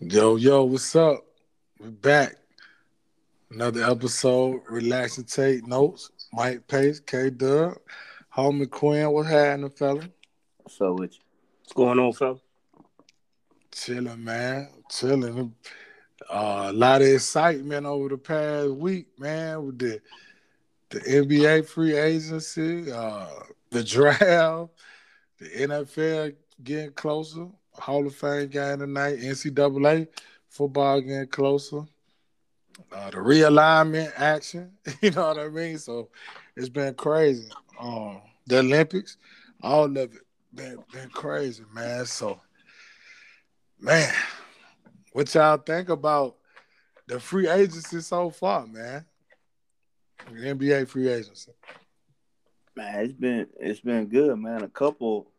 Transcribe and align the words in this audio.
Yo, 0.00 0.36
yo, 0.36 0.62
what's 0.62 0.94
up? 0.94 1.26
We're 1.80 1.90
back. 1.90 2.36
Another 3.50 3.82
episode, 3.82 4.60
Relax 4.70 5.18
and 5.18 5.26
Take 5.26 5.66
Notes. 5.66 6.12
Mike 6.32 6.68
Pace, 6.68 7.00
K 7.00 7.30
Dub, 7.30 7.78
Homie 8.32 8.70
Quinn, 8.70 9.10
what's 9.10 9.28
happening, 9.28 9.70
fella? 9.70 10.08
What's 10.58 10.80
up 10.80 11.00
with 11.00 11.14
you? 11.14 11.20
What's 11.62 11.72
going 11.72 11.98
on, 11.98 12.12
fella? 12.12 12.38
Chilling, 13.72 14.22
man. 14.22 14.68
Chilling. 14.88 15.52
Uh, 16.30 16.66
a 16.68 16.72
lot 16.72 17.02
of 17.02 17.08
excitement 17.08 17.84
over 17.84 18.10
the 18.10 18.18
past 18.18 18.70
week, 18.70 19.08
man, 19.18 19.66
with 19.66 19.80
the 19.80 20.00
the 20.90 21.00
NBA 21.00 21.66
free 21.66 21.96
agency, 21.96 22.92
uh, 22.92 23.26
the 23.70 23.82
draft, 23.94 24.70
the 25.40 25.46
NFL 25.48 26.36
getting 26.62 26.92
closer, 26.92 27.48
Hall 27.78 28.06
of 28.06 28.14
Fame 28.14 28.48
game 28.48 28.78
tonight, 28.78 29.18
NCAA 29.18 30.08
football 30.48 31.00
getting 31.00 31.26
closer, 31.28 31.82
uh, 32.92 33.10
the 33.10 33.18
realignment 33.18 34.12
action, 34.16 34.72
you 35.02 35.10
know 35.10 35.28
what 35.28 35.38
I 35.38 35.48
mean? 35.48 35.78
So 35.78 36.08
it's 36.56 36.68
been 36.68 36.94
crazy. 36.94 37.50
Um, 37.78 38.20
the 38.46 38.58
Olympics, 38.58 39.16
all 39.62 39.84
of 39.84 39.96
it 39.96 40.10
been, 40.54 40.78
been 40.92 41.08
crazy, 41.10 41.64
man. 41.72 42.06
So, 42.06 42.40
man, 43.80 44.12
what 45.12 45.32
y'all 45.34 45.58
think 45.58 45.88
about 45.88 46.36
the 47.06 47.20
free 47.20 47.48
agency 47.48 48.00
so 48.00 48.30
far, 48.30 48.66
man? 48.66 49.04
The 50.30 50.40
NBA 50.40 50.88
free 50.88 51.08
agency. 51.08 51.52
Man, 52.76 53.04
it's 53.04 53.12
been 53.12 53.46
it's 53.58 53.80
been 53.80 54.06
good, 54.06 54.38
man. 54.38 54.62
A 54.62 54.68
couple 54.68 55.30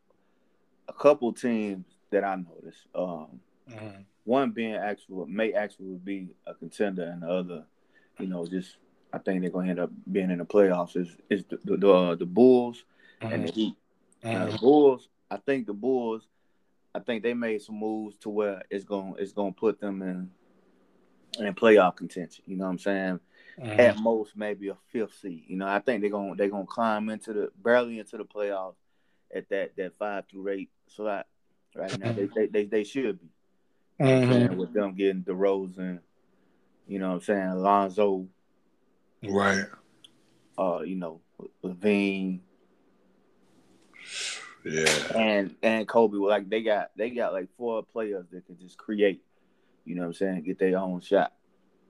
a 0.87 0.93
couple 0.93 1.31
teams 1.31 1.85
that 2.11 2.23
I 2.23 2.35
noticed. 2.35 2.87
Um 2.95 3.41
Mhm. 3.69 4.05
one 4.25 4.51
being 4.51 4.75
actual 4.75 5.25
may 5.25 5.53
actually 5.53 5.95
be 5.95 6.29
a 6.45 6.53
contender 6.53 7.03
and 7.03 7.21
the 7.23 7.27
other, 7.29 7.65
you 8.19 8.27
know, 8.27 8.45
just 8.45 8.77
I 9.13 9.17
think 9.17 9.41
they're 9.41 9.49
gonna 9.49 9.69
end 9.69 9.79
up 9.79 9.91
being 10.11 10.29
in 10.31 10.39
the 10.39 10.45
playoffs 10.45 10.95
is 10.95 11.15
is 11.29 11.43
the 11.45 11.57
the, 11.63 11.77
the, 11.77 11.89
uh, 11.91 12.15
the 12.15 12.25
Bulls 12.25 12.83
and 13.21 13.43
the 13.47 13.51
Heat. 13.51 13.75
Now, 14.23 14.45
the 14.45 14.51
Mhm. 14.51 14.61
Bulls, 14.61 15.09
I 15.31 15.37
think 15.37 15.65
the 15.67 15.73
Bulls, 15.73 16.27
I 16.93 16.99
think 16.99 17.23
they 17.23 17.33
made 17.33 17.61
some 17.61 17.75
moves 17.79 18.17
to 18.17 18.29
where 18.29 18.61
it's 18.69 18.83
going 18.83 19.15
to 19.15 19.21
it's 19.21 19.33
going 19.33 19.53
to 19.53 19.59
put 19.59 19.79
them 19.79 20.01
in 20.01 20.31
in 21.39 21.53
playoff 21.53 21.95
contention. 21.95 22.43
You 22.47 22.57
know 22.57 22.65
what 22.65 22.71
I'm 22.71 22.77
saying? 22.79 23.19
Mhm. 23.59 23.79
At 23.79 23.97
most, 23.97 24.35
maybe 24.35 24.67
a 24.69 24.75
fifth 24.87 25.13
seed. 25.15 25.45
You 25.47 25.55
know, 25.57 25.67
I 25.67 25.79
think 25.79 26.01
they're 26.01 26.09
going 26.09 26.31
to 26.31 26.37
they're 26.37 26.49
going 26.49 26.65
to 26.65 26.71
climb 26.71 27.09
into 27.09 27.33
the 27.33 27.51
barely 27.63 27.99
into 27.99 28.17
the 28.17 28.25
playoffs 28.25 28.75
at 29.33 29.47
that 29.49 29.75
that 29.77 29.95
five 29.97 30.27
through 30.27 30.49
eight 30.49 30.69
slot 30.87 31.27
right 31.75 31.97
now. 31.99 32.11
They 32.13 32.27
they 32.35 32.47
they, 32.47 32.65
they 32.65 32.83
should 32.83 33.19
be. 33.19 33.27
You 33.99 34.05
know 34.05 34.11
what 34.13 34.23
I'm 34.23 34.29
Mhm. 34.29 34.33
saying? 34.47 34.57
with 34.57 34.73
them 34.73 34.93
getting 34.95 35.23
DeRozan, 35.23 35.99
you 36.87 36.99
know 36.99 37.09
what 37.09 37.15
I'm 37.15 37.21
saying, 37.21 37.47
Alonzo, 37.49 38.27
Right. 39.27 39.65
uh, 40.57 40.79
you 40.85 40.95
know, 40.95 41.19
LaVine, 41.63 42.39
Yeah. 44.63 45.11
and 45.15 45.55
and 45.61 45.87
Coby, 45.87 46.19
like 46.27 46.49
they 46.49 46.63
got 46.63 46.91
they 46.95 47.09
got 47.09 47.33
like 47.33 47.49
four 47.57 47.83
players 47.83 48.25
that 48.31 48.45
can 48.45 48.57
just 48.59 48.77
create, 48.77 49.21
you 49.85 49.95
know 49.95 50.01
what 50.03 50.07
I'm 50.07 50.13
saying, 50.13 50.43
get 50.43 50.59
their 50.59 50.77
own 50.77 51.01
shot. 51.01 51.33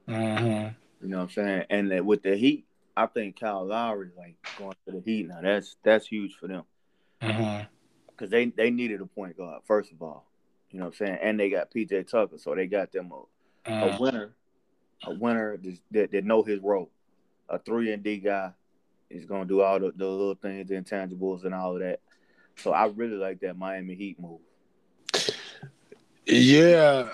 Mm-hmm. 0.08 0.74
You 1.04 1.10
know 1.10 1.18
what 1.18 1.24
I'm 1.24 1.30
saying? 1.30 1.66
And 1.70 1.92
that 1.92 2.04
with 2.06 2.24
the 2.24 2.36
Heat, 2.36 2.66
I 2.98 3.06
think 3.06 3.40
Kyle 3.40 3.66
Lowry 3.66 4.10
like 4.18 4.36
going 4.58 4.76
to 4.88 4.92
the 4.94 5.00
Heat 5.02 5.28
now. 5.28 5.42
That's 5.42 5.78
that's 5.84 6.08
huge 6.08 6.34
for 6.36 6.48
them 6.48 6.64
Mm-hmm. 7.22 7.66
Because 8.20 8.32
they 8.32 8.46
they 8.46 8.70
needed 8.70 9.02
a 9.02 9.06
point 9.06 9.38
guard 9.38 9.62
first 9.66 9.92
of 9.92 10.02
all. 10.02 10.26
You 10.72 10.80
know 10.80 10.86
what 10.86 11.00
I'm 11.00 11.08
saying? 11.08 11.20
And 11.22 11.40
they 11.40 11.50
got 11.50 11.72
PJ 11.72 12.10
Tucker, 12.10 12.38
so 12.38 12.54
they 12.54 12.68
got 12.68 12.92
them 12.92 13.12
a, 13.66 13.72
a 13.72 13.98
winner, 14.00 14.36
a 15.04 15.14
winner 15.14 15.58
that, 15.92 16.12
that 16.12 16.26
know 16.26 16.44
his 16.44 16.60
role. 16.60 16.92
A 17.50 17.58
three 17.58 17.92
and 17.92 18.04
D 18.04 18.18
guy 18.18 18.52
is 19.10 19.26
gonna 19.26 19.46
do 19.46 19.62
all 19.62 19.80
the, 19.80 19.92
the 19.96 20.06
little 20.06 20.36
things, 20.36 20.68
the 20.68 20.76
intangibles, 20.76 21.46
and 21.46 21.56
all 21.56 21.76
of 21.76 21.82
that. 21.82 22.02
So 22.58 22.72
I 22.72 22.88
really 22.88 23.16
like 23.16 23.40
that 23.40 23.58
Miami 23.58 23.96
Heat 23.96 24.20
move. 24.20 24.42
Yeah, 26.26 27.10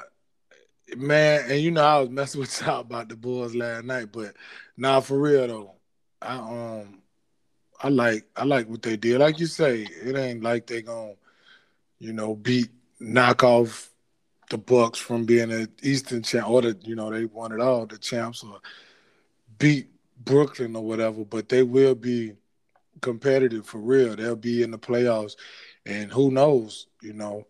man, 0.97 1.49
and 1.49 1.61
you 1.61 1.71
know 1.71 1.83
I 1.83 1.99
was 1.99 2.09
messing 2.09 2.41
with 2.41 2.61
y'all 2.61 2.81
about 2.81 3.07
the 3.07 3.15
Bulls 3.15 3.55
last 3.55 3.85
night, 3.85 4.09
but 4.11 4.33
now 4.75 4.99
for 4.99 5.17
real 5.17 5.47
though, 5.47 5.71
I 6.21 6.35
um 6.35 7.01
I 7.81 7.89
like 7.89 8.25
I 8.35 8.45
like 8.45 8.67
what 8.67 8.81
they 8.81 8.97
did. 8.97 9.19
Like 9.19 9.39
you 9.39 9.45
say, 9.45 9.81
it 9.81 10.15
ain't 10.15 10.43
like 10.43 10.67
they 10.67 10.81
gonna, 10.81 11.13
you 11.99 12.13
know, 12.13 12.35
beat 12.35 12.69
knock 12.99 13.43
off 13.43 13.91
the 14.49 14.57
Bucks 14.57 14.99
from 14.99 15.25
being 15.25 15.51
an 15.51 15.67
Eastern 15.81 16.23
champ 16.23 16.49
or 16.49 16.61
the 16.61 16.77
you 16.81 16.95
know 16.95 17.11
they 17.11 17.25
won 17.25 17.51
it 17.51 17.59
all 17.59 17.85
the 17.85 17.97
champs 17.97 18.43
or 18.43 18.59
beat 19.57 19.89
Brooklyn 20.23 20.75
or 20.75 20.83
whatever, 20.83 21.25
but 21.25 21.49
they 21.49 21.63
will 21.63 21.95
be 21.95 22.33
competitive 23.01 23.65
for 23.65 23.79
real. 23.79 24.15
They'll 24.15 24.35
be 24.35 24.63
in 24.63 24.71
the 24.71 24.79
playoffs, 24.79 25.35
and 25.85 26.11
who 26.11 26.31
knows, 26.31 26.87
you 27.01 27.13
know 27.13 27.45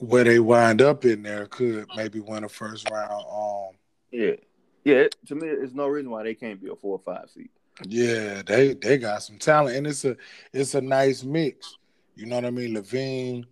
where 0.00 0.24
they 0.24 0.38
wind 0.38 0.80
up 0.80 1.04
in 1.04 1.22
there 1.22 1.46
could 1.46 1.86
maybe 1.94 2.20
win 2.20 2.44
a 2.44 2.48
first 2.48 2.90
round. 2.90 3.24
Um, 3.30 3.76
Yeah, 4.10 4.36
yeah. 4.84 5.08
To 5.26 5.34
me, 5.34 5.48
there's 5.48 5.74
no 5.74 5.86
reason 5.86 6.10
why 6.10 6.22
they 6.22 6.34
can't 6.34 6.62
be 6.62 6.70
a 6.70 6.76
four 6.76 6.96
or 6.96 6.98
five 6.98 7.30
seed. 7.30 7.50
Yeah, 7.86 8.42
they 8.42 8.74
they 8.74 8.98
got 8.98 9.22
some 9.22 9.38
talent, 9.38 9.76
and 9.76 9.86
it's 9.86 10.04
a 10.04 10.16
it's 10.52 10.74
a 10.74 10.80
nice 10.80 11.24
mix. 11.24 11.76
You 12.14 12.26
know 12.26 12.36
what 12.36 12.44
I 12.44 12.50
mean? 12.50 12.74
LaVine, 12.74 13.46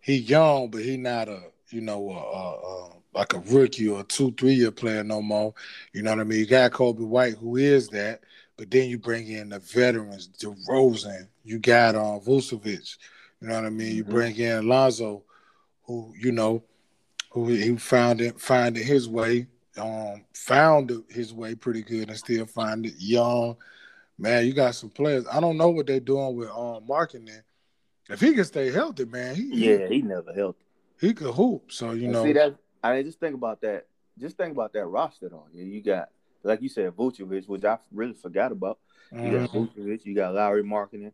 he 0.00 0.16
young, 0.16 0.70
but 0.70 0.82
he 0.82 0.96
not 0.96 1.28
a 1.28 1.40
you 1.70 1.80
know 1.80 2.10
a, 2.10 2.14
a, 2.14 2.86
a 2.86 2.90
like 3.14 3.34
a 3.34 3.38
rookie 3.40 3.88
or 3.88 4.00
a 4.00 4.04
two 4.04 4.32
three 4.32 4.54
year 4.54 4.70
player 4.70 5.04
no 5.04 5.20
more. 5.22 5.54
You 5.92 6.02
know 6.02 6.10
what 6.10 6.20
I 6.20 6.24
mean? 6.24 6.38
You 6.40 6.46
got 6.46 6.72
Coby 6.72 7.06
White, 7.06 7.34
who 7.36 7.56
is 7.56 7.88
that, 7.90 8.22
but 8.56 8.70
then 8.70 8.88
you 8.88 8.98
bring 8.98 9.28
in 9.28 9.50
the 9.50 9.58
veterans, 9.58 10.28
DeRozan. 10.28 11.28
You 11.44 11.58
got 11.58 11.94
um 11.94 12.20
Vucevic. 12.20 12.96
You 13.40 13.48
know 13.48 13.54
what 13.54 13.66
I 13.66 13.70
mean? 13.70 13.94
You 13.94 14.04
Mhm. 14.04 14.10
bring 14.10 14.36
in 14.36 14.68
Lonzo, 14.68 15.22
who 15.84 16.12
you 16.18 16.32
know, 16.32 16.62
who 17.30 17.48
he 17.48 17.76
found 17.76 18.20
it 18.20 18.40
finding 18.40 18.84
his 18.86 19.08
way. 19.08 19.46
Um, 19.78 20.24
found 20.34 20.92
his 21.08 21.32
way 21.32 21.54
pretty 21.54 21.82
good 21.82 22.08
and 22.08 22.18
still 22.18 22.46
find 22.46 22.86
it 22.86 22.94
young. 22.98 23.56
Man, 24.18 24.46
you 24.46 24.52
got 24.52 24.74
some 24.74 24.90
players. 24.90 25.26
I 25.32 25.40
don't 25.40 25.56
know 25.56 25.70
what 25.70 25.86
they're 25.86 26.00
doing 26.00 26.36
with 26.36 26.48
um 26.50 26.86
Markkanen. 26.88 27.42
If 28.08 28.20
he 28.20 28.34
can 28.34 28.44
stay 28.44 28.70
healthy, 28.70 29.04
man, 29.04 29.34
he 29.36 29.42
Yeah, 29.52 29.88
he 29.88 30.02
never 30.02 30.32
healthy. 30.32 30.64
he 31.00 31.14
could 31.14 31.34
hoop. 31.34 31.72
So 31.72 31.92
you 31.92 32.06
And 32.06 32.12
know, 32.12 32.22
see 32.22 32.32
that? 32.32 32.56
I 32.82 32.94
mean, 32.94 33.04
just 33.04 33.20
think 33.20 33.34
about 33.34 33.60
that. 33.62 33.86
Just 34.18 34.36
think 34.36 34.52
about 34.52 34.72
that 34.72 34.86
roster, 34.86 35.28
though. 35.28 35.46
Yeah, 35.52 35.64
you 35.64 35.82
got 35.82 36.10
like 36.42 36.62
you 36.62 36.68
said, 36.68 36.92
Vucevic, 36.96 37.48
which 37.48 37.64
I 37.64 37.78
really 37.92 38.14
forgot 38.14 38.52
about. 38.52 38.78
You 39.22 39.32
got 39.32 39.50
mhm, 39.50 39.52
Vucevic, 39.52 40.04
you 40.04 40.14
got 40.14 40.34
Lauri 40.34 40.62
Markkanen, 40.62 41.12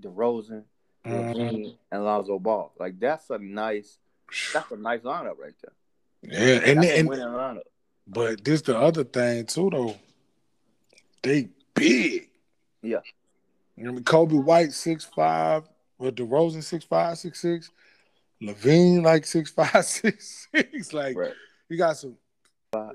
DeRozan, 0.00 0.64
mhm. 1.04 1.34
LaVine, 1.34 1.74
and 1.90 2.04
Lonzo 2.04 2.38
Ball. 2.38 2.72
Like 2.78 2.98
that's 2.98 3.30
a 3.30 3.38
nice, 3.38 3.98
that's 4.52 4.70
a 4.70 4.76
nice 4.76 5.00
lineup 5.02 5.38
right 5.38 5.54
there. 5.62 5.72
Yeah, 6.22 6.60
and 6.64 6.84
and 6.84 7.10
but 8.08 8.44
this 8.44 8.62
the 8.62 8.78
other 8.78 9.04
thing 9.04 9.46
too 9.46 9.70
though. 9.70 9.96
They 11.22 11.48
big. 11.74 12.28
Yeah. 12.82 12.98
You 13.76 13.84
know, 13.84 13.90
I 13.90 13.94
mean? 13.94 14.04
Coby 14.04 14.42
White 14.42 14.72
six 14.72 15.04
five, 15.04 15.64
or 15.98 16.10
DeRozan 16.10 16.62
six 16.62 16.84
five 16.84 17.18
six 17.18 17.40
six, 17.40 17.70
LaVine 18.42 19.02
like 19.02 19.26
six 19.26 19.50
five 19.50 19.84
six 19.84 20.48
six. 20.54 20.92
Like 20.92 21.16
Right. 21.16 21.32
you 21.68 21.76
got 21.76 21.96
some. 21.96 22.16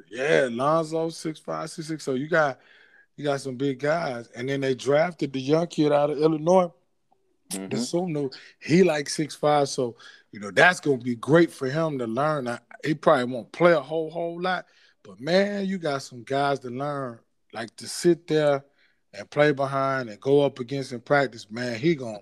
Yeah, 0.10 0.48
Lonzo 0.52 1.10
six 1.10 1.40
five 1.40 1.70
six 1.70 1.88
six. 1.88 2.04
So 2.04 2.14
you 2.14 2.28
got 2.28 2.60
you 3.18 3.24
got 3.24 3.42
some 3.42 3.56
big 3.56 3.80
guys, 3.80 4.30
and 4.36 4.48
then 4.48 4.62
they 4.62 4.76
drafted 4.76 5.34
the 5.34 5.42
young 5.42 5.68
kid 5.68 5.92
out 5.92 6.10
of 6.10 6.18
Illinois. 6.18 6.72
The 7.50 7.58
Mhm. 7.58 7.72
Sumno, 7.72 8.34
he 8.62 8.84
like 8.84 9.10
six 9.10 9.36
five, 9.36 9.68
so 9.68 9.98
you 10.32 10.40
know 10.40 10.52
that's 10.52 10.80
gonna 10.80 10.98
be 10.98 11.16
great 11.16 11.52
for 11.52 11.70
him 11.70 11.98
to 12.00 12.08
learn. 12.08 12.48
I, 12.48 12.60
he 12.86 12.94
probably 12.94 13.26
won't 13.26 13.52
play 13.52 13.74
a 13.74 13.82
whole 13.82 14.10
whole 14.10 14.42
lot, 14.42 14.66
but 15.04 15.20
man, 15.20 15.66
you 15.66 15.78
got 15.78 16.02
some 16.04 16.24
guys 16.24 16.60
to 16.60 16.70
learn, 16.70 17.20
like 17.54 17.76
to 17.78 17.88
sit 17.88 18.28
there 18.28 18.64
and 19.14 19.30
play 19.30 19.52
behind 19.52 20.10
and 20.10 20.20
go 20.20 20.42
up 20.42 20.60
against 20.60 20.94
in 20.94 21.02
practice. 21.02 21.50
Man, 21.52 21.78
he 21.78 21.96
gonna 21.96 22.20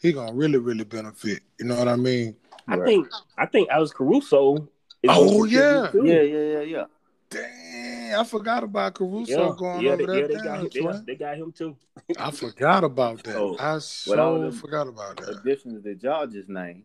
he 0.00 0.12
gonna 0.12 0.32
really 0.32 0.58
really 0.58 0.84
benefit. 0.84 1.42
You 1.58 1.66
know 1.66 1.78
what 1.78 1.88
I 1.88 1.96
mean? 1.96 2.36
I 2.68 2.76
Right. 2.76 2.86
think 2.86 3.08
I 3.36 3.46
think 3.46 3.68
Alex 3.70 3.92
Caruso. 3.92 4.68
Is 5.02 5.10
Oh, 5.12 5.44
yeah. 5.44 5.90
Yeah, 5.94 6.20
yeah, 6.20 6.38
yeah, 6.38 6.60
yeah. 6.60 6.84
Dang, 7.28 8.14
I 8.14 8.24
forgot 8.24 8.62
about 8.62 8.94
Caruso 8.94 9.48
yeah, 9.48 9.54
going 9.56 9.84
yeah, 9.84 9.92
over 9.92 9.96
they, 9.96 10.06
there. 10.06 10.20
yeah, 10.20 10.26
they 10.28 10.34
got 10.34 10.58
him. 10.60 10.68
They, 10.72 10.80
Trent. 10.80 11.06
they 11.06 11.14
got 11.16 11.36
him 11.36 11.52
too. 11.52 11.76
I 12.18 12.30
forgot 12.30 12.84
about 12.84 13.24
that. 13.24 13.32
So, 13.32 13.56
I 13.58 13.72
all 13.72 13.80
so 13.80 14.52
forgot 14.52 14.86
about 14.86 15.16
that. 15.16 15.40
Additions 15.40 15.82
that 15.82 16.02
y'all 16.02 16.26
just 16.26 16.48
named. 16.48 16.84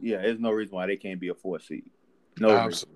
Yeah, 0.00 0.22
there's 0.22 0.38
no 0.38 0.50
reason 0.52 0.74
why 0.74 0.86
they 0.86 0.96
can't 0.96 1.20
be 1.20 1.28
a 1.28 1.34
four 1.34 1.58
seed. 1.60 1.90
No 2.38 2.48
reason. 2.48 2.64
Absolutely. 2.66 2.94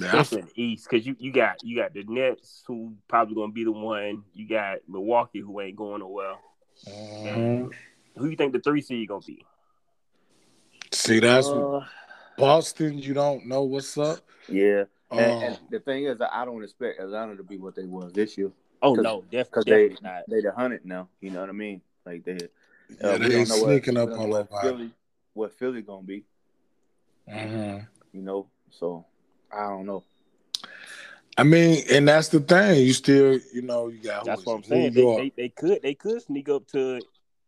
Yeah, 0.00 0.16
I 0.16 0.20
Especially 0.20 0.42
the 0.54 0.62
East, 0.62 0.88
because 0.88 1.06
you, 1.06 1.16
you 1.18 1.32
got 1.32 1.64
you 1.64 1.76
got 1.76 1.94
the 1.94 2.04
Nets 2.04 2.62
who 2.66 2.94
probably 3.08 3.34
gonna 3.34 3.52
be 3.52 3.64
the 3.64 3.72
one. 3.72 4.22
You 4.34 4.46
got 4.46 4.78
Milwaukee 4.86 5.40
who 5.40 5.60
ain't 5.60 5.76
going 5.76 6.00
nowhere. 6.00 6.34
Mhm. 6.86 7.72
Who 8.16 8.28
you 8.28 8.36
think 8.36 8.52
the 8.52 8.60
three 8.60 8.80
seed 8.82 9.08
gonna 9.08 9.20
be? 9.26 9.44
See, 10.92 11.20
that's 11.20 11.48
Uh, 11.48 11.84
Boston, 12.36 12.98
you 12.98 13.14
don't 13.14 13.46
know 13.46 13.62
what's 13.64 13.96
up. 13.98 14.20
Yeah, 14.48 14.84
and, 15.10 15.20
Um, 15.20 15.42
and 15.42 15.58
the 15.70 15.80
thing 15.80 16.04
is, 16.04 16.20
I 16.20 16.44
don't 16.44 16.62
expect 16.62 17.00
Atlanta 17.00 17.36
to 17.36 17.42
be 17.42 17.58
what 17.58 17.74
they 17.74 17.84
was 17.84 18.12
this 18.12 18.38
year 18.38 18.52
Oh 18.80 18.94
no, 18.94 19.24
def- 19.30 19.50
because 19.50 19.64
they 19.64 19.88
definitely 19.88 20.08
not. 20.08 20.22
they 20.28 20.40
the 20.40 20.52
hunted 20.52 20.84
now. 20.84 21.08
You 21.20 21.30
know 21.30 21.40
what 21.40 21.48
I 21.48 21.52
mean? 21.52 21.80
Like 22.06 22.24
they, 22.24 22.38
yeah, 23.00 23.08
uh, 23.08 23.18
we 23.18 23.28
they 23.28 23.28
don't 23.34 23.48
know 23.48 23.56
what- 23.56 23.70
sneaking 23.70 23.96
up 23.96 24.10
on 24.10 24.30
know 24.30 24.38
nobody. 24.38 24.68
Philly, 24.68 24.90
what 25.38 25.54
Philly 25.54 25.82
gonna 25.82 26.02
be? 26.02 26.24
Mhm. 27.28 27.86
You 28.12 28.22
know, 28.22 28.50
so 28.70 29.06
I 29.52 29.68
don't 29.68 29.86
know. 29.86 30.02
I 31.36 31.44
mean, 31.44 31.84
and 31.92 32.08
that's 32.08 32.28
the 32.28 32.40
thing. 32.40 32.84
You 32.84 32.92
still, 32.92 33.38
you 33.54 33.62
know, 33.62 33.88
you 33.88 33.98
got 33.98 34.24
That's 34.24 34.44
what 34.44 34.54
I'm 34.54 34.64
saying. 34.64 34.94
They, 34.94 35.04
they 35.04 35.32
they 35.36 35.48
could 35.48 35.80
they 35.80 35.94
could 35.94 36.20
sneak 36.20 36.48
up 36.48 36.66
to 36.72 37.00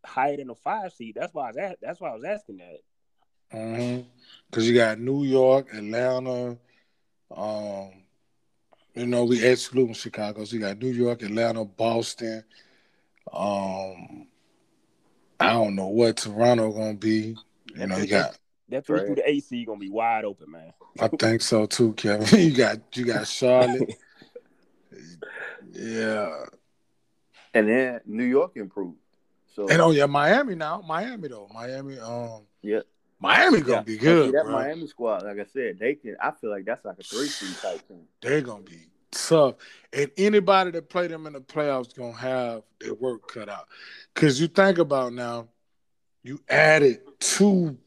higher 0.05 0.37
than 0.37 0.49
a 0.49 0.55
five 0.55 0.93
seed. 0.93 1.17
That's 1.19 1.33
why 1.33 1.43
I 1.43 1.47
was 1.47 1.57
at, 1.57 1.77
that's 1.81 1.99
why 1.99 2.11
I 2.11 2.15
was 2.15 2.23
asking 2.23 2.57
that. 2.57 3.57
Mm-hmm. 3.57 4.07
Because 4.49 4.67
you 4.69 4.73
got 4.73 4.97
New 4.97 5.25
York, 5.25 5.73
Atlanta. 5.73 6.57
Um, 7.35 7.91
you 8.95 9.05
know, 9.05 9.25
we 9.25 9.43
excluding 9.43 9.93
Chicago. 9.93 10.45
So 10.45 10.55
you 10.55 10.61
got 10.61 10.79
New 10.79 10.91
York, 10.91 11.21
Atlanta, 11.23 11.65
Boston. 11.65 12.45
Um, 13.31 14.27
I 15.41 15.53
don't 15.53 15.75
know 15.75 15.87
what 15.87 16.17
Toronto 16.17 16.71
gonna 16.71 16.93
be. 16.93 17.35
You 17.75 17.87
know, 17.87 17.97
you 17.97 18.07
got. 18.07 18.37
That 18.69 18.85
three 18.85 18.99
Right. 18.99 19.05
through 19.05 19.15
the 19.15 19.29
AC 19.29 19.65
gonna 19.65 19.79
be 19.79 19.89
wide 19.89 20.23
open, 20.23 20.51
man. 20.51 20.73
I 20.99 21.07
think 21.09 21.41
so 21.41 21.65
too, 21.65 21.93
Kevin. 21.93 22.39
you 22.39 22.55
got 22.55 22.95
you 22.95 23.05
got 23.05 23.27
Charlotte. 23.27 23.89
yeah, 25.73 26.45
And 27.53 27.67
then 27.67 28.01
New 28.05 28.23
York 28.23 28.53
improved. 28.55 28.97
So 29.55 29.67
and 29.67 29.81
oh 29.81 29.91
yeah, 29.91 30.05
Miami 30.05 30.55
now. 30.55 30.81
Miami 30.87 31.27
though, 31.27 31.49
Miami. 31.53 31.99
Um, 31.99 32.43
yeah, 32.61 32.81
Miami 33.19 33.59
gonna 33.61 33.77
Yeah. 33.77 33.81
be 33.83 33.97
good. 33.97 34.33
that 34.33 34.43
bro. 34.45 34.53
Miami 34.53 34.87
squad, 34.87 35.23
like 35.25 35.39
I 35.39 35.45
said, 35.45 35.79
they 35.79 35.95
can. 35.95 36.15
I 36.21 36.31
feel 36.31 36.49
like 36.49 36.65
that's 36.65 36.85
like 36.85 36.97
a 36.99 37.03
three 37.03 37.27
seed 37.27 37.55
type 37.61 37.85
thing. 37.87 38.05
they're 38.21 38.41
gonna 38.41 38.63
be 38.63 38.87
tough. 39.11 39.55
And 39.91 40.09
anybody 40.17 40.71
that 40.71 40.87
play 40.89 41.07
them 41.07 41.27
in 41.27 41.33
the 41.33 41.41
playoffs 41.41 41.93
gonna 41.93 42.13
have 42.13 42.63
their 42.79 42.93
work 42.93 43.27
cut 43.33 43.49
out. 43.49 43.67
Cause 44.13 44.39
you 44.39 44.47
think 44.47 44.77
about 44.77 45.11
now, 45.13 45.47
you 46.23 46.39
added 46.49 47.01
two 47.19 47.77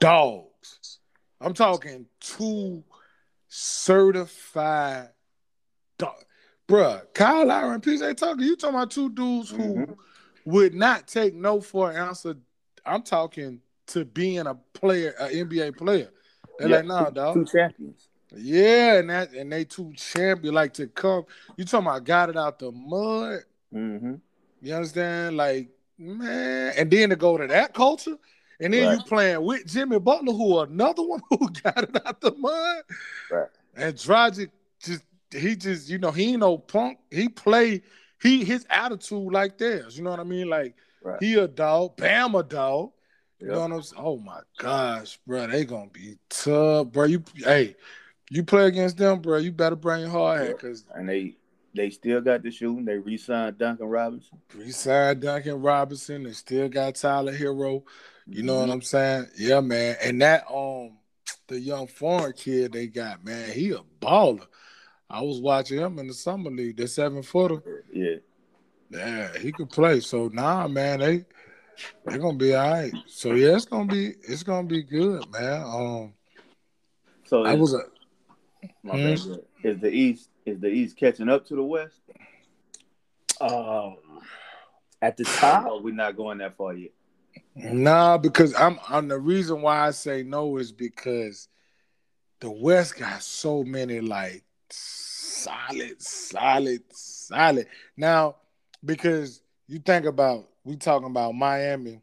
dogs. 0.00 0.98
I'm 1.40 1.54
talking 1.54 2.06
two 2.20 2.84
certified 3.48 5.08
dog. 5.98 6.24
Bruh, 6.68 7.02
Kyle 7.12 7.46
Lowry 7.46 7.74
and 7.74 7.82
PJ 7.82 8.16
Tucker, 8.16 8.42
you 8.42 8.56
talking 8.56 8.76
about 8.76 8.90
two 8.90 9.10
dudes 9.10 9.50
who 9.50 9.74
Mhm. 9.76 9.96
would 10.44 10.74
not 10.74 11.06
take 11.06 11.34
no 11.34 11.60
for 11.60 11.90
an 11.90 11.96
answer. 11.96 12.36
I'm 12.86 13.02
talking 13.02 13.60
to 13.88 14.04
being 14.04 14.46
a 14.46 14.54
player, 14.54 15.14
an 15.18 15.30
NBA 15.32 15.72
player. 15.72 16.10
They're 16.58 16.68
Yeah, 16.68 16.76
like, 16.76 16.84
nah, 16.86 17.08
two, 17.08 17.14
dog. 17.14 17.34
two 17.34 17.44
champions. 17.44 18.08
Yeah, 18.34 18.94
and 18.98 19.10
that 19.10 19.32
and 19.32 19.52
they 19.52 19.64
two 19.64 19.92
champion 19.94 20.54
like 20.54 20.72
to 20.74 20.86
come. 20.86 21.24
You 21.56 21.64
talking 21.64 21.86
about 21.86 22.04
got 22.04 22.30
it 22.30 22.36
out 22.36 22.58
the 22.58 22.72
mud? 22.72 23.40
Mm-hmm. 23.74 24.14
You 24.62 24.74
understand? 24.74 25.36
Like 25.36 25.68
man, 25.98 26.72
and 26.76 26.90
then 26.90 27.10
to 27.10 27.16
go 27.16 27.36
to 27.36 27.46
that 27.46 27.74
culture, 27.74 28.16
and 28.60 28.72
then 28.72 28.90
you 28.90 28.96
Right. 28.96 29.06
playing 29.06 29.42
with 29.42 29.66
Jimmy 29.66 29.98
Butler, 29.98 30.32
who 30.32 30.58
another 30.60 31.02
one 31.06 31.20
who 31.30 31.48
got 31.62 31.82
it 31.84 32.06
out 32.06 32.20
the 32.20 32.32
mud, 32.36 32.82
Right. 33.30 33.48
and 33.76 33.94
Dragic 33.94 34.50
just 34.82 35.04
he 35.32 35.56
just 35.56 35.88
you 35.88 35.98
know 35.98 36.10
he 36.10 36.30
ain't 36.30 36.40
no 36.40 36.58
punk. 36.58 36.98
He 37.10 37.28
play 37.28 37.82
he 38.20 38.44
his 38.44 38.66
attitude 38.70 39.32
like 39.32 39.58
theirs. 39.58 39.96
You 39.96 40.04
know 40.04 40.10
what 40.10 40.20
I 40.20 40.24
mean? 40.24 40.48
Like 40.48 40.74
Right. 41.02 41.18
he 41.20 41.34
a 41.34 41.48
dog, 41.48 41.96
Bam 41.96 42.34
a 42.34 42.42
dog. 42.42 42.90
You 43.40 43.48
Yep. 43.48 43.56
know 43.56 43.62
what 43.62 43.72
I'm 43.72 43.82
saying? 43.82 44.02
Oh 44.04 44.16
my 44.18 44.40
gosh, 44.58 45.18
bro, 45.26 45.46
they 45.48 45.64
gonna 45.64 45.90
be 45.90 46.16
tough, 46.28 46.88
bro. 46.88 47.04
You 47.04 47.24
hey, 47.36 47.74
you 48.30 48.44
play 48.44 48.66
against 48.66 48.96
them, 48.98 49.20
bro. 49.20 49.38
You 49.38 49.50
better 49.52 49.76
bring 49.76 50.02
your 50.02 50.10
hard 50.10 50.40
head 50.40 50.48
Yep. 50.48 50.56
because 50.58 50.84
And 50.94 51.08
they 51.08 51.36
they 51.74 51.90
still 51.90 52.20
got 52.20 52.42
the 52.42 52.50
shooting. 52.50 52.84
They 52.84 52.98
re-signed 52.98 53.58
Duncan 53.58 53.86
Robinson. 53.86 54.38
Resign 54.54 55.20
Duncan 55.20 55.60
Robinson. 55.62 56.24
They 56.24 56.32
still 56.32 56.68
got 56.68 56.94
Tyler 56.96 57.32
Herro. 57.32 57.82
You 58.26 58.42
know 58.42 58.60
what 58.60 58.70
I'm 58.70 58.82
saying? 58.82 59.26
Yeah, 59.36 59.60
man. 59.60 59.96
And 60.02 60.20
that 60.22 60.44
um 60.52 60.98
the 61.48 61.58
young 61.58 61.86
foreign 61.86 62.32
kid 62.32 62.72
they 62.72 62.86
got, 62.86 63.24
man, 63.24 63.50
he 63.50 63.72
a 63.72 63.80
baller. 64.00 64.46
I 65.10 65.20
was 65.22 65.40
watching 65.40 65.78
him 65.78 65.98
in 65.98 66.08
the 66.08 66.14
summer 66.14 66.50
league, 66.50 66.76
the 66.76 66.88
seven 66.88 67.22
footer. 67.22 67.62
Yeah. 67.92 68.16
Yeah, 68.90 69.38
he 69.38 69.52
could 69.52 69.70
play. 69.70 70.00
So 70.00 70.28
nah, 70.28 70.68
man, 70.68 71.00
they 71.00 71.24
they're 72.04 72.18
gonna 72.18 72.36
be 72.36 72.54
all 72.54 72.70
right. 72.70 72.92
So 73.06 73.32
yeah, 73.32 73.56
it's 73.56 73.64
gonna 73.64 73.90
be 73.90 74.14
it's 74.22 74.42
gonna 74.42 74.66
be 74.68 74.82
good, 74.82 75.30
man. 75.30 75.62
Um 75.62 76.14
So 77.24 77.44
I 77.44 77.54
was 77.54 77.74
a 77.74 77.80
my 78.82 78.96
bad, 78.96 79.18
Hmm? 79.18 79.34
is 79.64 79.80
the 79.80 79.90
East 79.90 80.28
is 80.44 80.60
the 80.60 80.68
East 80.68 80.96
catching 80.96 81.28
up 81.28 81.46
to 81.46 81.56
the 81.56 81.62
West? 81.62 82.00
Um, 83.40 83.96
at 85.00 85.16
the 85.16 85.24
Oh, 85.24 85.36
top, 85.38 85.82
we're 85.82 85.94
not 85.94 86.16
going 86.16 86.38
that 86.38 86.54
far 86.54 86.74
yet. 86.74 86.90
Nah, 87.54 88.18
because 88.18 88.54
I'm 88.54 88.78
and 88.90 89.10
the 89.10 89.18
reason 89.18 89.62
why 89.62 89.86
I 89.86 89.90
say 89.90 90.22
no 90.22 90.56
is 90.56 90.72
because 90.72 91.48
the 92.40 92.50
West 92.50 92.98
got 92.98 93.22
so 93.22 93.62
many 93.62 94.00
like 94.00 94.44
solid, 94.70 96.00
solid, 96.00 96.82
solid. 96.92 97.66
Now, 97.96 98.36
because 98.84 99.42
you 99.68 99.78
think 99.80 100.06
about 100.06 100.48
we 100.64 100.76
talking 100.76 101.08
about 101.08 101.34
Miami, 101.34 102.00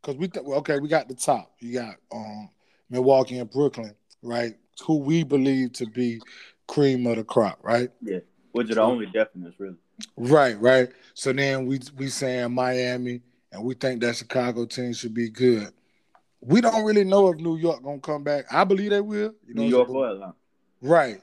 because 0.00 0.16
we 0.16 0.28
th- 0.28 0.44
okay, 0.46 0.78
we 0.78 0.88
got 0.88 1.08
the 1.08 1.14
top. 1.14 1.52
You 1.60 1.74
got 1.74 1.96
um 2.12 2.50
Milwaukee 2.90 3.38
and 3.38 3.50
Brooklyn, 3.50 3.94
right? 4.22 4.56
Who 4.86 4.98
we 4.98 5.22
believe 5.22 5.72
to 5.74 5.86
be 5.86 6.20
cream 6.68 7.06
of 7.06 7.16
the 7.16 7.24
crop, 7.24 7.58
right? 7.62 7.90
Yeah. 8.00 8.20
Which 8.52 8.70
are 8.70 8.74
the 8.76 8.82
only 8.82 9.06
definites 9.06 9.54
really. 9.58 9.76
Right, 10.16 10.60
right. 10.60 10.88
So 11.14 11.32
then 11.32 11.66
we 11.66 11.80
we 11.96 12.08
saying 12.08 12.52
Miami, 12.52 13.22
and 13.50 13.64
we 13.64 13.74
think 13.74 14.00
that 14.02 14.16
Chicago 14.16 14.64
team 14.64 14.92
should 14.92 15.14
be 15.14 15.28
good. 15.28 15.72
We 16.40 16.60
don't 16.60 16.84
really 16.84 17.04
know 17.04 17.28
if 17.28 17.38
New 17.38 17.56
York 17.56 17.82
gonna 17.82 17.98
come 17.98 18.22
back. 18.22 18.44
I 18.52 18.62
believe 18.64 18.90
they 18.90 19.00
will. 19.00 19.34
You 19.46 19.54
know, 19.54 19.62
New 19.62 19.68
York 19.68 19.88
or 19.88 20.08
Atlanta. 20.08 20.34
right? 20.80 21.20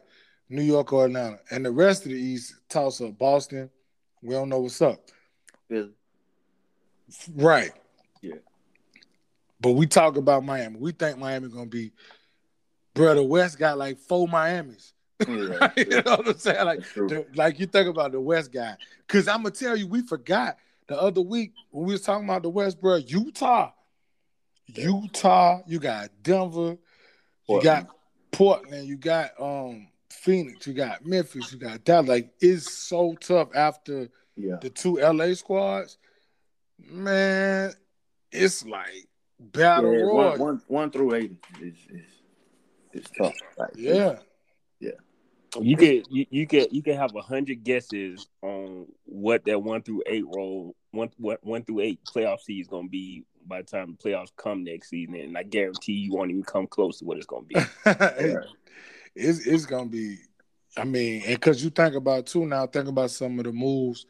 New 0.50 0.62
York 0.62 0.92
or 0.92 1.06
Atlanta, 1.06 1.40
and 1.50 1.66
the 1.66 1.72
rest 1.72 2.06
of 2.06 2.12
the 2.12 2.18
East 2.18 2.56
toss 2.70 3.00
up 3.02 3.18
Boston. 3.18 3.70
We 4.22 4.34
don't 4.34 4.50
know 4.50 4.60
what's 4.60 4.82
up. 4.82 5.00
Philly. 5.70 5.92
Right. 7.36 7.72
Yeah. 8.22 8.36
But 9.62 9.72
we 9.72 9.88
talk 9.88 10.18
about 10.18 10.44
Miami. 10.44 10.78
We 10.78 10.92
think 10.92 11.18
Miami 11.18 11.50
gonna 11.50 11.66
be. 11.68 11.92
Brother 12.94 13.24
West 13.24 13.58
got 13.60 13.78
like 13.78 13.98
four 14.00 14.28
Miamis. 14.28 14.94
Yeah, 15.28 15.72
you 15.78 15.86
know 16.04 16.18
what 16.18 16.28
I'm 16.28 16.38
saying? 16.38 16.66
Like, 16.66 16.82
the- 16.94 17.26
like 17.36 17.60
you 17.60 17.66
think 17.68 17.88
about 17.88 18.12
the 18.12 18.20
West 18.20 18.52
guy. 18.52 18.76
Cause 19.08 19.28
I'm 19.28 19.44
gonna 19.44 19.52
tell 19.52 19.76
you, 19.76 19.88
we 19.88 20.02
forgot 20.02 20.58
the 20.88 21.00
other 21.00 21.22
week 21.22 21.54
when 21.72 21.86
we 21.86 21.94
was 21.94 22.02
talking 22.02 22.26
about 22.26 22.44
the 22.44 22.50
West, 22.50 22.82
bro. 22.82 22.96
Utah, 22.96 23.72
Utah. 24.68 25.62
You 25.68 25.80
got 25.80 26.10
Denver. 26.22 26.78
You 27.48 27.62
got 27.62 27.88
Portland. 28.32 28.88
You 28.88 28.98
got 28.98 29.32
um 29.40 29.88
Phoenix. 30.10 30.68
You 30.68 30.74
got 30.74 31.06
Memphis. 31.06 31.52
You 31.52 31.60
got 31.60 31.84
Dallas. 31.84 32.10
Like 32.10 32.34
it's 32.40 32.72
so 32.72 33.16
tough 33.20 33.50
after 33.56 34.10
Yeah. 34.36 34.58
the 34.62 34.70
two 34.70 34.98
LA 35.00 35.34
squads. 35.36 35.98
Man, 36.80 37.72
it's 38.32 38.66
like 38.66 39.08
battle 39.40 39.94
Yeah, 39.94 40.06
one, 40.06 40.40
one, 40.40 40.62
one 40.68 40.92
through 40.92 41.16
eight 41.16 41.32
is 41.62 41.74
is, 41.90 42.06
is 42.94 43.06
tough. 43.18 43.34
Like, 43.58 43.70
yeah. 43.76 44.18
You 45.62 45.78
could 45.78 46.06
you, 46.10 46.26
you 46.30 46.48
could 46.48 46.68
you 46.72 46.82
could 46.84 46.96
have 46.96 47.16
a 47.16 47.22
hundred 47.22 47.64
guesses 47.64 48.28
on 48.42 48.88
what 49.06 49.46
that 49.46 49.62
one 49.62 49.82
through 49.82 50.04
eight 50.08 50.26
roll 50.26 50.76
one 50.92 51.10
what 51.18 51.44
one 51.44 51.64
through 51.64 51.82
eight 51.82 52.00
playoff 52.06 52.40
seed 52.42 52.62
is 52.62 52.68
gonna 52.68 52.88
be 52.88 53.24
by 53.48 53.62
the 53.62 53.68
time 53.68 53.96
the 54.02 54.10
playoffs 54.10 54.32
come 54.36 54.64
next 54.64 54.90
season, 54.90 55.16
and 55.16 55.38
I 55.38 55.44
guarantee 55.44 55.94
you 55.94 56.14
won't 56.14 56.32
even 56.32 56.44
come 56.44 56.66
close 56.68 57.00
to 57.00 57.06
what 57.06 57.18
it's 57.18 57.26
gonna 57.28 57.46
be. 57.46 57.56
It- 57.86 58.46
it's 59.18 59.46
it's 59.48 59.66
gonna 59.66 59.88
be. 59.90 60.18
I 60.76 60.84
mean, 60.84 61.22
and 61.26 61.36
because 61.36 61.64
you 61.64 61.70
think 61.70 61.96
about 61.96 62.26
too 62.26 62.46
now, 62.46 62.68
think 62.68 62.90
about 62.90 63.12
some 63.12 63.40
of 63.40 63.46
the 63.46 63.54
moves 63.54 64.06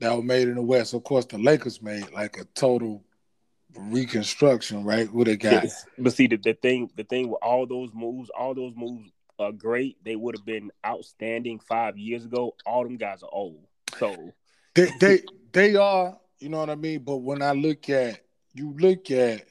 that 0.00 0.14
were 0.16 0.22
made 0.22 0.48
in 0.48 0.54
the 0.54 0.62
West. 0.62 0.94
Of 0.94 1.04
course, 1.04 1.26
the 1.26 1.36
Lakers 1.36 1.82
made 1.82 2.10
like 2.12 2.38
a 2.38 2.44
total 2.54 3.04
reconstruction, 3.76 4.84
right? 4.84 5.06
Who 5.08 5.24
they 5.24 5.36
got? 5.36 5.64
Yes. 5.64 5.84
But 5.98 6.12
see, 6.14 6.26
the, 6.26 6.36
the 6.36 6.54
thing, 6.54 6.90
the 6.96 7.04
thing 7.04 7.28
with 7.28 7.40
all 7.42 7.66
those 7.66 7.90
moves, 7.92 8.30
all 8.30 8.54
those 8.54 8.72
moves 8.76 9.10
are 9.38 9.52
great. 9.52 9.96
They 10.04 10.16
would 10.16 10.36
have 10.36 10.44
been 10.44 10.70
outstanding 10.86 11.58
five 11.60 11.96
years 11.98 12.24
ago. 12.24 12.54
All 12.66 12.84
them 12.84 12.96
guys 12.96 13.22
are 13.22 13.30
old, 13.32 13.64
so 13.98 14.32
They 14.74 14.90
they 15.00 15.22
they 15.52 15.76
are. 15.76 16.18
You 16.38 16.48
know 16.48 16.58
what 16.58 16.70
I 16.70 16.74
mean? 16.76 17.00
But 17.00 17.16
when 17.18 17.42
I 17.42 17.52
look 17.52 17.88
at 17.90 18.20
you, 18.54 18.74
look 18.78 19.10
at 19.10 19.44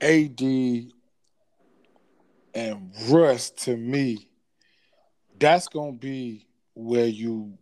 AD 0.00 0.40
and 2.54 2.92
Russ. 3.08 3.50
To 3.50 3.76
me, 3.76 4.28
that's 5.38 5.68
gonna 5.68 5.92
be 5.92 6.46
where 6.74 7.06
you 7.06 7.56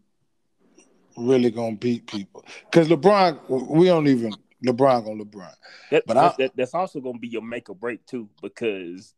really 1.16 1.50
gonna 1.50 1.76
beat 1.76 2.06
people. 2.06 2.44
Because 2.70 2.88
LeBron, 2.88 3.68
we 3.68 3.86
don't 3.86 4.08
even 4.08 4.32
LeBron 4.64 5.04
gonna 5.04 5.24
LeBron. 5.24 5.54
That, 5.90 6.04
But 6.06 6.14
that's, 6.14 6.34
I- 6.34 6.42
that, 6.42 6.56
that's 6.56 6.74
also 6.74 7.00
going 7.00 7.16
to 7.16 7.20
be 7.20 7.28
your 7.28 7.42
make 7.42 7.68
or 7.68 7.74
break 7.74 8.04
too, 8.06 8.28
because 8.40 9.14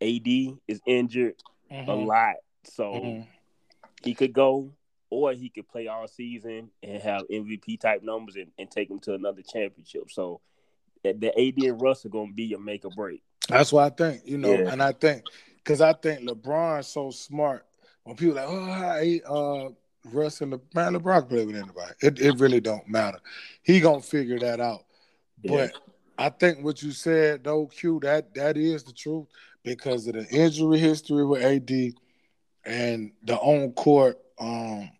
AD 0.00 0.56
is 0.68 0.80
injured 0.86 1.34
a 1.70 1.74
Mhm. 1.74 2.06
lot, 2.06 2.36
so 2.64 2.92
Mhm. 2.92 3.26
he 4.02 4.14
could 4.14 4.32
go, 4.32 4.72
or 5.10 5.32
he 5.32 5.48
could 5.48 5.68
play 5.68 5.86
all 5.88 6.06
season 6.06 6.70
and 6.82 7.02
have 7.02 7.22
MVP 7.30 7.76
type 7.76 8.02
numbers 8.02 8.36
and, 8.36 8.50
and 8.58 8.70
take 8.70 8.90
him 8.90 8.98
to 9.00 9.14
another 9.14 9.42
championship. 9.42 10.10
So 10.10 10.40
the 11.02 11.12
the 11.12 11.38
AD 11.38 11.66
and 11.66 11.80
Russ 11.80 12.04
are 12.04 12.10
going 12.10 12.28
to 12.28 12.34
be 12.34 12.44
your 12.44 12.60
make 12.60 12.84
or 12.84 12.90
break. 12.90 13.22
That's 13.48 13.72
what 13.72 13.84
I 13.84 13.94
think, 13.94 14.22
you 14.26 14.38
know, 14.38 14.52
Yeah. 14.52 14.70
and 14.72 14.82
I 14.82 14.92
think 14.92 15.24
because 15.56 15.80
I 15.80 15.92
think 15.92 16.20
LeBron's 16.28 16.86
so 16.88 17.10
smart. 17.10 17.66
When 18.04 18.16
people 18.16 18.36
like, 18.36 18.48
oh, 18.48 18.70
I 18.70 19.20
uh, 19.26 19.70
Russ 20.10 20.40
and 20.40 20.52
the 20.52 20.60
man, 20.74 20.94
LeBron 20.94 21.20
can 21.20 21.28
play 21.28 21.44
with 21.44 21.56
anybody. 21.56 21.92
It 22.02 22.20
it 22.20 22.38
really 22.38 22.60
don't 22.60 22.88
matter. 22.88 23.18
He 23.62 23.80
gonna 23.80 24.00
figure 24.00 24.38
that 24.38 24.60
out. 24.60 24.84
Yeah. 25.42 25.68
But 25.68 25.72
I 26.18 26.30
think 26.30 26.64
what 26.64 26.82
you 26.82 26.92
said 26.92 27.44
though, 27.44 27.66
Q, 27.66 28.00
that 28.00 28.34
that 28.34 28.56
is 28.56 28.84
the 28.84 28.92
truth 28.92 29.26
because 29.76 30.06
of 30.06 30.14
the 30.14 30.26
injury 30.30 30.78
history 30.78 31.24
with 31.24 31.42
AD 31.42 31.70
and 32.64 33.12
the 33.24 33.36
on 33.36 33.72
court 33.72 34.18
um 34.38 34.90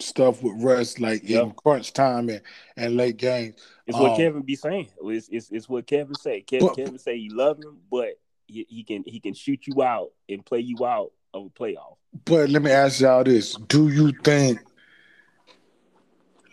stuff 0.00 0.42
with 0.42 0.62
Russ, 0.62 0.98
like 1.00 1.22
Yeah. 1.28 1.40
in 1.42 1.50
crunch 1.52 1.92
time 1.92 2.28
and, 2.28 2.40
and 2.76 2.96
late 2.96 3.16
games. 3.16 3.54
It's 3.86 3.98
what 3.98 4.12
Um, 4.12 4.16
Kevin 4.16 4.42
be 4.42 4.54
saying. 4.54 4.88
It's, 5.02 5.28
it's, 5.28 5.50
it's 5.50 5.68
what 5.68 5.86
Kevin 5.88 6.14
say. 6.14 6.40
Kevin, 6.42 6.68
But- 6.68 6.76
Kevin 6.76 6.98
say 6.98 7.18
he 7.18 7.28
love 7.30 7.58
him, 7.58 7.78
but 7.90 8.10
he, 8.46 8.64
he 8.68 8.84
can 8.84 9.02
he 9.06 9.18
can 9.20 9.34
shoot 9.34 9.66
you 9.66 9.82
out 9.82 10.12
and 10.28 10.44
play 10.44 10.60
you 10.60 10.86
out 10.86 11.10
of 11.34 11.46
a 11.46 11.50
playoff. 11.50 11.96
But 12.24 12.48
let 12.48 12.62
me 12.62 12.70
ask 12.70 13.00
y'all 13.00 13.24
this: 13.24 13.54
Do 13.54 13.88
you 13.88 14.12
think 14.24 14.60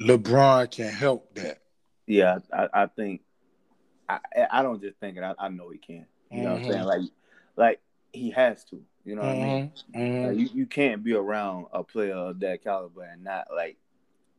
LeBron 0.02 0.72
can 0.72 0.92
help 0.92 1.34
that? 1.36 1.60
Yeah, 2.08 2.40
I, 2.54 2.68
I 2.74 2.86
think 2.88 3.22
I 4.10 4.20
I 4.52 4.62
don't 4.62 4.82
just 4.82 4.98
think 5.00 5.18
it. 5.18 5.24
I, 5.24 5.34
I 5.40 5.50
know 5.50 5.70
he 5.70 5.78
can. 5.78 6.06
You 6.32 6.42
know 6.44 6.54
what 6.54 6.64
I'm 6.64 6.72
saying? 6.72 6.84
Mhm. 6.84 6.86
Like 6.86 7.02
like 7.56 7.82
he 8.14 8.32
has 8.32 8.64
to. 8.66 8.82
You 9.04 9.16
know 9.16 9.22
what 9.22 9.32
I 9.32 9.34
mean? 9.36 9.72
Mhm, 9.94 9.96
mhm. 9.96 10.28
Like, 10.28 10.38
you, 10.40 10.50
you 10.54 10.66
can't 10.66 11.04
be 11.04 11.14
around 11.14 11.68
a 11.72 11.84
player 11.84 12.16
of 12.16 12.40
that 12.40 12.64
caliber 12.64 13.04
and 13.04 13.24
not 13.24 13.48
like 13.56 13.78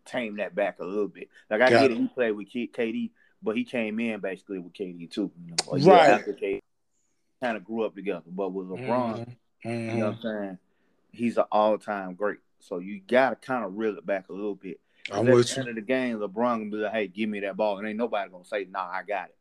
tame 0.04 0.36
that 0.36 0.54
back 0.54 0.78
a 0.80 0.84
little 0.84 1.08
bit. 1.08 1.28
Like 1.50 1.60
I 1.60 1.70
Got 1.70 1.82
get 1.82 1.90
it. 1.92 1.98
he 1.98 2.08
played 2.08 2.32
with 2.32 2.48
KD, 2.48 3.10
but 3.42 3.56
he 3.56 3.64
came 3.64 4.00
in 4.00 4.20
basically 4.20 4.58
with 4.58 4.72
KD 4.72 5.10
too. 5.10 5.30
You 5.44 5.50
know, 5.52 5.86
Right. 5.86 6.24
KD 6.24 6.60
kind 7.42 7.56
of 7.56 7.64
grew 7.64 7.84
up 7.84 7.94
together. 7.94 8.24
But 8.26 8.50
with 8.50 8.68
LeBron, 8.68 9.26
Mhm, 9.64 9.92
you 9.92 9.98
know 9.98 10.06
what 10.06 10.14
I'm 10.14 10.20
saying? 10.22 10.58
He's 11.12 11.36
an 11.36 11.44
all 11.52 11.78
time 11.78 12.14
great. 12.14 12.38
So 12.60 12.78
you 12.78 13.00
gotta 13.06 13.36
kind 13.36 13.64
of 13.64 13.76
reel 13.76 13.96
it 13.96 14.06
back 14.06 14.28
a 14.28 14.32
little 14.32 14.54
bit. 14.54 14.80
I'm 15.12 15.28
at 15.28 15.34
with 15.34 15.48
the 15.48 15.54
you. 15.54 15.60
end 15.60 15.68
of 15.70 15.74
the 15.76 15.80
game, 15.82 16.18
LeBron 16.18 16.34
gonna 16.34 16.70
be 16.70 16.76
like, 16.78 16.92
"Hey, 16.92 17.06
give 17.06 17.28
me 17.28 17.40
that 17.40 17.56
ball," 17.56 17.78
and 17.78 17.86
ain't 17.86 17.96
nobody 17.96 18.28
gonna 18.30 18.44
say, 18.44 18.64
"Nah, 18.68 18.88
I 18.90 19.02
got 19.04 19.28
it." 19.28 19.36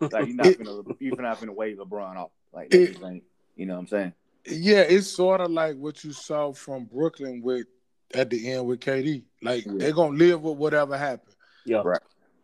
Like 0.12 0.26
you're 0.26 0.36
not 0.36 0.56
gonna 0.56 0.82
you're 1.00 1.20
not 1.20 1.40
gonna 1.40 1.52
wave 1.52 1.78
LeBron 1.78 2.16
off. 2.16 2.30
Like 2.52 2.74
It- 2.74 2.92
just 2.92 3.04
ain't. 3.04 3.24
You 3.56 3.66
know 3.66 3.74
what 3.74 3.80
I'm 3.80 3.86
saying? 3.88 4.12
Yeah, 4.46 4.80
it's 4.80 5.06
sort 5.08 5.40
of 5.40 5.50
like 5.50 5.76
what 5.76 6.02
you 6.02 6.12
saw 6.12 6.52
from 6.52 6.84
Brooklyn 6.86 7.42
with 7.42 7.66
at 8.14 8.30
the 8.30 8.50
end 8.52 8.66
with 8.66 8.80
KD. 8.80 9.24
Like 9.42 9.66
Yeah. 9.66 9.72
they're 9.76 9.92
gonna 9.92 10.16
live 10.16 10.42
with 10.42 10.56
whatever 10.56 10.96
happened. 10.96 11.36
Yeah, 11.64 11.82
Right. 11.84 12.00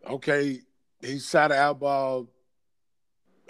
Okay, 0.06 0.60
he 1.00 1.18
shot 1.18 1.50
an 1.52 1.56
outball. 1.58 2.28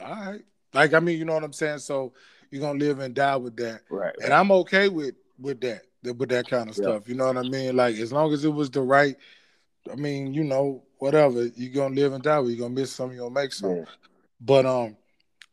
All 0.01 0.09
right. 0.15 0.43
Like 0.73 0.95
I 0.95 1.01
mean, 1.01 1.19
you 1.19 1.25
know 1.25 1.35
what 1.35 1.45
I'm 1.45 1.53
saying. 1.53 1.79
So 1.81 2.13
you're 2.51 2.61
gonna 2.63 2.79
live 2.79 3.01
and 3.01 3.15
die 3.15 3.37
with 3.37 3.57
that. 3.57 3.83
Right. 3.91 4.15
and 4.23 4.33
I'm 4.33 4.51
okay 4.53 4.89
with 4.89 5.15
with 5.39 5.61
that 5.63 5.83
with 6.05 6.29
that 6.29 6.49
kind 6.49 6.71
of 6.71 6.77
Yeah. 6.79 6.83
stuff. 6.85 7.09
You 7.09 7.15
know 7.17 7.27
what 7.27 7.37
I 7.39 7.43
mean? 7.43 7.75
Like 7.77 7.97
as 7.97 8.13
long 8.13 8.33
as 8.33 8.45
it 8.45 8.49
was 8.51 8.71
the 8.71 8.81
right, 8.83 9.17
I 9.91 9.97
mean, 9.97 10.33
you 10.33 10.45
know, 10.45 10.85
whatever 10.99 11.47
you're 11.47 11.73
gonna 11.75 11.95
live 11.95 12.13
and 12.13 12.23
die 12.23 12.39
with. 12.39 12.51
You're 12.53 12.69
gonna 12.69 12.81
miss 12.81 12.93
some, 12.93 13.11
you're 13.11 13.29
gonna 13.29 13.35
make 13.35 13.53
some. 13.53 13.77
Yeah. 13.77 13.85
But 14.41 14.67
um, 14.67 14.97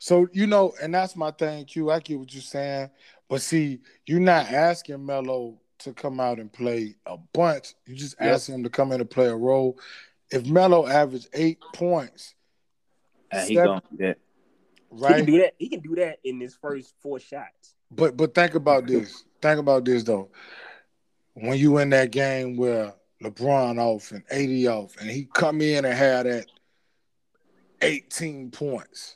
so 0.04 0.28
you 0.34 0.48
know, 0.48 0.74
and 0.82 0.94
that's 0.94 1.16
my 1.16 1.32
thing, 1.32 1.64
Q. 1.64 1.90
I 1.90 2.02
get 2.02 2.20
what 2.20 2.34
you're 2.34 2.42
saying, 2.42 2.90
but 3.30 3.42
see, 3.42 3.80
you're 4.06 4.20
not 4.20 4.52
asking 4.52 5.06
Melo 5.06 5.62
to 5.80 5.94
come 5.94 6.20
out 6.20 6.40
and 6.40 6.52
play 6.52 6.96
a 7.06 7.16
bunch. 7.34 7.74
You 7.86 7.96
just 7.96 8.18
Yep. 8.20 8.34
asking 8.34 8.56
him 8.56 8.64
to 8.64 8.70
come 8.70 8.92
in 8.92 9.00
and 9.00 9.10
play 9.10 9.28
a 9.28 9.36
role. 9.36 9.80
If 10.30 10.46
Melo 10.46 10.86
averaged 10.88 11.30
eight 11.32 11.60
points, 11.74 12.36
And 13.32 13.48
he 13.48 13.56
seven- 13.56 13.80
gonna 13.80 13.82
do 13.92 13.98
that. 14.00 14.18
he 14.92 15.14
can 15.16 15.26
do 15.26 15.38
that. 15.38 15.54
He 15.58 15.70
can 15.70 15.80
do 15.80 15.96
that 15.96 16.20
in 16.26 16.38
his 16.42 16.54
first 16.54 16.96
four 17.00 17.18
shots. 17.22 17.76
But 17.90 18.18
but 18.18 18.36
think 18.36 18.56
about 18.56 18.88
this. 18.88 19.24
Think 19.42 19.58
about 19.62 19.86
this 19.86 20.04
though. 20.04 20.30
When 21.36 21.58
you 21.58 21.78
in 21.78 21.92
that 21.92 22.12
game 22.12 22.58
where 22.58 22.94
LeBron 23.24 23.80
off 23.80 24.12
and 24.12 24.26
AD 24.30 24.68
off, 24.68 24.98
and 24.98 25.10
he 25.10 25.30
come 25.34 25.62
in 25.62 25.86
and 25.86 25.94
had 25.94 26.26
that 26.26 26.48
18 27.82 28.52
points 28.52 29.16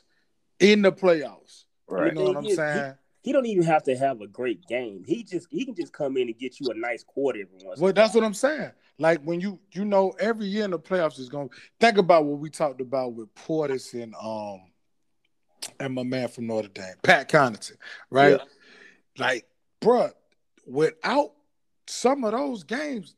in 0.60 0.82
the 0.82 0.92
playoffs. 0.92 1.64
Right. 1.88 2.08
You 2.08 2.12
know 2.18 2.24
what 2.24 2.36
I'm 2.36 2.42
Thing 2.42 2.50
is, 2.50 2.56
saying? 2.56 2.94
He 3.22 3.32
don't 3.32 3.46
even 3.46 3.64
have 3.64 3.82
to 3.84 3.96
have 3.96 4.20
a 4.20 4.26
great 4.26 4.66
game. 4.66 5.02
He 5.06 5.22
just 5.24 5.48
he 5.50 5.64
can 5.64 5.74
just 5.74 5.92
come 5.92 6.16
in 6.16 6.28
and 6.28 6.38
get 6.38 6.60
you 6.60 6.70
a 6.70 6.74
nice 6.74 7.02
quarter 7.02 7.40
every 7.40 7.58
once. 7.66 7.80
Well, 7.80 7.90
a 7.90 7.92
that's 7.92 8.14
while. 8.14 8.22
what 8.22 8.26
I'm 8.26 8.34
saying. 8.34 8.70
Like 8.98 9.20
when 9.22 9.40
you 9.40 9.58
you 9.72 9.84
know 9.84 10.12
every 10.18 10.46
year 10.46 10.64
in 10.64 10.70
the 10.70 10.78
playoffs 10.78 11.18
is 11.18 11.28
going. 11.28 11.48
to 11.48 11.54
Think 11.80 11.98
about 11.98 12.24
what 12.24 12.38
we 12.38 12.50
talked 12.50 12.80
about 12.80 13.14
with 13.14 13.32
Portis 13.34 13.94
and 14.00 14.14
um 14.20 14.60
and 15.80 15.94
my 15.94 16.02
man 16.04 16.28
from 16.28 16.46
Notre 16.46 16.68
Dame, 16.68 16.94
Pat 17.02 17.28
Connaughton, 17.28 17.76
right? 18.10 18.38
Yeah. 18.38 18.44
Like, 19.18 19.46
bruh, 19.80 20.12
without 20.66 21.32
some 21.86 22.22
of 22.24 22.32
those 22.32 22.62
games, 22.62 23.16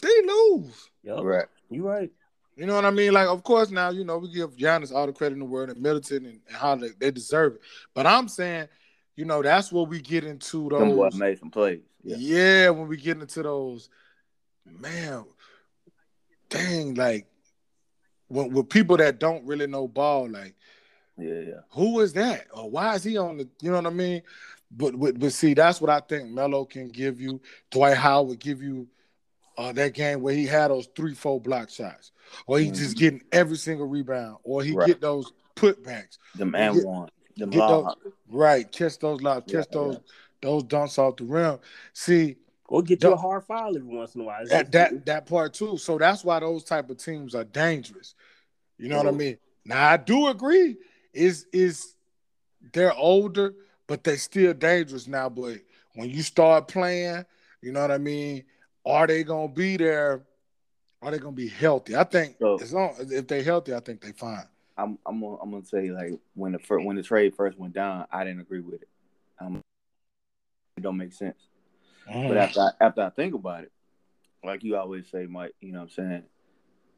they 0.00 0.22
lose. 0.24 0.88
Yup, 1.02 1.24
Right. 1.24 1.46
you 1.70 1.86
right. 1.86 2.10
You 2.58 2.66
know 2.66 2.74
what 2.74 2.84
I 2.84 2.90
mean? 2.90 3.12
Like, 3.12 3.28
of 3.28 3.44
course, 3.44 3.70
now 3.70 3.90
you 3.90 4.04
know 4.04 4.18
we 4.18 4.32
give 4.32 4.56
Giannis 4.56 4.92
all 4.92 5.06
the 5.06 5.12
credit 5.12 5.34
in 5.34 5.38
the 5.38 5.44
world, 5.44 5.70
and 5.70 5.80
Middleton 5.80 6.26
and, 6.26 6.40
and 6.48 6.56
Holiday, 6.56 6.92
they 6.98 7.12
deserve 7.12 7.54
it. 7.54 7.60
But 7.94 8.04
I'm 8.06 8.26
saying, 8.26 8.66
you 9.14 9.24
know, 9.24 9.42
that's 9.42 9.70
where 9.70 9.84
we 9.84 10.00
get 10.00 10.24
into 10.24 10.68
Them 10.68 10.90
boys 10.96 11.12
those. 11.12 11.20
made 11.20 11.38
some 11.38 11.50
plays. 11.52 11.80
Yeah. 12.02 12.16
Yeah. 12.18 12.70
when 12.70 12.88
we 12.88 12.96
get 12.96 13.20
into 13.20 13.42
those, 13.44 13.88
man, 14.66 15.24
dang, 16.48 16.94
like 16.94 17.26
when 18.28 18.50
with 18.52 18.68
people 18.68 18.96
that 18.96 19.20
don't 19.20 19.46
really 19.46 19.66
know 19.68 19.86
ball, 19.86 20.28
like 20.28 20.54
Yeah. 21.16 21.40
Yeah. 21.40 21.60
who 21.70 22.00
is 22.00 22.12
that 22.14 22.46
or 22.52 22.68
why 22.68 22.94
is 22.96 23.04
he 23.04 23.16
on 23.18 23.36
the? 23.38 23.48
You 23.62 23.70
know 23.70 23.76
what 23.76 23.86
I 23.86 23.90
mean? 23.90 24.22
But 24.70 24.98
but, 24.98 25.18
but 25.18 25.32
see, 25.32 25.54
that's 25.54 25.80
what 25.80 25.90
I 25.90 26.00
think 26.00 26.30
Melo 26.30 26.64
can 26.64 26.88
give 26.88 27.20
you. 27.20 27.40
Dwight 27.70 27.96
Howard 27.96 28.38
give 28.40 28.62
you 28.62 28.88
uh, 29.56 29.72
that 29.72 29.94
game 29.94 30.20
where 30.22 30.34
he 30.34 30.46
had 30.46 30.70
those 30.70 30.88
three, 30.94 31.14
four 31.14 31.40
block 31.40 31.70
shots, 31.70 32.12
or 32.46 32.58
he 32.58 32.70
just 32.70 32.96
Mhm. 32.96 32.98
getting 32.98 33.22
every 33.32 33.56
single 33.56 33.86
rebound, 33.86 34.38
or 34.42 34.62
he 34.62 34.72
Right. 34.72 34.86
get 34.86 35.00
those 35.00 35.32
putbacks. 35.56 36.18
The 36.36 36.44
man 36.46 36.74
Get- 36.74 36.84
one. 36.86 37.08
Them 37.36 37.50
get 37.50 37.58
long. 37.58 37.94
Right, 38.28 38.70
catch 38.72 38.98
those 38.98 39.20
lobs, 39.22 39.52
Yeah, 39.52 39.60
catch 39.60 39.70
those 39.70 39.94
yeah. 39.94 40.00
those 40.42 40.62
dunks 40.64 40.98
off 40.98 41.16
the 41.16 41.24
rim. 41.24 41.58
See 41.92 42.36
Or 42.70 42.82
get 42.82 43.02
you 43.02 43.12
a 43.12 43.16
hard 43.16 43.44
foul 43.44 43.74
every 43.76 43.88
once 43.96 44.14
in 44.14 44.20
a 44.20 44.24
while. 44.24 44.44
That 44.46 44.72
that 44.72 45.06
that 45.06 45.26
part 45.26 45.54
too. 45.54 45.78
So 45.78 45.96
that's 45.98 46.22
why 46.24 46.40
those 46.40 46.64
type 46.64 46.90
of 46.90 46.98
teams 46.98 47.34
are 47.34 47.44
dangerous. 47.44 48.14
You 48.76 48.88
know 48.88 48.98
what 48.98 49.06
I 49.06 49.12
mean? 49.12 49.38
Now 49.64 49.88
I 49.90 49.96
do 49.96 50.26
agree. 50.28 50.76
Is 51.14 51.46
is 51.52 51.94
they're 52.72 52.94
older, 52.94 53.54
but 53.86 54.04
they 54.04 54.16
still 54.16 54.52
dangerous 54.52 55.06
now. 55.06 55.28
But 55.28 55.60
when 55.94 56.10
you 56.10 56.22
start 56.22 56.68
playing, 56.68 57.24
you 57.62 57.72
know 57.72 57.80
what 57.80 57.90
I 57.90 57.98
mean. 57.98 58.44
Are 58.84 59.06
they 59.06 59.22
gonna 59.24 59.48
be 59.48 59.76
there? 59.76 60.22
Are 61.00 61.10
they 61.10 61.18
gonna 61.18 61.32
be 61.32 61.48
healthy? 61.48 61.94
I 61.96 62.04
think 62.04 62.36
So- 62.38 62.56
as 62.60 62.72
long 62.72 62.94
if 62.98 63.26
they 63.26 63.42
healthy, 63.42 63.74
I 63.74 63.80
think 63.80 64.00
they 64.00 64.12
fine. 64.12 64.44
I'm 64.76 64.98
I'm 65.06 65.20
gonna, 65.20 65.36
I'm 65.36 65.50
gonna 65.50 65.64
say 65.64 65.90
like 65.90 66.12
when 66.34 66.52
the 66.52 66.58
fir- 66.58 66.80
when 66.80 66.96
the 66.96 67.02
trade 67.02 67.34
first 67.34 67.58
went 67.58 67.74
down, 67.74 68.06
I 68.12 68.24
didn't 68.24 68.40
agree 68.40 68.60
with 68.60 68.82
it. 68.82 68.88
Um, 69.40 69.60
it 70.76 70.80
don't 70.82 70.96
make 70.96 71.12
sense. 71.12 71.38
Mm. 72.08 72.28
But 72.28 72.36
after 72.36 72.60
I, 72.60 72.70
after 72.80 73.02
I 73.02 73.10
think 73.10 73.34
about 73.34 73.64
it, 73.64 73.72
like 74.44 74.62
you 74.62 74.76
always 74.76 75.08
say, 75.10 75.26
Mike, 75.26 75.54
you 75.60 75.72
know 75.72 75.78
what 75.80 75.84
I'm 75.84 75.90
saying? 75.90 76.22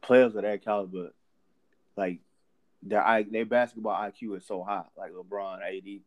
Players 0.01 0.35
of 0.35 0.43
that 0.43 0.63
caliber, 0.63 1.11
like 1.97 2.19
their 2.83 3.03
I 3.03 3.23
their 3.23 3.45
basketball 3.45 3.93
IQ 3.99 4.37
is 4.37 4.45
so 4.45 4.63
high, 4.63 4.85
like 4.97 5.11
LeBron, 5.11 5.59
AD, 5.61 6.01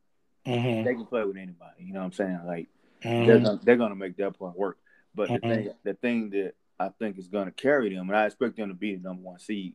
Mhm. 0.47 0.85
they 0.85 0.95
can 0.95 1.07
play 1.07 1.25
with 1.25 1.37
anybody. 1.37 1.85
You 1.85 1.93
know 1.93 2.01
what 2.01 2.07
I'm 2.07 2.13
saying? 2.13 2.41
Like 2.47 2.69
Mhm. 3.03 3.27
they're 3.27 3.39
gonna, 3.41 3.61
they're 3.65 3.77
gonna 3.77 3.97
make 3.97 4.17
that 4.19 4.39
part 4.39 4.57
work. 4.57 4.79
But 5.15 5.29
the 5.29 5.39
Mhm. 5.39 5.41
thing 5.65 5.75
the 5.85 5.95
thing 5.95 6.31
that 6.31 6.55
I 6.79 6.89
think 6.89 7.19
is 7.19 7.29
gonna 7.29 7.53
carry 7.53 7.95
them, 7.95 8.09
and 8.09 8.17
I 8.17 8.27
expect 8.27 8.57
them 8.57 8.69
to 8.69 8.75
be 8.75 8.95
the 8.97 9.03
number 9.03 9.23
one 9.23 9.39
seed 9.39 9.75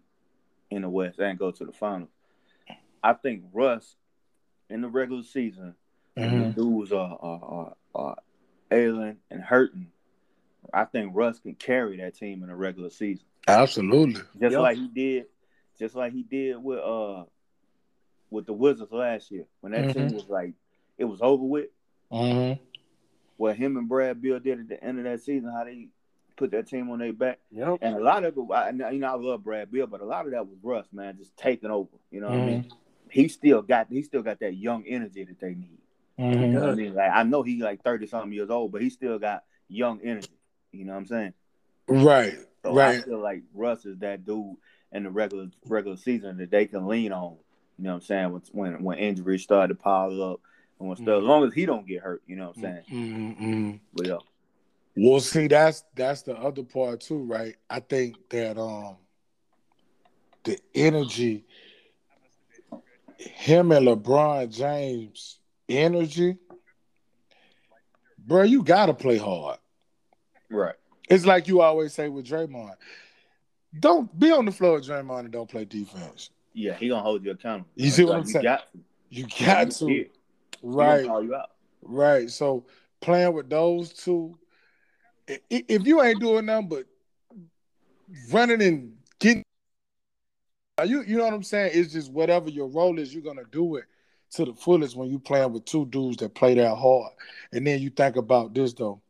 in 0.70 0.82
the 0.82 0.89
West 0.89 1.20
and 1.20 1.39
go 1.39 1.51
to 1.51 1.65
the 1.65 1.72
finals. 1.72 2.10
I 3.01 3.13
think 3.13 3.44
Russ 3.53 3.96
in 4.70 4.82
the 4.82 4.89
regular 4.89 5.24
season, 5.24 5.75
Mhm. 6.18 6.53
the 6.56 6.62
dudes 6.62 6.91
are 6.91 7.18
are, 7.22 7.44
are, 7.44 7.75
are 7.96 8.18
ailing 8.72 9.18
and 9.32 9.41
hurting, 9.41 9.91
I 10.74 10.86
think 10.86 11.15
Russ 11.15 11.39
can 11.39 11.56
carry 11.56 11.98
that 11.98 12.15
team 12.15 12.44
in 12.44 12.50
the 12.50 12.56
regular 12.56 12.89
season. 12.89 13.25
Absolutely. 13.48 14.22
Just 14.39 14.53
Yeah. 14.53 14.60
like 14.60 14.77
he 14.77 14.88
did, 14.89 15.25
just 15.79 15.96
like 15.96 16.13
he 16.13 16.24
did 16.24 16.58
with 16.58 16.79
uh 16.79 17.25
with 18.29 18.46
the 18.46 18.53
Wizards 18.53 18.91
last 18.91 19.32
year. 19.32 19.46
When 19.62 19.72
that 19.72 19.89
team 19.94 20.10
Mhm. 20.10 20.13
was 20.13 20.27
like 20.29 20.53
it 20.98 21.06
was 21.06 21.22
over 21.22 21.44
with, 21.44 21.70
Mhm. 22.12 22.60
what 23.38 23.56
him 23.56 23.77
and 23.77 23.88
Brad 23.88 24.22
Beal 24.22 24.39
did 24.39 24.60
at 24.60 24.68
the 24.68 24.84
end 24.84 24.98
of 25.00 25.06
that 25.06 25.22
season, 25.22 25.50
how 25.50 25.63
they 25.63 25.88
put 26.39 26.51
that 26.51 26.67
team 26.67 26.89
on 26.89 27.00
their 27.00 27.13
back. 27.13 27.39
Yep. 27.51 27.79
And 27.81 27.96
a 27.98 28.00
lot 28.00 28.24
of 28.24 28.36
it, 28.36 28.51
I, 28.51 28.69
you 28.91 29.00
know, 29.00 29.08
I 29.08 29.15
love 29.15 29.43
Brad 29.43 29.72
Beal, 29.72 29.86
but 29.86 30.01
a 30.01 30.05
lot 30.05 30.25
of 30.25 30.31
that 30.31 30.48
was 30.48 30.58
Russ, 30.63 30.88
man, 30.91 31.17
just 31.17 31.36
taking 31.38 31.69
over. 31.69 31.89
You 32.10 32.22
know 32.22 32.29
what 32.29 32.39
I 32.39 32.46
mean? 32.46 32.72
He 33.12 33.27
still 33.27 33.62
got 33.62 33.88
he 33.89 34.01
still 34.01 34.24
got 34.24 34.39
that 34.39 34.55
young 34.55 34.86
energy 34.88 35.25
that 35.25 35.39
they 35.39 35.50
need. 35.50 35.79
Mm-hmm. 36.17 36.41
You 36.41 36.48
know 36.48 36.60
what 36.62 36.69
I 36.69 36.75
mean? 36.75 36.96
Like 36.96 37.12
I 37.13 37.24
know 37.24 37.43
he 37.43 37.62
like 37.62 37.84
thirty 37.84 38.08
something 38.08 38.31
years 38.31 38.50
old, 38.50 38.72
but 38.72 38.81
he 38.81 38.89
still 38.89 39.19
got 39.19 39.43
young 39.67 40.00
energy. 40.01 40.29
You 40.72 40.86
know 40.86 40.93
what 40.93 41.00
I'm 41.00 41.08
saying? 41.08 41.34
Right. 41.88 42.38
So 42.63 42.74
right. 42.74 43.00
I 43.00 43.01
feel 43.01 43.19
like 43.19 43.43
Russ 43.53 43.86
is 43.86 44.00
that 44.00 44.25
dude 44.25 44.55
in 44.91 45.03
the 45.03 45.10
regular 45.10 45.48
regular 45.67 45.98
season 45.98 46.38
that 46.38 46.51
they 46.51 46.65
can 46.65 46.88
lean 46.88 47.12
on. 47.12 47.38
You 47.77 47.86
know 47.86 47.91
what 47.91 47.96
I'm 47.96 48.01
saying? 48.01 48.31
When 48.31 48.41
when, 48.51 48.84
when 48.84 48.98
injuries 49.00 49.43
start 49.43 49.69
to 49.69 49.75
pile 49.75 50.22
up 50.24 50.39
and 50.79 50.88
when 50.88 50.98
stuff, 50.98 51.22
as 51.22 51.24
long 51.24 51.46
as 51.46 51.53
he 51.53 51.65
don't 51.65 51.88
get 51.88 52.01
hurt, 52.01 52.22
you 52.27 52.36
know 52.36 52.48
what 52.48 52.58
I'm 52.58 52.62
saying? 52.62 52.84
Mm-hmm. 52.91 53.72
But 53.93 54.08
yeah. 54.08 54.17
Well, 54.96 55.19
see, 55.19 55.48
that's 55.48 55.84
that's 55.96 56.24
the 56.24 56.36
other 56.36 56.63
part 56.63 57.01
too, 57.01 57.24
right? 57.24 57.55
I 57.69 57.79
think 57.79 58.17
that 58.29 58.58
um 58.58 58.98
the 60.43 60.58
energy, 60.74 61.46
him 63.17 63.72
and 63.72 63.88
LeBron 63.88 64.53
James 64.55 65.39
energy, 65.67 66.38
bro, 68.17 68.43
you 68.43 68.63
gotta 68.63 68.93
play 68.93 69.17
hard. 69.17 69.60
Right. 70.50 70.75
It's 71.10 71.25
like 71.25 71.48
you 71.48 71.62
always 71.62 71.93
say 71.93 72.10
with 72.10 72.25
Draymond. 72.25 72.75
Don't 73.79 74.17
be 74.19 74.31
on 74.31 74.46
the 74.46 74.51
floor 74.51 74.79
Draymond 74.79 75.19
and 75.22 75.31
don't 75.31 75.50
play 75.50 75.65
defense. 75.65 76.31
Yeah, 76.53 76.74
he 76.74 76.89
gonna 76.89 77.03
hold 77.03 77.24
you 77.24 77.31
accountable. 77.31 77.69
You 77.75 77.89
see 77.89 78.03
what 78.03 78.17
I'm 78.17 78.24
you 78.24 78.31
saying? 78.31 78.43
Got 78.43 78.72
to. 78.72 78.79
You 79.10 79.27
got 79.39 79.72
to. 79.72 80.05
Right. 80.62 81.05
call 81.05 81.24
you 81.24 81.36
out. 81.36 81.51
Right. 81.81 82.29
So 82.29 82.65
playing 83.01 83.34
with 83.34 83.50
those 83.50 83.93
two, 83.93 84.38
if 85.50 85.86
you 85.86 86.01
ain't 86.01 86.19
doing 86.19 86.45
nothing 86.45 86.67
but 86.69 86.86
running 88.31 88.62
and 88.62 88.93
getting, 89.19 89.43
you 90.86 91.03
you 91.03 91.17
know 91.17 91.25
what 91.25 91.33
I'm 91.33 91.43
saying? 91.43 91.71
It's 91.74 91.93
just 91.93 92.12
whatever 92.12 92.50
your 92.50 92.67
role 92.67 92.98
is, 93.00 93.13
you're 93.13 93.24
gonna 93.24 93.43
do 93.51 93.75
it 93.75 93.86
to 94.31 94.45
the 94.45 94.53
fullest 94.53 94.95
when 94.95 95.09
you 95.09 95.19
playing 95.19 95.51
with 95.53 95.65
two 95.65 95.86
dudes 95.86 96.17
that 96.17 96.33
play 96.36 96.53
that 96.55 96.75
hard. 96.75 97.12
And 97.51 97.65
then 97.65 97.79
you 97.81 97.89
think 97.89 98.15
about 98.15 98.53
this 98.53 98.74
though. 98.74 99.01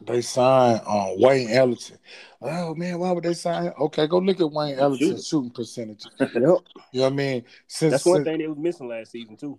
They 0.00 0.20
signed 0.20 0.80
um, 0.86 1.14
Wayne 1.20 1.50
Ellington. 1.50 1.98
Oh 2.40 2.74
man, 2.74 2.98
why 3.00 3.10
would 3.10 3.24
they 3.24 3.34
sign? 3.34 3.72
Okay, 3.80 4.06
go 4.06 4.18
look 4.18 4.40
at 4.40 4.50
Wayne 4.52 4.78
Ellington's 4.78 5.26
shooting 5.26 5.50
percentage. 5.50 6.04
Yep. 6.20 6.32
You 6.34 6.40
know 6.40 6.62
what 6.92 7.06
I 7.06 7.10
mean? 7.10 7.44
Since, 7.66 7.92
That's 7.92 8.04
one 8.06 8.16
since- 8.18 8.26
thing 8.26 8.38
they 8.38 8.46
was 8.46 8.58
missing 8.58 8.88
last 8.88 9.10
season 9.10 9.36
too. 9.36 9.58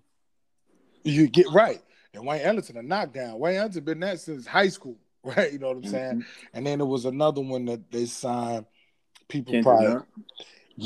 you 1.04 1.28
get 1.28 1.48
right. 1.52 1.82
And 2.14 2.26
Wayne 2.26 2.42
Ellington 2.42 2.78
a 2.78 2.82
knockdown. 2.82 3.38
Wayne 3.38 3.58
Ellington 3.58 3.84
been 3.84 4.00
that 4.00 4.20
since 4.20 4.48
high 4.48 4.70
school, 4.70 4.98
right? 5.24 5.52
You 5.52 5.60
know 5.60 5.68
what 5.70 5.78
I'm 5.78 5.86
saying? 5.86 6.26
And 6.54 6.66
then 6.66 6.80
there 6.80 6.88
was 6.88 7.06
another 7.06 7.42
one 7.42 7.66
that 7.66 7.92
they 7.92 8.06
signed 8.06 8.66
people 9.28 9.54
Kendrick 9.54 9.64
probably 9.64 9.88
Nunn. 9.88 10.06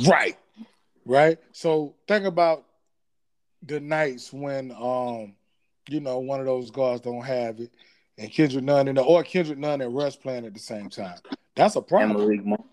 right, 0.08 0.38
right. 1.06 1.38
So 1.52 1.96
think 2.08 2.26
about 2.26 2.66
the 3.66 3.80
nights 3.80 4.34
when 4.34 4.72
um 4.72 5.36
you 5.90 6.00
know 6.00 6.20
one 6.20 6.40
of 6.40 6.46
those 6.46 6.72
guards 6.72 7.02
don't 7.02 7.24
have 7.24 7.60
it, 7.60 7.72
and 8.18 8.32
Kendrick 8.32 8.64
Nunn 8.64 8.88
and 8.88 8.98
the, 8.98 9.02
or 9.02 9.24
Kendrick 9.24 9.60
Nunn 9.60 9.82
and 9.82 9.96
Russ 9.96 10.16
playing 10.16 10.46
at 10.46 10.54
the 10.54 10.60
same 10.60 10.90
time. 10.90 11.18
That's 11.56 11.76
a 11.76 11.80
and 11.80 11.88
problem 11.88 12.18
Malik 12.18 12.46
Monk. 12.46 12.66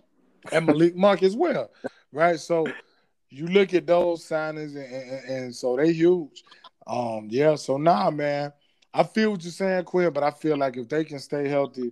and 0.53 0.67
Malik 0.67 0.97
Monk 0.97 1.23
as 1.23 1.37
well, 1.37 1.71
right? 2.13 2.39
So 2.41 2.67
you 3.29 3.47
look 3.47 3.75
at 3.75 3.87
those 3.87 4.27
signings, 4.27 4.75
and, 4.77 4.93
and, 4.93 5.31
and 5.31 5.55
so 5.55 5.77
they 5.77 5.93
huge. 5.93 6.43
Um, 6.87 7.29
yeah. 7.31 7.55
So 7.55 7.77
nah, 7.77 8.11
man, 8.11 8.53
I 8.93 9.03
feel 9.05 9.31
what 9.33 9.43
you're 9.43 9.53
saying, 9.53 9.85
Quinn, 9.85 10.13
but 10.13 10.23
I 10.23 10.31
feel 10.33 10.57
like 10.57 10.77
if 10.77 10.89
they 10.89 11.05
can 11.05 11.19
stay 11.21 11.49
healthy, 11.49 11.91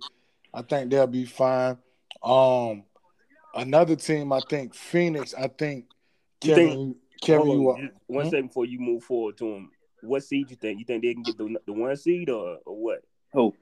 I 0.53 0.61
think 0.61 0.89
they'll 0.91 1.07
be 1.07 1.25
fine. 1.25 1.77
Um, 2.21 2.83
another 3.55 3.95
team, 3.95 4.33
I 4.33 4.41
think 4.41 4.73
Phoenix. 4.75 5.33
I 5.33 5.47
think 5.47 5.85
You 6.43 6.55
Kevin, 6.55 6.69
think- 6.69 6.97
Kevin, 7.21 7.45
Hold 7.47 7.59
you 7.61 7.69
on, 7.71 7.81
are, 7.85 7.91
one 8.07 8.25
Hmm? 8.25 8.29
second 8.29 8.47
before 8.47 8.65
you 8.65 8.79
move 8.79 9.03
forward 9.03 9.37
to 9.37 9.53
them. 9.53 9.71
What 10.01 10.23
seed 10.23 10.49
you 10.49 10.55
think? 10.55 10.79
You 10.79 10.85
think 10.85 11.03
they 11.03 11.13
can 11.13 11.23
get 11.23 11.37
the, 11.37 11.57
the 11.65 11.73
one 11.73 11.95
seed 11.97 12.29
or, 12.29 12.59
or 12.65 12.75
what? 12.81 13.03
Who? 13.33 13.53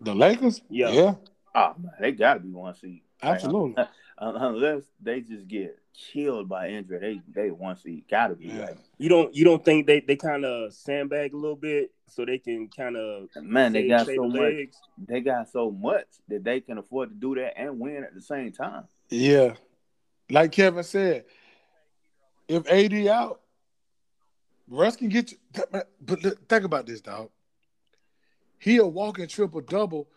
the 0.00 0.14
Lakers. 0.14 0.60
Yeah. 0.68 0.90
yeah, 0.90 1.14
Oh 1.54 1.74
man, 1.78 1.92
they 2.00 2.12
gotta 2.12 2.40
be 2.40 2.50
one 2.50 2.74
seed. 2.74 3.02
Absolutely. 3.22 3.76
uh, 3.76 3.86
unless 4.18 4.82
they 5.00 5.20
just 5.20 5.46
get 5.48 5.78
killed 5.94 6.48
by 6.48 6.68
injury, 6.68 7.22
they 7.34 7.42
they 7.42 7.50
one 7.50 7.76
seed. 7.76 8.04
Gotta 8.10 8.34
be. 8.34 8.46
Yeah. 8.48 8.66
Like, 8.66 8.78
You 8.98 9.08
don't 9.08 9.34
you 9.34 9.44
don't 9.44 9.64
think 9.64 9.86
they, 9.86 10.00
they 10.00 10.16
kind 10.16 10.44
of 10.44 10.72
sandbag 10.72 11.32
a 11.32 11.36
little 11.36 11.56
bit 11.56 11.92
so 12.08 12.24
they 12.24 12.38
can 12.38 12.68
kind 12.68 12.96
of 12.96 13.28
man, 13.40 13.72
they 13.72 13.88
got 13.88 14.06
so 14.06 14.28
much. 14.28 14.40
legs? 14.40 14.76
They 15.08 15.20
got 15.20 15.48
so 15.48 15.70
much 15.70 16.06
that 16.28 16.44
they 16.44 16.60
can 16.60 16.78
afford 16.78 17.10
to 17.10 17.14
do 17.14 17.34
that 17.36 17.58
and 17.58 17.78
win 17.78 18.04
at 18.04 18.14
the 18.14 18.20
same 18.20 18.52
time. 18.52 18.84
Yeah, 19.10 19.54
like 20.30 20.52
Kevin 20.52 20.82
said, 20.84 21.24
if 22.48 22.68
AD 22.70 23.06
out, 23.08 23.40
Russ 24.68 24.96
can 24.96 25.08
get 25.08 25.32
you. 25.32 25.38
But 25.70 26.22
look, 26.22 26.48
think 26.48 26.64
about 26.64 26.86
this, 26.86 27.00
dog. 27.00 27.30
He 28.58 28.78
a 28.78 28.86
walking 28.86 29.28
triple 29.28 29.60
double 29.60 30.08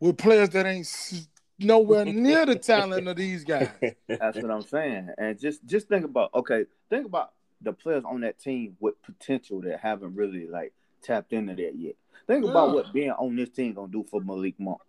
with 0.00 0.16
players 0.16 0.48
that 0.50 0.66
ain't 0.66 0.86
s- 0.86 1.28
nowhere 1.58 2.04
near 2.04 2.46
the 2.46 2.56
talent 2.56 3.08
of 3.08 3.16
these 3.16 3.44
guys. 3.44 3.70
That's 4.08 4.36
what 4.36 4.50
I'm 4.50 4.62
saying. 4.62 5.10
And 5.18 5.38
just 5.38 5.64
just 5.66 5.88
think 5.88 6.04
about 6.04 6.34
okay, 6.34 6.64
think 6.90 7.06
about 7.06 7.32
the 7.60 7.72
players 7.72 8.04
on 8.04 8.20
that 8.20 8.38
team 8.38 8.76
with 8.80 9.00
potential 9.02 9.60
that 9.62 9.80
haven't 9.80 10.14
really 10.14 10.46
like 10.46 10.72
tapped 11.02 11.32
into 11.32 11.54
that 11.54 11.72
yet. 11.76 11.94
Think 12.26 12.44
about 12.44 12.74
what 12.74 12.92
being 12.92 13.10
on 13.10 13.36
this 13.36 13.50
team 13.50 13.74
gonna 13.74 13.92
do 13.92 14.04
for 14.10 14.20
Malik 14.20 14.58
Monk. 14.58 14.80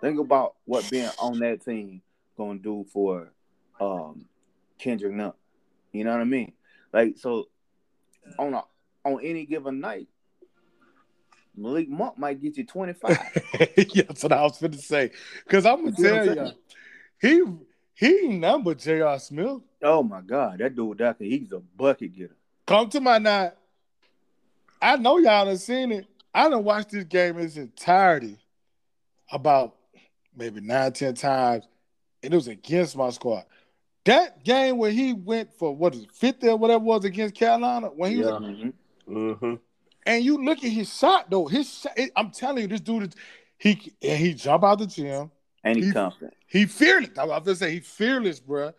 Think 0.00 0.18
about 0.18 0.54
what 0.64 0.88
being 0.90 1.10
on 1.18 1.38
that 1.38 1.64
team 1.64 2.02
gonna 2.36 2.58
do 2.58 2.84
for 2.92 3.30
um 3.80 4.26
Kendrick 4.78 5.12
Nunn. 5.12 5.32
You 5.92 6.04
know 6.04 6.12
what 6.12 6.20
I 6.20 6.24
mean? 6.24 6.52
Like 6.92 7.16
so 7.16 7.48
on 8.38 8.54
a 8.54 8.62
on 9.04 9.20
any 9.22 9.46
given 9.46 9.80
night, 9.80 10.08
Malik 11.56 11.88
Monk 11.88 12.18
might 12.18 12.40
get 12.40 12.56
you 12.56 12.64
25. 12.64 13.10
yeah, 13.76 14.02
that's 14.08 14.22
what 14.22 14.32
I 14.32 14.42
was 14.42 14.58
finna 14.58 14.78
say. 14.80 15.10
Cause 15.48 15.66
I'm 15.66 15.84
gonna 15.84 15.90
You 15.90 16.04
see 16.04 16.10
what 16.10 16.20
I'm 16.20 16.34
tell 16.34 16.46
you, 16.46 16.52
he 17.20 17.42
he 17.94 18.28
number 18.28 18.74
J.R. 18.74 19.18
Smith. 19.18 19.60
oh 19.82 20.02
my 20.02 20.20
god, 20.20 20.58
that 20.58 20.74
dude 20.74 20.98
Doctor, 20.98 21.24
he's 21.24 21.52
a 21.52 21.60
bucket 21.60 22.12
getter. 22.14 22.36
Come 22.66 22.88
to 22.90 23.00
my 23.00 23.18
night. 23.18 23.52
I 24.80 24.96
know 24.96 25.18
y'all 25.18 25.46
done 25.46 25.56
seen 25.58 25.92
it. 25.92 26.06
I 26.34 26.48
done 26.48 26.64
watched 26.64 26.90
this 26.90 27.04
game 27.04 27.38
in 27.38 27.44
its 27.46 27.56
entirety 27.56 28.38
about 29.30 29.76
maybe 30.36 30.60
nine, 30.60 30.92
ten 30.92 31.14
times, 31.14 31.66
and 32.22 32.32
it 32.32 32.36
was 32.36 32.48
against 32.48 32.96
my 32.96 33.10
squad. 33.10 33.44
That 34.04 34.44
game 34.44 34.76
where 34.76 34.90
he 34.90 35.14
went 35.14 35.54
for 35.54 35.74
what 35.74 35.94
is 35.94 36.02
it, 36.02 36.12
50 36.12 36.48
or 36.48 36.56
whatever 36.56 36.82
it 36.82 36.86
was 36.86 37.04
against 37.04 37.34
Carolina, 37.34 37.86
when 37.88 38.10
he 38.10 38.18
was 38.18 38.32
Mhm. 38.34 38.72
hmm 39.06 39.54
and 40.06 40.24
you 40.24 40.44
look 40.44 40.58
at 40.64 40.70
his 40.70 40.92
shot 40.96 41.30
though, 41.30 41.46
his 41.46 41.72
shot, 41.72 41.92
I'm 42.16 42.30
telling 42.30 42.62
you, 42.62 42.68
this 42.68 42.80
dude 42.80 43.14
he 43.58 43.92
and 44.02 44.18
he 44.18 44.34
jump 44.34 44.64
out 44.64 44.78
the 44.78 44.86
gym. 44.86 45.30
And 45.62 45.76
he's 45.76 45.86
He- 45.86 45.92
confident. 45.92 46.34
He 46.46 46.66
fearless. 46.66 47.16
I 47.18 47.24
was 47.24 47.42
gonna 47.44 47.56
say 47.56 47.72
he 47.72 47.80
fearless, 47.80 48.40
bruh. 48.40 48.74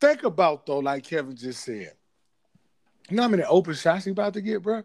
Think 0.00 0.24
about 0.24 0.66
though, 0.66 0.78
like 0.80 1.04
Kevin 1.04 1.36
just 1.36 1.64
said. 1.64 1.92
You 3.08 3.16
know 3.16 3.22
how 3.22 3.28
many 3.28 3.44
open 3.44 3.74
shots 3.74 4.04
he 4.04 4.10
about 4.10 4.34
to 4.34 4.40
get, 4.40 4.62
bruh? 4.62 4.84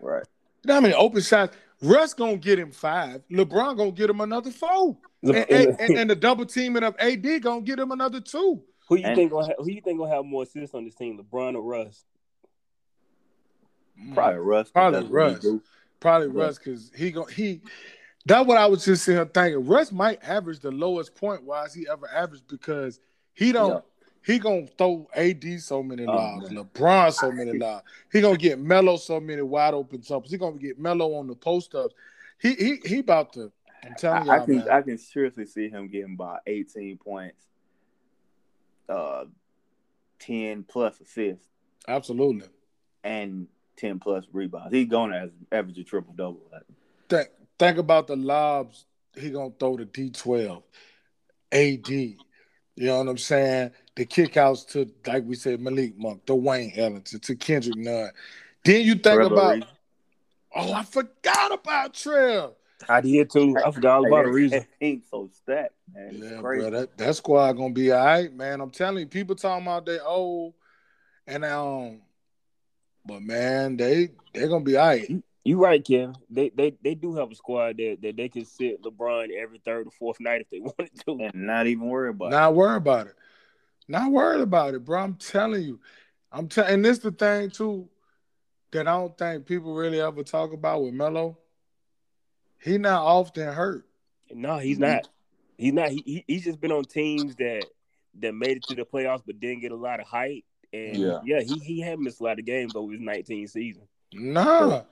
Right. 0.00 0.24
You 0.64 0.68
know 0.68 0.74
how 0.74 0.80
many 0.80 0.94
open 0.94 1.20
shots? 1.20 1.56
Russ 1.82 2.14
gonna 2.14 2.36
get 2.38 2.58
him 2.58 2.72
five. 2.72 3.22
LeBron 3.30 3.76
gonna 3.76 3.92
get 3.92 4.10
him 4.10 4.20
another 4.20 4.50
four. 4.50 4.96
And, 5.22 5.36
And, 5.36 5.50
and, 5.50 5.68
and, 5.80 5.98
and 5.98 6.10
the 6.10 6.16
double 6.16 6.46
teaming 6.46 6.82
of 6.82 6.96
AD 6.98 7.42
gonna 7.42 7.60
get 7.60 7.78
him 7.78 7.92
another 7.92 8.20
two. 8.20 8.62
who 8.88 8.96
you 8.96 9.04
and- 9.04 9.14
think 9.14 9.30
gonna 9.30 9.46
have, 9.48 9.56
who 9.58 9.70
you 9.70 9.80
think 9.82 9.98
gonna 9.98 10.12
have 10.14 10.24
more 10.24 10.42
assists 10.44 10.74
on 10.74 10.84
this 10.84 10.94
team, 10.94 11.18
LeBron 11.22 11.54
or 11.54 11.62
Russ? 11.62 12.04
Probably 14.14 14.38
Russ. 14.40 14.70
Probably 14.70 15.00
That's 15.00 15.10
what 15.12 15.28
he 15.28 15.34
Russ. 15.34 15.62
Probably. 16.00 16.28
Russ 16.28 16.58
because 16.58 16.92
he 16.96 17.10
go 17.10 17.24
he. 17.24 17.60
That's 18.26 18.46
what 18.46 18.58
I 18.58 18.66
was 18.66 18.84
just 18.84 19.04
sitting 19.04 19.18
here 19.18 19.24
thinking. 19.32 19.66
Russ 19.66 19.90
might 19.90 20.22
average 20.22 20.60
the 20.60 20.70
lowest 20.70 21.14
point 21.14 21.42
wise 21.44 21.72
he 21.72 21.86
ever 21.90 22.08
averaged 22.08 22.46
because 22.48 23.00
he 23.34 23.52
don't. 23.52 23.70
Yeah. 23.70 23.80
He 24.26 24.38
gonna 24.38 24.66
throw 24.66 25.08
AD 25.14 25.44
so 25.60 25.82
many 25.82 26.04
Oh, 26.04 26.12
lobs, 26.12 26.50
man. 26.50 26.64
LeBron 26.64 27.12
so 27.14 27.32
many 27.32 27.52
lobs. 27.58 27.84
He 28.12 28.20
gonna 28.20 28.36
get 28.36 28.58
Melo 28.58 28.96
so 28.96 29.18
many 29.20 29.40
wide 29.40 29.72
open 29.72 30.02
jumpers. 30.02 30.30
He 30.30 30.36
gonna 30.36 30.58
get 30.58 30.78
Melo 30.78 31.14
on 31.14 31.28
the 31.28 31.34
post 31.34 31.74
ups. 31.74 31.94
He 32.38 32.54
he 32.54 32.76
he 32.84 32.98
about 32.98 33.32
to. 33.34 33.50
I'm 33.84 33.94
telling 33.94 34.28
I, 34.28 34.42
I 34.42 34.44
can 34.44 34.56
man. 34.58 34.68
I 34.70 34.82
can 34.82 34.98
seriously 34.98 35.46
see 35.46 35.68
him 35.70 35.88
getting 35.88 36.14
about 36.14 36.40
18 36.46 36.98
points, 36.98 37.42
uh, 38.88 39.24
10 40.18 40.64
plus 40.64 41.00
assists, 41.00 41.46
Absolutely. 41.86 42.46
and 43.04 43.46
10 43.78 44.00
plus 44.00 44.24
rebounds. 44.32 44.72
He's 44.72 44.88
going 44.88 45.12
to 45.12 45.30
average 45.52 45.78
a 45.78 45.84
triple 45.84 46.14
double. 46.14 46.40
think 47.08 47.28
think 47.58 47.78
about 47.78 48.06
the 48.06 48.16
lobs 48.16 48.84
he 49.16 49.30
gonna 49.30 49.50
throw 49.58 49.76
to 49.76 49.84
D 49.84 50.10
twelve, 50.10 50.62
AD. 51.52 51.88
You 51.88 52.16
know 52.76 52.98
what 52.98 53.08
I'm 53.08 53.18
saying? 53.18 53.72
The 53.96 54.06
kickouts 54.06 54.68
to 54.68 54.88
like 55.10 55.24
we 55.24 55.34
said 55.34 55.60
Malik 55.60 55.98
Monk, 55.98 56.24
to 56.26 56.34
Wayne 56.34 56.72
Ellington, 56.76 57.20
to 57.20 57.34
Kendrick 57.36 57.76
Nunn. 57.76 58.10
Then 58.64 58.82
you 58.82 58.94
think 58.94 59.04
Trevor 59.04 59.34
about 59.34 59.54
Reed. 59.54 59.66
oh 60.54 60.72
I 60.72 60.84
forgot 60.84 61.52
about 61.52 61.94
Trev. 61.94 62.52
I 62.88 63.00
did 63.00 63.30
too. 63.30 63.56
I 63.64 63.70
forgot 63.72 63.96
all 63.98 64.06
about 64.06 64.24
the 64.24 64.30
reason. 64.30 64.64
Team 64.80 65.02
so 65.10 65.28
stacked, 65.32 65.74
man. 65.92 66.10
It's 66.14 66.30
Yeah, 66.30 66.40
crazy. 66.40 66.70
bro, 66.70 66.80
that, 66.80 66.96
that 66.98 67.16
squad 67.16 67.52
gonna 67.54 67.74
be 67.74 67.90
all 67.90 68.04
right, 68.04 68.32
man. 68.32 68.60
I'm 68.60 68.70
telling 68.70 69.00
you, 69.00 69.06
people 69.06 69.34
talking 69.34 69.66
about 69.66 69.84
they 69.84 69.98
old 69.98 70.54
and 71.26 71.44
um, 71.44 72.00
but 73.08 73.22
man, 73.22 73.78
they 73.78 74.10
they're 74.34 74.48
gonna 74.48 74.64
be 74.64 74.76
all 74.76 74.86
right. 74.86 75.10
You 75.42 75.64
right, 75.64 75.82
Kevin. 75.82 76.14
They 76.30 76.50
they 76.50 76.74
they 76.84 76.94
do 76.94 77.14
have 77.16 77.32
a 77.32 77.34
squad 77.34 77.78
that, 77.78 77.96
that 78.02 78.16
they 78.16 78.28
can 78.28 78.44
sit 78.44 78.82
LeBron 78.82 79.30
every 79.30 79.60
third 79.64 79.86
or 79.88 79.90
fourth 79.90 80.20
night 80.20 80.42
if 80.42 80.50
they 80.50 80.60
wanted 80.60 80.90
to. 81.06 81.24
and 81.24 81.46
not 81.46 81.66
even 81.66 81.88
worry 81.88 82.10
about 82.10 82.26
it. 82.26 82.30
Not 82.32 82.54
worry 82.54 82.76
about 82.76 83.06
it. 83.06 83.14
Not 83.88 84.12
worried 84.12 84.42
about 84.42 84.74
it, 84.74 84.84
bro. 84.84 85.02
I'm 85.02 85.14
telling 85.14 85.62
you. 85.62 85.80
I'm 86.30 86.48
telling, 86.48 86.74
and 86.74 86.84
this 86.84 86.98
the 86.98 87.10
thing 87.10 87.48
too 87.48 87.88
that 88.72 88.86
I 88.86 88.92
don't 88.92 89.16
think 89.16 89.46
people 89.46 89.74
really 89.74 90.00
ever 90.00 90.22
talk 90.22 90.52
about 90.52 90.82
with 90.82 90.92
Melo. 90.92 91.38
He 92.62 92.76
not 92.76 93.02
often 93.02 93.50
hurt. 93.50 93.86
No, 94.30 94.58
he's 94.58 94.78
not. 94.78 95.08
He's 95.56 95.72
not. 95.72 95.88
He, 95.88 96.02
he 96.04 96.24
he's 96.26 96.44
just 96.44 96.60
been 96.60 96.72
on 96.72 96.84
teams 96.84 97.36
that 97.36 97.64
that 98.20 98.34
made 98.34 98.58
it 98.58 98.64
to 98.64 98.74
the 98.74 98.84
playoffs 98.84 99.22
but 99.24 99.40
didn't 99.40 99.60
get 99.60 99.72
a 99.72 99.76
lot 99.76 99.98
of 99.98 100.06
hype. 100.06 100.44
And 100.72 100.96
Yeah. 100.96 101.20
yeah, 101.24 101.40
he 101.40 101.58
he 101.58 101.80
had 101.80 101.98
missed 101.98 102.20
a 102.20 102.24
lot 102.24 102.38
of 102.38 102.44
games 102.44 102.74
over 102.76 102.92
his 102.92 103.00
19 103.00 103.48
season. 103.48 103.82
Nah. 104.12 104.82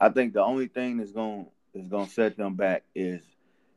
I 0.00 0.08
think 0.10 0.34
the 0.34 0.42
only 0.42 0.66
thing 0.66 0.98
that's 0.98 1.12
going 1.12 1.46
is 1.74 1.88
going 1.88 2.06
to 2.06 2.12
set 2.12 2.36
them 2.36 2.54
back 2.54 2.84
is 2.94 3.22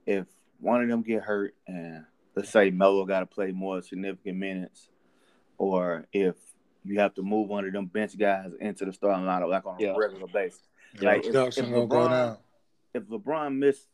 if 0.05 0.25
one 0.59 0.81
of 0.81 0.87
them 0.89 1.01
get 1.01 1.21
hurt 1.23 1.53
and 1.67 2.05
let's 2.35 2.49
say 2.49 2.69
Melo 2.71 3.05
got 3.05 3.19
to 3.21 3.25
play 3.25 3.51
more 3.51 3.81
significant 3.81 4.37
minutes, 4.37 4.89
or 5.57 6.05
if 6.13 6.35
you 6.83 6.99
have 6.99 7.13
to 7.15 7.21
move 7.21 7.49
one 7.49 7.65
of 7.65 7.73
them 7.73 7.85
bench 7.87 8.17
guys 8.17 8.51
into 8.59 8.85
the 8.85 8.93
starting 8.93 9.25
lineup 9.25 9.49
like 9.49 9.65
on 9.65 9.81
a 9.83 9.97
regular 9.97 10.27
basis. 10.27 10.61
Your 10.99 11.11
Like, 11.11 11.25
if- 11.25 11.35
if 11.35 11.55
gonna 11.57 11.87
go 11.87 11.87
LeBron- 11.87 12.09
down. 12.09 12.37
If 12.93 13.03
LeBron 13.03 13.57
missed, 13.57 13.87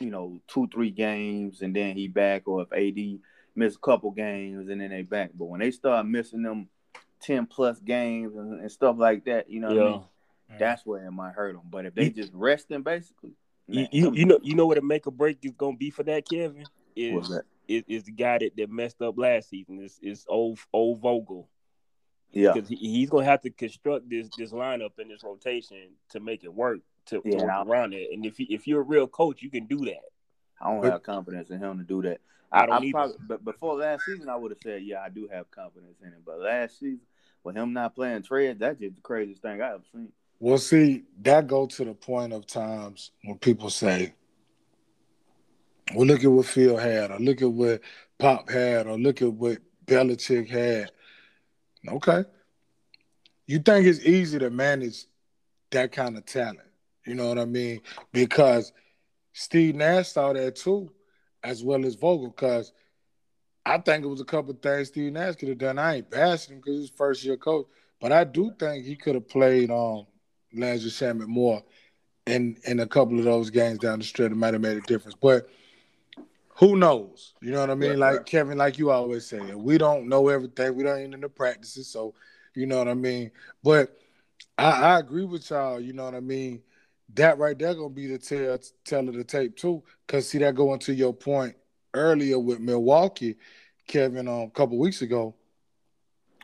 you 0.00 0.10
know, 0.10 0.40
two 0.48 0.66
three 0.68 0.90
games 0.90 1.62
and 1.62 1.74
then 1.76 1.94
he 1.96 2.08
back, 2.08 2.48
or 2.48 2.62
if 2.62 2.72
AD 2.72 3.20
missed 3.54 3.76
a 3.76 3.80
couple 3.80 4.10
games 4.10 4.68
and 4.68 4.80
then 4.80 4.90
they 4.90 5.02
back, 5.02 5.30
but 5.34 5.46
when 5.46 5.60
they 5.60 5.70
start 5.70 6.06
missing 6.06 6.42
them 6.42 6.68
ten 7.20 7.46
plus 7.46 7.78
games 7.80 8.34
and, 8.36 8.60
and 8.60 8.72
stuff 8.72 8.96
like 8.98 9.24
that, 9.26 9.50
you 9.50 9.60
know, 9.60 9.68
what 9.68 9.76
I 9.78 9.80
Yeah. 9.80 9.90
mean? 9.90 10.04
that's 10.58 10.84
where 10.84 11.04
it 11.06 11.10
might 11.12 11.32
hurt 11.32 11.52
them. 11.54 11.62
But 11.70 11.86
if 11.86 11.94
they 11.94 12.04
You- 12.06 12.10
just 12.10 12.32
resting, 12.34 12.82
basically, 12.82 13.36
You, 13.68 13.82
man, 13.82 13.88
you 13.92 14.12
you 14.14 14.24
know 14.26 14.38
you 14.42 14.54
know 14.56 14.66
what 14.66 14.78
a 14.78 14.82
make 14.82 15.06
or 15.06 15.12
break 15.12 15.38
is 15.42 15.52
gonna 15.52 15.76
be 15.76 15.90
for 15.90 16.02
that, 16.02 16.28
Kevin? 16.28 16.64
Is 16.96 17.14
what's 17.14 17.28
that? 17.28 17.44
is, 17.68 17.84
is 17.86 18.02
the 18.04 18.10
guy 18.10 18.38
that, 18.38 18.56
that 18.56 18.68
messed 18.68 19.00
up 19.00 19.16
last 19.16 19.48
season. 19.48 19.80
Is 19.80 20.00
is 20.02 20.26
old 20.28 20.58
old 20.72 21.00
Vogel. 21.00 21.48
Yeah, 22.32 22.52
Because 22.52 22.68
he, 22.68 22.76
he's 22.76 23.10
gonna 23.10 23.24
have 23.26 23.42
to 23.42 23.50
construct 23.50 24.10
this 24.10 24.28
this 24.36 24.50
lineup 24.52 24.98
and 24.98 25.08
this 25.10 25.22
rotation 25.22 25.90
to 26.10 26.18
make 26.20 26.42
it 26.42 26.52
work 26.52 26.80
to, 27.06 27.20
to 27.20 27.28
Yeah, 27.28 27.36
work 27.42 27.50
I- 27.52 27.62
around 27.62 27.92
it. 27.94 28.08
And 28.12 28.26
if 28.26 28.40
you, 28.40 28.46
if 28.50 28.66
you're 28.66 28.80
a 28.80 28.84
real 28.84 29.06
coach, 29.06 29.40
you 29.42 29.50
can 29.50 29.66
do 29.66 29.78
that. 29.84 30.02
I 30.60 30.70
don't 30.70 30.84
have 30.84 31.02
confidence 31.02 31.50
in 31.50 31.58
him 31.58 31.78
to 31.78 31.84
do 31.84 32.02
that. 32.02 32.20
I 32.52 32.62
I, 32.62 32.66
don't 32.66 32.88
I 32.88 32.90
probably, 32.90 33.16
but 33.26 33.44
before 33.44 33.76
last 33.76 34.04
season, 34.04 34.28
I 34.28 34.36
would 34.36 34.50
have 34.50 34.58
said, 34.62 34.82
yeah, 34.82 35.00
I 35.00 35.08
do 35.08 35.28
have 35.32 35.50
confidence 35.50 35.96
in 36.02 36.08
him. 36.08 36.22
But 36.24 36.40
last 36.40 36.78
season, 36.80 37.00
with 37.44 37.56
him 37.56 37.72
not 37.72 37.94
playing 37.94 38.22
trade, 38.22 38.58
that's 38.58 38.78
just 38.78 38.96
the 38.96 39.00
craziest 39.00 39.42
thing 39.42 39.62
I 39.62 39.74
ever 39.74 39.82
seen. 39.92 40.12
Well, 40.40 40.58
see, 40.58 41.04
that 41.22 41.46
go 41.46 41.66
to 41.66 41.84
the 41.84 41.94
point 41.94 42.32
of 42.32 42.46
times 42.46 43.12
when 43.24 43.38
people 43.38 43.70
say, 43.70 44.14
"Well, 45.94 46.06
look 46.06 46.24
at 46.24 46.30
what 46.30 46.46
Phil 46.46 46.76
had, 46.76 47.10
or 47.10 47.18
look 47.18 47.42
at 47.42 47.52
what 47.52 47.80
Pop 48.18 48.50
had, 48.50 48.86
or 48.86 48.98
look 48.98 49.22
at 49.22 49.32
what 49.32 49.58
Belichick 49.86 50.48
had." 50.48 50.90
Okay, 51.88 52.24
you 53.46 53.58
think 53.58 53.86
it's 53.86 54.04
easy 54.04 54.38
to 54.38 54.50
manage 54.50 55.04
that 55.70 55.92
kind 55.92 56.16
of 56.16 56.24
talent? 56.24 56.60
You 57.06 57.14
know 57.14 57.28
what 57.28 57.38
I 57.38 57.44
mean? 57.44 57.80
Because 58.12 58.72
Steve 59.32 59.74
Nash 59.74 60.08
saw 60.08 60.32
that 60.32 60.56
too, 60.56 60.90
as 61.42 61.62
well 61.62 61.84
as 61.84 61.94
Vogel. 61.94 62.28
Because 62.28 62.72
I 63.64 63.78
think 63.78 64.04
it 64.04 64.08
was 64.08 64.20
a 64.20 64.24
couple 64.24 64.54
things 64.54 64.88
Steve 64.88 65.12
Nash 65.12 65.36
could 65.36 65.48
have 65.48 65.58
done. 65.58 65.78
I 65.78 65.96
ain't 65.96 66.10
bashing 66.10 66.54
him 66.54 66.60
because 66.60 66.80
he's 66.80 66.90
first 66.90 67.24
year 67.24 67.36
coach, 67.36 67.66
but 68.00 68.12
I 68.12 68.24
do 68.24 68.52
think 68.58 68.84
he 68.84 68.96
could 68.96 69.14
have 69.14 69.28
played 69.28 69.70
um 69.70 70.06
Landry 70.52 70.90
Shamet 70.90 71.26
more 71.26 71.62
in 72.26 72.56
in 72.64 72.80
a 72.80 72.86
couple 72.86 73.18
of 73.18 73.24
those 73.24 73.50
games 73.50 73.78
down 73.78 73.98
the 73.98 74.04
stretch. 74.04 74.32
It 74.32 74.36
might 74.36 74.54
have 74.54 74.62
made 74.62 74.76
a 74.76 74.82
difference, 74.82 75.16
but 75.20 75.48
who 76.60 76.76
knows? 76.76 77.34
You 77.40 77.52
know 77.52 77.60
what 77.60 77.70
I 77.70 77.74
mean? 77.74 77.90
Right, 77.90 77.98
like 77.98 78.16
right. 78.18 78.26
Kevin, 78.26 78.58
like 78.58 78.78
you 78.78 78.90
always 78.90 79.26
say, 79.26 79.54
we 79.54 79.78
don't 79.78 80.08
know 80.08 80.28
everything. 80.28 80.74
We 80.74 80.84
don't 80.84 80.98
even 80.98 81.12
know 81.12 81.18
the 81.18 81.28
practices, 81.28 81.88
so 81.88 82.14
you 82.54 82.66
know 82.66 82.78
what 82.78 82.88
I 82.88 82.94
mean. 82.94 83.30
But 83.62 83.96
I, 84.58 84.70
I 84.70 84.98
agree 84.98 85.24
with 85.24 85.48
y'all. 85.50 85.80
You 85.80 85.92
know 85.92 86.04
what 86.04 86.14
I 86.14 86.20
mean. 86.20 86.62
That 87.14 87.38
right 87.38 87.58
there 87.58 87.74
gonna 87.74 87.90
be 87.90 88.06
the 88.06 88.18
tell 88.18 88.58
tell 88.84 89.08
of 89.08 89.14
the 89.14 89.24
tape 89.24 89.56
too. 89.56 89.82
Cause 90.06 90.28
see 90.28 90.38
that 90.38 90.54
going 90.54 90.78
to 90.80 90.94
your 90.94 91.12
point 91.12 91.56
earlier 91.94 92.38
with 92.38 92.60
Milwaukee, 92.60 93.36
Kevin, 93.86 94.28
um, 94.28 94.42
a 94.42 94.50
couple 94.50 94.78
weeks 94.78 95.02
ago, 95.02 95.34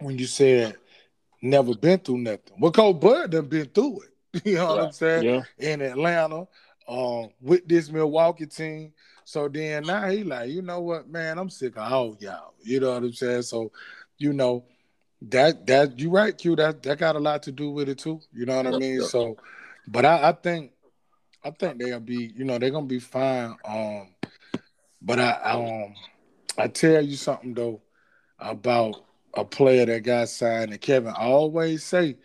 when 0.00 0.18
you 0.18 0.26
said 0.26 0.76
never 1.42 1.74
been 1.74 1.98
through 1.98 2.18
nothing. 2.18 2.56
Well, 2.58 2.72
Coach 2.72 3.00
Bud 3.00 3.30
done 3.30 3.46
been 3.46 3.66
through 3.66 4.02
it. 4.02 4.10
You 4.44 4.56
know 4.56 4.66
what 4.66 4.84
I'm 4.84 4.92
saying? 4.92 5.24
Yeah. 5.24 5.42
In 5.58 5.80
Atlanta, 5.80 6.46
um, 6.88 7.30
with 7.40 7.66
this 7.66 7.90
Milwaukee 7.90 8.46
team. 8.46 8.92
So 9.24 9.48
then 9.48 9.84
now 9.84 10.08
he 10.08 10.24
like, 10.24 10.50
you 10.50 10.62
know 10.62 10.80
what, 10.80 11.08
man, 11.08 11.38
I'm 11.38 11.50
sick 11.50 11.76
of 11.76 11.90
all 11.90 12.16
y'all. 12.20 12.54
You 12.62 12.80
know 12.80 12.92
what 12.92 13.02
I'm 13.02 13.12
saying? 13.12 13.42
So, 13.42 13.72
you 14.18 14.32
know, 14.32 14.64
that 15.22 15.66
that 15.66 15.98
you 15.98 16.10
right, 16.10 16.36
Q. 16.36 16.56
That 16.56 16.82
that 16.82 16.98
got 16.98 17.16
a 17.16 17.18
lot 17.18 17.42
to 17.44 17.52
do 17.52 17.70
with 17.70 17.88
it 17.88 17.98
too. 17.98 18.20
You 18.32 18.44
know 18.44 18.56
what 18.56 18.66
I 18.66 18.78
mean? 18.78 19.00
So, 19.00 19.36
but 19.88 20.04
I, 20.04 20.28
I 20.28 20.32
think 20.32 20.72
I 21.44 21.50
think 21.50 21.78
they'll 21.78 22.00
be, 22.00 22.32
you 22.34 22.44
know, 22.44 22.58
they're 22.58 22.70
gonna 22.70 22.86
be 22.86 22.98
fine. 22.98 23.56
Um, 23.64 24.08
but 25.00 25.20
I 25.20 25.32
um 25.42 25.94
I 26.58 26.68
tell 26.68 27.04
you 27.04 27.16
something 27.16 27.54
though 27.54 27.80
about 28.38 29.04
a 29.34 29.44
player 29.44 29.86
that 29.86 30.02
got 30.02 30.28
signed, 30.28 30.72
and 30.72 30.80
Kevin 30.80 31.14
always 31.16 31.84
say, 31.84 32.16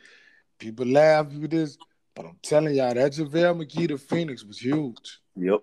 people 0.60 0.86
laugh 0.86 1.28
with 1.28 1.52
this, 1.52 1.78
but 2.16 2.26
I'm 2.26 2.38
telling 2.42 2.76
y'all 2.76 2.94
that 2.94 3.12
JaVale 3.12 3.66
McGee 3.66 3.90
to 3.90 3.98
Phoenix 3.98 4.44
was 4.44 4.58
huge. 4.58 5.20
Yep. 5.36 5.62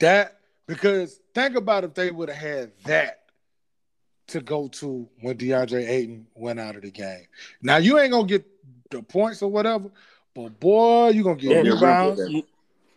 That 0.00 0.38
because 0.66 1.20
think 1.34 1.56
about 1.56 1.84
if 1.84 1.94
they 1.94 2.10
would 2.10 2.28
have 2.28 2.38
had 2.38 2.72
that 2.84 3.22
to 4.28 4.40
go 4.40 4.68
to 4.68 5.08
when 5.20 5.36
DeAndre 5.36 5.88
Ayton 5.88 6.26
went 6.34 6.60
out 6.60 6.76
of 6.76 6.82
the 6.82 6.90
game. 6.90 7.26
Now 7.62 7.76
you 7.76 7.98
ain't 7.98 8.12
gonna 8.12 8.26
get 8.26 8.44
the 8.90 9.02
points 9.02 9.42
or 9.42 9.50
whatever, 9.50 9.90
but 10.36 10.60
boy, 10.60 11.08
you're 11.08 11.24
gonna 11.24 11.36
get 11.36 11.64
Yeah, 11.64 11.72
rebounds. 11.72 12.20
yeah. 12.28 12.40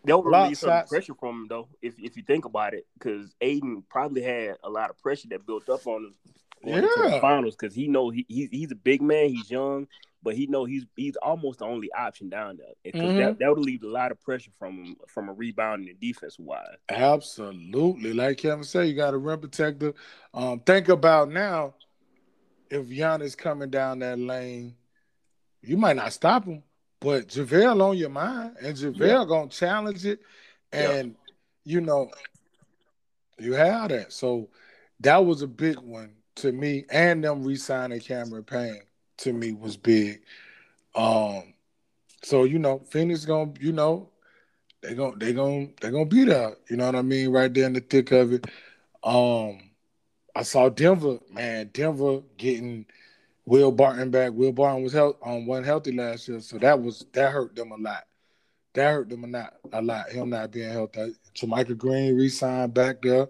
They'll 0.05 0.21
Block 0.21 0.43
relieve 0.43 0.57
some 0.57 0.69
shots. 0.69 0.89
pressure 0.89 1.13
from 1.13 1.41
him 1.41 1.47
though, 1.49 1.67
if 1.81 1.95
if 1.97 2.15
you 2.17 2.23
think 2.23 2.45
about 2.45 2.73
it, 2.73 2.85
because 2.97 3.33
Ayton 3.41 3.83
probably 3.89 4.21
had 4.21 4.57
a 4.63 4.69
lot 4.69 4.89
of 4.89 4.97
pressure 4.99 5.27
that 5.29 5.45
built 5.45 5.67
up 5.69 5.85
on 5.87 6.05
him 6.05 6.13
into 6.63 6.87
the 7.03 7.09
Yeah. 7.09 7.21
finals. 7.21 7.55
Because 7.55 7.73
he 7.75 7.87
know 7.87 8.09
he, 8.09 8.25
he's 8.27 8.49
he's 8.49 8.71
a 8.71 8.75
big 8.75 9.01
man, 9.01 9.29
he's 9.29 9.49
young, 9.51 9.87
but 10.23 10.35
he 10.35 10.47
know 10.47 10.65
he's 10.65 10.85
he's 10.95 11.15
almost 11.17 11.59
the 11.59 11.65
only 11.65 11.91
option 11.93 12.29
down 12.29 12.57
there. 12.57 12.73
Because 12.83 13.11
Mhm. 13.11 13.17
that 13.17 13.39
that 13.39 13.49
would 13.49 13.59
leave 13.65 13.83
a 13.83 13.87
lot 13.87 14.11
of 14.11 14.21
pressure 14.21 14.51
from 14.57 14.83
him 14.83 14.95
from 15.07 15.29
a 15.29 15.33
rebounding 15.33 15.89
and 15.89 15.99
defense 15.99 16.37
wise. 16.39 16.77
Absolutely. 16.87 18.13
Like 18.13 18.37
Kevin 18.37 18.63
said, 18.63 18.87
you 18.87 18.95
got 18.95 19.13
a 19.13 19.17
rim 19.17 19.39
protector. 19.41 19.93
Um, 20.33 20.59
think 20.61 20.89
about 20.89 21.29
now 21.29 21.75
if 22.69 22.87
Giannis 22.87 23.37
coming 23.37 23.69
down 23.69 23.99
that 23.99 24.17
lane, 24.19 24.75
you 25.61 25.75
might 25.75 25.97
not 25.97 26.13
stop 26.13 26.45
him, 26.45 26.63
but 26.99 27.27
JaVale 27.27 27.81
on 27.81 27.97
your 27.97 28.09
mind, 28.09 28.57
and 28.61 28.75
JaVale 28.75 28.99
Yeah. 28.99 29.25
gonna 29.25 29.49
challenge 29.49 30.05
it. 30.05 30.19
Yeah. 30.73 30.91
And 30.91 31.15
you 31.63 31.81
know, 31.81 32.09
you 33.37 33.53
have 33.53 33.89
that. 33.89 34.11
So 34.11 34.49
that 35.01 35.25
was 35.25 35.41
a 35.41 35.47
big 35.47 35.77
one 35.77 36.11
to 36.35 36.51
me, 36.51 36.85
and 36.89 37.23
them 37.23 37.43
re-signing 37.43 37.99
Cameron 37.99 38.43
Payne 38.43 38.81
to 39.17 39.33
me 39.33 39.53
was 39.53 39.77
big. 39.77 40.21
Um, 40.95 41.53
so 42.23 42.43
you 42.43 42.59
know, 42.59 42.79
Phoenix 42.89 43.25
gonna, 43.25 43.53
you 43.59 43.71
know, 43.71 44.09
they 44.81 44.93
gonna 44.93 45.15
they 45.17 45.33
gonna 45.33 45.67
they 45.81 45.91
gonna 45.91 46.05
be 46.05 46.25
there. 46.25 46.55
You 46.69 46.77
know 46.77 46.85
what 46.85 46.95
I 46.95 47.01
mean? 47.01 47.29
Right 47.29 47.53
there 47.53 47.65
in 47.65 47.73
the 47.73 47.81
thick 47.81 48.11
of 48.11 48.33
it. 48.33 48.45
Um, 49.03 49.71
I 50.35 50.43
saw 50.43 50.69
Denver, 50.69 51.19
man. 51.31 51.69
Denver 51.73 52.21
getting 52.37 52.85
Will 53.49 53.71
Barton 53.71 54.11
back. 54.11 54.31
Will 54.33 54.51
Barton 54.51 54.83
was 54.83 54.93
health 54.93 55.15
um 55.25 55.47
wasn't 55.47 55.65
healthy 55.65 55.91
last 55.91 56.27
year, 56.27 56.39
so 56.39 56.59
that 56.59 56.79
was 56.79 57.03
that 57.13 57.31
hurt 57.31 57.55
them 57.55 57.71
a 57.71 57.77
lot. 57.77 58.03
That 58.73 58.91
hurt 58.91 59.09
them 59.09 59.23
a 59.23 59.27
lot. 59.27 59.53
A 59.73 59.81
lot. 59.81 60.11
Him 60.11 60.29
not 60.29 60.51
being 60.51 60.69
healthy. 60.69 61.15
JaMychal 61.33 61.75
Green 61.75 62.15
re-signed 62.15 62.75
back 62.75 63.01
there. 63.01 63.27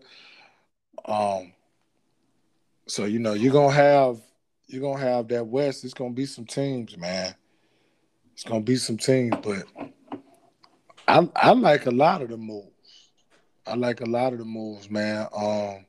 Um. 1.06 1.54
So 2.86 3.06
you 3.06 3.20
know 3.20 3.32
you're 3.32 3.54
gonna 3.54 3.72
have 3.74 4.20
you're 4.68 4.82
gonna 4.82 5.00
have 5.00 5.30
that 5.30 5.48
West. 5.48 5.86
It's 5.86 5.94
gonna 5.94 6.10
be 6.10 6.26
some 6.26 6.46
teams, 6.46 6.98
man. 6.98 7.34
It's 8.34 8.44
gonna 8.44 8.60
be 8.60 8.76
some 8.76 8.98
teams, 8.98 9.38
but 9.42 9.64
I 11.08 11.30
I 11.34 11.52
like 11.52 11.86
a 11.86 11.92
lot 11.92 12.22
of 12.22 12.28
the 12.28 12.38
moves. 12.38 13.12
I 13.66 13.76
like 13.76 14.02
a 14.02 14.06
lot 14.06 14.34
of 14.34 14.40
the 14.40 14.46
moves, 14.46 14.90
man. 14.90 15.30
Um, 15.34 15.86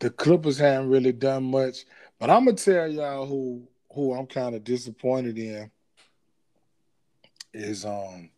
the 0.00 0.10
Clippers 0.10 0.58
haven't 0.58 0.90
really 0.90 1.12
done 1.12 1.44
much, 1.44 1.86
but 2.22 2.30
I'm 2.30 2.44
gonna 2.44 2.56
tell 2.56 2.86
y'all 2.86 3.26
who 3.26 3.66
who 3.92 4.14
I'm 4.14 4.28
kind 4.28 4.54
of 4.54 4.62
disappointed 4.62 5.36
in 5.36 5.68
is 7.52 7.84
um 7.84 8.30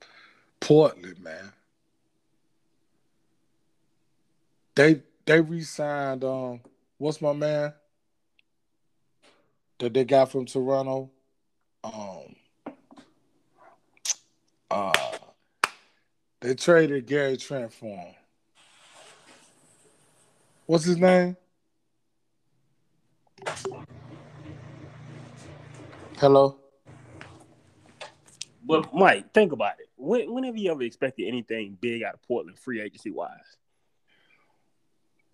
Portland, 0.59 1.19
man. 1.23 1.53
They 4.75 5.03
they 5.27 5.43
re-signed 5.43 6.25
um 6.25 6.63
what's 6.97 7.21
my 7.21 7.35
man 7.35 7.75
that 9.81 9.93
they 9.93 10.05
got 10.07 10.31
from 10.31 10.47
Toronto? 10.47 11.11
Um 11.85 12.37
uh 14.71 14.93
they 16.41 16.55
traded 16.55 17.07
Gary 17.07 17.37
Trent 17.37 17.71
for 17.71 17.85
him. 17.85 18.15
What's 20.65 20.85
his 20.85 20.97
name? 20.97 21.37
Hello? 26.19 26.57
But 28.67 28.95
Mike, 28.95 29.33
think 29.33 29.53
about 29.53 29.79
it. 29.79 29.89
When, 29.97 30.33
when 30.33 30.45
have 30.45 30.57
you 30.57 30.71
ever 30.71 30.83
expected 30.83 31.27
anything 31.27 31.77
big 31.81 32.03
out 32.03 32.15
of 32.15 32.23
Portland 32.23 32.59
free 32.59 32.81
agency 32.81 33.11
wise? 33.11 33.31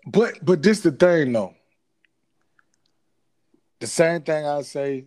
But 0.06 0.44
but 0.44 0.62
this 0.62 0.80
the 0.80 0.92
thing 0.92 1.32
though. 1.32 1.54
The 3.80 3.86
same 3.86 4.22
thing 4.22 4.44
I 4.46 4.62
say, 4.62 5.06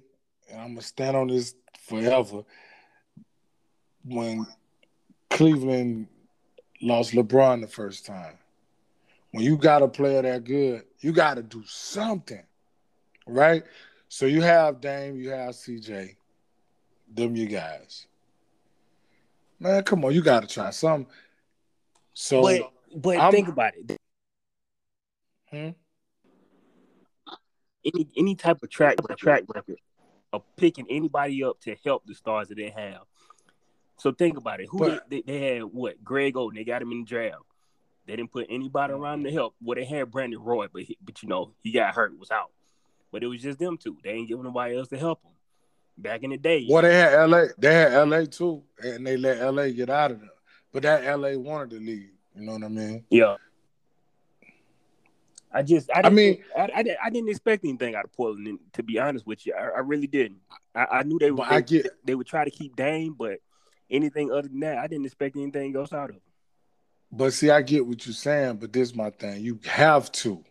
and 0.50 0.62
I'm 0.62 0.70
gonna 0.70 0.82
stand 0.82 1.18
on 1.18 1.28
this 1.28 1.56
forever. 1.88 2.44
When 4.06 4.46
Cleveland 5.30 6.08
lost 6.82 7.14
LeBron 7.14 7.62
the 7.62 7.68
first 7.68 8.06
time, 8.06 8.38
when 9.32 9.44
you 9.44 9.58
got 9.58 9.82
a 9.82 9.88
player 9.88 10.22
that 10.22 10.44
good, 10.44 10.84
you 11.00 11.12
got 11.12 11.36
to 11.36 11.44
do 11.44 11.64
something, 11.66 12.44
right? 13.28 13.64
So 14.10 14.26
you 14.26 14.42
have 14.42 14.82
Dame, 14.82 15.18
you 15.18 15.30
have 15.32 15.56
CJ, 15.56 16.16
them 17.12 17.36
you 17.36 17.48
guys. 17.48 18.08
Man, 19.60 19.84
come 19.84 20.04
on, 20.06 20.14
you 20.14 20.22
got 20.22 20.42
to 20.42 20.48
try 20.48 20.70
something. 20.72 21.12
So, 22.14 22.42
but 22.42 22.72
but 22.96 23.18
I'm- 23.18 23.32
think 23.32 23.48
about 23.48 23.74
it. 23.76 23.98
Hmm? 25.50 25.70
Any 27.86 28.08
any 28.16 28.36
type 28.36 28.64
of 28.64 28.70
track 28.70 28.98
track 29.18 29.44
record 29.48 29.78
of 30.32 30.44
picking 30.56 30.86
anybody 30.90 31.44
up 31.44 31.60
to 31.62 31.76
help 31.84 32.06
the 32.06 32.16
stars 32.16 32.48
that 32.48 32.56
they 32.56 32.70
have. 32.70 33.02
So 33.98 34.12
think 34.12 34.38
about 34.38 34.60
it. 34.62 34.68
Who 34.70 34.80
But- 34.80 35.10
they, 35.10 35.22
they, 35.22 35.40
they 35.40 35.56
had 35.56 35.64
what 35.64 36.04
Greg 36.04 36.34
Oden? 36.36 36.56
They 36.56 36.64
got 36.64 36.82
him 36.82 36.92
in 36.92 37.02
the 37.02 37.06
draft. 37.06 37.44
They 38.06 38.16
didn't 38.16 38.32
put 38.32 38.48
anybody 38.50 38.94
around 38.94 39.24
to 39.24 39.32
help. 39.32 39.56
Well, 39.62 39.76
they 39.76 39.86
had 39.86 40.12
Brandon 40.12 40.40
Roy, 40.42 40.68
but 40.72 40.82
he, 40.84 40.98
but 41.02 41.24
you 41.24 41.30
know 41.30 41.54
he 41.62 41.72
got 41.72 41.96
hurt, 41.96 42.18
was 42.18 42.32
out. 42.32 42.52
But 43.14 43.24
it 43.24 43.28
was 43.28 43.42
just 43.44 43.60
them 43.60 43.78
two. 43.78 43.96
They 44.04 44.10
ain't 44.10 44.28
giving 44.28 44.44
nobody 44.44 44.76
else 44.76 44.88
to 44.90 44.98
help 44.98 45.22
them. 45.22 45.32
Back 45.96 46.24
in 46.24 46.32
the 46.32 46.38
day, 46.38 46.66
Well, 46.68 46.82
they 46.82 46.96
had 46.96 47.14
LA. 47.30 47.44
They 47.60 47.72
had 47.72 47.94
LA 48.10 48.26
too, 48.26 48.64
and 48.84 49.06
they 49.06 49.16
let 49.16 49.40
LA 49.40 49.70
get 49.70 49.92
out 49.92 50.10
of 50.10 50.20
there. 50.22 50.30
But 50.72 50.82
that 50.82 51.04
LA 51.20 51.38
wanted 51.38 51.70
to 51.70 51.76
leave. 51.80 52.10
You 52.36 52.42
know 52.42 52.54
what 52.54 52.64
I 52.64 52.68
mean? 52.70 53.06
Yeah. 53.12 53.36
I 55.52 55.62
just, 55.62 55.92
I, 55.94 56.02
I 56.06 56.10
mean- 56.10 56.44
I, 56.58 56.68
I, 56.74 56.82
didn't- 56.82 56.98
I 57.06 57.10
didn't 57.12 57.30
expect 57.30 57.64
anything 57.64 57.94
out 57.94 58.06
of 58.06 58.12
Portland. 58.14 58.58
To 58.74 58.82
be 58.82 58.98
honest 58.98 59.28
with 59.28 59.46
you, 59.46 59.54
I, 59.54 59.66
I 59.68 59.80
really 59.82 60.08
didn't. 60.08 60.40
I, 60.74 60.86
I 60.92 61.04
knew 61.04 61.20
they 61.20 61.30
would, 61.30 61.48
they, 61.48 61.56
I 61.56 61.62
get- 61.62 61.88
they 62.04 62.16
would 62.16 62.26
try 62.26 62.44
to 62.44 62.50
keep 62.50 62.76
Dame, 62.76 63.14
but 63.14 63.38
anything 63.92 64.32
other 64.32 64.48
than 64.48 64.62
that, 64.62 64.80
I 64.80 64.88
didn't 64.88 65.06
expect 65.06 65.36
anything 65.36 65.76
else 65.76 65.94
out 65.94 66.10
of 66.10 66.16
them. 66.16 66.22
But 67.12 67.34
see, 67.34 67.52
I 67.52 67.62
get 67.62 67.86
what 67.86 68.04
you're 68.08 68.14
saying. 68.16 68.56
But 68.56 68.74
this 68.74 68.90
is 68.90 68.96
my 68.96 69.12
thing. 69.12 69.44
You 69.44 69.60
have 69.68 70.12
to. 70.14 70.44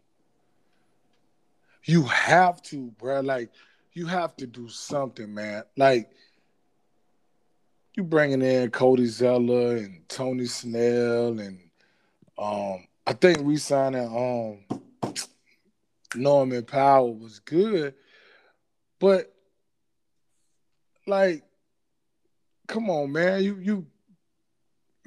You 1.85 2.05
have 2.05 2.63
to, 2.65 2.93
bro. 2.99 3.21
Like 3.21 3.51
you 3.93 4.07
have 4.07 4.37
to 4.37 4.47
do 4.47 4.69
something, 4.69 5.33
man. 5.33 5.65
Like 5.77 6.11
you 7.95 8.05
bringing 8.05 8.43
in 8.43 8.71
Cody 8.71 9.07
Zeller 9.07 9.77
and 9.77 10.09
Tony 10.09 10.47
Snell 10.47 11.39
and 11.39 11.59
um, 12.39 12.87
I 13.07 13.13
think 13.13 13.39
re-signing 13.43 14.07
um 14.73 14.81
Norman 16.15 16.65
Powell 16.65 17.15
was 17.15 17.39
good, 17.41 17.95
but 18.99 19.33
like, 21.07 21.43
come 22.69 22.91
on, 22.91 23.13
man. 23.13 23.43
You 23.43 23.59
you 23.59 23.87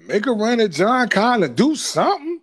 make 0.07 0.25
a 0.25 0.31
run 0.31 0.59
at 0.59 0.71
John 0.71 1.07
Collins. 1.09 1.55
Do 1.55 1.75
something. 1.75 2.41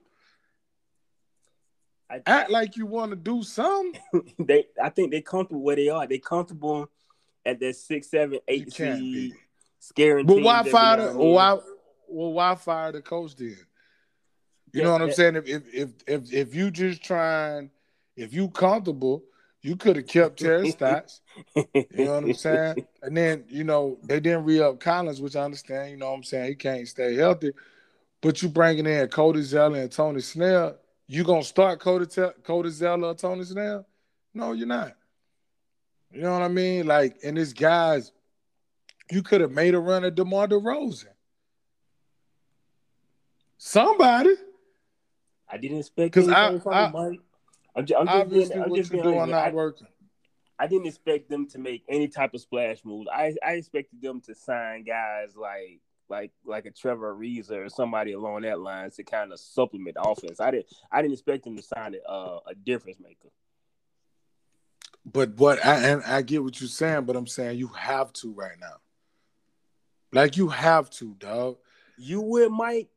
I, 2.13 2.21
Act 2.27 2.51
like 2.51 2.77
you 2.77 2.87
want 2.87 3.11
to 3.11 3.17
do 3.17 3.43
something. 3.43 4.01
they, 4.39 4.67
I 4.83 4.91
think 4.91 5.11
they 5.11 5.23
comfortable 5.23 5.63
where 5.63 5.77
they 5.77 5.89
are. 5.89 6.07
They 6.07 6.19
comfortable 6.19 6.91
at 7.45 7.59
that 7.61 7.77
six, 7.77 8.11
seven, 8.11 8.39
eight 8.47 8.73
seed, 8.73 9.35
scaring. 9.81 10.27
But 10.27 10.43
why 10.43 10.63
fire 10.63 10.97
the 10.97 11.19
why 11.19 11.59
well 12.09 12.33
why 12.33 12.55
fire 12.55 12.93
the 12.93 13.01
coach 13.01 13.35
then? 13.35 13.57
You 14.73 14.81
Yeah, 14.81 14.85
know 14.85 14.93
what 14.93 15.03
I'm 15.03 15.09
eh. 15.09 15.13
saying? 15.13 15.37
If 15.37 15.49
if 15.49 15.63
if 15.73 15.91
if, 16.07 16.33
if 16.33 16.55
you 16.55 16.71
just 16.71 17.03
trying, 17.03 17.71
if 18.17 18.35
you 18.35 18.49
comfortable, 18.49 19.25
you 19.63 19.77
could 19.77 19.97
have 19.97 20.07
kept 20.07 20.41
Terry 20.41 20.67
Stotts. 20.71 21.23
You 21.55 22.05
know 22.05 22.15
what 22.15 22.25
I'm 22.25 22.35
saying? 22.35 22.77
And 23.03 23.17
then, 23.17 23.45
you 23.49 23.65
know, 23.65 23.99
they 24.05 24.19
didn't 24.19 24.45
re 24.45 24.61
up 24.61 24.81
Collins, 24.81 25.21
which 25.21 25.37
I 25.37 25.43
understand. 25.45 25.91
You 25.91 25.97
know 25.99 26.11
what 26.11 26.17
I'm 26.17 26.23
saying? 26.23 26.49
He 26.49 26.55
can't 26.55 26.89
stay 26.89 27.15
healthy. 27.15 27.53
But 28.23 28.41
you 28.41 28.49
bringing 28.49 28.87
in 28.87 29.09
Cody 29.09 29.43
Zeller 29.43 29.81
and 29.81 29.93
Tony 29.93 30.21
Snell, 30.21 30.77
you 31.15 31.25
to 31.25 31.43
start 31.43 31.81
Cody, 31.81 32.07
Te- 32.07 32.41
Cody 32.45 32.71
Zeller 32.71 33.09
or 33.09 33.15
Tony 33.15 33.45
Snell? 33.45 33.87
No, 34.35 34.53
you're 34.53 34.67
not. 34.67 34.95
You 36.11 36.23
know 36.23 36.33
what 36.33 36.43
I 36.43 36.49
mean? 36.49 36.87
Like, 36.87 37.17
and 37.25 37.37
this 37.37 37.53
guys, 37.53 38.13
you 39.11 39.23
could 39.23 39.41
have 39.41 39.51
made 39.51 39.75
a 39.75 39.79
run 39.79 40.05
at 40.05 40.15
DeMar 40.15 40.49
DeRozan. 40.49 41.07
Somebody. 43.59 44.35
I 45.49 45.57
didn't 45.59 45.79
expect 45.79 46.15
'Cause 46.15 46.29
I- 46.29 46.57
I- 46.71 46.91
Mike. 46.91 47.21
I'm 47.75 47.87
just, 47.87 47.99
I'm 48.01 48.07
just 48.07 48.31
being, 48.31 48.43
Obviously, 48.43 48.55
I'm 48.61 48.71
what 48.71 48.77
just 48.77 48.93
you're 48.93 49.03
being 49.03 49.15
doing 49.15 49.31
not 49.31 49.49
I, 49.49 49.51
working. 49.53 49.87
I 50.59 50.67
didn't 50.67 50.87
expect 50.87 51.31
them 51.31 51.49
to 51.49 51.59
make 51.59 51.83
any 51.89 52.07
type 52.09 52.35
of 52.35 52.41
splash 52.43 52.85
move. 52.85 53.07
I 53.11 53.35
I 53.45 53.53
expected 53.53 54.03
them 54.03 54.21
to 54.23 54.35
sign 54.35 54.85
guys 54.85 55.35
like 55.35 55.81
like 56.13 56.31
like 56.45 56.67
a 56.67 56.71
Trevor 56.71 57.17
Ariza 57.17 57.53
or 57.53 57.69
somebody 57.71 58.13
along 58.13 58.43
that 58.43 58.61
lines 58.61 58.97
to 58.97 59.03
kind 59.03 59.33
of 59.33 59.41
supplement 59.41 59.97
the 59.97 60.03
offense. 60.03 60.41
I 60.41 60.51
didn't 60.51 60.67
I 60.93 61.01
didn't 61.01 61.15
expect 61.15 61.47
him 61.47 61.57
to 61.57 61.63
sign 61.63 61.95
a, 61.95 62.09
uh, 62.09 62.41
a 62.47 62.55
difference 62.55 63.01
maker. 63.01 63.31
But 65.05 65.31
what 65.37 65.65
I 65.65 65.79
and 65.89 66.03
I 66.05 66.21
get 66.21 66.45
what 66.45 66.61
you're 66.61 66.69
saying, 66.69 67.07
but 67.07 67.17
I'm 67.17 67.27
saying 67.27 67.59
you 67.59 67.69
have 67.69 68.13
to 68.15 68.33
right 68.33 68.59
now. 68.61 68.77
Like 70.13 70.37
you 70.37 70.49
have 70.49 70.91
to, 70.91 71.15
dog. 71.19 71.57
You 71.97 72.21
would, 72.21 72.53
Mike. 72.53 72.91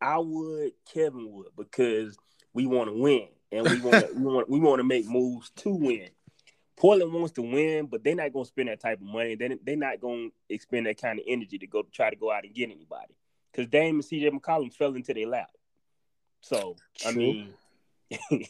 I 0.00 0.18
would. 0.18 0.72
Kevin 0.92 1.32
would 1.32 1.48
because 1.56 2.18
we 2.52 2.66
want 2.66 2.90
to 2.90 3.00
win 3.00 3.28
and 3.50 3.66
we 3.66 3.80
want 3.80 4.14
we 4.14 4.22
want 4.22 4.50
we 4.50 4.60
want 4.60 4.78
to 4.78 4.84
make 4.84 5.06
moves 5.06 5.50
to 5.56 5.70
win. 5.70 6.10
Portland 6.78 7.12
wants 7.12 7.32
to 7.32 7.42
win, 7.42 7.86
but 7.86 8.04
they're 8.04 8.14
not 8.14 8.32
going 8.32 8.44
to 8.44 8.48
spend 8.48 8.68
that 8.68 8.80
type 8.80 9.00
of 9.00 9.06
money. 9.06 9.34
They 9.34 9.58
they're 9.64 9.76
not 9.76 10.00
going 10.00 10.30
to 10.48 10.54
expend 10.54 10.86
that 10.86 11.00
kind 11.00 11.18
of 11.18 11.24
energy 11.28 11.58
to 11.58 11.66
go 11.66 11.82
try 11.92 12.10
to 12.10 12.16
go 12.16 12.30
out 12.30 12.44
and 12.44 12.54
get 12.54 12.70
anybody. 12.70 13.14
Because 13.52 13.66
Dame 13.68 13.96
and 13.96 14.04
CJ 14.04 14.30
McCollum 14.30 14.72
fell 14.72 14.94
into 14.94 15.12
their 15.14 15.26
lap. 15.26 15.50
So 16.40 16.76
I 17.06 17.12
mean, 17.12 17.48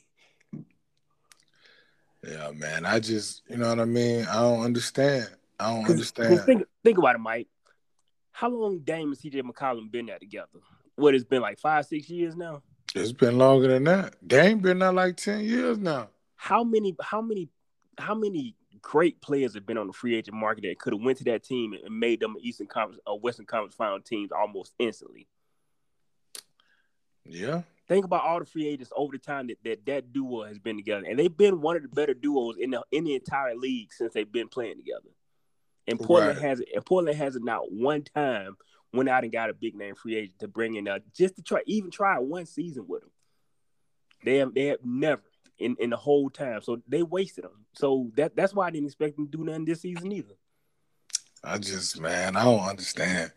Yeah, 2.26 2.50
man. 2.54 2.84
I 2.84 2.98
just, 2.98 3.42
you 3.48 3.56
know 3.56 3.68
what 3.68 3.78
I 3.80 3.84
mean. 3.84 4.26
I 4.26 4.34
don't 4.34 4.62
understand. 4.64 5.28
I 5.58 5.70
don't 5.72 5.82
'cause- 5.82 5.90
understand. 5.92 6.36
'cause 6.36 6.44
think 6.46 6.62
think 6.84 6.98
about 6.98 7.14
it, 7.14 7.18
Mike. 7.18 7.48
How 8.32 8.48
long 8.48 8.80
Dame 8.80 9.08
and 9.12 9.16
CJ 9.18 9.42
McCollum 9.42 9.90
been 9.90 10.06
there 10.06 10.18
together? 10.18 10.48
What 10.96 11.14
it's 11.14 11.24
been 11.24 11.42
like 11.42 11.58
five 11.58 11.86
six 11.86 12.08
years 12.10 12.36
now. 12.36 12.62
It's 12.94 13.12
been 13.12 13.38
longer 13.38 13.68
than 13.68 13.84
that. 13.84 14.16
Dame 14.26 14.58
been 14.58 14.80
there 14.80 14.92
like 14.92 15.16
ten 15.16 15.40
years 15.44 15.78
now. 15.78 16.08
how 16.36 16.62
many 16.64 16.96
how 17.00 17.20
many 17.20 17.48
how 17.98 18.14
many 18.14 18.54
great 18.80 19.20
players 19.20 19.54
have 19.54 19.66
been 19.66 19.78
on 19.78 19.86
the 19.88 19.92
free 19.92 20.14
agent 20.16 20.36
market 20.36 20.62
that 20.62 20.78
could 20.78 20.92
have 20.92 21.02
went 21.02 21.18
to 21.18 21.24
that 21.24 21.42
team 21.42 21.72
and 21.72 21.98
made 21.98 22.20
them 22.20 22.36
an 22.36 22.42
Eastern 22.42 22.66
Conference 22.66 23.00
or 23.06 23.18
Western 23.18 23.46
Conference 23.46 23.74
final 23.74 24.00
teams 24.00 24.30
almost 24.32 24.72
instantly. 24.78 25.26
Yeah, 27.24 27.62
Think 27.88 28.04
about 28.04 28.22
all 28.24 28.38
the 28.38 28.44
free 28.46 28.66
agents 28.68 28.92
over 28.96 29.12
the 29.12 29.18
time 29.18 29.46
that 29.48 29.56
that, 29.64 29.86
that 29.86 30.12
duo 30.12 30.44
has 30.44 30.58
been 30.58 30.76
together, 30.76 31.04
and 31.08 31.18
they've 31.18 31.34
been 31.34 31.60
one 31.60 31.76
of 31.76 31.82
the 31.82 31.88
better 31.88 32.14
duos 32.14 32.56
in 32.58 32.70
the 32.70 32.82
in 32.92 33.04
the 33.04 33.14
entire 33.14 33.54
league 33.54 33.92
since 33.92 34.12
they've 34.12 34.30
been 34.30 34.48
playing 34.48 34.76
together. 34.76 35.08
And 35.86 35.98
Portland 35.98 36.38
Right. 36.38 36.48
has 36.48 36.62
and 36.74 36.84
Portland 36.84 37.16
hasn't 37.16 37.44
not 37.44 37.72
one 37.72 38.02
time 38.02 38.56
went 38.92 39.08
out 39.08 39.24
and 39.24 39.32
got 39.32 39.50
a 39.50 39.54
big 39.54 39.74
name 39.74 39.94
free 39.94 40.16
agent 40.16 40.38
to 40.40 40.48
bring 40.48 40.74
in 40.76 40.86
uh, 40.88 40.98
just 41.14 41.36
to 41.36 41.42
try 41.42 41.60
even 41.66 41.90
try 41.90 42.18
one 42.18 42.46
season 42.46 42.86
with 42.86 43.02
them. 43.02 43.10
They 44.24 44.36
have 44.36 44.54
they 44.54 44.66
have 44.66 44.84
never 44.84 45.22
in, 45.58 45.76
in 45.78 45.90
the 45.90 45.96
whole 45.96 46.30
time, 46.30 46.62
so 46.62 46.80
they 46.88 47.02
wasted 47.02 47.44
them. 47.44 47.64
So 47.74 48.10
that 48.16 48.36
that's 48.36 48.54
why 48.54 48.66
I 48.66 48.70
didn't 48.70 48.86
expect 48.86 49.16
them 49.16 49.28
to 49.28 49.38
do 49.38 49.44
nothing 49.44 49.64
this 49.64 49.82
season 49.82 50.12
either. 50.12 50.34
I 51.42 51.58
just, 51.58 52.00
man, 52.00 52.36
I 52.36 52.44
don't 52.44 52.60
understand. 52.60 53.32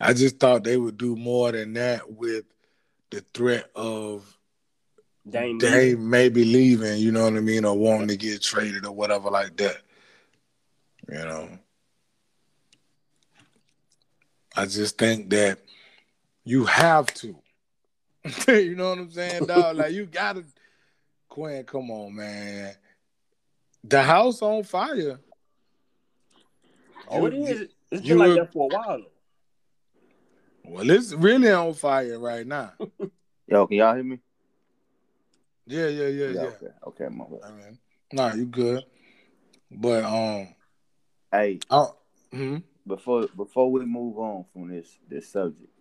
I 0.00 0.12
just 0.14 0.40
thought 0.40 0.64
they 0.64 0.76
would 0.76 0.96
do 0.96 1.14
more 1.14 1.52
than 1.52 1.74
that 1.74 2.10
with 2.10 2.44
the 3.10 3.24
threat 3.34 3.70
of 3.76 4.36
Dame, 5.28 5.58
Dame 5.58 6.10
maybe 6.10 6.44
leaving. 6.44 6.98
You 6.98 7.12
know 7.12 7.24
what 7.24 7.36
I 7.36 7.40
mean, 7.40 7.64
or 7.64 7.76
wanting 7.76 8.08
to 8.08 8.16
get 8.16 8.42
traded 8.42 8.84
or 8.84 8.92
whatever 8.92 9.30
like 9.30 9.56
that. 9.58 9.76
You 11.08 11.18
know, 11.18 11.48
I 14.56 14.66
just 14.66 14.98
think 14.98 15.30
that 15.30 15.58
You 16.44 16.64
have 16.64 17.06
to. 17.14 17.36
you 18.48 18.74
know 18.74 18.90
what 18.90 18.98
I'm 18.98 19.10
saying, 19.10 19.46
dog? 19.46 19.76
like 19.76 19.92
you 19.92 20.06
gotta 20.06 20.44
Quinn, 21.32 21.64
come 21.64 21.90
on, 21.90 22.14
man. 22.14 22.74
The 23.84 24.02
house 24.02 24.42
on 24.42 24.64
fire. 24.64 25.18
Oh, 27.08 27.24
it 27.24 27.32
is. 27.32 27.68
It's 27.90 28.06
been 28.06 28.18
like 28.18 28.34
that 28.34 28.52
for 28.52 28.68
a 28.70 28.74
while. 28.74 29.06
Well, 30.62 30.90
it's 30.90 31.14
really 31.14 31.50
on 31.50 31.72
fire 31.72 32.18
right 32.18 32.46
now. 32.46 32.74
Yo, 33.46 33.66
can 33.66 33.78
y'all 33.78 33.94
hear 33.94 34.04
me? 34.04 34.18
Yeah, 35.64 35.86
yeah, 35.86 36.08
yeah, 36.08 36.26
yeah. 36.26 36.40
Okay, 36.42 36.66
okay, 36.88 37.08
my 37.08 37.24
bad. 37.24 37.40
I 37.44 37.50
mean, 37.52 37.78
nah, 38.12 38.34
you 38.34 38.44
good. 38.44 38.82
But 39.70 40.04
um, 40.04 40.48
hey, 41.32 41.60
oh, 41.70 41.96
hmm 42.30 42.58
before 42.86 43.26
before 43.34 43.72
we 43.72 43.86
move 43.86 44.18
on 44.18 44.44
from 44.52 44.68
this 44.68 44.98
this 45.08 45.30
subject, 45.30 45.72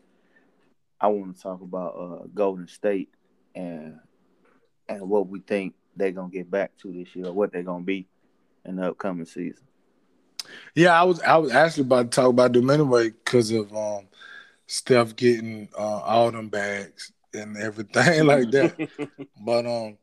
I 1.01 1.07
want 1.07 1.35
to 1.35 1.43
talk 1.43 1.59
about 1.61 1.95
uh 1.95 2.27
Golden 2.33 2.69
State 2.69 3.09
and 3.53 3.99
and 4.97 5.09
what 5.09 5.27
we 5.27 5.39
think 5.39 5.73
they're 5.95 6.11
gonna 6.11 6.29
get 6.29 6.49
back 6.49 6.71
to 6.77 6.91
this 6.91 7.15
year, 7.15 7.31
what 7.31 7.51
they're 7.51 7.63
gonna 7.63 7.83
be 7.83 8.07
in 8.65 8.77
the 8.77 8.89
upcoming 8.89 9.25
season. 9.25 9.63
Yeah, 10.75 10.99
I 10.99 11.03
was 11.03 11.21
I 11.21 11.37
was 11.37 11.51
actually 11.51 11.83
about 11.83 12.11
to 12.11 12.15
talk 12.15 12.29
about 12.29 12.53
them 12.53 12.69
anyway 12.69 13.09
because 13.09 13.51
of 13.51 13.73
um 13.75 14.07
Steph 14.67 15.15
getting 15.15 15.67
uh, 15.77 15.99
all 15.99 16.31
them 16.31 16.47
bags 16.47 17.11
and 17.33 17.57
everything 17.57 18.25
like 18.25 18.49
that. 18.51 18.89
but 19.45 19.65
um, 19.65 19.97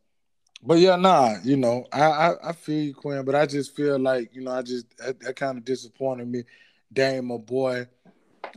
but 0.62 0.79
yeah, 0.79 0.96
nah, 0.96 1.37
you 1.42 1.57
know, 1.57 1.87
I, 1.92 2.03
I, 2.03 2.51
I 2.51 2.53
feel 2.53 2.83
you, 2.85 2.94
Quinn, 2.94 3.24
but 3.24 3.35
I 3.35 3.46
just 3.46 3.74
feel 3.74 3.98
like 3.98 4.35
you 4.35 4.42
know, 4.42 4.53
I 4.53 4.62
just 4.62 4.96
that, 4.98 5.20
that 5.20 5.37
kind 5.37 5.59
of 5.59 5.64
disappointed 5.64 6.29
me. 6.29 6.44
Dame, 6.92 7.27
my 7.27 7.37
boy, 7.37 7.87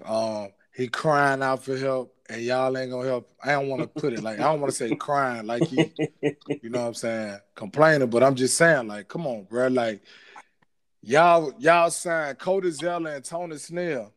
um, 0.06 0.50
he 0.73 0.88
crying 0.88 1.43
out 1.43 1.63
for 1.63 1.77
help, 1.77 2.15
and 2.29 2.41
y'all 2.41 2.77
ain't 2.77 2.91
gonna 2.91 3.07
help. 3.07 3.29
I 3.43 3.51
don't 3.53 3.67
want 3.67 3.81
to 3.81 3.88
put 3.88 4.13
it 4.13 4.23
like 4.23 4.39
I 4.39 4.43
don't 4.43 4.62
want 4.62 4.71
to 4.71 4.77
say 4.77 4.91
crying 4.95 5.45
like 5.45 5.63
he, 5.67 5.91
you 6.62 6.69
know 6.69 6.81
what 6.81 6.88
I'm 6.88 6.93
saying, 6.93 7.39
complaining, 7.55 8.10
but 8.10 8.23
I'm 8.23 8.36
just 8.36 8.57
saying 8.57 8.88
like, 8.88 9.07
come 9.07 9.27
on, 9.27 9.43
bro, 9.43 9.67
like 9.67 10.01
y'all 11.01 11.53
y'all 11.60 11.89
signed 11.89 12.39
Cody 12.39 12.71
Zeller 12.71 13.15
and 13.15 13.25
Tony 13.25 13.57
Snell, 13.57 14.13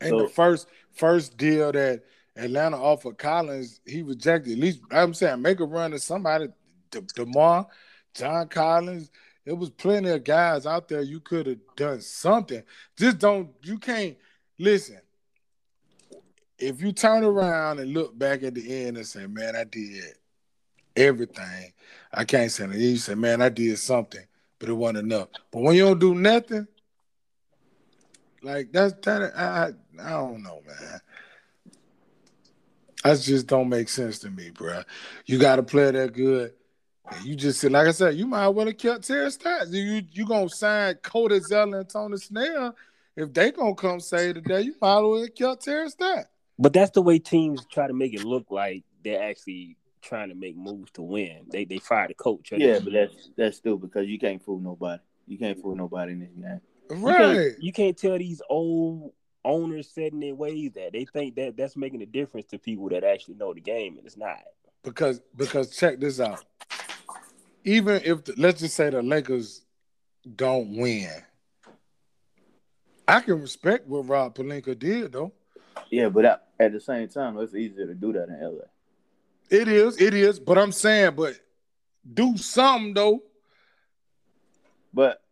and 0.00 0.10
so, 0.10 0.18
the 0.18 0.28
first 0.28 0.68
first 0.92 1.36
deal 1.36 1.72
that 1.72 2.02
Atlanta 2.36 2.76
offered 2.76 3.18
Collins, 3.18 3.80
he 3.86 4.02
rejected. 4.02 4.52
At 4.52 4.58
least 4.58 4.80
I'm 4.90 5.14
saying 5.14 5.42
make 5.42 5.60
a 5.60 5.64
run 5.64 5.92
to 5.92 5.98
somebody, 5.98 6.48
De- 6.90 7.00
Demar, 7.00 7.66
John 8.14 8.48
Collins. 8.48 9.10
It 9.46 9.56
was 9.56 9.70
plenty 9.70 10.10
of 10.10 10.22
guys 10.22 10.66
out 10.66 10.86
there 10.86 11.00
you 11.00 11.18
could 11.18 11.46
have 11.46 11.58
done 11.74 12.00
something. 12.02 12.62
Just 12.96 13.18
don't 13.18 13.50
you 13.62 13.78
can't 13.78 14.16
listen. 14.58 15.00
If 16.60 16.82
you 16.82 16.92
turn 16.92 17.24
around 17.24 17.78
and 17.78 17.92
look 17.92 18.16
back 18.18 18.42
at 18.42 18.54
the 18.54 18.86
end 18.86 18.98
and 18.98 19.06
say, 19.06 19.26
"Man, 19.26 19.56
I 19.56 19.64
did 19.64 20.14
everything," 20.94 21.72
I 22.12 22.24
can't 22.24 22.52
say 22.52 22.66
that. 22.66 22.76
You 22.76 22.96
say, 22.98 23.14
"Man, 23.14 23.40
I 23.40 23.48
did 23.48 23.78
something," 23.78 24.24
but 24.58 24.68
it 24.68 24.74
wasn't 24.74 24.98
enough. 24.98 25.28
But 25.50 25.62
when 25.62 25.74
you 25.74 25.86
don't 25.86 25.98
do 25.98 26.14
nothing, 26.14 26.68
like 28.42 28.72
that's 28.72 28.94
that. 29.06 29.32
I 29.36 29.72
I 30.02 30.10
don't 30.10 30.42
know, 30.42 30.60
man. 30.66 31.00
That 33.04 33.20
just 33.20 33.46
don't 33.46 33.68
make 33.68 33.88
sense 33.88 34.18
to 34.20 34.30
me, 34.30 34.50
bro. 34.50 34.82
You 35.24 35.38
got 35.38 35.56
to 35.56 35.62
play 35.62 35.90
that 35.90 36.12
good. 36.12 36.52
You 37.24 37.34
just 37.34 37.60
said, 37.60 37.72
like 37.72 37.88
I 37.88 37.92
said, 37.92 38.14
you 38.14 38.26
might 38.26 38.48
well 38.48 38.66
have 38.66 38.76
kept 38.76 39.06
Terry 39.06 39.30
Stotts. 39.30 39.70
You 39.72 40.02
you 40.12 40.26
gonna 40.26 40.48
sign 40.48 40.94
Cody 40.96 41.40
Zeller 41.40 41.80
and 41.80 41.88
Tony 41.88 42.18
Snell. 42.18 42.76
If 43.16 43.32
they 43.32 43.50
gonna 43.50 43.74
come 43.74 44.00
say 44.00 44.32
today, 44.32 44.60
you 44.62 44.74
might 44.80 45.00
well 45.00 45.22
have 45.22 45.34
kept 45.34 45.64
Terry 45.64 45.88
Stotts. 45.88 46.28
But 46.60 46.74
that's 46.74 46.90
the 46.90 47.00
way 47.00 47.18
teams 47.18 47.64
try 47.64 47.86
to 47.86 47.94
make 47.94 48.12
it 48.12 48.22
look 48.22 48.50
like 48.50 48.84
they're 49.02 49.22
actually 49.22 49.78
trying 50.02 50.28
to 50.28 50.34
make 50.34 50.56
moves 50.56 50.90
to 50.92 51.02
win. 51.02 51.46
They 51.50 51.64
they 51.64 51.78
fire 51.78 52.06
the 52.06 52.14
coach. 52.14 52.52
Yeah, 52.54 52.80
but 52.80 52.92
that's 52.92 53.30
that's 53.36 53.56
still 53.56 53.78
because 53.78 54.06
you 54.06 54.18
can't 54.18 54.44
fool 54.44 54.60
nobody. 54.60 55.02
You 55.26 55.38
can't 55.38 55.60
fool 55.60 55.74
nobody 55.74 56.12
in 56.12 56.20
this 56.20 56.30
game. 56.30 56.60
Right. 56.90 57.20
You 57.20 57.34
can't, 57.34 57.62
you 57.62 57.72
can't 57.72 57.96
tell 57.96 58.18
these 58.18 58.42
old 58.50 59.12
owners 59.42 59.88
setting 59.88 60.20
their 60.20 60.34
ways 60.34 60.72
that 60.74 60.92
they 60.92 61.06
think 61.06 61.34
that 61.36 61.56
that's 61.56 61.76
making 61.76 62.02
a 62.02 62.06
difference 62.06 62.46
to 62.48 62.58
people 62.58 62.90
that 62.90 63.04
actually 63.04 63.34
know 63.34 63.54
the 63.54 63.60
game, 63.60 63.96
and 63.96 64.06
it's 64.06 64.18
not. 64.18 64.42
Because 64.82 65.20
because 65.36 65.74
check 65.74 65.98
this 65.98 66.20
out. 66.20 66.44
Even 67.64 68.02
if 68.04 68.24
the, 68.24 68.34
let's 68.36 68.60
just 68.60 68.74
say 68.74 68.90
the 68.90 69.02
Lakers 69.02 69.62
don't 70.36 70.76
win, 70.76 71.10
I 73.08 73.20
can 73.20 73.40
respect 73.40 73.86
what 73.86 74.08
Rob 74.08 74.34
Pelinka 74.34 74.78
did 74.78 75.12
though. 75.12 75.32
Yeah, 75.90 76.08
but 76.08 76.24
at, 76.24 76.46
at 76.58 76.72
the 76.72 76.80
same 76.80 77.08
time, 77.08 77.38
it's 77.38 77.54
easier 77.54 77.86
to 77.86 77.94
do 77.94 78.12
that 78.12 78.28
in 78.28 78.40
LA. 78.40 78.64
It 79.50 79.66
is, 79.66 80.00
it 80.00 80.14
is. 80.14 80.38
But 80.38 80.58
I'm 80.58 80.72
saying, 80.72 81.14
but 81.16 81.34
do 82.12 82.36
something 82.36 82.94
though. 82.94 83.22
But 84.92 85.22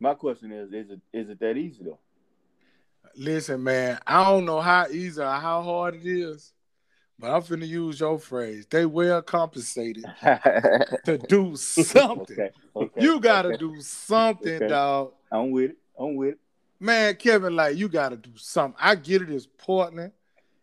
my 0.00 0.14
question 0.14 0.52
is, 0.52 0.72
is 0.72 0.90
it 0.90 1.00
is 1.12 1.30
it 1.30 1.40
that 1.40 1.56
easy 1.56 1.84
though? 1.84 1.98
Listen, 3.16 3.62
man, 3.62 3.98
I 4.06 4.24
don't 4.24 4.44
know 4.44 4.60
how 4.60 4.86
easy 4.88 5.20
or 5.20 5.26
how 5.26 5.62
hard 5.62 5.96
it 5.96 6.06
is, 6.06 6.52
but 7.18 7.30
I'm 7.30 7.42
finna 7.42 7.66
use 7.66 8.00
your 8.00 8.18
phrase. 8.18 8.66
They 8.70 8.86
well 8.86 9.22
compensated 9.22 10.04
to 10.22 11.18
do 11.28 11.56
something. 11.56 12.38
Okay, 12.38 12.50
okay, 12.76 13.02
you 13.02 13.20
gotta 13.20 13.48
okay. 13.48 13.56
do 13.58 13.80
something, 13.80 14.68
dog. 14.68 15.12
I'm 15.32 15.50
with 15.50 15.72
it. 15.72 15.76
I'm 15.98 16.14
with 16.14 16.34
it. 16.34 16.38
Man, 16.80 17.16
Kevin, 17.16 17.56
like 17.56 17.76
you 17.76 17.88
gotta 17.88 18.16
do 18.16 18.30
something. 18.36 18.78
I 18.80 18.94
get 18.94 19.22
it, 19.22 19.30
it's 19.30 19.46
Portland. 19.46 20.12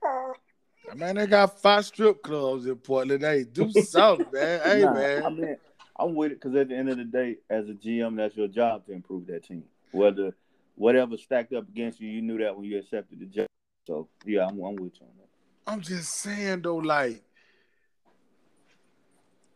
Man, 0.95 1.15
they 1.15 1.25
got 1.25 1.60
five 1.60 1.86
strip 1.86 2.21
clubs 2.21 2.67
in 2.67 2.75
Portland. 2.75 3.23
Hey, 3.23 3.43
do 3.43 3.71
something, 3.71 4.28
man. 4.32 4.62
Hey, 4.63 4.82
nah, 4.84 4.93
man. 4.93 5.23
I 5.25 5.30
mean, 5.30 5.58
I'm 5.97 6.13
with 6.13 6.32
it 6.32 6.41
because 6.41 6.56
at 6.56 6.69
the 6.69 6.75
end 6.75 6.89
of 6.89 6.97
the 6.97 7.04
day, 7.04 7.38
as 7.49 7.67
a 7.67 7.73
GM, 7.73 8.15
that's 8.15 8.38
your 8.38 8.47
job 8.47 8.86
to 8.86 8.93
improve 8.93 9.25
that 9.28 9.43
team. 9.43 9.63
Whether 9.91 10.34
whatever 10.75 11.17
stacked 11.17 11.54
up 11.54 11.67
against 11.67 11.99
you, 11.99 12.10
you 12.10 12.21
knew 12.21 12.38
that 12.38 12.56
when 12.56 12.65
you 12.65 12.78
accepted 12.78 13.19
the 13.19 13.25
job. 13.25 13.47
So 13.88 14.08
yeah, 14.25 14.45
I'm, 14.45 14.62
I'm 14.62 14.75
with 14.75 14.93
you 14.99 15.08
on 15.08 15.13
that. 15.17 15.71
I'm 15.71 15.82
just 15.82 16.13
saying 16.15 16.62
though, 16.62 16.78
like 16.78 17.23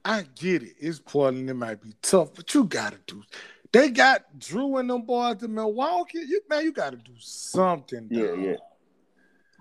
I 0.04 0.26
get 0.36 0.64
it. 0.64 0.76
It's 0.80 1.00
Portland. 1.00 1.50
It 1.50 1.54
might 1.54 1.82
be 1.82 1.94
tough, 2.02 2.34
but 2.34 2.54
you 2.54 2.64
gotta 2.64 2.98
do. 3.06 3.22
They 3.72 3.90
got 3.90 4.26
Jrue 4.38 4.80
and 4.80 4.90
them 4.90 5.04
boys 5.04 5.38
to 5.38 5.48
Milwaukee. 5.48 6.20
You, 6.20 6.42
man, 6.50 6.64
you 6.64 6.72
gotta 6.72 6.98
do 6.98 7.14
something. 7.20 8.08
Yeah, 8.10 8.28
dog. 8.28 8.42
yeah. 8.42 8.56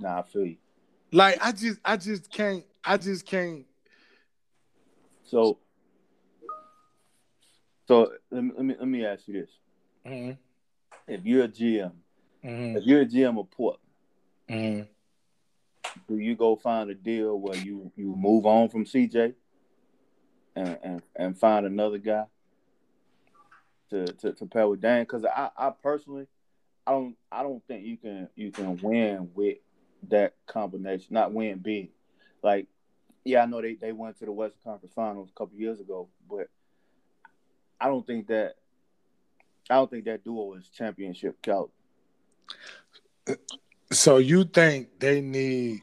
Nah, 0.01 0.19
I 0.21 0.23
feel 0.23 0.47
you. 0.47 0.57
Like 1.13 1.39
I 1.41 1.53
just, 1.53 1.81
I 1.85 1.97
just 1.97 2.31
can't. 2.31 2.65
I 2.85 2.97
just 2.97 3.27
can't. 3.27 3.67
So, 5.25 5.59
so 7.87 8.13
let 8.31 8.45
me 8.45 8.53
let 8.57 8.65
me, 8.65 8.75
let 8.79 8.89
me 8.89 9.05
ask 9.05 9.29
you 9.29 9.41
this. 9.41 9.51
Mm-hmm 10.07 10.33
if 11.09 11.25
you're 11.25 11.45
a 11.45 11.49
GM, 11.49 11.93
mm-hmm. 12.45 12.77
if 12.77 12.85
you're 12.85 13.01
a 13.01 13.07
GM 13.07 13.41
of 13.41 13.51
Portland, 13.51 13.83
mm-hmm. 14.49 14.83
do 16.07 16.19
you 16.19 16.37
go 16.37 16.55
find 16.55 16.91
a 16.91 16.95
deal 16.95 17.41
where 17.41 17.57
you 17.57 17.91
you 17.97 18.15
move 18.15 18.47
on 18.47 18.69
from 18.69 18.85
CJ 18.85 19.35
and 20.55 20.79
and, 20.83 21.03
and 21.17 21.39
find 21.39 21.67
another 21.67 21.99
guy 21.99 22.25
to 23.91 24.07
to, 24.07 24.33
to 24.33 24.47
pair 24.47 24.69
with 24.69 24.81
Dan? 24.81 25.03
Because 25.03 25.25
I, 25.25 25.51
I 25.57 25.71
personally, 25.71 26.27
I 26.87 26.93
don't 26.93 27.17
I 27.31 27.43
don't 27.43 27.65
think 27.67 27.85
you 27.85 27.97
can 27.97 28.29
you 28.35 28.51
can 28.51 28.77
win 28.79 29.31
with 29.35 29.59
that 30.09 30.35
combination. 30.47 31.09
Not 31.11 31.33
win 31.33 31.59
big, 31.59 31.91
like 32.43 32.67
yeah, 33.25 33.43
I 33.43 33.47
know 33.47 33.61
they, 33.61 33.75
they 33.75 33.93
went 33.93 34.19
to 34.19 34.25
the 34.25 34.33
Western 34.33 34.61
Conference 34.65 34.95
Finals 34.95 35.29
a 35.31 35.39
couple 35.39 35.59
years 35.59 35.81
ago, 35.81 36.09
but 36.31 36.49
I 37.81 37.87
don't 37.87 38.07
think 38.07 38.29
that 38.29 38.55
I 39.71 39.75
don't 39.75 39.91
think 39.91 40.07
that 40.07 40.25
duo 40.25 40.55
is 40.55 40.69
championship 40.69 41.41
caliber. 41.43 41.73
So 43.91 44.19
you 44.19 44.45
think 44.45 44.99
they 44.99 45.21
need 45.21 45.83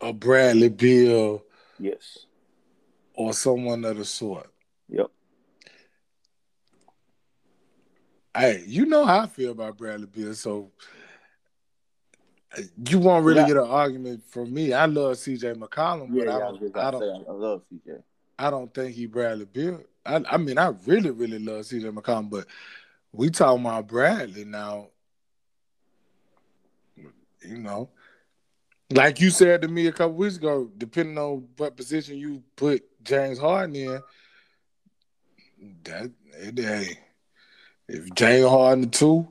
a 0.00 0.12
Bradley 0.12 0.68
Beal? 0.68 1.42
Yes. 1.78 2.26
Or 3.14 3.32
someone 3.32 3.84
of 3.84 3.96
the 3.96 4.04
sort. 4.04 4.50
Yep. 4.88 5.10
Hey, 8.36 8.64
you 8.66 8.86
know 8.86 9.04
how 9.04 9.20
I 9.20 9.26
feel 9.26 9.50
about 9.50 9.76
Bradley 9.76 10.06
Beal, 10.06 10.34
so 10.34 10.70
uh, 12.56 12.62
you 12.88 12.98
won't 12.98 13.24
really 13.24 13.40
yeah. 13.40 13.48
get 13.48 13.56
an 13.56 13.68
argument 13.68 14.22
from 14.28 14.54
me. 14.54 14.72
I 14.72 14.86
love 14.86 15.16
CJ 15.16 15.56
McCollum, 15.56 16.08
yeah, 16.12 16.24
but 16.24 16.26
yeah, 16.26 16.36
I 16.36 16.38
don't. 16.38 16.76
I, 16.76 16.88
I 16.88 16.90
don't. 16.90 17.28
I 17.28 17.32
love 17.32 17.62
CJ. 17.72 18.02
I 18.38 18.50
don't 18.50 18.72
think 18.72 18.94
he 18.94 19.06
Bradley 19.06 19.46
Beal. 19.46 19.82
I, 20.06 20.22
I 20.30 20.36
mean, 20.36 20.58
I 20.58 20.68
really, 20.86 21.10
really 21.10 21.38
love 21.38 21.64
CJ 21.64 21.92
McCollum, 21.92 22.30
but 22.30 22.46
we 23.12 23.30
talking 23.30 23.64
about 23.64 23.88
Bradley 23.88 24.44
now. 24.44 24.88
You 27.42 27.58
know, 27.58 27.90
like 28.90 29.20
you 29.20 29.30
said 29.30 29.62
to 29.62 29.68
me 29.68 29.86
a 29.86 29.92
couple 29.92 30.14
weeks 30.14 30.36
ago, 30.36 30.70
depending 30.76 31.18
on 31.18 31.48
what 31.56 31.76
position 31.76 32.18
you 32.18 32.42
put 32.54 32.84
James 33.02 33.38
Harden 33.38 33.74
in, 33.74 34.00
that 35.84 36.10
hey, 36.56 36.98
if 37.90 38.14
James 38.14 38.48
Harden 38.48 38.82
the 38.82 38.86
two, 38.88 39.28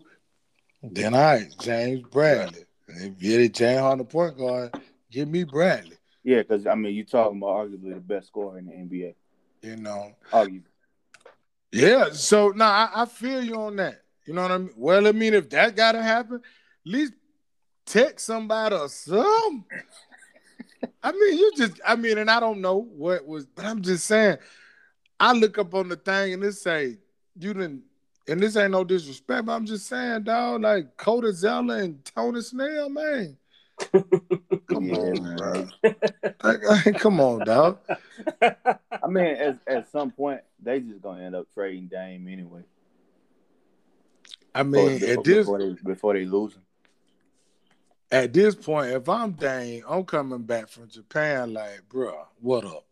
then 0.83 1.13
all 1.13 1.21
right, 1.21 1.53
James 1.59 2.01
Bradley. 2.09 2.65
If 2.87 3.21
you 3.21 3.49
James 3.49 3.79
Harden 3.79 3.99
the 3.99 4.05
point 4.05 4.37
guard, 4.37 4.75
give 5.11 5.27
me 5.27 5.43
Bradley. 5.43 5.97
Yeah, 6.23 6.39
because 6.39 6.67
I 6.67 6.75
mean, 6.75 6.93
you're 6.95 7.05
talking 7.05 7.37
about 7.37 7.69
arguably 7.69 7.93
the 7.93 8.01
best 8.01 8.27
scorer 8.27 8.57
in 8.57 8.65
the 8.65 8.73
NBA. 8.73 9.15
You 9.61 9.77
know. 9.77 10.13
Arguably. 10.31 10.63
Yeah. 11.71 12.09
So 12.11 12.49
no, 12.49 12.65
I, 12.65 12.89
I 12.93 13.05
feel 13.05 13.43
you 13.43 13.55
on 13.55 13.77
that. 13.77 14.01
You 14.25 14.33
know 14.33 14.43
what 14.43 14.51
I 14.51 14.57
mean? 14.57 14.71
Well, 14.75 15.07
I 15.07 15.11
mean, 15.11 15.33
if 15.33 15.49
that 15.51 15.75
gotta 15.75 16.01
happen, 16.01 16.35
at 16.35 16.91
least 16.91 17.13
text 17.85 18.25
somebody 18.25 18.75
or 18.75 18.89
something. 18.89 19.65
I 21.03 21.11
mean, 21.11 21.37
you 21.37 21.51
just, 21.57 21.79
I 21.85 21.95
mean, 21.95 22.17
and 22.17 22.29
I 22.29 22.39
don't 22.39 22.61
know 22.61 22.77
what 22.77 23.25
was, 23.25 23.45
but 23.45 23.65
I'm 23.65 23.81
just 23.81 24.05
saying, 24.05 24.37
I 25.19 25.33
look 25.33 25.57
up 25.57 25.73
on 25.73 25.89
the 25.89 25.95
thing 25.95 26.33
and 26.33 26.43
it 26.43 26.53
say, 26.53 26.97
you 27.37 27.53
didn't, 27.53 27.83
and 28.29 28.41
this 28.41 28.55
ain't 28.55 28.71
no 28.71 28.83
disrespect, 28.83 29.45
but 29.45 29.53
I'm 29.53 29.65
just 29.65 29.87
saying, 29.87 30.23
dog, 30.23 30.61
like 30.61 30.95
Cody 30.97 31.31
Zeller 31.31 31.77
and 31.77 32.03
Tony 32.05 32.41
Snell, 32.41 32.89
man. 32.89 33.37
Come 34.67 34.89
Yeah, 34.89 34.93
on, 34.93 35.23
man. 35.23 35.37
bro. 35.37 35.67
Like, 36.43 36.97
come 36.97 37.19
on, 37.19 37.43
dog. 37.43 37.79
I 38.41 39.07
mean, 39.07 39.25
at, 39.25 39.59
at 39.67 39.91
some 39.91 40.11
point, 40.11 40.41
they 40.61 40.79
just 40.79 41.01
gonna 41.01 41.23
end 41.23 41.35
up 41.35 41.47
trading 41.53 41.87
Dame 41.87 42.27
anyway. 42.29 42.61
I 44.55 44.63
mean, 44.63 44.99
before, 44.99 45.11
at 45.11 45.23
this 45.23 45.37
before 45.39 45.59
they 45.59 45.75
before 45.83 46.13
they 46.13 46.25
lose 46.25 46.53
him. 46.53 46.63
at 48.11 48.33
this 48.33 48.55
point, 48.55 48.91
if 48.91 49.07
I'm 49.09 49.31
Dame, 49.33 49.83
I'm 49.87 50.03
coming 50.05 50.43
back 50.43 50.69
from 50.69 50.87
Japan 50.87 51.53
like, 51.53 51.81
bruh, 51.89 52.25
what 52.39 52.65
up? 52.65 52.85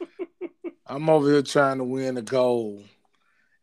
I'm 0.86 1.08
over 1.08 1.30
here 1.30 1.42
trying 1.42 1.78
to 1.78 1.84
win 1.84 2.14
the 2.16 2.22
gold. 2.22 2.84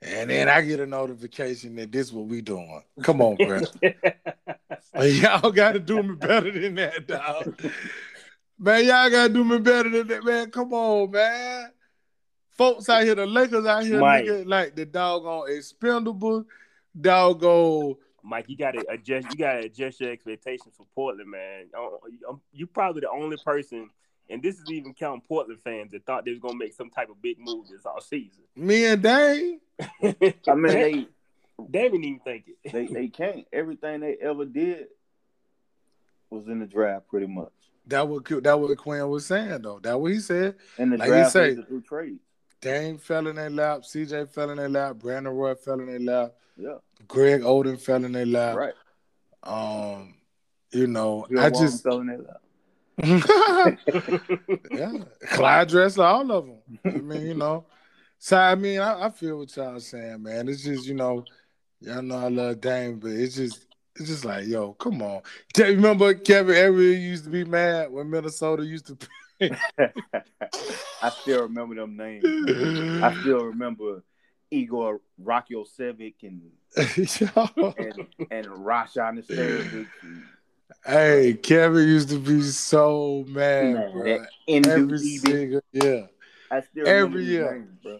And 0.02 0.30
then 0.30 0.50
I 0.50 0.62
get 0.62 0.80
a 0.80 0.86
notification 0.86 1.76
that 1.78 1.92
this 1.92 2.12
what 2.12 2.26
we 2.26 2.42
doing. 2.42 2.84
Come 3.02 3.22
on, 3.22 3.36
bro. 3.36 3.62
y'all 5.04 5.52
gotta 5.52 5.80
do 5.80 6.04
me 6.04 6.16
better 6.16 6.52
than 6.52 6.76
that, 6.76 7.08
dog. 7.08 7.60
Man, 8.60 8.86
y'all 8.86 9.10
gotta 9.10 9.34
do 9.34 9.44
me 9.44 9.60
better 9.60 9.90
than 9.90 10.08
that, 10.08 10.24
man. 10.24 10.52
Come 10.52 10.74
on, 10.74 11.12
man. 11.12 11.72
Folks 12.52 12.88
out 12.88 13.04
here, 13.04 13.16
the 13.16 13.26
Lakers 13.26 13.66
out 13.66 13.84
here, 13.84 14.00
Mike. 14.00 14.26
nigga, 14.26 14.46
like 14.46 14.76
the 14.76 14.86
doggone 14.86 15.52
expendable, 15.52 16.46
doggone 17.00 17.96
Mike, 18.26 18.46
you 18.48 18.58
gotta 18.58 18.84
adjust. 18.90 19.28
You 19.30 19.38
gotta 19.38 19.60
adjust 19.60 20.02
your 20.02 20.12
expectations 20.12 20.74
for 20.76 20.86
Portland, 20.96 21.30
man. 21.30 21.66
You 22.52 22.66
probably 22.66 23.02
the 23.02 23.10
only 23.10 23.38
person, 23.38 23.90
and 24.30 24.42
this 24.42 24.56
is 24.56 24.66
even 24.72 24.94
counting 24.94 25.22
Portland 25.28 25.60
fans 25.64 25.92
that 25.92 26.06
thought 26.06 26.26
they 26.26 26.32
was 26.32 26.40
gonna 26.40 26.58
make 26.58 26.74
some 26.74 26.90
type 26.90 27.10
of 27.10 27.22
big 27.22 27.38
move 27.40 27.68
this 27.70 27.86
all 27.86 28.02
season. 28.02 28.44
me 28.56 28.86
and 28.86 29.02
Dame. 29.02 29.60
I 29.80 30.56
mean, 30.56 30.64
they 30.64 31.08
they 31.70 31.84
didn't 31.84 32.04
even 32.04 32.20
think 32.20 32.46
it. 32.64 32.72
they 32.72 32.88
they 32.88 33.08
can't. 33.08 33.46
Everything 33.54 34.00
they 34.02 34.16
ever 34.22 34.46
did 34.46 34.88
was 36.30 36.48
in 36.48 36.60
the 36.60 36.66
draft, 36.66 37.08
pretty 37.08 37.28
much. 37.28 37.52
That 37.88 38.08
what 38.08 38.26
that 38.44 38.60
what 38.60 38.78
Quinn 38.78 39.08
was 39.10 39.26
saying 39.28 39.62
though. 39.62 39.80
That 39.80 40.00
what 40.00 40.12
he 40.12 40.20
said. 40.20 40.56
And 40.78 40.94
the 40.94 40.98
Like 40.98 41.08
you 41.08 41.14
draft 41.14 41.32
say- 41.34 41.56
was 41.56 41.66
through 41.66 41.82
trades. 41.82 42.20
Dame 42.62 42.98
fell 42.98 43.28
in 43.28 43.36
their 43.36 43.50
lap. 43.52 43.82
CJ 43.82 44.30
fell 44.32 44.50
in 44.50 44.58
their 44.58 44.70
lap. 44.70 44.96
Brandon 44.96 45.32
Roy 45.34 45.54
fell 45.54 45.80
in 45.80 45.86
their 45.86 46.00
lap. 46.00 46.34
Yeah, 46.58 46.78
Greg 47.08 47.42
Oden 47.42 47.80
fell 47.80 48.04
in 48.04 48.14
their 48.14 48.26
lap. 48.26 48.56
right. 48.56 48.74
Um, 49.44 50.16
you 50.72 50.88
know, 50.88 51.28
Bill 51.30 51.40
I 51.42 51.50
just 51.52 51.84
fell 51.84 52.00
in 52.00 52.08
that 52.08 52.26
lap. 52.26 52.42
yeah, 53.04 54.92
Clyde 55.32 55.70
Drexler 55.70 56.06
all 56.06 56.32
of 56.32 56.46
them. 56.46 56.60
I 56.86 56.90
mean, 56.90 57.28
you 57.28 57.34
know. 57.34 57.66
So 58.18 58.38
I 58.38 58.56
mean, 58.56 58.80
I, 58.80 59.06
I 59.06 59.10
feel 59.10 59.40
what 59.40 59.56
y'all 59.56 59.80
saying, 59.80 60.24
man. 60.24 60.48
It's 60.48 60.64
just 60.64 60.88
you 60.88 60.94
know, 60.94 61.26
y'all 61.82 62.02
know 62.02 62.18
I 62.18 62.30
love 62.30 62.62
Dame, 62.62 63.00
but 63.00 63.12
it's 63.12 63.36
just 63.36 63.66
it's 63.98 64.10
just 64.10 64.26
like, 64.26 64.48
yo, 64.48 64.74
come 64.74 65.02
on. 65.02 65.22
Remember 65.58 66.14
Kevin 66.14 66.56
Everett 66.56 67.00
used 67.00 67.26
to 67.26 67.30
be 67.30 67.44
mad 67.44 67.92
when 67.92 68.10
Minnesota 68.10 68.66
used 68.66 68.88
to. 68.88 68.98
I 71.02 71.10
still 71.10 71.44
remember 71.44 71.76
them 71.76 71.98
names. 71.98 72.24
I 73.04 73.16
still 73.22 73.46
remember 73.46 74.04
Igor 74.52 75.02
Rakocevic 75.22 76.16
and 76.24 76.42
and 76.78 78.08
and 78.32 78.46
Rasho 78.48 79.14
Nesterovic 79.14 79.88
and 80.02 80.24
hey, 80.86 81.34
Kevin 81.42 81.88
used 81.88 82.10
to 82.10 82.20
be 82.20 82.42
so 82.42 83.26
mad, 83.28 83.74
Man, 83.74 83.92
bro. 83.92 84.26
Every 84.48 84.98
single 84.98 85.62
yeah. 85.72 86.06
I 86.52 86.62
still 86.62 86.88
every 86.88 87.26
year. 87.26 87.66
bro. 87.84 88.00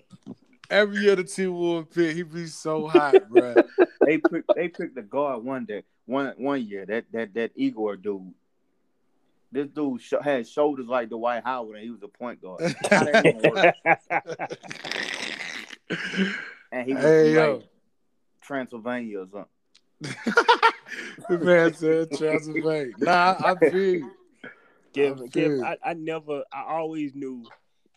Every 0.70 0.98
year 0.98 1.16
the 1.16 1.24
team 1.24 1.58
would 1.58 1.92
pick, 1.92 2.16
he'd 2.16 2.32
be 2.34 2.48
so 2.48 2.88
hot, 2.88 3.30
bro. 3.30 3.64
They 4.06 4.20
picked 4.20 4.54
they 4.56 4.68
picked 4.68 4.94
the 4.96 5.02
guard 5.02 5.44
one 5.44 5.66
day, 5.66 5.84
one 6.06 6.34
one 6.38 6.64
year. 6.64 6.86
That 6.86 7.06
that 7.12 7.34
that 7.34 7.52
Igor 7.56 7.96
dude. 7.96 8.34
This 9.52 9.68
dude 9.68 10.00
sh- 10.02 10.14
had 10.22 10.48
shoulders 10.48 10.86
like 10.88 11.10
Dwight 11.10 11.44
Howard, 11.44 11.78
and 11.78 11.84
he 11.84 11.90
was 11.90 12.04
a 12.04 12.08
point 12.08 12.40
guard. 12.42 12.76
How 12.92 13.04
that 13.04 13.26
even 13.26 13.52
work? 13.52 13.76
And 16.72 16.88
he 16.88 16.94
was 16.94 17.04
Hey, 17.04 17.34
yo. 17.34 17.54
like 17.54 17.64
Transylvania 18.42 19.20
or 19.22 19.28
something. 19.32 19.46
the 20.02 21.40
man 21.40 21.74
said 21.74 22.12
Transylvania. 22.12 22.94
Nah, 22.98 23.36
I 23.40 23.56
feel 23.56 23.76
you. 23.76 24.12
Kevin, 24.94 25.14
I 25.14 25.18
feel 25.18 25.28
Kevin, 25.30 25.58
you. 25.58 25.66
I, 25.66 25.78
I 25.84 25.94
never, 25.94 26.44
I 26.52 26.64
always 26.68 27.16
knew 27.16 27.46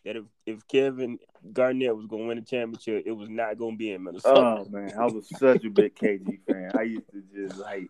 that 0.04 0.16
if, 0.16 0.24
if 0.46 0.66
Kevin 0.68 1.18
Garnett 1.52 1.96
was 1.96 2.06
going 2.06 2.22
to 2.22 2.28
win 2.28 2.38
a 2.38 2.42
championship, 2.42 3.04
it 3.06 3.12
was 3.12 3.28
not 3.28 3.58
going 3.58 3.74
to 3.74 3.78
be 3.78 3.92
in 3.92 4.02
Minnesota. 4.02 4.40
Oh 4.40 4.68
man, 4.70 4.92
I 4.98 5.06
was 5.06 5.28
such 5.38 5.64
a 5.64 5.70
big 5.70 5.94
KG 5.94 6.40
fan. 6.48 6.72
I 6.76 6.82
used 6.82 7.10
to 7.12 7.22
just 7.34 7.60
like 7.60 7.88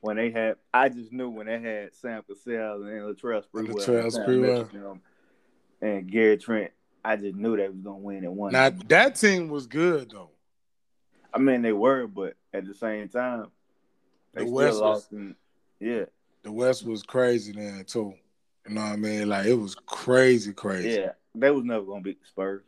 when 0.00 0.16
they 0.16 0.30
had. 0.30 0.56
I 0.72 0.88
just 0.88 1.12
knew 1.12 1.28
when 1.28 1.46
they 1.46 1.60
had 1.60 1.94
Sam 1.94 2.22
Cassell 2.22 2.82
and 2.84 3.16
Latrell 3.16 3.44
Sprewell, 3.44 3.74
Latrell 3.74 4.04
and 4.04 4.12
Sam 4.12 4.24
Sprewell. 4.24 4.72
Mitchell 4.72 4.98
and 5.80 6.10
Gary 6.10 6.36
Trent. 6.36 6.72
I 7.04 7.16
just 7.16 7.36
knew 7.36 7.56
they 7.56 7.68
was 7.68 7.80
gonna 7.80 7.98
win 7.98 8.24
at 8.24 8.32
one. 8.32 8.52
Now 8.52 8.70
that 8.70 9.14
team 9.16 9.48
was 9.48 9.66
good 9.66 10.10
though. 10.10 10.30
I 11.32 11.38
mean, 11.38 11.62
they 11.62 11.72
were, 11.72 12.06
but 12.06 12.34
at 12.52 12.66
the 12.66 12.74
same 12.74 13.08
time, 13.08 13.46
they 14.34 14.42
The 14.42 14.46
still 14.48 14.54
West 14.56 14.80
was- 14.80 15.08
In, 15.12 15.34
yeah, 15.80 16.04
The 16.42 16.52
West 16.52 16.84
was 16.86 17.02
crazy 17.02 17.52
then 17.52 17.84
too. 17.84 18.14
You 18.68 18.74
know 18.74 18.82
what 18.82 18.92
I 18.92 18.96
mean? 18.96 19.28
Like 19.28 19.46
it 19.46 19.54
was 19.54 19.74
crazy, 19.74 20.52
crazy. 20.52 20.90
yeah, 21.00 21.12
they 21.34 21.50
was 21.50 21.64
never 21.64 21.84
gonna 21.84 22.02
beat 22.02 22.20
the 22.20 22.26
Spurs, 22.26 22.62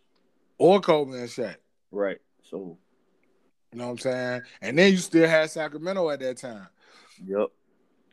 Or 0.58 0.80
Kobe 0.80 1.12
and 1.18 1.28
Shaq. 1.28 1.56
right? 1.90 2.18
So, 2.42 2.76
You 3.72 3.78
know 3.78 3.84
what 3.86 3.90
I'm 3.92 3.98
saying? 3.98 4.42
And 4.62 4.78
then 4.78 4.92
you 4.92 4.98
still 4.98 5.28
had 5.28 5.50
Sacramento 5.50 6.08
at 6.10 6.20
that 6.20 6.38
time, 6.38 6.66
yep, 7.24 7.48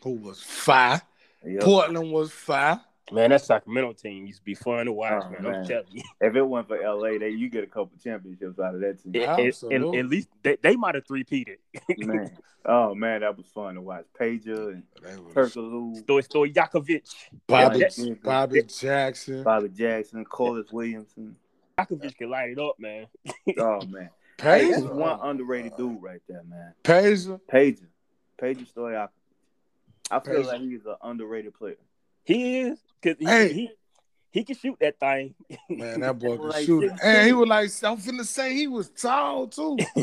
who 0.04 0.12
was 0.12 0.42
five. 0.44 1.02
yep. 1.46 1.64
Portland 1.64 2.12
was 2.12 2.32
five. 2.32 2.80
Man, 3.12 3.30
that 3.30 3.42
Sacramento 3.42 3.94
team 3.94 4.26
used 4.26 4.40
to 4.40 4.44
be 4.46 4.54
fun 4.54 4.86
to 4.86 4.92
watch, 4.92 5.24
Oh, 5.26 5.30
man. 5.30 5.44
man. 5.44 5.56
I'm 5.62 5.66
telling 5.66 5.86
you. 5.92 6.02
If 6.22 6.36
it 6.36 6.42
wasn't 6.42 6.68
for 6.70 6.78
LA, 6.82 7.18
they 7.18 7.30
you 7.30 7.50
get 7.50 7.64
a 7.64 7.68
couple 7.68 7.92
championships 8.04 8.60
out 8.60 8.76
of 8.76 8.82
that 8.82 9.02
team. 9.02 9.16
At, 9.22 9.40
at- 9.40 9.46
Absolutely. 9.48 10.00
at 10.00 10.06
least 10.08 10.28
they, 10.44 10.58
they 10.62 10.76
might 10.76 10.96
have 10.96 11.08
three-peated. 11.08 11.58
man, 12.00 12.38
oh 12.66 12.94
man, 12.94 13.22
that 13.22 13.38
was 13.38 13.46
fun 13.48 13.76
to 13.76 13.82
watch. 13.82 14.04
Peja 14.20 14.74
and 14.74 14.84
They 15.02 15.16
was 15.16 15.34
Turkoglu, 15.34 16.04
Stoy 16.04 16.28
Stojakovic. 16.28 17.14
Bobby, 17.48 17.80
Yeah. 17.80 18.14
Bobby 18.22 18.62
Jackson, 18.64 19.44
Bobby 19.44 19.70
Jackson, 19.70 20.26
Corliss 20.26 20.72
Williamson. 20.74 21.36
Stojakovic 21.80 22.18
can 22.18 22.30
light 22.30 22.50
it 22.50 22.60
up, 22.60 22.76
man. 22.78 23.08
Oh 23.58 23.80
man, 23.88 24.10
hey, 24.42 24.70
that's 24.72 24.82
one 24.84 25.18
underrated 25.22 25.78
dude 25.78 26.02
right 26.04 26.20
there, 26.28 26.44
man. 26.44 26.74
Peja. 26.84 27.40
Peja, 27.50 27.86
Peja 28.42 28.68
Stojakovic. 28.74 29.10
I 30.12 30.20
feel 30.20 30.34
Peja. 30.42 30.46
like 30.46 30.62
he's 30.62 30.86
an 30.86 30.96
underrated 31.02 31.54
player. 31.54 31.76
He 32.26 32.60
is 32.60 32.80
because 33.02 33.18
he, 33.20 33.26
Hey. 33.26 33.54
he 33.54 33.70
he 34.30 34.44
can 34.44 34.56
shoot 34.56 34.78
that 34.82 35.00
thing. 35.00 35.34
Man, 35.70 36.02
that 36.02 36.20
boy 36.20 36.38
could 36.38 36.50
Like 36.50 36.66
shoot 36.66 36.84
it. 36.84 36.92
And 37.04 37.26
he 37.28 37.34
was 37.34 37.48
like, 37.48 37.72
I'm 37.84 37.98
finna 37.98 38.24
say 38.26 38.54
he 38.54 38.68
was 38.68 38.90
tall 38.90 39.48
too. 39.48 39.78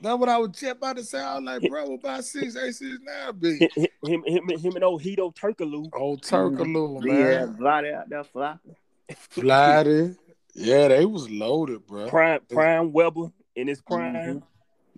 That's 0.00 0.18
what 0.18 0.28
I 0.30 0.38
was 0.38 0.50
just 0.50 0.62
about 0.76 0.96
to 0.96 1.04
say. 1.04 1.20
I 1.20 1.34
was 1.34 1.44
like, 1.44 1.68
bro, 1.70 1.94
about 1.94 2.24
six, 2.24 2.56
eight, 2.56 2.72
six, 2.74 2.96
nine, 3.02 3.36
big. 3.38 3.60
him, 3.76 4.22
him, 4.24 4.48
him, 4.48 4.74
and 4.76 4.84
old 4.84 5.02
Hedo 5.02 5.34
Turkoglu. 5.34 5.90
Old 5.92 6.22
Turkoglu, 6.22 7.04
Yeah, 7.04 7.44
man. 7.46 7.56
Vlade 7.58 7.94
out 7.94 8.08
there 8.08 8.24
flopping. 8.24 8.76
Flatty. 9.14 10.16
Yeah, 10.54 10.88
they 10.88 11.04
was 11.04 11.28
loaded, 11.28 11.86
bro. 11.86 12.08
Prime 12.08 12.40
Prime 12.48 12.92
Weber 12.92 13.30
in 13.56 13.68
his 13.68 13.82
prime. 13.82 14.14
Mhm. 14.14 14.42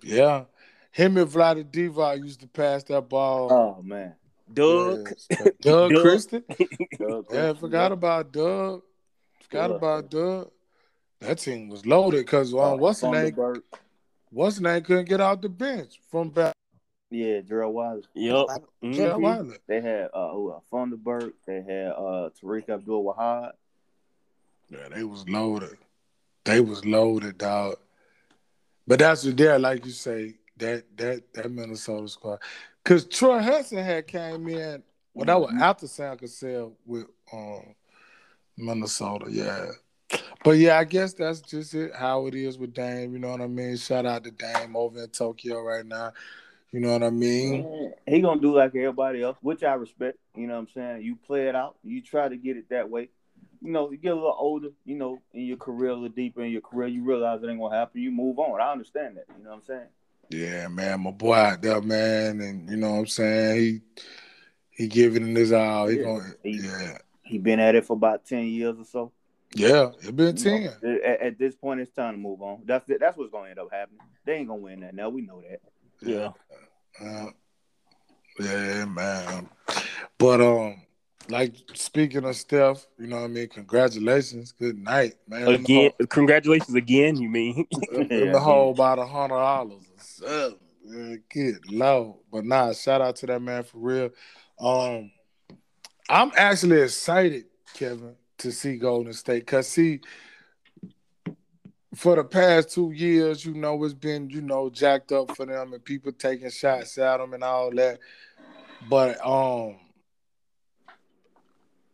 Yeah. 0.03 0.45
Him 0.91 1.17
and 1.17 1.27
Vlade 1.29 1.65
Divac 1.71 2.23
used 2.23 2.39
to 2.41 2.47
pass 2.47 2.83
that 2.85 3.09
ball. 3.09 3.51
Oh 3.51 3.81
man, 3.83 4.15
Doug. 4.51 5.09
Yes. 5.09 5.27
Doug 5.61 5.91
Doug. 5.91 6.01
Christie. 6.01 6.41
Doug 6.99 7.25
Yeah, 7.31 7.45
Christie, 7.45 7.59
forgot 7.59 7.91
about 7.91 8.31
Doug. 8.31 8.81
Forgot 9.41 9.69
Yeah. 9.69 9.75
about 9.75 10.09
Doug. 10.09 10.51
That 11.19 11.37
team 11.39 11.69
was 11.69 11.85
loaded 11.85 12.25
because 12.25 12.53
Uh, 12.53 12.73
um, 12.73 12.79
what's 12.79 13.01
the 13.01 13.09
name? 13.11 13.35
What's 14.29 14.57
the 14.57 14.63
name? 14.63 14.83
Couldn't 14.83 15.07
get 15.07 15.21
out 15.21 15.41
the 15.41 15.49
bench 15.49 15.99
from 16.09 16.29
back. 16.29 16.53
Yeah, 17.09 17.41
Gerald 17.41 17.75
Wiley. 17.75 18.03
Yep. 18.15 18.47
Gerald 18.91 19.21
Mhm. 19.21 19.21
Wiley. 19.21 19.57
They 19.67 19.79
had 19.81 20.09
uh, 20.13 20.31
who, 20.33 20.51
uh 20.51 20.59
Thunderbird. 20.71 21.33
They 21.45 21.61
had 21.61 21.91
uh 21.91 22.29
Tariq 22.41 22.67
Abdul 22.69 23.03
Wahad. 23.05 23.51
Yeah, 24.69 24.89
they 24.89 25.03
was 25.03 25.27
loaded. 25.29 25.77
They 26.45 26.59
was 26.59 26.83
loaded, 26.83 27.37
dog. 27.37 27.75
But 28.87 28.99
that's 28.99 29.23
what 29.23 29.37
they're 29.37 29.59
like 29.59 29.85
you 29.85 29.91
say. 29.91 30.35
that 30.57 30.85
that 30.97 31.33
that 31.33 31.51
Minnesota 31.51 32.07
squad. 32.07 32.39
Cause 32.83 33.05
Troy 33.05 33.39
Hudson 33.41 33.77
had 33.77 34.07
came 34.07 34.47
in. 34.49 34.83
Well, 35.13 35.25
that 35.25 35.39
was 35.39 35.51
Mhm. 35.51 35.61
after 35.61 35.87
Sam 35.87 36.17
Cassell 36.17 36.75
with 36.85 37.07
um 37.31 37.75
Minnesota. 38.57 39.27
Yeah. 39.29 39.71
But 40.43 40.57
yeah, 40.57 40.77
I 40.77 40.83
guess 40.83 41.13
that's 41.13 41.41
just 41.41 41.73
it. 41.73 41.95
How 41.95 42.27
it 42.27 42.35
is 42.35 42.57
with 42.57 42.73
Dame. 42.73 43.13
You 43.13 43.19
know 43.19 43.29
what 43.29 43.41
I 43.41 43.47
mean? 43.47 43.77
Shout 43.77 44.05
out 44.05 44.23
to 44.25 44.31
Dame 44.31 44.75
over 44.75 45.03
in 45.03 45.09
Tokyo 45.09 45.61
right 45.61 45.85
now. 45.85 46.11
You 46.71 46.79
know 46.79 46.91
what 46.91 47.03
I 47.03 47.09
mean? 47.11 47.93
He 48.07 48.19
gonna 48.19 48.41
do 48.41 48.55
like 48.55 48.75
everybody 48.75 49.21
else, 49.21 49.37
which 49.41 49.63
I 49.63 49.73
respect. 49.75 50.17
You 50.35 50.47
know 50.47 50.55
what 50.55 50.61
I'm 50.61 50.67
saying? 50.69 51.01
You 51.03 51.15
play 51.15 51.47
it 51.47 51.55
out. 51.55 51.77
You 51.83 52.01
try 52.01 52.27
to 52.27 52.35
get 52.35 52.57
it 52.57 52.69
that 52.69 52.89
way. 52.89 53.09
You 53.61 53.71
know, 53.71 53.91
you 53.91 53.97
get 53.97 54.11
a 54.11 54.15
little 54.15 54.35
older. 54.37 54.69
You 54.83 54.95
know, 54.95 55.19
in 55.33 55.45
your 55.45 55.57
career, 55.57 55.91
a 55.91 55.93
little 55.93 56.09
deeper 56.09 56.43
in 56.43 56.51
your 56.51 56.61
career, 56.61 56.87
you 56.87 57.03
realize 57.03 57.43
it 57.43 57.47
ain't 57.47 57.59
gonna 57.59 57.75
happen. 57.75 58.01
You 58.01 58.11
move 58.11 58.39
on. 58.39 58.59
I 58.59 58.71
understand 58.71 59.17
that. 59.17 59.25
You 59.37 59.43
know 59.43 59.51
what 59.51 59.57
I'm 59.57 59.63
saying? 59.63 59.87
Yeah, 60.33 60.67
man, 60.67 61.01
my 61.01 61.11
boy 61.11 61.35
out 61.35 61.61
there, 61.61 61.81
man, 61.81 62.41
and 62.41 62.69
you 62.69 62.77
know 62.77 62.91
what 62.93 62.99
I'm 62.99 63.07
saying. 63.07 63.59
He 63.59 63.81
he 64.83 64.87
giving 64.87 65.29
it 65.29 65.37
his 65.37 65.51
all. 65.53 65.87
He 65.87 65.97
Yeah. 65.97 66.03
going, 66.03 66.33
He- 66.43 66.59
yeah, 66.61 66.97
He 67.23 67.37
been 67.37 67.59
at 67.59 67.75
it 67.75 67.85
for 67.85 67.93
about 67.93 68.25
ten 68.25 68.45
years 68.47 68.79
or 68.79 68.85
so. 68.85 69.11
yeah. 69.53 69.91
It 70.01 70.15
been 70.15 70.35
You 70.35 70.43
ten. 70.43 70.63
know, 70.81 70.99
at, 71.05 71.21
at 71.21 71.37
this 71.37 71.55
point, 71.55 71.81
it's 71.81 71.91
time 71.91 72.15
to 72.15 72.19
move 72.19 72.41
on. 72.41 72.63
That's 72.65 72.89
that's 72.99 73.15
what's 73.17 73.31
gonna 73.31 73.49
end 73.51 73.59
up 73.59 73.69
happening. 73.71 73.99
They 74.25 74.33
ain't 74.37 74.47
gonna 74.47 74.61
win 74.61 74.79
that 74.81 74.95
now. 74.95 75.09
We 75.09 75.21
know 75.21 75.41
that. 75.41 75.61
Yeah. 76.01 76.31
Uh, 76.99 77.29
yeah, 78.39 78.85
man. 78.85 79.49
But 80.17 80.41
um, 80.41 80.81
like 81.29 81.55
speaking 81.73 82.25
of 82.25 82.35
Steph, 82.35 82.85
you 82.97 83.07
know 83.07 83.17
what 83.17 83.25
I 83.25 83.27
mean. 83.27 83.47
Congratulations, 83.49 84.51
good 84.51 84.77
night, 84.77 85.13
man. 85.27 85.47
Again, 85.47 85.91
congratulations 86.09 86.75
again. 86.75 87.17
You 87.17 87.29
mean? 87.29 87.67
in 87.91 88.07
Yeah, 88.09 88.31
the 88.33 88.39
hole 88.39 88.71
about 88.71 88.99
a 88.99 89.05
hundred 89.05 89.35
dollars 89.35 89.83
or 89.83 89.92
something. 90.03 91.23
Good 91.29 91.71
low, 91.71 92.19
but 92.31 92.45
nah. 92.45 92.73
Shout 92.73 93.01
out 93.01 93.15
to 93.17 93.25
that 93.27 93.41
man 93.41 93.63
for 93.63 93.77
real. 93.77 94.09
Um, 94.59 95.11
I'm 96.09 96.31
actually 96.35 96.81
excited, 96.81 97.45
Kevin, 97.73 98.15
to 98.39 98.51
see 98.51 98.77
Golden 98.77 99.13
State. 99.13 99.47
Cause 99.47 99.67
see, 99.67 100.01
for 101.95 102.15
the 102.15 102.23
past 102.23 102.71
two 102.71 102.91
years, 102.91 103.45
you 103.45 103.53
know, 103.53 103.81
it's 103.83 103.93
been 103.93 104.29
you 104.29 104.41
know 104.41 104.69
jacked 104.69 105.11
up 105.11 105.35
for 105.35 105.45
them 105.45 105.73
and 105.73 105.83
people 105.83 106.11
taking 106.11 106.49
shots 106.49 106.97
at 106.97 107.17
them 107.17 107.33
and 107.33 107.43
all 107.43 107.71
that. 107.71 107.99
But 108.89 109.25
um, 109.25 109.77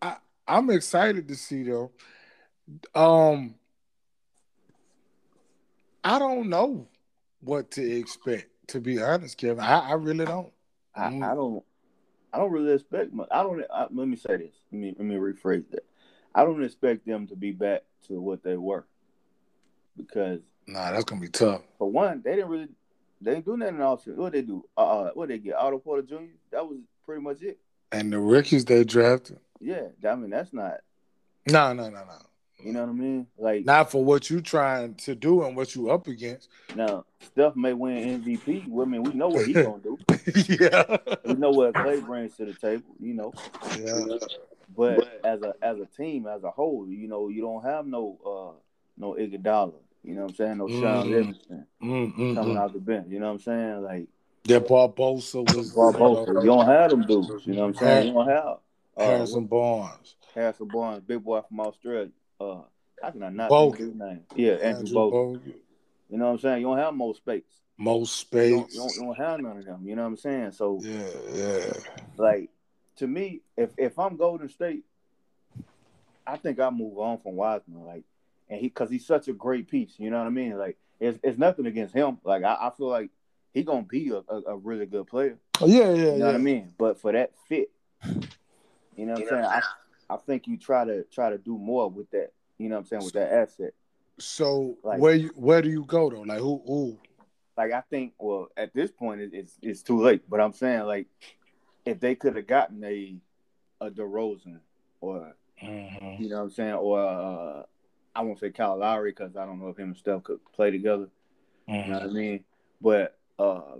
I 0.01 0.17
I'm 0.47 0.69
excited 0.71 1.27
to 1.27 1.35
see 1.35 1.63
them. 1.63 1.89
Um, 2.95 3.55
I 6.03 6.17
don't 6.17 6.49
know 6.49 6.87
what 7.41 7.71
to 7.71 7.81
expect. 7.97 8.47
To 8.67 8.79
be 8.79 9.01
honest, 9.01 9.37
Kevin, 9.37 9.63
I, 9.63 9.89
I 9.89 9.93
really 9.93 10.25
don't. 10.25 10.51
I, 10.95 11.09
Mm. 11.09 11.23
I 11.31 11.33
don't 11.35 11.63
I 12.31 12.37
don't 12.37 12.51
really 12.51 12.73
expect 12.73 13.11
much. 13.13 13.27
I 13.31 13.41
don't. 13.41 13.63
I, 13.73 13.87
let 13.91 14.07
me 14.07 14.15
say 14.15 14.37
this. 14.37 14.53
Let 14.71 14.79
me 14.79 14.93
let 14.97 15.05
me 15.07 15.15
rephrase 15.15 15.69
that. 15.71 15.85
I 16.35 16.43
don't 16.43 16.63
expect 16.63 17.05
them 17.07 17.25
to 17.27 17.35
be 17.35 17.51
back 17.51 17.81
to 18.07 18.19
what 18.21 18.43
they 18.43 18.55
were 18.57 18.85
because 19.97 20.41
Nah, 20.67 20.91
that's 20.91 21.05
gonna 21.05 21.21
be 21.21 21.29
tough. 21.29 21.61
for 21.79 21.89
one, 21.89 22.21
they 22.23 22.35
didn't 22.35 22.49
really 22.51 22.67
they 23.21 23.33
didn't 23.33 23.45
do 23.45 23.57
nothing 23.57 23.75
in 23.75 23.81
offseason. 23.81 24.15
What 24.17 24.33
they 24.33 24.43
do? 24.43 24.63
Uh, 24.77 24.81
uh, 24.81 25.11
what 25.15 25.29
they 25.29 25.39
get? 25.39 25.55
Otto 25.55 25.79
Porter 25.79 26.03
Jr. 26.03 26.15
That 26.51 26.67
was 26.67 26.77
pretty 27.05 27.21
much 27.21 27.41
it. 27.41 27.57
And 27.91 28.13
the 28.13 28.19
rookies 28.19 28.65
they 28.65 28.83
drafted, 28.83 29.39
Yeah, 29.59 29.87
I 30.07 30.15
mean 30.15 30.29
that's 30.29 30.53
not. 30.53 30.81
no, 31.49 31.73
no, 31.73 31.85
no, 31.89 32.03
no, 32.05 32.17
You 32.63 32.73
know 32.73 32.81
what 32.81 32.89
I 32.89 32.93
mean? 32.93 33.27
Like 33.37 33.65
not 33.65 33.91
for 33.91 34.03
what 34.03 34.29
you 34.29 34.41
trying 34.41 34.95
to 34.95 35.15
do 35.15 35.43
and 35.43 35.55
what 35.55 35.75
you 35.75 35.89
up 35.89 36.07
against. 36.07 36.49
now, 36.75 37.05
Steph 37.21 37.55
may 37.55 37.73
win 37.73 38.21
MVP. 38.23 38.65
I 38.65 38.85
mean, 38.85 39.03
we 39.03 39.13
know 39.13 39.29
what 39.29 39.45
he's 39.45 39.55
gonna 39.55 39.81
do. 39.81 39.97
yeah, 40.59 40.97
We 41.25 41.33
know 41.35 41.51
what 41.51 41.75
Clay 41.75 41.99
brings 42.01 42.35
to 42.37 42.45
the 42.45 42.53
table. 42.53 42.83
You 42.99 43.13
know, 43.13 43.33
yeah, 43.77 44.17
but 44.75 45.21
as 45.23 45.41
a 45.41 45.53
as 45.61 45.77
a 45.79 45.85
team, 45.85 46.27
as 46.27 46.43
a 46.43 46.51
whole, 46.51 46.87
you 46.89 47.07
know, 47.07 47.29
you 47.29 47.41
don't 47.41 47.63
have 47.63 47.85
no 47.85 48.17
uh 48.25 48.59
no 48.97 49.13
Iguodala. 49.13 49.73
You 50.03 50.15
know 50.15 50.21
what 50.23 50.29
I'm 50.29 50.35
saying? 50.35 50.57
No 50.57 50.67
Sean 50.69 51.05
Mhm. 51.05 51.09
Livingston 51.09 51.65
mm, 51.81 52.13
mm, 52.15 52.35
coming 52.35 52.57
out 52.57 52.73
the 52.73 52.79
bench. 52.79 53.07
You 53.09 53.19
know 53.19 53.27
what 53.27 53.33
I'm 53.33 53.39
saying? 53.39 53.83
Like 53.83 54.07
That 54.45 54.67
Barbosa 54.67 55.55
was 55.55 55.71
Barbosa. 55.73 56.27
You 56.43 56.49
don't 56.49 56.65
have 56.65 56.91
them 56.91 57.01
dudes. 57.01 57.45
You 57.45 57.53
know 57.53 57.61
what 57.61 57.67
I'm 57.67 57.75
saying? 57.75 58.07
You 58.07 58.13
don't 58.13 58.27
have 58.27 58.57
uh, 58.97 59.05
Harrison 59.05 59.45
Barnes, 59.45 60.15
Harrison 60.33 60.67
Barnes, 60.67 61.03
big 61.05 61.23
boy 61.23 61.41
from 61.47 61.59
Australia. 61.59 62.09
Uh, 62.39 62.61
how 63.01 63.11
can 63.11 63.23
I 63.23 63.29
not 63.29 63.49
Bogut. 63.51 63.77
his 63.77 63.95
name? 63.95 64.21
Yeah, 64.35 64.53
Andrew, 64.53 64.67
Andrew 64.79 64.95
Bogut. 64.95 65.11
Bogut, 65.11 65.53
You 66.09 66.17
know 66.17 66.25
what 66.25 66.31
I'm 66.31 66.39
saying? 66.39 66.61
You 66.61 66.67
don't 66.67 66.77
have 66.77 66.93
Mo 66.93 67.13
Speights. 67.13 67.53
most 67.77 68.31
You 68.33 68.49
don't, 68.49 68.69
space. 68.69 68.73
you, 68.75 68.79
don't, 68.79 68.95
you 68.95 69.01
don't 69.05 69.17
have 69.17 69.39
none 69.41 69.57
of 69.57 69.65
them. 69.65 69.81
You 69.85 69.95
know 69.95 70.03
what 70.03 70.07
I'm 70.09 70.17
saying? 70.17 70.51
So, 70.51 70.81
Yeah, 70.83 71.03
yeah. 71.33 71.73
like, 72.17 72.49
to 72.97 73.07
me, 73.07 73.41
if 73.57 73.71
if 73.77 73.97
I'm 73.97 74.17
Golden 74.17 74.49
State, 74.49 74.83
I 76.27 76.37
think 76.37 76.59
I 76.59 76.69
move 76.69 76.97
on 76.99 77.19
from 77.19 77.35
Wiseman. 77.35 77.85
Like, 77.85 78.03
and 78.49 78.59
he 78.59 78.67
because 78.67 78.89
he's 78.89 79.05
such 79.05 79.27
a 79.27 79.33
great 79.33 79.67
piece. 79.69 79.93
You 79.97 80.09
know 80.09 80.17
what 80.19 80.27
I 80.27 80.31
mean? 80.31 80.57
Like, 80.57 80.77
it's, 80.99 81.17
it's 81.23 81.37
nothing 81.37 81.65
against 81.65 81.93
him. 81.93 82.17
Like, 82.23 82.43
I, 82.43 82.55
I 82.59 82.71
feel 82.77 82.87
like 82.89 83.09
he 83.53 83.63
gonna 83.63 83.83
be 83.83 84.09
a, 84.09 84.17
a, 84.31 84.41
a 84.47 84.57
really 84.57 84.85
good 84.85 85.07
player. 85.07 85.37
Oh, 85.61 85.67
yeah, 85.67 85.89
yeah, 85.93 85.95
You 85.95 86.03
know 86.11 86.17
yeah. 86.17 86.25
what 86.27 86.35
I 86.35 86.39
mean? 86.39 86.73
But 86.77 86.99
for 86.99 87.11
that 87.13 87.31
fit, 87.47 87.71
you 88.95 89.05
know 89.05 89.13
what 89.13 89.21
I'm 89.23 89.27
saying? 89.29 89.45
I, 89.45 89.61
I 90.09 90.17
think 90.17 90.47
you 90.47 90.57
try 90.57 90.85
to 90.85 91.03
try 91.05 91.29
to 91.29 91.37
do 91.37 91.57
more 91.57 91.89
with 91.89 92.09
that. 92.11 92.31
You 92.57 92.69
know 92.69 92.75
what 92.75 92.81
I'm 92.81 92.85
saying? 92.87 93.03
With 93.03 93.13
that 93.13 93.31
asset. 93.33 93.73
So 94.17 94.77
Like- 94.83 94.99
where 94.99 95.15
you 95.15 95.29
where 95.35 95.61
do 95.61 95.69
you 95.69 95.85
go 95.85 96.09
though? 96.09 96.21
Like 96.21 96.39
who 96.39 96.61
who? 96.65 96.99
Like 97.57 97.71
I 97.73 97.81
think, 97.81 98.13
well, 98.17 98.47
at 98.55 98.73
this 98.73 98.89
point, 98.91 99.21
it, 99.21 99.31
it's 99.33 99.57
it's 99.61 99.81
too 99.83 99.99
late. 100.01 100.29
But 100.29 100.39
I'm 100.41 100.53
saying, 100.53 100.83
like, 100.83 101.07
if 101.85 101.99
they 101.99 102.15
could 102.15 102.35
have 102.35 102.47
gotten 102.47 102.83
a 102.83 103.17
a 103.81 103.89
DeRozan 103.89 104.59
or 105.01 105.33
Mm-hmm. 105.61 106.23
you 106.23 106.29
know 106.29 106.37
what 106.37 106.43
I'm 106.43 106.49
saying, 106.51 106.73
or 106.75 106.99
uh, 107.01 107.63
I 108.15 108.21
won't 108.21 108.39
say 108.39 108.49
Kyle 108.49 108.77
Lowry 108.77 109.11
because 109.11 109.35
I 109.35 109.45
don't 109.45 109.59
know 109.59 109.67
if 109.67 109.77
him 109.77 109.89
and 109.89 109.97
Steph 109.97 110.23
could 110.23 110.39
play 110.53 110.71
together. 110.71 111.09
You 111.67 111.85
know 111.85 111.93
what 111.99 112.03
I 112.03 112.07
mean? 112.07 112.45
But 112.79 113.17
uh, 113.37 113.75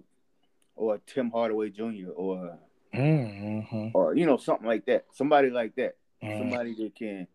or 0.76 0.98
Tim 1.08 1.32
Hardaway 1.32 1.70
Jr. 1.70 2.10
or 2.16 2.58
Mm-hmm. 2.94 3.90
or 3.94 4.16
you 4.16 4.26
know 4.26 4.36
something 4.38 4.68
like 4.68 4.86
that. 4.88 5.06
Somebody 5.14 5.50
like 5.52 5.76
that. 5.76 5.96
Somebody 6.22 6.74
that 6.76 6.96
can 6.96 7.28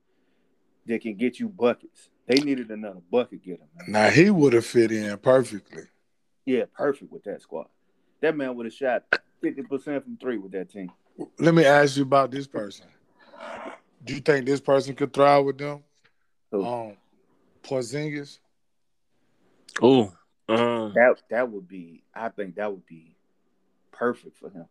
that 0.87 1.01
can 1.01 1.15
get 1.15 1.41
you 1.41 1.49
buckets. 1.49 2.11
They 2.27 2.41
needed 2.43 2.71
another 2.71 3.01
bucket 3.11 3.43
getter. 3.43 3.63
Man. 3.77 3.93
Now 3.93 4.11
he 4.11 4.31
would 4.31 4.53
have 4.53 4.67
fit 4.67 4.93
in 4.93 5.17
perfectly. 5.19 5.85
Yeah, 6.45 6.65
perfect 6.75 7.11
with 7.11 7.25
that 7.25 7.41
squad. 7.43 7.67
That 8.21 8.37
man 8.37 8.55
would 8.57 8.67
have 8.67 8.73
shot 8.75 9.05
fifty 9.41 9.63
percent 9.63 10.05
from 10.05 10.17
three 10.17 10.39
with 10.39 10.53
that 10.53 10.71
team. 10.71 10.91
Let 11.39 11.55
me 11.55 11.65
ask 11.65 11.97
you 11.97 12.03
about 12.03 12.31
this 12.31 12.47
person. 12.47 12.87
Do 14.05 14.15
you 14.15 14.21
think 14.21 14.45
this 14.47 14.61
person 14.61 14.95
could 14.95 15.13
thrive 15.13 15.45
with 15.45 15.59
them? 15.59 15.83
Who? 16.51 16.65
Um, 16.65 16.97
Porzingis. 17.63 18.39
oh, 19.81 20.13
um, 20.49 20.93
That 20.95 21.17
that 21.31 21.51
would 21.51 21.67
be. 21.69 22.03
I 22.15 22.29
think 22.29 22.57
that 22.57 22.71
would 22.71 22.85
be 22.87 23.17
perfect 23.93 24.37
for 24.37 24.51
him. 24.51 24.67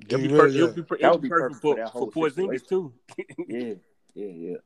Do 0.00 0.16
it'll 0.16 0.18
be, 0.18 0.22
you 0.24 0.28
per- 0.38 0.44
really- 0.44 0.56
it'll 0.58 0.72
be, 0.74 0.82
per- 0.82 0.98
That 0.98 1.12
would 1.12 1.20
be 1.22 1.28
be 1.28 1.30
perfect 1.30 1.62
perfect 1.62 1.92
for 1.92 2.02
for, 2.02 2.08
that 2.08 2.12
for 2.14 2.30
Porzingis 2.30 2.68
too. 2.68 2.92
Yeah, 3.48 3.74
yeah, 4.14 4.26
yeah. 4.26 4.56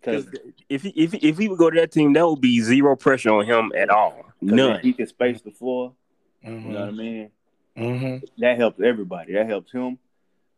Because 0.00 0.24
Because 0.26 0.50
if 0.68 0.82
he 0.82 0.88
if 0.90 1.12
he, 1.12 1.18
if 1.28 1.38
he 1.38 1.48
would 1.48 1.58
go 1.58 1.70
to 1.70 1.80
that 1.80 1.92
team, 1.92 2.12
that 2.14 2.26
would 2.28 2.40
be 2.40 2.60
zero 2.60 2.96
pressure 2.96 3.30
on 3.30 3.44
him 3.46 3.72
at 3.76 3.88
all. 3.90 4.24
None. 4.40 4.80
he 4.80 4.92
can 4.92 5.06
space 5.06 5.40
the 5.42 5.50
floor. 5.52 5.94
You 6.42 6.50
know 6.50 6.80
what 6.80 6.88
I 6.88 6.90
Mhm. 6.90 6.96
mean? 6.96 7.30
Mhm. 7.76 8.22
That 8.38 8.58
helps 8.58 8.80
everybody. 8.80 9.34
That 9.34 9.46
helps 9.46 9.70
him. 9.72 9.98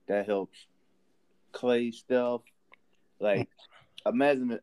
That 0.06 0.24
helps 0.26 0.66
Clay, 1.52 1.90
Steph. 1.90 2.40
Like, 3.20 3.48
imagine 4.06 4.58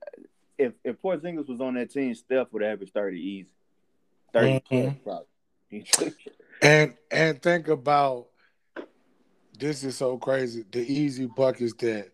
if 0.58 0.74
if 0.84 1.00
Porzingis 1.02 1.48
was 1.48 1.62
on 1.62 1.76
that 1.76 1.92
team, 1.92 2.14
Steph 2.16 2.52
would 2.52 2.64
average 2.64 2.92
thirty 2.92 3.20
easy, 3.20 3.50
30 4.34 4.60
plus 4.62 4.84
Mhm. 4.84 5.04
probably. 5.04 5.28
And 6.64 6.94
and 7.12 7.42
think 7.42 7.68
about 7.70 8.28
this 9.62 9.84
is 9.84 9.96
so 9.96 10.18
crazy. 10.18 10.66
The 10.72 10.82
easy 10.82 11.28
buckets 11.28 11.74
that 11.76 12.10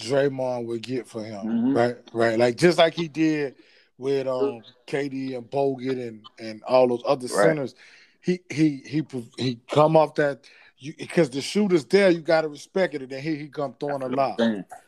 Draymond 0.00 0.66
would 0.66 0.82
get 0.82 1.06
for 1.06 1.22
him, 1.22 1.46
Mhm. 1.46 1.76
right? 1.76 1.96
Right, 2.12 2.38
like 2.38 2.56
just 2.56 2.78
like 2.78 2.94
he 2.94 3.06
did 3.06 3.54
with 3.98 4.26
um 4.26 4.62
KD 4.86 5.36
and 5.36 5.48
Bogut 5.48 6.08
and 6.08 6.22
and 6.38 6.62
all 6.64 6.88
those 6.88 7.02
other 7.06 7.26
Right. 7.28 7.42
centers. 7.42 7.74
He 8.20 8.40
he 8.50 8.82
he 8.86 9.04
he 9.38 9.60
come 9.70 9.96
off 9.96 10.14
that 10.16 10.48
you 10.78 10.94
because 10.98 11.30
the 11.30 11.40
shooter's 11.40 11.84
there, 11.84 12.10
you 12.10 12.20
got 12.20 12.42
to 12.42 12.48
respect 12.48 12.94
it, 12.94 13.02
and 13.02 13.10
then 13.10 13.22
here 13.22 13.36
he 13.36 13.48
come 13.48 13.74
throwing 13.78 14.02
a 14.02 14.08
lot. 14.08 14.38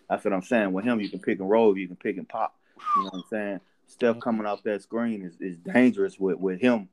That's 0.08 0.24
what 0.24 0.32
I'm 0.32 0.42
saying. 0.42 0.72
With 0.72 0.84
him, 0.86 1.00
you 1.00 1.10
can 1.10 1.20
pick 1.20 1.38
and 1.38 1.48
roll, 1.48 1.76
you 1.76 1.86
can 1.86 1.96
pick 1.96 2.16
and 2.16 2.28
pop. 2.28 2.54
You 2.96 3.02
know 3.02 3.10
what 3.10 3.18
I'm 3.18 3.24
saying? 3.30 3.60
Steph 3.86 4.20
coming 4.20 4.46
off 4.46 4.62
that 4.64 4.82
screen 4.82 5.22
is, 5.22 5.36
is 5.40 5.56
dangerous 5.58 6.18
with, 6.18 6.38
with 6.38 6.60
him 6.60 6.88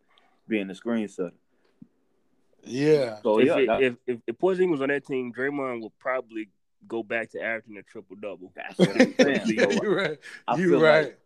being 0.47 0.67
the 0.67 0.75
screen 0.75 1.07
setter. 1.07 1.31
Yeah, 2.65 3.17
So 3.21 3.39
if, 3.39 3.47
yeah, 3.47 3.57
it, 3.57 3.65
that- 3.67 3.81
if 3.83 3.95
if 4.07 4.19
if 4.27 4.37
Porzingis 4.37 4.71
was 4.71 4.81
on 4.81 4.89
that 4.89 5.05
team, 5.05 5.31
Draymond 5.33 5.81
would 5.81 5.97
probably 5.99 6.49
go 6.87 7.01
back 7.03 7.31
to 7.31 7.41
averaging 7.41 7.77
a 7.77 7.83
triple 7.83 8.15
double. 8.15 8.51
that's 8.55 8.77
what 8.77 8.89
I'm 9.01 9.13
saying. 9.19 9.41
yeah, 9.47 9.63
So 9.63 9.83
you 9.83 9.95
right. 9.95 10.17
You 10.57 10.69
feel 10.69 10.81
right. 10.81 11.03
like 11.05 11.19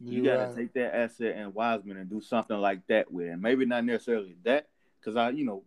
you 0.00 0.12
You 0.18 0.24
gotta 0.24 0.46
right. 0.48 0.56
take 0.56 0.72
that 0.74 0.94
asset 0.96 1.36
and 1.36 1.54
Wiseman 1.54 1.96
and 1.96 2.10
do 2.10 2.20
something 2.20 2.56
like 2.58 2.86
that 2.88 3.10
with 3.10 3.26
it. 3.28 3.36
Maybe 3.38 3.64
not 3.66 3.84
necessarily 3.84 4.36
that, 4.44 4.66
because 5.00 5.16
I, 5.16 5.30
you 5.30 5.44
know, 5.44 5.62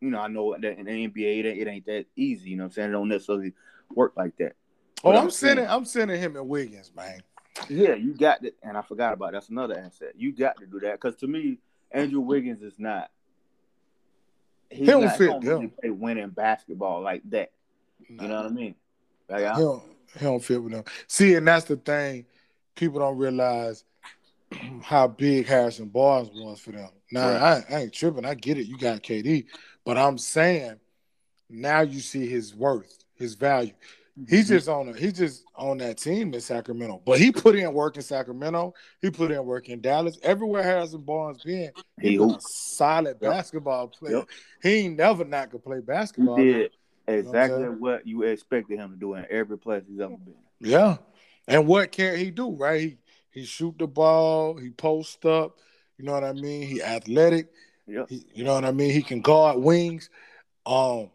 you 0.00 0.10
know, 0.10 0.18
I 0.20 0.28
know 0.28 0.54
that 0.60 0.78
in 0.78 0.86
the 0.86 0.90
NBA 1.08 1.40
it 1.40 1.46
ain't, 1.46 1.58
it 1.60 1.68
ain't 1.68 1.86
that 1.86 2.06
easy. 2.16 2.50
You 2.50 2.56
know 2.56 2.64
what 2.64 2.66
I'm 2.68 2.72
saying? 2.72 2.88
It 2.90 2.92
don't 2.92 3.08
necessarily 3.08 3.52
work 3.94 4.12
like 4.16 4.36
that. 4.38 4.54
Oh, 5.04 5.10
But 5.12 5.16
I'm 5.16 5.30
saying- 5.30 5.56
sending 5.56 5.66
I'm 5.68 5.84
sending 5.84 6.20
him 6.20 6.36
and 6.36 6.48
Wiggins, 6.48 6.92
man. 6.94 7.22
Yeah, 7.68 7.94
you 7.94 8.14
got 8.14 8.44
it, 8.44 8.56
and 8.62 8.76
I 8.76 8.82
forgot 8.82 9.12
about 9.12 9.32
that's 9.32 9.48
another 9.48 9.78
asset. 9.78 10.12
You 10.16 10.32
got 10.32 10.56
to 10.58 10.66
do 10.66 10.80
that 10.80 10.92
because 11.00 11.16
to 11.16 11.26
me, 11.26 11.58
Andrew 11.90 12.20
Wiggins 12.20 12.62
is 12.62 12.78
not. 12.78 13.10
He's 14.72 14.86
don't 14.86 15.04
not, 15.04 15.16
fit 15.16 15.26
don't 15.26 15.44
really 15.44 15.66
them. 15.66 15.72
play 15.80 15.90
winning 15.90 16.30
basketball 16.30 17.02
like 17.02 17.22
that. 17.30 17.50
You 18.08 18.28
know 18.28 18.36
what 18.36 18.46
I 18.46 18.50
mean? 18.50 18.74
Like, 19.28 19.44
I, 19.44 19.54
He 19.54 19.60
don't, 19.60 19.82
he 20.18 20.24
don't 20.24 20.44
fit 20.44 20.62
with 20.62 20.72
them. 20.72 20.84
See, 21.06 21.34
and 21.34 21.46
that's 21.46 21.64
the 21.64 21.76
thing. 21.76 22.26
People 22.74 23.00
don't 23.00 23.18
realize 23.18 23.84
how 24.82 25.08
big 25.08 25.46
Harrison 25.46 25.88
Barnes 25.88 26.30
was 26.34 26.60
for 26.60 26.72
them. 26.72 26.90
Now, 27.10 27.28
I, 27.28 27.64
I 27.70 27.78
ain't 27.82 27.92
tripping. 27.92 28.24
I 28.24 28.34
get 28.34 28.58
it. 28.58 28.66
You 28.66 28.78
got 28.78 29.02
KD. 29.02 29.46
But 29.84 29.98
I'm 29.98 30.18
saying 30.18 30.78
now 31.50 31.82
you 31.82 32.00
see 32.00 32.26
his 32.26 32.54
worth, 32.54 33.04
his 33.14 33.34
value. 33.34 33.72
He's 34.28 34.48
just 34.48 34.68
on 34.68 34.88
a, 34.90 34.92
he's 34.92 35.14
just 35.14 35.44
on 35.56 35.78
that 35.78 35.96
team 35.96 36.34
in 36.34 36.40
Sacramento. 36.40 37.00
But 37.04 37.18
he 37.18 37.32
put 37.32 37.56
in 37.56 37.72
work 37.72 37.96
in 37.96 38.02
Sacramento. 38.02 38.74
He 39.00 39.10
put 39.10 39.30
in 39.30 39.44
work 39.46 39.68
in 39.70 39.80
Dallas. 39.80 40.18
Everywhere 40.22 40.62
Harrison 40.62 41.00
Barnes 41.00 41.42
been, 41.42 41.70
he, 42.00 42.10
he 42.10 42.16
a 42.16 42.36
solid 42.40 43.16
Yep. 43.20 43.30
basketball 43.30 43.88
player. 43.88 44.16
Yep. 44.16 44.28
He 44.62 44.68
ain't 44.80 44.96
never 44.98 45.24
not 45.24 45.50
could 45.50 45.64
play 45.64 45.80
basketball. 45.80 46.36
he 46.36 46.52
did 46.52 46.70
exactly 47.08 47.62
saying? 47.62 47.80
what 47.80 48.06
you 48.06 48.22
expected 48.24 48.78
him 48.78 48.90
to 48.90 48.96
do 48.96 49.14
in 49.14 49.24
every 49.30 49.56
place 49.58 49.82
he's 49.88 50.00
ever 50.00 50.16
been. 50.18 50.34
Yeah. 50.60 50.98
And 51.48 51.66
what 51.66 51.90
can 51.90 52.16
he 52.18 52.30
do, 52.30 52.50
right? 52.50 52.80
He 52.80 52.98
he 53.30 53.44
shoot 53.46 53.76
the 53.78 53.86
ball, 53.86 54.58
he 54.58 54.68
post 54.70 55.24
up, 55.24 55.58
you 55.96 56.04
know 56.04 56.12
what 56.12 56.22
I 56.22 56.34
mean? 56.34 56.68
He 56.68 56.82
athletic, 56.82 57.48
Yep. 57.86 58.10
he, 58.10 58.26
you 58.34 58.44
know 58.44 58.54
what 58.54 58.66
I 58.66 58.72
mean? 58.72 58.90
He 58.92 59.02
can 59.02 59.22
guard 59.22 59.58
wings. 59.58 60.10
Um 60.66 61.10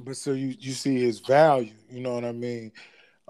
but 0.00 0.16
so 0.16 0.32
you 0.32 0.54
you 0.58 0.72
see 0.72 1.00
his 1.00 1.20
value, 1.20 1.72
you 1.90 2.00
know 2.00 2.14
what 2.14 2.24
I 2.24 2.32
mean? 2.32 2.72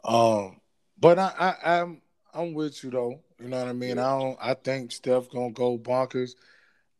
Um 0.05 0.61
but 0.99 1.19
I, 1.19 1.33
I 1.39 1.81
I'm 1.81 2.01
I'm 2.35 2.55
with 2.55 2.83
you 2.85 2.91
though. 2.91 3.21
You 3.41 3.49
know 3.49 3.59
what 3.59 3.69
I 3.69 3.73
mean? 3.73 3.99
I 3.99 4.19
don't 4.19 4.39
I 4.41 4.55
think 4.55 4.93
Steph 4.93 5.29
gonna 5.31 5.51
go 5.53 5.79
bonkers. 5.79 6.35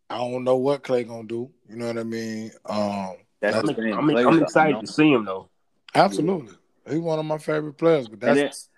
I 0.09 0.19
don't 0.19 0.45
know 0.45 0.57
what 0.57 0.83
Clay 0.85 1.05
gonna 1.05 1.27
do. 1.27 1.51
You 1.69 1.77
know 1.77 1.87
what 1.87 1.99
I 1.99 2.05
mean? 2.05 2.51
Um 2.65 3.17
That's 3.41 3.57
I'm- 3.57 3.69
I'm, 3.93 4.11
I'm 4.11 4.43
excited 4.43 4.81
to 4.81 4.87
see 4.87 5.11
him 5.13 5.25
though. 5.25 5.49
absolutely. 5.95 6.55
He's 6.89 6.99
one 6.99 7.19
of 7.19 7.25
my 7.25 7.39
favorite 7.39 7.75
players, 7.75 8.09
but 8.09 8.21
And 8.23 8.39
that's 8.39 8.69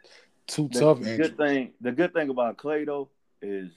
too 0.46 0.68
the, 0.72 0.80
tough. 0.80 1.00
the 1.00 1.10
Andrew. 1.10 1.28
good 1.28 1.36
thing, 1.36 1.72
the 1.80 1.92
good 1.92 2.12
thing 2.14 2.30
about 2.30 2.56
Clay 2.56 2.84
though 2.84 3.10
is 3.42 3.70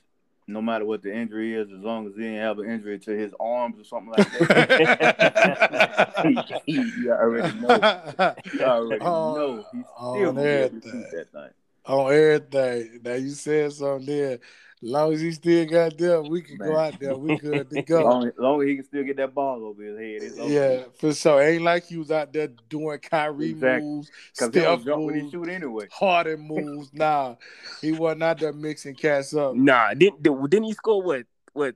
no 0.51 0.61
matter 0.61 0.85
what 0.85 1.01
the 1.01 1.13
injury 1.13 1.55
is, 1.55 1.71
as 1.71 1.79
long 1.83 2.07
as 2.07 2.13
he 2.15 2.21
didn't 2.21 2.39
have 2.39 2.59
an 2.59 2.69
injury 2.69 2.99
to 2.99 3.11
his 3.11 3.33
arms 3.39 3.79
or 3.79 3.83
something 3.83 4.13
like 4.17 4.31
that, 4.31 6.23
you 6.65 7.11
already 7.11 7.59
know. 7.59 8.35
You 8.53 8.63
already 8.63 9.05
oh, 9.05 9.11
On- 9.13 9.35
know 9.35 9.65
he's 9.71 9.85
on 9.97 10.15
still 10.15 10.33
gonna 10.33 10.43
be 10.43 10.47
able 10.49 10.69
to 10.81 10.87
everything. 10.87 11.05
that 11.11 11.31
thing. 11.31 11.49
on 11.85 12.13
everything. 12.13 12.99
Now 13.03 13.13
you 13.13 13.29
said 13.29 13.73
something 13.73 14.05
there. 14.05 14.39
As 14.83 14.89
long 14.89 15.13
as 15.13 15.21
he 15.21 15.31
still 15.31 15.65
got 15.67 15.95
there, 15.95 16.23
we 16.23 16.41
can 16.41 16.57
go 16.57 16.75
out 16.75 16.99
there. 16.99 17.15
We 17.15 17.37
good 17.37 17.69
to 17.69 17.81
go. 17.83 18.03
long, 18.03 18.27
as 18.27 18.33
long 18.37 18.61
as 18.63 18.67
he 18.67 18.75
can 18.77 18.85
still 18.85 19.03
get 19.03 19.17
that 19.17 19.31
ball 19.35 19.63
over 19.63 19.83
his 19.83 19.95
head, 19.97 20.23
it's 20.23 20.39
over. 20.39 20.51
yeah, 20.51 20.83
for 20.97 21.13
sure. 21.13 21.39
Ain't 21.39 21.61
like 21.61 21.85
he 21.85 21.97
was 21.97 22.09
out 22.09 22.33
there 22.33 22.47
doing 22.67 22.97
Kyrie 22.97 23.51
Exactly. 23.51 23.85
moves, 23.87 24.09
because 24.33 24.53
he 24.55 24.59
Steph 24.61 24.83
don't 24.85 25.05
when 25.05 25.15
he 25.15 25.21
moves, 25.21 25.31
shoot 25.33 25.49
anyway. 25.49 25.87
Harden 25.91 26.39
moves. 26.47 26.91
Nah, 26.93 27.35
he 27.79 27.91
wasn't 27.91 28.23
out 28.23 28.39
there 28.39 28.53
mixing 28.53 28.95
cats 28.95 29.35
up. 29.35 29.53
Nah, 29.55 29.93
didn't 29.93 30.23
didn't 30.23 30.63
he 30.63 30.73
score 30.73 31.03
what 31.03 31.25
what 31.53 31.75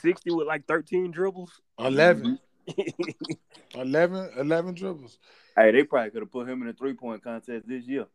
sixty 0.00 0.30
with 0.30 0.46
like 0.46 0.66
thirteen 0.66 1.10
dribbles? 1.10 1.60
11, 1.78 2.38
11, 3.74 4.30
11 4.38 4.74
dribbles. 4.74 5.18
Hey, 5.56 5.72
they 5.72 5.82
probably 5.82 6.10
could 6.10 6.22
have 6.22 6.32
put 6.32 6.48
him 6.48 6.62
in 6.62 6.68
a 6.68 6.72
three 6.72 6.94
point 6.94 7.22
contest 7.22 7.66
this 7.68 7.84
year. 7.84 8.06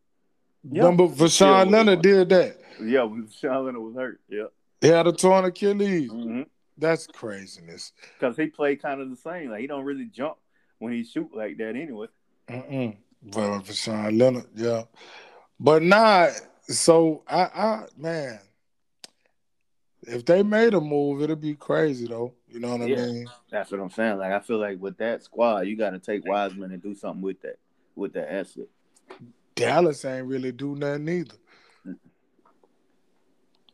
Yeah. 0.70 0.82
Number 0.82 1.04
Voshon 1.04 1.70
Yeah. 1.70 1.78
Lenard 1.78 2.02
did 2.02 2.28
that. 2.30 2.56
Yeah, 2.82 3.04
when 3.04 3.28
Sean 3.30 3.64
Lenard 3.66 3.82
was 3.82 3.94
hurt. 3.94 4.20
Yeah, 4.28 4.44
He 4.80 4.88
had 4.88 5.06
a 5.06 5.12
torn 5.12 5.44
Achilles. 5.44 6.10
mm-hmm. 6.10 6.42
That's 6.78 7.06
craziness. 7.06 7.92
because 8.18 8.36
he 8.36 8.46
played 8.48 8.82
kind 8.82 9.00
of 9.00 9.08
the 9.08 9.16
same. 9.16 9.50
Like 9.50 9.60
he 9.60 9.66
don't 9.66 9.84
really 9.84 10.06
jump 10.06 10.36
when 10.78 10.92
he 10.92 11.04
shoot 11.04 11.30
like 11.34 11.56
that 11.58 11.74
anyway. 11.76 12.08
Mm-mm. 12.48 12.96
For 13.32 13.62
Sean 13.72 14.18
Lenard, 14.18 14.44
yeah. 14.54 14.82
But 15.58 15.82
not 15.82 16.30
so 16.68 17.22
I, 17.26 17.42
I 17.44 17.84
man, 17.96 18.38
if 20.02 20.24
they 20.26 20.42
made 20.42 20.74
a 20.74 20.80
move, 20.80 21.22
it'd 21.22 21.40
be 21.40 21.54
crazy 21.54 22.06
though. 22.06 22.34
You 22.48 22.60
know 22.60 22.72
what 22.72 22.82
I 22.82 22.86
Yeah. 22.86 23.06
mean? 23.06 23.26
That's 23.50 23.70
what 23.70 23.80
I'm 23.80 23.90
saying. 23.90 24.18
Like 24.18 24.32
I 24.32 24.40
feel 24.40 24.58
like 24.58 24.78
with 24.78 24.98
that 24.98 25.22
squad, 25.22 25.60
you 25.60 25.76
got 25.76 25.90
to 25.90 25.98
take 25.98 26.26
Wiseman 26.26 26.72
and 26.72 26.82
do 26.82 26.94
something 26.94 27.22
with 27.22 27.40
that, 27.42 27.58
with 27.94 28.12
that 28.12 28.30
asset. 28.32 28.66
Dallas 29.56 30.04
ain't 30.04 30.26
really 30.26 30.52
do 30.52 30.76
nothing 30.76 31.08
either. 31.08 31.34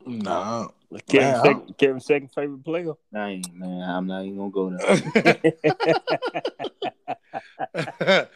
Nah. 0.06 0.68
Kevin, 1.08 1.32
Man, 1.32 1.42
second, 1.42 1.78
Kevin 1.78 2.00
second 2.00 2.28
favorite 2.32 2.64
player. 2.64 2.92
I 3.14 3.42
man. 3.52 3.88
I'm 3.88 4.06
not 4.06 4.24
even 4.24 4.50
gonna 4.50 4.50
go 4.50 4.70
there. 7.74 8.28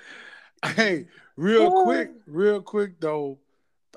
hey, 0.74 1.06
real 1.36 1.84
quick, 1.84 2.10
real 2.26 2.62
quick 2.62 3.00
though. 3.00 3.38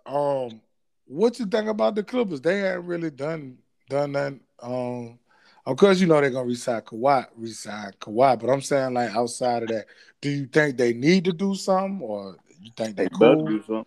Um, 0.06 0.62
what 1.06 1.40
you 1.40 1.46
think 1.46 1.68
about 1.68 1.96
the 1.96 2.04
Clippers? 2.04 2.42
They 2.42 2.60
haven't 2.60 2.86
really 2.86 3.12
done 3.12 3.58
done 3.90 4.12
that. 4.14 4.34
Um, 4.62 5.20
of 5.66 5.78
course, 5.78 6.00
you 6.00 6.08
know 6.08 6.20
they're 6.20 6.32
gonna 6.32 6.48
resign 6.48 6.82
Kawhi, 6.82 7.28
resign 7.38 7.94
Kawhi, 8.00 8.40
but 8.40 8.50
I'm 8.50 8.62
saying 8.62 8.94
like 8.94 9.16
outside 9.16 9.64
of 9.64 9.70
that, 9.70 9.86
do 10.20 10.30
you 10.30 10.48
think 10.48 10.76
they 10.76 10.94
need 10.94 11.26
to 11.26 11.32
do 11.32 11.56
something, 11.56 12.02
or 12.02 12.36
you 12.62 12.72
think 12.76 12.96
they 12.96 13.04
they 13.04 13.10
better 13.10 13.36
cool? 13.36 13.46
do 13.48 13.62
something. 13.64 13.86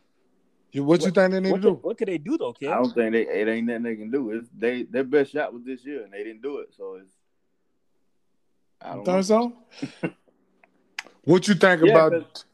You, 0.73 0.85
what, 0.85 1.01
you 1.05 1.11
think 1.11 1.33
they 1.33 1.41
need 1.41 1.51
What 1.51 1.63
to 1.63 1.69
could, 1.69 1.75
do? 1.75 1.79
what 1.83 1.99
could 1.99 2.09
they 2.09 2.19
do 2.19 2.39
though, 2.39 2.53
kid? 2.55 2.69
I 2.71 2.77
don't 2.77 2.95
think 2.95 3.13
they 3.13 3.27
it 3.27 3.47
ain't 3.49 3.67
nothing 3.67 3.83
they 3.83 3.97
can 3.97 4.11
do. 4.11 4.31
It's 4.31 4.49
they 4.57 4.85
their 4.85 5.05
best 5.05 5.33
shot 5.33 5.53
was 5.53 5.65
this 5.65 5.85
year 5.85 6.05
and 6.05 6.13
they 6.13 6.25
didn't 6.25 6.43
do 6.43 6.59
it. 6.59 6.69
So 6.77 6.95
it's 6.95 7.13
I 8.81 8.95
don't 8.95 9.07
know. 9.07 9.23
think 9.23 9.25
so? 9.25 9.53
what 11.25 11.47
you 11.47 11.55
think 11.55 11.83
Yeah, 11.83 11.93
about? 12.07 12.45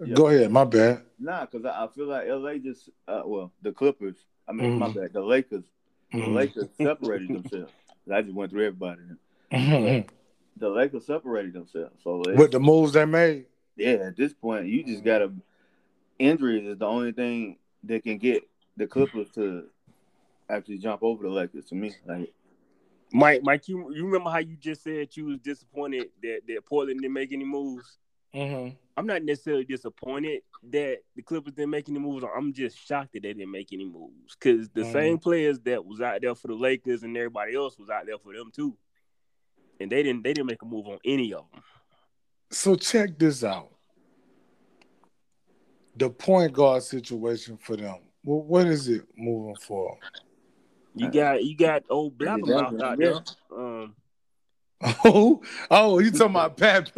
yeah. 0.00 0.14
Go 0.14 0.28
ahead, 0.28 0.50
my 0.50 0.64
bad. 0.64 1.02
Nah, 1.18 1.44
because 1.44 1.66
I, 1.66 1.84
I 1.84 1.88
feel 1.88 2.06
like 2.06 2.26
LA 2.28 2.54
just 2.54 2.88
uh, 3.06 3.22
well 3.26 3.52
the 3.62 3.72
Clippers. 3.72 4.16
I 4.48 4.52
mean 4.52 4.78
my 4.78 4.88
Mhm. 4.88 4.94
bad. 4.94 5.12
The 5.12 5.20
Lakers. 5.20 5.64
The 6.12 6.18
Mhm. 6.18 6.34
Lakers 6.34 6.68
separated 6.76 7.28
themselves. 7.28 7.72
I 8.12 8.22
just 8.22 8.34
went 8.34 8.50
through 8.50 8.66
everybody. 8.66 9.02
Mhm. 9.52 10.08
The 10.56 10.68
Lakers 10.68 11.06
separated 11.06 11.52
themselves. 11.52 11.94
So 12.02 12.22
With 12.34 12.50
the 12.52 12.58
moves 12.58 12.92
they 12.92 13.04
made. 13.04 13.46
yeah, 13.76 13.90
at 14.08 14.16
this 14.16 14.32
point 14.32 14.66
you 14.66 14.82
just 14.82 15.04
gotta 15.04 15.30
injuries 16.20 16.66
is 16.66 16.78
the 16.78 16.86
only 16.86 17.12
thing 17.12 17.56
that 17.84 18.02
can 18.04 18.18
get 18.18 18.42
the 18.76 18.86
Clippers 18.86 19.28
to 19.34 19.64
actually 20.48 20.78
jump 20.78 21.02
over 21.02 21.22
the 21.24 21.30
Lakers 21.30 21.64
to 21.66 21.74
me. 21.74 21.92
Like 22.06 22.32
Mike, 23.12 23.40
Mike, 23.42 23.68
you 23.68 23.92
you 23.94 24.04
remember 24.06 24.30
how 24.30 24.38
you 24.38 24.56
just 24.56 24.82
said 24.84 25.08
you 25.16 25.24
was 25.26 25.38
disappointed 25.38 26.08
that 26.22 26.40
that 26.46 26.66
Portland 26.66 27.00
didn't 27.00 27.14
make 27.14 27.32
any 27.32 27.44
moves? 27.44 27.98
Mm-hmm. 28.34 28.76
I'm 28.96 29.06
not 29.06 29.22
necessarily 29.24 29.64
disappointed 29.64 30.42
that 30.70 30.98
the 31.16 31.22
Clippers 31.22 31.54
didn't 31.54 31.70
make 31.70 31.88
any 31.88 31.98
moves. 31.98 32.24
I'm 32.36 32.52
just 32.52 32.78
shocked 32.78 33.14
that 33.14 33.22
they 33.22 33.32
didn't 33.32 33.50
make 33.50 33.72
any 33.72 33.86
moves 33.86 34.36
because 34.38 34.68
the 34.68 34.82
Mhm. 34.82 34.92
same 34.92 35.18
players 35.18 35.58
that 35.60 35.84
was 35.84 36.00
out 36.00 36.20
there 36.20 36.34
for 36.34 36.48
the 36.48 36.54
Lakers 36.54 37.02
and 37.02 37.16
everybody 37.16 37.54
else 37.56 37.78
was 37.78 37.88
out 37.88 38.04
there 38.06 38.18
for 38.18 38.34
them 38.34 38.50
too, 38.52 38.76
and 39.80 39.90
they 39.90 40.02
didn't 40.02 40.22
they 40.22 40.34
didn't 40.34 40.46
make 40.48 40.62
a 40.62 40.66
move 40.66 40.86
on 40.86 40.98
any 41.04 41.32
of 41.32 41.50
them. 41.50 41.62
So 42.50 42.74
check 42.76 43.18
this 43.18 43.42
out. 43.42 43.70
The 46.00 46.08
point 46.08 46.54
guard 46.54 46.82
situation 46.82 47.58
for 47.58 47.76
them. 47.76 47.96
Well, 48.24 48.40
what 48.40 48.66
is 48.66 48.88
it 48.88 49.02
moving 49.18 49.54
for? 49.56 49.98
You 50.94 51.10
got 51.10 51.44
you 51.44 51.54
got 51.54 51.82
old 51.90 52.16
Blabbermouth 52.16 52.72
Exactly, 52.72 52.82
out 52.82 52.98
yeah. 52.98 53.18
there. 53.50 53.58
Um, 53.58 53.94
Oh, 55.04 55.42
oh, 55.70 55.98
you 55.98 56.10
talking 56.10 56.30
about 56.30 56.56
Pat? 56.56 56.90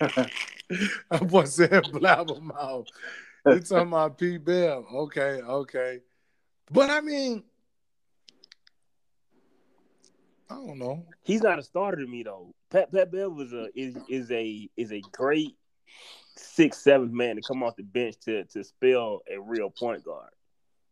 I 0.00 1.22
was 1.24 1.54
saying 1.54 1.70
blabbermouth. 1.70 2.86
You 3.44 3.60
talking 3.60 3.88
about 3.88 4.16
P. 4.16 4.38
Bev? 4.38 4.84
Okay, 4.94 5.42
okay. 5.42 6.00
But 6.72 6.88
I 6.88 7.02
mean, 7.02 7.44
I 10.48 10.54
don't 10.54 10.78
know. 10.78 11.04
he's 11.22 11.42
not 11.42 11.58
a 11.58 11.62
starter 11.62 11.98
to 11.98 12.06
me 12.06 12.22
though. 12.22 12.54
Pat 12.70 12.90
Pat 12.90 13.12
Bev 13.12 13.30
was 13.30 13.52
a 13.52 13.68
is 13.78 13.98
is 14.08 14.30
a 14.30 14.70
is 14.76 14.90
a 14.90 15.02
great 15.12 15.54
sixth 16.36 16.82
seventh 16.82 17.12
man 17.12 17.36
to 17.36 17.42
come 17.42 17.62
off 17.62 17.76
the 17.76 17.82
bench 17.82 18.16
to 18.24 18.44
to 18.44 18.62
spell 18.64 19.22
a 19.32 19.38
real 19.40 19.70
point 19.70 20.04
guard. 20.04 20.30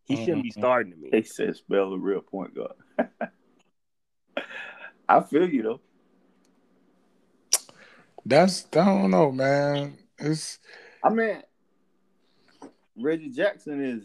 He 0.04 0.16
shouldn't 0.16 0.42
be 0.42 0.50
Mhm. 0.50 0.58
starting 0.58 0.92
to 0.92 0.98
me. 0.98 1.08
they 1.10 1.22
said 1.22 1.56
spell 1.56 1.92
a 1.92 1.98
real 1.98 2.20
point 2.20 2.54
guard. 2.54 2.74
I 5.08 5.20
feel 5.20 5.48
you 5.48 5.62
though. 5.62 5.80
That's 8.26 8.66
I 8.72 8.84
don't 8.84 9.10
know, 9.10 9.30
man. 9.32 9.98
It's 10.18 10.58
I 11.02 11.10
mean, 11.10 11.42
Reggie 12.96 13.28
Jackson 13.30 13.82
is 13.84 14.02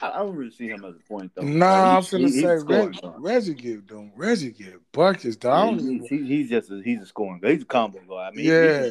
I, 0.00 0.10
I 0.10 0.18
don't 0.18 0.34
really 0.34 0.50
see 0.50 0.66
him 0.68 0.84
as 0.84 0.96
a 0.96 1.08
point 1.08 1.30
though. 1.34 1.42
Nah, 1.42 1.66
I'm 1.66 1.94
Like, 1.96 2.04
he- 2.06 2.16
finna 2.16 2.32
he- 2.34 2.40
say 2.40 2.54
a 2.54 2.58
Reg. 2.60 2.98
Reggie 3.18 3.54
give 3.54 3.86
them. 3.86 4.10
Reggie 4.16 4.50
give 4.50 4.80
buckets. 4.92 5.36
Dog. 5.36 5.52
I 5.52 5.64
Yeah, 5.64 5.70
don't 5.70 5.78
he's, 6.00 6.08
he's, 6.08 6.28
he's 6.28 6.50
just 6.50 6.70
a, 6.72 6.82
he's 6.82 7.02
a 7.02 7.06
scoring 7.06 7.40
guy. 7.40 7.52
He's 7.52 7.62
a 7.62 7.66
combo 7.66 8.00
guy. 8.08 8.28
I 8.28 8.30
mean, 8.32 8.46
Yeah. 8.46 8.84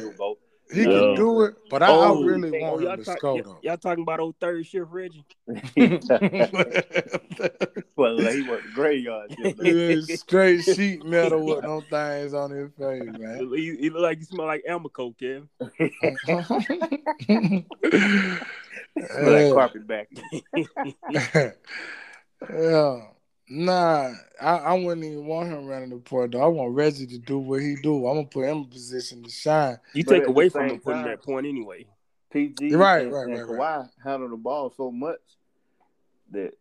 he 0.72 0.84
can 0.84 0.84
do 0.84 0.90
Yeah. 0.90 1.00
can 1.00 1.14
do 1.16 1.42
it, 1.42 1.54
but 1.70 1.82
I, 1.82 1.88
Oh, 1.88 2.22
I 2.22 2.26
really 2.26 2.50
hey, 2.50 2.62
oh, 2.64 2.70
want 2.72 2.82
y'all 2.82 2.92
him 2.92 2.98
to 2.98 3.04
talk- 3.04 3.18
score 3.18 3.34
y- 3.34 3.40
though. 3.42 3.58
Y'all 3.62 3.76
talking 3.76 4.02
about 4.02 4.20
old 4.20 4.36
third 4.40 4.66
shift 4.66 4.86
Reggie? 4.90 5.24
well, 7.96 8.16
like, 8.20 8.34
he 8.34 8.42
worked 8.48 8.64
the 8.64 8.70
graveyard 8.74 9.32
shift. 9.36 9.62
He 9.62 9.72
was 9.94 10.20
straight 10.20 10.62
sheet 10.62 11.04
metal 11.04 11.44
with 11.44 11.62
no 11.64 11.80
things 11.82 12.32
on 12.34 12.50
his 12.50 12.70
face, 12.78 13.02
man. 13.18 13.50
He, 13.54 13.76
he 13.76 13.90
look 13.90 14.02
like 14.02 14.18
he 14.18 14.24
smell 14.24 14.46
like 14.46 14.64
Amoco, 14.68 15.14
Kevin. 15.18 15.48
Smell 19.10 19.32
like 19.32 19.52
carpet 19.54 19.86
back. 19.86 20.08
yeah. 21.10 23.00
Nah, 23.48 24.12
I, 24.40 24.56
I 24.56 24.72
wouldn't 24.74 25.04
even 25.04 25.26
want 25.26 25.48
him 25.50 25.66
running 25.66 25.90
the 25.90 25.96
point 25.96 26.32
though. 26.32 26.42
I 26.42 26.46
want 26.46 26.74
Reggie 26.74 27.06
to 27.06 27.18
do 27.18 27.38
what 27.38 27.60
he 27.60 27.76
do. 27.82 28.06
I'm 28.06 28.16
gonna 28.16 28.26
put 28.26 28.46
him 28.48 28.58
in 28.58 28.64
position 28.66 29.22
to 29.22 29.30
shine. 29.30 29.78
You 29.92 30.02
But 30.02 30.14
take 30.14 30.26
away 30.28 30.48
from 30.48 30.68
him 30.70 30.78
putting 30.80 31.04
that 31.04 31.22
point 31.22 31.46
anyway. 31.46 31.86
PG 32.32 32.72
Right, 32.74 33.02
and, 33.02 33.12
right, 33.12 33.24
and 33.24 33.32
right, 33.34 33.46
Kawhi 33.46 33.58
right. 33.80 33.86
handle 34.02 34.28
the 34.30 34.36
ball 34.36 34.72
so 34.76 34.90
much 34.90 35.20
that 36.32 36.52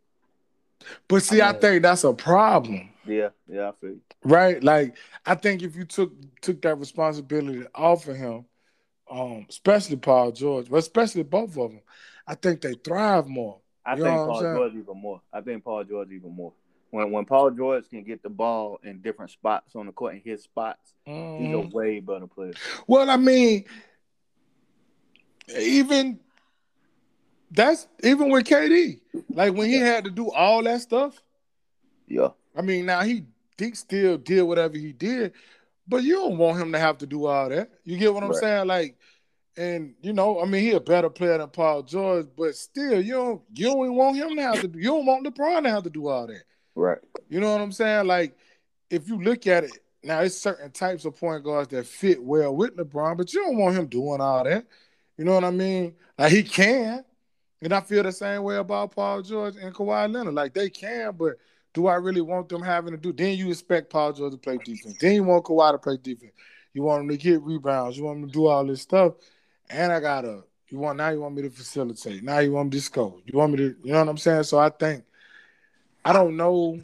But 1.07 1.23
see, 1.23 1.41
I 1.41 1.47
Yeah. 1.47 1.51
think 1.53 1.84
that's 1.84 2.03
a 2.03 2.13
problem. 2.13 2.89
yeah, 3.07 3.29
yeah, 3.47 3.69
I 3.69 3.71
feel 3.79 3.89
you. 3.91 4.01
right? 4.25 4.61
Like 4.61 4.97
I 5.25 5.36
think 5.36 5.63
if 5.63 5.75
you 5.77 5.86
took 5.86 6.11
took 6.41 6.61
that 6.63 6.77
responsibility 6.79 7.65
off 7.73 8.07
of 8.09 8.17
him, 8.17 8.45
um, 9.09 9.45
especially 9.49 9.95
Paul 9.95 10.31
George, 10.34 10.69
but 10.69 10.77
especially 10.77 11.23
both 11.23 11.57
of 11.57 11.71
them, 11.71 11.81
I 12.27 12.36
think 12.36 12.61
they 12.61 12.73
thrive 12.73 13.27
more. 13.27 13.59
I 13.86 13.95
You 13.95 14.03
think 14.03 14.15
know 14.17 14.27
what 14.27 14.45
I'm 14.45 14.45
Paul? 14.45 14.53
George 14.55 14.75
even 14.75 14.97
more. 15.01 15.21
I 15.31 15.41
think 15.41 15.63
Paul 15.63 15.84
George 15.84 16.11
even 16.11 16.36
more. 16.36 16.53
When 16.94 17.10
when 17.12 17.26
Paul 17.26 17.50
George 17.50 17.89
can 17.89 18.04
get 18.04 18.22
the 18.22 18.30
ball 18.30 18.80
in 18.84 19.02
different 19.02 19.32
spots 19.32 19.76
on 19.76 19.88
the 19.88 19.91
court 19.91 20.14
in 20.14 20.22
his 20.24 20.44
spots, 20.44 20.94
he's 21.06 21.16
Mhm. 21.16 21.74
a 21.74 21.76
way 21.76 22.00
better 22.00 22.28
player. 22.28 22.54
Well, 22.86 23.10
I 23.10 23.18
mean, 23.18 23.66
even 25.58 26.20
that's 27.50 27.88
even 28.04 28.30
with 28.30 28.46
KD, 28.46 29.02
like 29.34 29.56
when 29.56 29.72
he 29.72 29.78
had 29.78 30.04
to 30.04 30.12
do 30.12 30.30
all 30.30 30.62
that 30.62 30.82
stuff. 30.82 31.20
Yeah. 32.08 32.30
I 32.56 32.62
mean, 32.62 32.86
now 32.86 33.02
he 33.02 33.26
he 33.58 33.74
still 33.74 34.20
did 34.20 34.44
whatever 34.44 34.78
he 34.78 34.94
did, 34.94 35.34
but 35.88 36.04
you 36.04 36.14
don't 36.14 36.38
want 36.38 36.62
him 36.62 36.72
to 36.74 36.78
have 36.80 37.00
to 37.00 37.08
do 37.08 37.26
all 37.26 37.50
that. 37.50 37.72
You 37.86 37.98
get 37.98 38.14
what 38.14 38.22
I'm 38.22 38.30
Right. 38.30 38.39
saying? 38.39 38.68
Like, 38.68 39.00
and 39.58 39.96
you 40.04 40.14
know, 40.14 40.39
I 40.39 40.46
mean, 40.46 40.62
he 40.62 40.74
a 40.74 40.80
better 40.80 41.10
player 41.10 41.39
than 41.39 41.50
Paul 41.50 41.82
George, 41.82 42.28
but 42.38 42.56
still, 42.56 43.02
you 43.02 43.14
don't 43.14 43.41
you 43.56 43.66
don't 43.66 43.96
want 43.96 44.16
him 44.16 44.36
to 44.36 44.41
have 44.44 44.62
to. 44.62 44.68
You 44.80 44.89
don't 44.89 45.08
want 45.08 45.26
LeBron 45.26 45.64
to 45.64 45.72
have 45.72 45.84
to 45.86 45.89
do 45.89 46.08
all 46.08 46.28
that. 46.28 46.44
Right. 46.76 46.99
You 47.30 47.39
know 47.39 47.51
what 47.51 47.61
I'm 47.61 47.71
saying? 47.71 48.07
Like, 48.07 48.36
if 48.89 49.07
you 49.07 49.21
look 49.21 49.47
at 49.47 49.63
it 49.63 49.71
now, 50.03 50.19
it's 50.19 50.38
certain 50.38 50.71
types 50.71 51.05
of 51.05 51.17
point 51.17 51.43
guards 51.43 51.69
that 51.69 51.86
fit 51.88 52.21
well 52.21 52.55
with 52.55 52.76
LeBron, 52.76 53.17
but 53.17 53.34
you 53.34 53.41
don't 53.41 53.57
want 53.57 53.76
him 53.76 53.88
doing 53.88 54.19
all 54.19 54.43
that. 54.43 54.65
You 55.17 55.26
know 55.26 55.34
what 55.34 55.43
I 55.43 55.51
mean? 55.51 55.95
Like 56.17 56.32
he 56.32 56.43
can, 56.43 57.03
and 57.61 57.74
I 57.74 57.80
feel 57.82 58.03
the 58.03 58.11
same 58.11 58.43
way 58.43 58.57
about 58.57 58.91
Paul 58.91 59.21
George 59.21 59.55
and 59.55 59.74
Kawhi 59.74 60.11
Leonard. 60.11 60.34
Like 60.34 60.53
they 60.53 60.69
can, 60.69 61.15
but 61.15 61.36
do 61.74 61.88
I 61.88 61.95
really 61.95 62.21
want 62.21 62.49
them 62.49 62.61
having 62.61 62.91
to 62.91 62.97
do? 62.97 63.13
Then 63.13 63.38
you 63.38 63.49
expect 63.49 63.89
Paul 63.89 64.13
George 64.13 64.34
to 64.34 64.38
play 64.38 64.57
defense. 64.57 64.97
Then 64.99 65.13
you 65.13 65.24
want 65.24 65.45
Kawhi 65.45 65.71
to 65.71 65.78
play 65.78 65.97
defense. 66.01 66.34
You 66.74 66.84
want 66.84 67.03
him 67.03 67.09
to 67.09 67.17
get 67.17 67.41
rebounds. 67.41 67.97
You 67.97 68.03
want 68.03 68.19
him 68.19 68.28
to 68.28 68.34
do 68.34 68.47
all 68.47 68.65
this 68.65 68.82
stuff. 68.82 69.13
And 69.69 69.91
I 69.91 69.99
gotta. 69.99 70.43
You 70.69 70.80
want 70.80 70.97
now? 70.97 71.09
You 71.09 71.21
want 71.21 71.36
me 71.36 71.43
to 71.43 71.49
facilitate? 71.51 72.24
Now 72.24 72.39
you 72.39 72.51
want 72.51 72.74
me 72.74 72.80
to 72.80 72.84
score? 72.84 73.19
You 73.26 73.38
want 73.38 73.51
me 73.51 73.57
to? 73.57 73.76
You 73.84 73.93
know 73.93 73.99
what 73.99 74.09
I'm 74.09 74.17
saying? 74.17 74.43
So 74.43 74.57
I 74.57 74.69
think. 74.69 75.05
I 76.06 76.14
don't 76.14 76.36
know. 76.38 76.80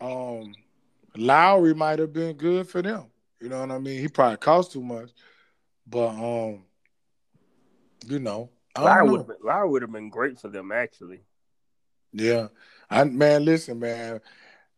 Um, 0.00 0.54
Lowry 1.16 1.74
might 1.74 1.98
have 1.98 2.12
been 2.12 2.36
good 2.36 2.68
for 2.68 2.82
them. 2.82 3.06
You 3.40 3.48
know 3.48 3.60
what 3.60 3.70
I 3.70 3.78
mean? 3.78 4.00
He 4.00 4.08
probably 4.08 4.36
cost 4.36 4.72
too 4.72 4.82
much, 4.82 5.10
but 5.86 6.08
um, 6.08 6.64
you 8.06 8.18
know, 8.18 8.50
I 8.74 8.82
Lowry 8.82 9.10
would 9.10 9.18
have 9.18 9.26
been, 9.26 9.36
Lowry 9.42 9.68
would 9.68 9.82
have 9.82 9.92
been 9.92 10.10
great 10.10 10.38
for 10.38 10.48
them 10.48 10.72
actually. 10.72 11.20
Yeah, 12.12 12.48
I 12.88 13.04
man, 13.04 13.44
listen, 13.44 13.78
man. 13.78 14.20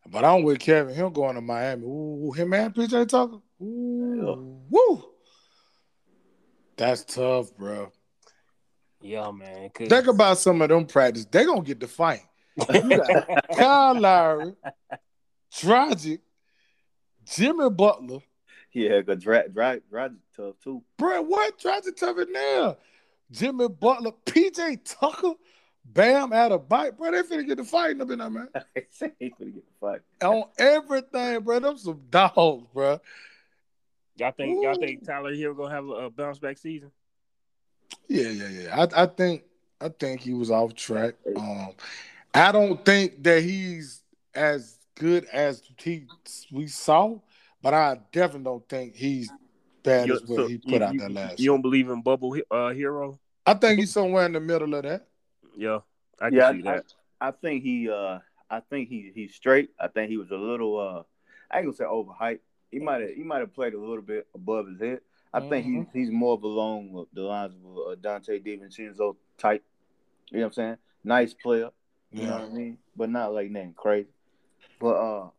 But 0.07 0.23
I'm 0.23 0.43
with 0.43 0.59
Kevin. 0.59 0.93
Him 0.93 1.13
going 1.13 1.35
to 1.35 1.41
Miami. 1.41 1.83
Ooh, 1.83 2.31
him 2.31 2.53
and 2.53 2.73
PJ 2.73 3.07
Tucker. 3.07 3.39
Ooh, 3.61 4.61
woo. 4.69 5.03
That's 6.77 7.03
tough, 7.03 7.55
bro. 7.55 7.91
Yeah, 9.01 9.31
man. 9.31 9.69
Think 9.69 10.07
about 10.07 10.37
some 10.37 10.61
of 10.61 10.69
them 10.69 10.85
practice. 10.85 11.25
They're 11.25 11.45
gonna 11.45 11.61
get 11.61 11.79
the 11.79 11.87
fight. 11.87 12.21
You 12.57 12.97
got 12.97 13.47
Kyle 13.57 13.99
Lowry, 13.99 14.53
Dragic, 15.53 16.19
Jimmy 17.25 17.69
Butler. 17.69 18.19
Yeah, 18.71 19.01
cause 19.01 19.21
drag 19.21 19.53
drag 19.53 19.81
drag 19.89 20.13
tough 20.35 20.55
too. 20.63 20.83
Bro, 20.97 21.23
what? 21.23 21.59
Dragic 21.59 21.95
tough 21.97 22.17
in 22.19 22.31
there. 22.33 22.75
Jimmy 23.31 23.67
Butler, 23.67 24.11
PJ 24.25 24.79
Tucker, 24.85 25.33
Bam 25.85 26.33
out 26.33 26.51
of 26.51 26.67
bite. 26.67 26.97
Bro, 26.97 27.11
they 27.11 27.21
finna 27.21 27.45
get 27.45 27.57
the 27.57 27.63
fighting 27.63 28.01
up 28.01 28.09
in 28.09 28.19
there, 28.19 28.29
man. 28.29 28.49
he 29.19 29.29
finna 29.29 29.53
get 29.53 29.63
the 29.65 29.79
fight. 29.79 30.01
On 30.23 30.43
everything, 30.57 31.41
bro. 31.41 31.59
Them 31.59 31.77
some 31.77 32.01
dogs, 32.09 32.67
bro. 32.73 32.99
y'all 34.15 34.31
think 34.31 34.63
y'all 34.63 34.75
Ooh. 34.75 34.79
think 34.79 35.05
Tyler 35.05 35.33
Herro 35.33 35.55
gonna 35.55 35.73
have 35.73 35.85
a, 35.85 35.91
a 35.91 36.09
bounce 36.09 36.39
back 36.39 36.57
season? 36.57 36.91
Yeah, 38.07 38.29
yeah, 38.29 38.49
yeah. 38.49 38.75
I, 38.75 39.03
I 39.03 39.05
think 39.05 39.43
I 39.79 39.89
think 39.89 40.21
he 40.21 40.33
was 40.33 40.49
off 40.49 40.73
track. 40.73 41.15
Um, 41.37 41.73
I 42.35 42.51
don't 42.51 42.83
think 42.83 43.23
that 43.23 43.41
he's 43.43 44.01
as 44.33 44.77
good 44.95 45.25
as 45.25 45.63
he 45.77 46.07
we 46.51 46.67
saw, 46.67 47.17
but 47.61 47.73
I 47.73 47.99
definitely 48.11 48.43
don't 48.43 48.67
think 48.69 48.95
he's 48.95 49.31
bad 49.83 50.07
You- 50.07 50.15
as 50.15 50.25
what 50.25 50.41
so 50.41 50.47
he 50.47 50.57
put 50.57 50.81
you- 50.81 50.83
out 50.83 50.97
there 50.97 51.09
last. 51.09 51.39
You 51.39 51.43
year. 51.45 51.53
don't 51.53 51.61
believe 51.61 51.89
in 51.89 52.01
Bubble 52.01 52.33
uh, 52.51 52.71
Herro? 52.73 53.17
I 53.45 53.53
think 53.53 53.79
he's 53.79 53.91
somewhere 53.91 54.25
in 54.25 54.33
the 54.33 54.39
middle 54.39 54.73
of 54.73 54.83
that. 54.83 55.07
Yeah, 55.55 55.79
I 56.19 56.29
can 56.29 56.37
Yeah, 56.37 56.51
see 56.51 56.61
I, 56.67 56.73
that. 56.73 56.85
I 57.21 57.31
think 57.31 57.63
he 57.63 57.89
uh 57.89 58.19
I 58.49 58.59
think 58.59 58.89
he 58.89 59.11
he's 59.15 59.33
straight. 59.33 59.69
I 59.79 59.87
think 59.87 60.09
he 60.09 60.17
was 60.17 60.31
a 60.31 60.35
little 60.37 60.77
uh 60.79 61.03
I 61.49 61.59
ain't 61.59 61.65
gonna 61.67 61.75
say 61.77 61.85
overhyped. 61.85 62.39
He 62.71 62.79
might 62.79 63.01
have 63.01 63.11
he 63.11 63.23
might 63.23 63.39
have 63.39 63.53
played 63.53 63.73
a 63.73 63.79
little 63.79 64.01
bit 64.01 64.27
above 64.35 64.67
his 64.67 64.79
head. 64.81 64.99
I 65.33 65.39
think 65.41 65.65
Mhm. 65.65 65.87
he's 65.93 66.07
he's 66.07 66.11
more 66.11 66.33
of 66.33 66.43
along 66.43 67.05
the 67.13 67.21
lines 67.21 67.53
of 67.63 67.77
uh, 67.77 67.95
Donte 67.95 68.43
DiVincenzo 68.43 69.15
type. 69.37 69.63
You 70.31 70.39
know 70.39 70.43
what 70.43 70.47
I'm 70.47 70.53
saying? 70.53 70.77
Nice 71.03 71.33
player. 71.33 71.69
You 72.11 72.25
know 72.27 72.33
what 72.33 72.41
I 72.43 72.49
mean? 72.49 72.77
But 72.95 73.09
not 73.09 73.33
like 73.33 73.49
nothing 73.51 73.73
crazy. 73.75 74.09
But 74.79 74.95
uh 74.95 75.29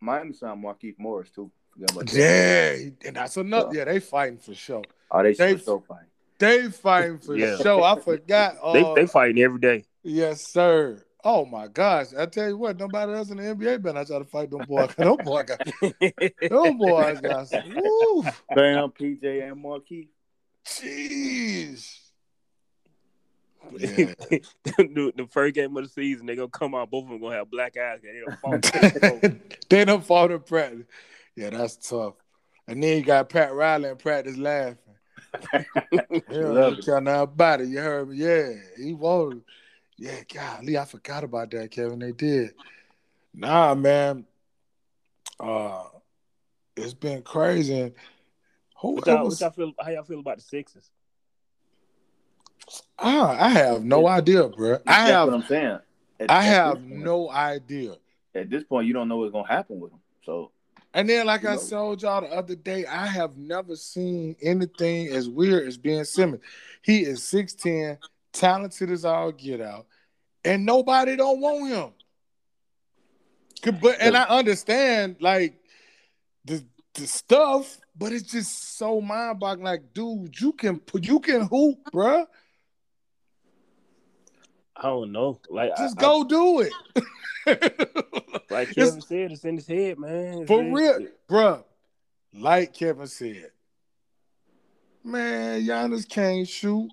Miami 0.00 0.32
signed 0.32 0.62
Markieff 0.64 0.98
Morris 0.98 1.30
too. 1.30 1.50
Forgot 1.72 1.90
about 1.92 2.06
that. 2.06 2.14
Yeah, 3.02 3.08
and 3.08 3.16
that's 3.16 3.36
enough. 3.36 3.72
Yeah, 3.72 3.84
they 3.84 4.00
fighting 4.00 4.38
for 4.38 4.54
sure. 4.54 4.82
Oh, 5.10 5.22
they, 5.22 5.32
They- 5.34 5.56
so 5.58 5.80
fine. 5.80 6.06
They 6.38 6.68
fighting 6.70 7.18
for 7.18 7.36
Yeah. 7.36 7.58
sure. 7.58 7.82
I 7.82 7.98
forgot. 8.00 8.56
Uh, 8.62 8.72
They 8.94 9.02
they 9.02 9.06
fighting 9.06 9.42
every 9.42 9.60
day. 9.60 9.84
Yes, 10.02 10.46
sir. 10.48 11.04
Oh 11.22 11.44
my 11.44 11.68
gosh! 11.68 12.14
I 12.18 12.24
tell 12.24 12.48
you 12.48 12.56
what, 12.56 12.78
nobody 12.78 13.12
else 13.12 13.28
in 13.30 13.36
the 13.36 13.42
NBA 13.42 13.82
better 13.82 13.98
I 13.98 14.04
try 14.04 14.18
to 14.20 14.24
fight 14.24 14.50
them 14.50 14.64
boys. 14.64 14.88
them 14.96 15.18
boys 15.18 15.44
got, 15.44 15.60
them 16.40 16.78
boys 16.78 17.20
got. 17.20 17.46
Woo, 17.74 18.22
Bam, 18.54 18.88
PJ, 18.90 19.46
and 19.52 19.62
Markieff. 19.62 20.08
jeez. 20.64 21.98
Yeah. 23.78 24.14
the, 24.76 25.12
the 25.16 25.28
first 25.30 25.54
game 25.54 25.76
of 25.76 25.84
the 25.84 25.90
season, 25.90 26.26
they're 26.26 26.36
gonna 26.36 26.48
come 26.48 26.74
out. 26.74 26.90
Both 26.90 27.04
of 27.04 27.10
them 27.10 27.20
gonna 27.20 27.36
have 27.36 27.50
black 27.50 27.76
eyes. 27.76 28.00
They 28.02 28.20
don't 28.20 28.40
fall. 28.40 29.30
they 29.68 29.84
don't 29.84 30.04
fall 30.04 30.30
in 30.30 30.40
practice. 30.40 30.86
Yeah, 31.36 31.50
that's 31.50 31.76
tough. 31.76 32.14
And 32.66 32.82
then 32.82 32.98
you 32.98 33.02
got 33.02 33.28
Pat 33.28 33.52
Riley 33.52 33.88
in 33.88 33.96
practice 33.96 34.36
laughing. 34.36 34.76
Yeah, 36.30 36.46
Love 36.46 36.78
it. 36.78 36.84
trying 36.84 37.04
to 37.04 37.22
about 37.22 37.60
it. 37.60 37.68
You 37.68 37.78
heard 37.78 38.08
me? 38.08 38.16
Yeah, 38.16 38.52
he 38.76 38.94
won. 38.94 39.42
Yeah, 39.98 40.20
golly, 40.32 40.78
I 40.78 40.84
forgot 40.84 41.24
about 41.24 41.50
that, 41.50 41.70
Kevin. 41.70 41.98
They 41.98 42.12
did. 42.12 42.54
Nah, 43.34 43.74
man. 43.74 44.24
Uh, 45.38 45.84
it's 46.76 46.94
been 46.94 47.22
crazy. 47.22 47.92
Who 48.80 48.92
What 48.92 49.06
y'all, 49.06 49.24
what 49.26 49.40
y'all 49.40 49.50
feel? 49.50 49.72
How 49.78 49.90
y'all 49.90 50.04
feel 50.04 50.20
about 50.20 50.38
the 50.38 50.42
Sixers? 50.42 50.90
Ah, 52.98 53.36
I 53.38 53.48
have 53.50 53.84
no 53.84 54.06
idea, 54.06 54.48
bro. 54.48 54.74
I 54.74 54.76
That's 54.76 54.86
what 54.86 55.08
have, 55.08 55.28
I'm 55.28 55.42
saying. 55.42 55.78
At- 56.20 56.30
I 56.30 56.36
at 56.38 56.42
have 56.44 56.74
point- 56.76 56.90
no 56.90 57.30
idea. 57.30 57.96
At 58.34 58.50
this 58.50 58.62
point, 58.64 58.86
you 58.86 58.92
don't 58.92 59.08
know 59.08 59.16
what's 59.16 59.32
gonna 59.32 59.48
happen 59.48 59.80
with 59.80 59.92
him. 59.92 60.00
So 60.24 60.52
And 60.92 61.08
then, 61.08 61.24
like 61.26 61.44
I 61.44 61.54
No. 61.54 61.60
told 61.60 62.02
y'all 62.02 62.20
the 62.20 62.28
other 62.28 62.56
day, 62.56 62.84
I 62.84 63.06
have 63.06 63.36
never 63.36 63.76
seen 63.76 64.34
anything 64.42 65.06
as 65.08 65.28
weird 65.28 65.66
as 65.68 65.76
Ben 65.76 66.04
Simmons. 66.04 66.42
He 66.82 67.02
is 67.02 67.22
6'10, 67.22 67.96
talented 68.32 68.90
as 68.90 69.04
all 69.04 69.30
get 69.32 69.60
out, 69.60 69.86
and 70.44 70.66
nobody 70.66 71.14
don't 71.16 71.40
want 71.40 71.68
him. 71.68 71.92
But 73.80 74.00
and 74.00 74.16
I 74.16 74.24
understand 74.24 75.16
like 75.20 75.62
the 76.44 76.64
the 76.94 77.06
stuff, 77.06 77.78
but 77.96 78.12
it's 78.12 78.30
just 78.32 78.76
so 78.76 79.00
mind-boggling. 79.00 79.64
Like, 79.64 79.92
dude, 79.94 80.40
you 80.40 80.52
can 80.52 80.78
put 80.80 81.04
you 81.06 81.20
can 81.20 81.42
hoop, 81.46 81.78
bruh. 81.92 82.26
I 84.80 84.88
don't 84.88 85.12
know. 85.12 85.38
Like 85.50 85.76
Just 85.76 85.98
I, 85.98 86.00
go 86.00 86.24
do 86.24 86.60
it. 86.60 86.72
I, 87.46 87.50
like 88.50 88.70
It's- 88.70 88.74
Kevin 88.74 89.00
said, 89.02 89.32
it's 89.32 89.44
in 89.44 89.56
his 89.56 89.66
head, 89.66 89.98
man. 89.98 90.38
It's 90.40 90.46
For 90.48 90.60
in- 90.62 90.72
real, 90.72 91.06
bro. 91.28 91.64
Like 92.34 92.72
Kevin 92.74 93.06
said, 93.06 93.50
man, 95.04 95.62
Giannis 95.62 96.08
can't 96.08 96.46
shoot. 96.48 96.88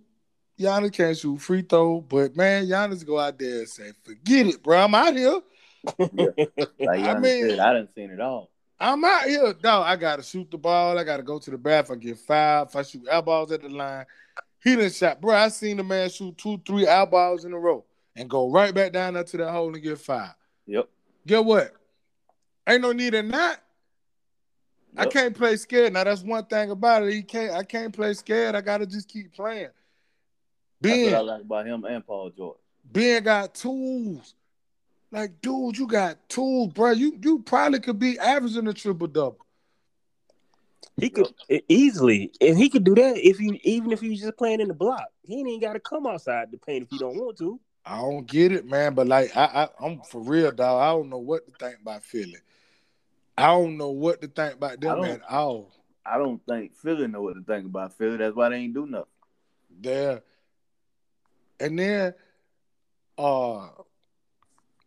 Giannis 0.59 0.91
can't 0.93 1.15
shoot 1.17 1.37
free 1.39 1.61
throw, 1.61 2.01
but 2.01 2.35
man, 2.35 2.65
Giannis 2.65 3.05
go 3.05 3.19
out 3.19 3.37
there 3.37 3.59
and 3.59 3.69
say, 3.69 3.91
"Forget 4.03 4.47
it, 4.47 4.63
bro. 4.63 4.79
I'm 4.79 4.95
out 4.95 5.15
here. 5.15 5.39
Like 6.79 6.99
I 7.01 7.17
mean- 7.19 7.49
said, 7.49 7.59
I 7.59 7.73
didn't 7.73 7.93
seen 7.95 8.09
it 8.11 8.19
all. 8.19 8.49
I'm 8.79 9.03
out 9.05 9.23
here. 9.23 9.55
No, 9.63 9.81
I 9.81 9.95
gotta 9.95 10.21
shoot 10.21 10.51
the 10.51 10.57
ball. 10.57 10.97
I 10.99 11.03
gotta 11.03 11.23
go 11.23 11.39
to 11.39 11.49
the 11.51 11.57
bathroom. 11.57 11.99
I 11.99 12.03
get 12.05 12.17
five. 12.19 12.67
If 12.67 12.75
I 12.75 12.81
shoot 12.83 13.07
elbows 13.09 13.51
at 13.51 13.61
the 13.63 13.69
line, 13.69 14.05
he 14.63 14.75
didn't 14.75 14.93
shot, 14.93 15.21
bro. 15.21 15.35
I 15.35 15.49
seen 15.49 15.77
the 15.77 15.83
man 15.83 16.09
shoot 16.09 16.37
two, 16.37 16.59
three 16.65 16.87
elbows 16.87 17.45
in 17.45 17.53
a 17.53 17.59
row 17.59 17.85
and 18.15 18.29
go 18.29 18.49
right 18.49 18.73
back 18.73 18.91
down 18.91 19.13
there 19.13 19.23
to 19.23 19.37
that 19.37 19.51
hole 19.51 19.73
and 19.73 19.83
get 19.83 19.99
five. 19.99 20.33
Yep. 20.65 20.89
Get 21.25 21.45
what? 21.45 21.73
Ain't 22.67 22.81
no 22.81 22.91
need 22.91 23.13
in 23.13 23.29
that. 23.29 23.61
I 24.97 25.05
can't 25.05 25.35
play 25.35 25.55
scared. 25.57 25.93
Now 25.93 26.03
that's 26.03 26.23
one 26.23 26.45
thing 26.45 26.71
about 26.71 27.03
it. 27.03 27.13
He 27.13 27.21
can't. 27.21 27.53
I 27.53 27.63
can't 27.63 27.93
play 27.93 28.13
scared. 28.13 28.55
I 28.55 28.61
gotta 28.61 28.85
just 28.85 29.07
keep 29.07 29.33
playing. 29.33 29.69
That's 30.81 31.03
what 31.05 31.13
I 31.13 31.19
like 31.19 31.41
about 31.41 31.67
him 31.67 31.85
and 31.85 32.05
Paul 32.05 32.31
George. 32.35 32.57
Ben 32.91 33.23
got 33.23 33.53
tools. 33.53 34.33
Like, 35.11 35.39
dude, 35.41 35.77
you 35.77 35.87
got 35.87 36.27
tools, 36.27 36.73
bro. 36.73 36.91
You 36.91 37.17
you 37.21 37.39
probably 37.39 37.79
could 37.79 37.99
be 37.99 38.17
averaging 38.19 38.67
a 38.67 38.73
triple 38.73 39.07
double. 39.07 39.45
He 40.99 41.09
could 41.11 41.27
easily, 41.69 42.31
and 42.41 42.57
he 42.57 42.69
could 42.69 42.83
do 42.83 42.95
that 42.95 43.17
if 43.17 43.39
you 43.39 43.57
even 43.63 43.91
if 43.91 44.01
he 44.01 44.09
was 44.09 44.19
just 44.19 44.37
playing 44.37 44.61
in 44.61 44.67
the 44.67 44.73
block. 44.73 45.07
He 45.23 45.37
ain't 45.39 45.47
even 45.47 45.59
got 45.61 45.73
to 45.73 45.79
come 45.79 46.07
outside 46.07 46.51
the 46.51 46.57
paint 46.57 46.83
if 46.83 46.89
he 46.89 46.97
don't 46.97 47.15
want 47.15 47.37
to. 47.37 47.59
I 47.85 47.97
don't 47.99 48.25
get 48.25 48.51
it, 48.51 48.65
man. 48.65 48.95
But 48.95 49.07
like, 49.07 49.35
I, 49.37 49.45
I 49.79 49.85
I'm 49.85 50.01
for 50.01 50.21
real, 50.21 50.51
dog. 50.51 50.81
I 50.81 50.87
don't 50.97 51.09
know 51.09 51.19
what 51.19 51.45
to 51.45 51.53
think 51.63 51.79
about 51.81 52.03
Philly. 52.03 52.37
I 53.37 53.47
don't 53.47 53.77
know 53.77 53.91
what 53.91 54.21
to 54.21 54.27
think 54.27 54.55
about 54.55 54.71
I 54.73 54.75
them 54.77 54.95
don't- 54.97 55.05
at 55.09 55.21
all. 55.29 55.71
I 56.03 56.17
don't 56.17 56.41
think 56.47 56.73
Philly 56.73 57.05
know 57.07 57.21
what 57.21 57.33
to 57.35 57.43
think 57.43 57.65
about 57.65 57.93
Philly. 57.97 58.17
That's 58.17 58.35
why 58.35 58.49
they 58.49 58.55
ain't 58.57 58.73
do 58.73 58.87
nothing. 58.87 59.05
there. 59.81 60.23
And 61.59 61.77
then 61.77 62.13
uh 63.17 63.67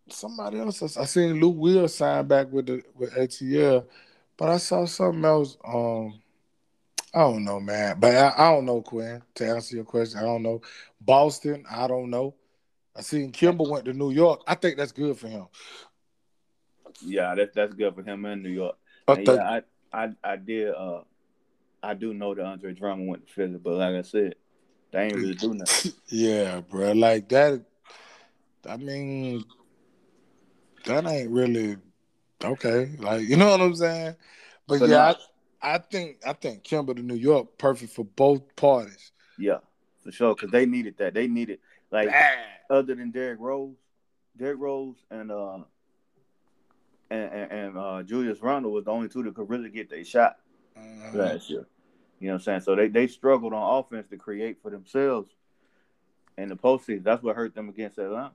somebody 0.09 0.59
else 0.59 0.83
I 0.97 1.03
I 1.03 1.05
seen 1.05 1.41
Lou 1.41 1.51
Will 1.51 1.89
sign 1.89 2.27
back 2.27 2.51
with 2.51 2.67
the 2.67 2.83
with 2.95 3.13
ATL, 3.15 3.85
but 4.41 4.49
I 4.49 4.57
saw 4.57 4.87
something 4.87 5.25
else. 5.25 5.59
Um 5.63 6.21
I 7.13 7.21
don't 7.21 7.45
know, 7.45 7.61
man. 7.61 7.99
But 7.99 8.15
I, 8.15 8.33
I 8.37 8.53
don't 8.53 8.65
know, 8.65 8.81
Quinn. 8.81 9.23
To 9.35 9.47
answer 9.47 9.77
your 9.77 9.85
question, 9.85 10.21
I 10.21 10.23
don't 10.23 10.43
know. 10.43 10.63
Boston, 11.01 11.65
I 11.71 11.87
don't 11.89 12.09
know. 12.09 12.35
I 12.97 13.03
seen 13.03 13.33
Kemba 13.33 13.69
went 13.69 13.85
to 13.85 13.93
New 13.93 14.13
York. 14.13 14.43
I 14.47 14.55
think 14.55 14.77
that's 14.77 14.93
good 14.93 15.19
for 15.19 15.29
him. 15.29 15.47
Yeah, 17.03 17.35
that's 17.35 17.55
that's 17.55 17.75
good 17.75 17.95
for 17.95 18.03
him 18.03 18.25
in 18.25 18.43
New 18.43 18.51
York. 18.51 18.77
Yeah, 19.19 19.61
I, 19.93 20.05
I 20.05 20.11
I 20.25 20.37
did 20.37 20.75
uh 20.75 21.03
I 21.83 21.95
do 21.95 22.15
know 22.15 22.35
that 22.35 22.45
Andre 22.45 22.73
Drummond 22.73 23.09
went 23.09 23.27
to 23.27 23.33
Philly, 23.33 23.59
but 23.59 23.75
like 23.75 23.95
I 23.95 24.03
said, 24.03 24.37
they 24.93 25.05
ain't 25.05 25.17
really 25.17 25.35
do 25.35 25.53
nothing. 25.55 25.93
yeah, 26.09 26.61
bro. 26.61 26.93
Like 26.93 27.29
that. 27.29 27.63
I 28.67 28.77
mean, 28.77 29.45
that 30.85 31.07
ain't 31.07 31.31
really 31.31 31.77
okay. 32.45 32.91
Like 32.99 33.23
you 33.29 33.37
know 33.37 33.51
what 33.51 33.61
I'm 33.61 33.75
saying? 33.75 34.17
But 34.67 34.81
But 34.81 34.89
yeah, 34.89 34.97
nah, 34.99 35.15
I, 35.63 35.75
I 35.75 35.79
think 35.79 36.19
I 36.27 36.33
think 36.33 36.65
Kemba 36.65 36.97
to 36.97 37.03
New 37.03 37.15
York 37.15 37.59
perfect 37.59 37.93
for 37.93 38.05
both 38.05 38.55
parties. 38.57 39.13
yeah, 39.39 39.59
for 40.03 40.13
sure, 40.13 40.35
because 40.35 40.51
they 40.51 40.67
needed 40.67 40.97
that. 40.99 41.15
They 41.15 41.27
needed 41.29 41.59
like 41.91 42.09
Bad. 42.09 42.39
other 42.69 42.95
than 42.95 43.11
Derrick 43.11 43.41
Rose, 43.41 43.77
Derrick 44.37 44.59
Rose 44.61 44.97
and 45.11 45.31
uh 45.33 45.59
and 47.11 47.33
and, 47.33 47.53
and 47.53 47.79
uh 47.79 48.03
Julius 48.03 48.41
Randle 48.41 48.73
was 48.73 48.85
the 48.85 48.91
only 48.91 49.09
two 49.09 49.23
that 49.25 49.35
could 49.35 49.49
really 49.51 49.71
get 49.71 49.91
their 49.91 50.05
shot 50.05 50.39
Mhm. 50.79 51.15
last 51.15 51.51
year. 51.51 51.67
You 52.21 52.27
know 52.29 52.35
what 52.35 52.41
I'm 52.41 52.45
saying? 52.45 52.61
So 52.61 52.77
they, 52.77 52.89
they 52.89 53.07
struggled 53.07 53.55
on 53.55 53.79
offense 53.79 54.07
to 54.11 54.17
create 54.19 54.59
for 54.63 54.71
themselves 54.71 55.31
in 56.37 56.49
the 56.51 56.57
postseason. 56.57 57.03
That's 57.03 57.23
what 57.23 57.35
hurt 57.35 57.55
them 57.55 57.69
against 57.71 57.99
Atlanta. 57.99 58.33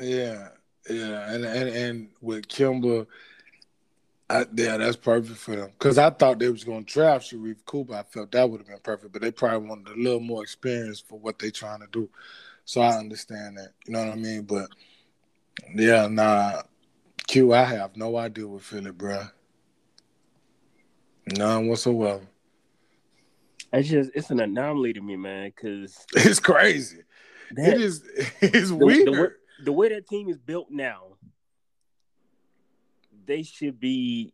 Yeah, 0.00 0.48
yeah, 0.88 1.32
and 1.32 1.44
and 1.44 1.68
and 1.68 2.08
with 2.20 2.46
Kemba, 2.48 3.06
I, 4.28 4.44
yeah, 4.54 4.76
that's 4.76 4.96
perfect 4.96 5.38
for 5.38 5.54
them. 5.54 5.70
Cause 5.78 5.98
I 5.98 6.10
thought 6.10 6.38
they 6.40 6.50
was 6.50 6.64
gonna 6.64 6.82
draft 6.82 7.30
Sharife 7.32 7.64
Cooper. 7.64 7.94
I 7.94 8.02
felt 8.02 8.32
that 8.32 8.50
would 8.50 8.60
have 8.60 8.66
been 8.66 8.78
perfect, 8.82 9.12
but 9.12 9.22
they 9.22 9.30
probably 9.30 9.68
wanted 9.68 9.96
a 9.96 10.00
little 10.00 10.20
more 10.20 10.42
experience 10.42 11.00
for 11.00 11.18
what 11.18 11.38
they 11.38 11.50
trying 11.50 11.80
to 11.80 11.86
do. 11.92 12.08
So 12.64 12.80
I 12.80 12.96
understand 12.98 13.58
that. 13.58 13.72
You 13.86 13.92
know 13.92 14.04
what 14.04 14.12
I 14.12 14.16
mean? 14.16 14.42
But 14.42 14.68
yeah, 15.74 16.08
nah, 16.08 16.62
Q, 17.28 17.54
I 17.54 17.64
have 17.64 17.96
no 17.96 18.16
idea 18.16 18.48
with 18.48 18.64
Philly, 18.64 18.90
bruh. 18.90 19.30
None 21.26 21.68
whatsoever. 21.68 22.26
It's 23.72 23.88
just 23.88 24.10
it's 24.14 24.30
an 24.30 24.40
anomaly 24.40 24.92
to 24.94 25.00
me, 25.00 25.16
man. 25.16 25.52
Because 25.54 26.04
It's 26.14 26.40
crazy. 26.40 27.02
it 27.56 27.80
is. 27.80 28.02
It's 28.40 28.70
the, 28.70 28.76
weird. 28.76 29.06
the, 29.06 29.32
the 29.64 29.72
way 29.72 29.88
that 29.90 30.08
team 30.08 30.28
is 30.28 30.38
built 30.38 30.68
now, 30.70 31.15
they 33.26 33.42
should 33.42 33.78
be 33.80 34.32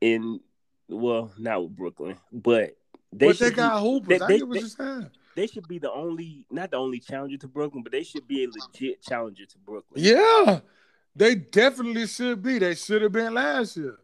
in. 0.00 0.40
Well, 0.88 1.32
not 1.38 1.62
with 1.62 1.76
Brooklyn, 1.76 2.16
but 2.32 2.76
they 3.12 3.28
but 3.28 3.38
they 3.38 3.46
should 3.46 3.56
got 3.56 3.76
be, 3.82 3.88
hoopers. 3.88 4.08
they- 4.18 4.24
I 4.24 4.28
they- 4.28 4.38
get 4.38 4.48
what 4.48 4.54
they- 4.54 4.60
you're 4.60 4.68
saying. 4.68 5.10
they 5.36 5.46
should 5.46 5.68
be 5.68 5.78
the 5.78 5.90
only, 5.90 6.44
not 6.50 6.70
the 6.70 6.76
only 6.76 6.98
challenger 7.00 7.38
to 7.38 7.48
Brooklyn, 7.48 7.82
but 7.82 7.92
they 7.92 8.02
should 8.02 8.26
be 8.28 8.44
a 8.44 8.48
legit 8.48 9.00
challenger 9.02 9.46
to 9.46 9.58
Brooklyn. 9.58 10.02
Yeah, 10.04 10.60
they 11.16 11.34
definitely 11.36 12.06
should 12.06 12.42
be. 12.42 12.58
They 12.58 12.74
should 12.74 13.00
have 13.02 13.12
been 13.12 13.32
last 13.32 13.76
year. 13.76 13.98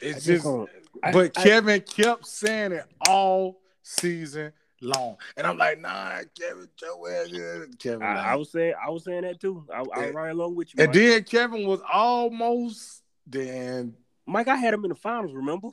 I 0.00 0.06
It's 0.06 0.14
just 0.16 0.26
just, 0.26 0.44
don't- 0.44 0.70
I- 1.02 1.12
but 1.12 1.36
I- 1.38 1.42
Kevin 1.42 1.80
kept 1.80 2.26
saying 2.26 2.72
it 2.72 2.84
all 3.08 3.60
season 3.82 4.52
long, 4.82 5.16
and 5.36 5.46
I'm 5.46 5.56
like, 5.56 5.80
nah, 5.80 6.18
Kevin, 6.38 6.68
Joel. 6.76 7.66
Kevin. 7.78 8.02
I, 8.02 8.14
like- 8.14 8.26
I 8.26 8.34
was 8.36 8.50
saying, 8.52 8.74
I 8.84 8.90
was 8.90 9.04
saying 9.04 9.22
that 9.22 9.40
too. 9.40 9.64
I, 9.72 9.78
I 9.78 9.82
was 10.06 10.14
right 10.14 10.30
along 10.30 10.54
with 10.56 10.68
you, 10.74 10.82
and 10.82 10.88
Mike. 10.88 10.94
then 10.94 11.24
Kevin 11.24 11.66
was 11.66 11.80
almost. 11.92 13.02
Then 13.26 13.94
Mike, 14.26 14.48
I 14.48 14.56
had 14.56 14.74
him 14.74 14.84
in 14.84 14.88
the 14.90 14.94
finals. 14.96 15.32
Remember? 15.32 15.68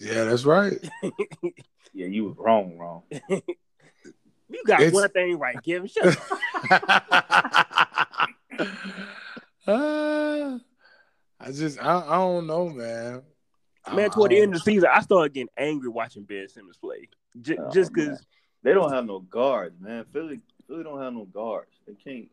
yeah, 0.00 0.24
that's 0.24 0.44
right. 0.44 0.72
Yeah, 1.96 2.06
you 2.06 2.24
was 2.24 2.36
wrong, 2.38 2.76
wrong. 2.76 3.02
You 4.50 4.62
got 4.66 4.80
It's- 4.80 4.92
one 4.92 5.08
thing 5.10 5.38
right, 5.38 5.56
Kevin. 5.64 5.86
Shut 5.88 6.06
up. 6.06 7.04
Uh, 9.66 10.58
I 11.40 11.50
just, 11.52 11.82
I, 11.82 11.98
I 12.06 12.16
don't 12.16 12.46
know, 12.46 12.68
man. 12.68 13.22
Man, 13.92 14.10
toward 14.10 14.30
the 14.30 14.40
end 14.40 14.54
of 14.54 14.60
the 14.60 14.64
season, 14.70 14.88
I 14.92 15.00
started 15.00 15.34
getting 15.34 15.48
angry 15.58 15.88
watching 15.88 16.24
Ben 16.24 16.48
Simmons 16.48 16.76
play. 16.78 17.08
J- 17.40 17.56
Oh, 17.58 17.70
just 17.70 17.92
because 17.92 18.24
They 18.64 18.72
don't 18.72 18.90
have 18.90 19.04
no 19.04 19.20
guards, 19.20 19.78
man. 19.78 20.06
Philly 20.12 20.40
Philly 20.66 20.82
don't 20.82 21.00
have 21.00 21.12
no 21.12 21.26
guards. 21.26 21.70
They 21.86 21.94
can't. 21.94 22.28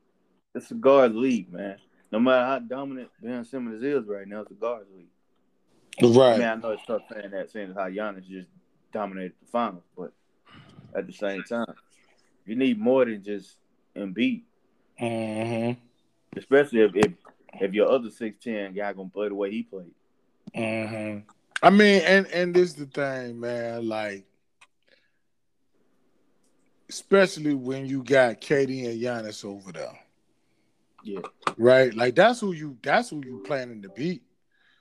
It's 0.55 0.71
a 0.71 0.75
guard 0.75 1.13
league, 1.13 1.51
man. 1.51 1.77
No 2.11 2.19
matter 2.19 2.45
how 2.45 2.59
dominant 2.59 3.09
Ben 3.21 3.45
Simmons 3.45 3.84
is 3.84 4.05
right 4.07 4.27
now, 4.27 4.41
it's 4.41 4.51
a 4.51 4.55
guards 4.55 4.88
league. 4.95 5.07
I 5.99 6.38
mean. 6.38 6.47
I 6.47 6.55
know 6.55 6.71
it's 6.71 6.86
tough 6.86 7.03
saying 7.13 7.32
that, 7.32 7.51
saying 7.51 7.73
how 7.75 7.89
Giannis 7.89 8.27
just 8.27 8.47
dominated 8.93 9.34
the 9.41 9.47
finals, 9.51 9.84
but 9.95 10.13
at 10.95 11.05
the 11.05 11.13
same 11.13 11.43
time, 11.43 11.75
you 12.45 12.55
need 12.55 12.79
more 12.79 13.05
than 13.05 13.23
just 13.23 13.57
Embiid, 13.95 14.43
hmm 14.97 15.71
especially 16.38 16.79
if 16.82 16.95
if, 16.95 17.11
if 17.59 17.73
your 17.73 17.89
other 17.89 18.09
six 18.09 18.41
ten 18.41 18.73
guy 18.73 18.93
gonna 18.93 19.09
play 19.09 19.27
the 19.27 19.36
way 19.36 19.51
he 19.51 19.63
played. 19.63 19.93
hmm 20.55 21.19
I 21.61 21.69
mean, 21.69 22.01
and 22.03 22.25
and 22.27 22.53
this 22.53 22.73
the 22.73 22.86
thing, 22.86 23.39
man. 23.39 23.88
Like, 23.88 24.25
especially 26.91 27.53
when 27.53 27.85
you 27.85 28.03
got 28.03 28.41
KD 28.41 28.85
and 28.91 29.01
Giannis 29.01 29.45
over 29.45 29.71
there, 29.71 29.97
Yeah, 31.03 31.21
right? 31.57 31.93
Like 31.93 32.15
that's 32.15 32.41
who 32.41 32.51
you 32.51 32.77
that's 32.83 33.09
who 33.09 33.21
you 33.25 33.41
planning 33.45 33.81
to 33.83 33.89
beat. 33.89 34.23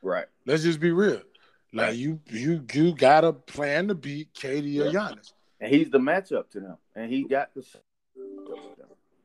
right. 0.02 0.26
Let's 0.44 0.64
just 0.64 0.80
be 0.80 0.90
real. 0.90 1.22
Like 1.72 1.94
you 1.96 2.18
you 2.28 2.64
you 2.72 2.92
gotta 2.96 3.32
plan 3.32 3.86
to 3.88 3.94
beat 3.94 4.34
Katie 4.34 4.80
or 4.80 4.86
Yeah. 4.86 4.90
Giannis. 4.90 5.32
And 5.60 5.72
he's 5.72 5.88
the 5.90 5.98
matchup 5.98 6.50
to 6.50 6.60
them, 6.60 6.76
and 6.96 7.08
he 7.12 7.22
got 7.22 7.54
the. 7.54 7.64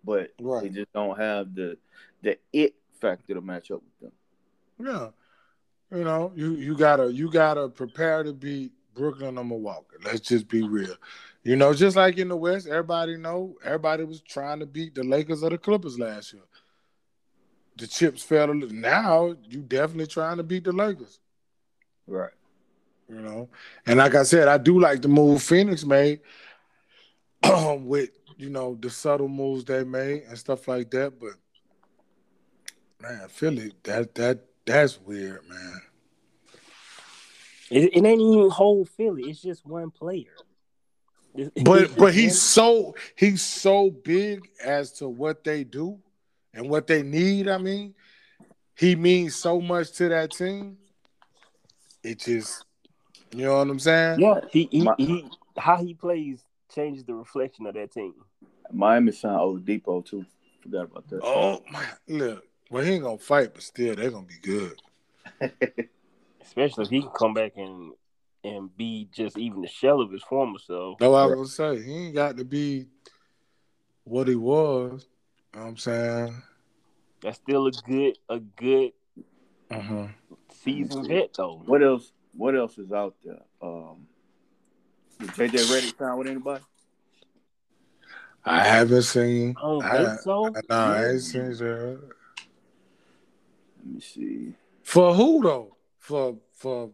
But 0.03 0.29
they 0.37 0.43
Right. 0.43 0.71
just 0.71 0.93
don't 0.93 1.17
have 1.17 1.55
the 1.55 1.77
the 2.21 2.37
it 2.53 2.75
factor 3.01 3.33
to 3.33 3.41
match 3.41 3.71
up 3.71 3.81
with 3.81 3.99
them. 3.99 4.87
Yeah. 4.87 5.97
You 5.97 6.03
know, 6.03 6.31
you 6.35 6.51
you 6.51 6.77
gotta 6.77 7.11
you 7.11 7.31
gotta 7.31 7.67
prepare 7.69 8.23
to 8.23 8.31
beat 8.33 8.73
Brooklyn 8.95 9.37
or 9.37 9.43
Milwaukee. 9.43 9.97
Let's 10.03 10.21
just 10.21 10.47
be 10.47 10.63
real. 10.63 10.95
You 11.43 11.55
know, 11.55 11.73
just 11.73 11.95
like 11.95 12.17
in 12.17 12.29
the 12.29 12.35
West, 12.35 12.67
everybody 12.67 13.17
know 13.17 13.55
everybody 13.63 14.03
was 14.03 14.21
trying 14.21 14.59
to 14.59 14.65
beat 14.65 14.95
the 14.95 15.03
Lakers 15.03 15.43
or 15.43 15.51
the 15.51 15.57
Clippers 15.57 15.99
last 15.99 16.33
year. 16.33 16.41
The 17.77 17.85
chips 17.87 18.23
fell. 18.23 18.49
a 18.49 18.53
little- 18.53 18.75
Now 18.75 19.35
you 19.47 19.61
definitely 19.61 20.07
trying 20.07 20.37
to 20.37 20.43
beat 20.43 20.63
the 20.63 20.71
Lakers. 20.71 21.19
Right. 22.07 22.31
You 23.07 23.21
know, 23.21 23.49
and 23.85 23.99
like 23.99 24.15
I 24.15 24.23
said, 24.23 24.47
I 24.47 24.57
do 24.57 24.79
like 24.79 25.03
the 25.03 25.07
move 25.07 25.43
Phoenix 25.43 25.85
made 25.85 26.21
with 27.43 28.09
you 28.37 28.49
know, 28.49 28.77
the 28.81 28.89
subtle 28.89 29.27
moves 29.29 29.63
they 29.63 29.83
made 29.83 30.23
and 30.23 30.37
stuff 30.37 30.67
like 30.67 30.89
that. 30.91 31.19
But 31.19 31.33
man, 33.01 33.27
Philly, 33.29 33.71
that 33.83 34.15
that 34.15 34.39
that's 34.65 34.99
weird, 34.99 35.47
man. 35.47 35.81
It, 37.71 37.95
it 37.95 38.05
ain't 38.05 38.21
even 38.21 38.49
whole 38.49 38.85
Philly. 38.85 39.29
It's 39.29 39.41
just 39.41 39.65
one 39.65 39.91
player. 39.91 40.31
It's- 41.33 41.51
it's 41.55 41.63
But 41.63 41.87
just 41.87 41.97
but 41.97 42.13
he's 42.13 42.41
so 42.41 42.95
he's 43.15 43.41
so 43.41 43.89
big 43.89 44.49
as 44.63 44.91
to 44.93 45.07
what 45.09 45.43
they 45.43 45.63
do 45.63 45.99
and 46.53 46.69
what 46.69 46.87
they 46.87 47.03
need. 47.03 47.47
I 47.49 47.57
mean, 47.57 47.93
he 48.77 48.95
means 48.95 49.35
so 49.35 49.59
much 49.59 49.91
to 49.93 50.09
that 50.09 50.31
team. 50.31 50.77
It 52.03 52.19
just, 52.19 52.63
you 53.31 53.45
know 53.45 53.57
what 53.57 53.67
I'm 53.69 53.79
saying? 53.79 54.19
yeah, 54.19 54.39
he 54.51 54.69
he, 54.71 54.83
My- 54.83 54.95
he 54.97 55.25
how 55.57 55.77
he 55.77 55.93
plays 55.93 56.43
changes 56.73 57.03
the 57.03 57.13
reflection 57.15 57.65
of 57.65 57.73
that 57.73 57.91
team. 57.91 58.13
Miami 58.71 59.11
signed 59.11 59.39
Oladipo 59.39 60.05
too. 60.05 60.25
Forgot 60.61 60.83
about 60.85 61.07
that. 61.09 61.21
Oh 61.23 61.61
my, 61.71 61.85
look. 62.07 62.45
Well, 62.69 62.83
he 62.83 62.93
ain't 62.93 63.03
gonna 63.03 63.17
fight, 63.17 63.53
but 63.53 63.63
still, 63.63 63.95
they're 63.95 64.09
gonna 64.11 64.25
be 64.25 64.39
good. 64.41 64.81
Especially 66.45 66.83
if 66.85 66.89
he 66.89 67.01
can 67.01 67.11
come 67.11 67.33
back 67.33 67.53
and 67.57 67.91
and 68.43 68.75
be 68.77 69.09
just 69.11 69.37
even 69.37 69.61
the 69.61 69.67
shell 69.67 69.99
of 70.01 70.11
his 70.11 70.21
former 70.23 70.59
self. 70.59 71.01
No, 71.01 71.13
I 71.15 71.25
was 71.25 71.55
gonna 71.57 71.75
say. 71.77 71.83
He 71.83 71.93
ain't 72.07 72.15
got 72.15 72.37
to 72.37 72.45
be 72.45 72.85
what 74.03 74.27
he 74.27 74.35
was. 74.35 75.07
You 75.53 75.59
know 75.59 75.65
what 75.65 75.69
I'm 75.71 75.77
saying? 75.77 76.43
That's 77.21 77.37
still 77.37 77.65
a 77.67 77.71
good 77.71 78.17
a 78.29 78.39
good 78.39 78.91
Uh-huh. 79.71 80.07
seasoned 80.53 81.07
vet 81.07 81.33
though. 81.35 81.63
What 81.65 81.81
else? 81.81 82.11
What 82.37 82.55
else 82.55 82.77
is 82.77 82.91
out 82.91 83.15
there? 83.23 83.41
Um, 83.61 84.05
did 85.19 85.29
JJ 85.31 85.65
Redick 85.65 85.97
sign 85.97 86.17
with 86.17 86.27
anybody? 86.27 86.63
I 88.45 88.59
haven't 88.63 89.01
seen. 89.03 89.55
I 89.57 89.61
don't 89.61 89.83
I- 89.85 89.97
think 90.05 90.19
so. 90.21 90.53
Nah, 90.69 90.93
I 90.93 91.09
ain't 91.09 91.21
seen 91.21 91.49
that. 91.49 91.99
Let 93.77 93.87
me 93.87 93.99
see. 94.01 94.53
For 94.83 95.15
who 95.15 95.41
though? 95.41 95.74
For 96.05 96.37
for 96.53 96.91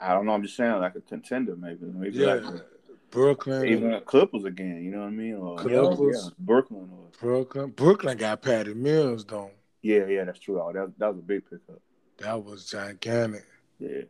I 0.00 0.14
don't 0.14 0.24
know. 0.24 0.32
I'm 0.32 0.42
just 0.42 0.56
saying, 0.56 0.70
like 0.78 0.94
a 0.94 1.00
contender, 1.00 1.56
maybe. 1.56 1.78
Maybe 1.82 2.16
yeah, 2.16 2.34
like 2.34 2.62
Brooklyn. 3.10 3.66
even 3.66 4.00
Clippers 4.06 4.44
again. 4.44 4.80
You 4.84 4.92
know 4.92 5.00
what 5.00 5.08
I 5.08 5.10
mean? 5.10 5.34
Or 5.34 5.56
Clippers. 5.56 6.24
yeah, 6.24 6.30
Brooklyn. 6.38 6.88
Or 6.92 7.08
Brooklyn. 7.20 7.70
Brooklyn 7.70 8.18
got 8.18 8.40
Patty 8.40 8.72
Mills 8.72 9.24
though. 9.24 9.50
yeah, 9.82 10.06
yeah, 10.06 10.22
that's 10.22 10.38
true. 10.38 10.60
Oh, 10.60 10.72
that 10.72 10.92
that 10.98 11.08
was 11.08 11.18
a 11.18 11.22
big 11.22 11.42
pickup. 11.50 11.80
That 12.18 12.44
was 12.44 12.70
gigantic. 12.70 13.44
Yeah, 13.80 14.02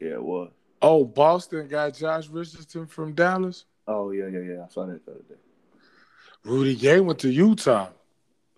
yeah, 0.00 0.14
it 0.14 0.22
was. 0.22 0.50
Oh, 0.82 1.04
Boston 1.04 1.68
got 1.68 1.94
Josh 1.94 2.28
Richardson 2.28 2.88
from 2.88 3.14
Dallas. 3.14 3.66
Oh 3.86 4.10
yeah, 4.10 4.26
yeah, 4.26 4.40
yeah. 4.40 4.64
I 4.64 4.68
saw 4.68 4.84
that 4.86 5.06
the 5.06 5.12
other 5.12 5.20
day. 5.28 5.36
Rudy 6.44 6.74
Gay 6.74 6.98
went 6.98 7.20
to 7.20 7.30
Utah. 7.30 7.90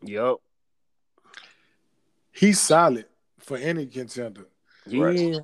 Yep. 0.05 0.37
He's 2.33 2.61
solid 2.61 3.07
for 3.39 3.57
any 3.57 3.87
contender. 3.87 4.49
Yeah. 4.87 5.05
Right. 5.05 5.41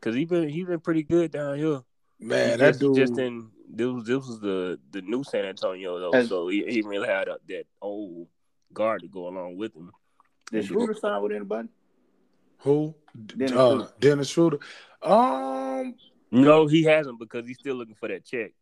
Cause 0.00 0.14
he 0.14 0.24
been 0.24 0.48
he 0.48 0.64
been 0.64 0.80
pretty 0.80 1.04
good 1.04 1.30
down 1.30 1.56
here. 1.58 1.80
Man, 2.18 2.50
He 2.50 2.56
that 2.56 2.68
just, 2.70 2.80
dude. 2.80 2.96
just 2.96 3.18
in 3.18 3.50
this 3.68 3.86
was 3.86 4.04
this 4.04 4.26
was 4.26 4.40
the 4.40 4.78
the 4.90 5.00
new 5.00 5.22
San 5.22 5.44
Antonio 5.44 5.98
though, 5.98 6.12
Has- 6.12 6.28
so 6.28 6.48
he, 6.48 6.64
he 6.66 6.82
really 6.82 7.06
had 7.06 7.28
a, 7.28 7.38
that 7.48 7.64
old 7.80 8.26
guard 8.72 9.02
to 9.02 9.08
go 9.08 9.28
along 9.28 9.56
with 9.56 9.74
him. 9.74 9.92
Did 10.50 10.66
Schroeder 10.66 10.94
sign 10.94 11.22
with 11.22 11.32
anybody? 11.32 11.68
who? 12.58 12.94
Dennis 13.26 13.52
uh, 13.52 13.68
Schroeder. 13.70 13.92
Dennis 14.00 14.28
Schroeder. 14.28 14.58
Um, 15.02 15.94
No, 16.30 16.66
he 16.66 16.82
hasn't 16.84 17.18
because 17.18 17.46
he's 17.46 17.58
still 17.58 17.76
looking 17.76 17.94
for 17.94 18.08
that 18.08 18.24
check. 18.24 18.52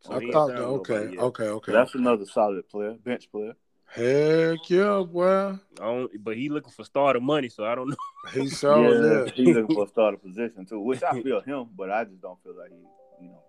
So 0.00 0.14
I 0.14 0.30
thought 0.30 0.48
signed 0.50 0.58
that. 0.58 0.72
with 0.72 0.90
Okay, 0.90 1.18
okay, 1.18 1.44
okay. 1.48 1.72
That's 1.72 1.94
another 1.94 2.24
solid 2.24 2.68
player, 2.68 2.94
bench 3.04 3.30
player. 3.30 3.54
Heck 3.94 4.68
yeah, 4.70 5.02
boy. 5.10 5.26
I 5.28 5.58
don't, 5.80 6.24
but 6.24 6.36
he 6.36 6.48
looking 6.48 6.72
for 6.72 6.84
starter 6.84 7.20
money, 7.20 7.48
so 7.48 7.64
I 7.64 7.74
don't 7.74 7.88
know. 7.90 7.96
He 8.32 8.48
sure 8.50 8.94
yeah, 8.94 9.24
did. 9.24 9.34
he's 9.34 9.56
looking 9.56 9.74
for 9.74 9.84
a 9.84 9.88
starter 9.88 10.16
position 10.18 10.66
too, 10.66 10.80
which 10.80 11.02
I 11.02 11.20
feel 11.22 11.40
him, 11.40 11.68
but 11.76 11.90
I 11.90 12.04
just 12.04 12.20
don't 12.20 12.42
feel 12.42 12.56
like 12.56 12.70
he, 12.70 13.24
you 13.24 13.30
know, 13.30 13.42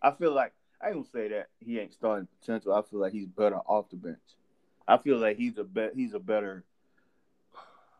I 0.00 0.10
feel 0.12 0.32
like 0.34 0.52
I 0.80 0.86
ain't 0.86 0.94
gonna 0.96 1.06
say 1.12 1.28
that 1.28 1.48
he 1.60 1.78
ain't 1.78 1.92
starting 1.92 2.26
potential. 2.40 2.72
I 2.74 2.82
feel 2.82 3.00
like 3.00 3.12
he's 3.12 3.26
better 3.28 3.56
off 3.58 3.90
the 3.90 3.96
bench. 3.96 4.18
I 4.88 4.96
feel 4.98 5.18
like 5.18 5.36
he's 5.36 5.58
a 5.58 5.64
bet 5.64 5.92
he's 5.94 6.14
a 6.14 6.18
better 6.18 6.64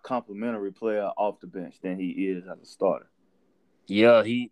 complimentary 0.02 0.72
player 0.72 1.10
off 1.16 1.40
the 1.40 1.46
bench 1.46 1.76
than 1.82 1.98
he 1.98 2.10
is 2.10 2.44
as 2.46 2.58
a 2.60 2.66
starter. 2.66 3.06
Yeah, 3.86 4.22
he. 4.24 4.50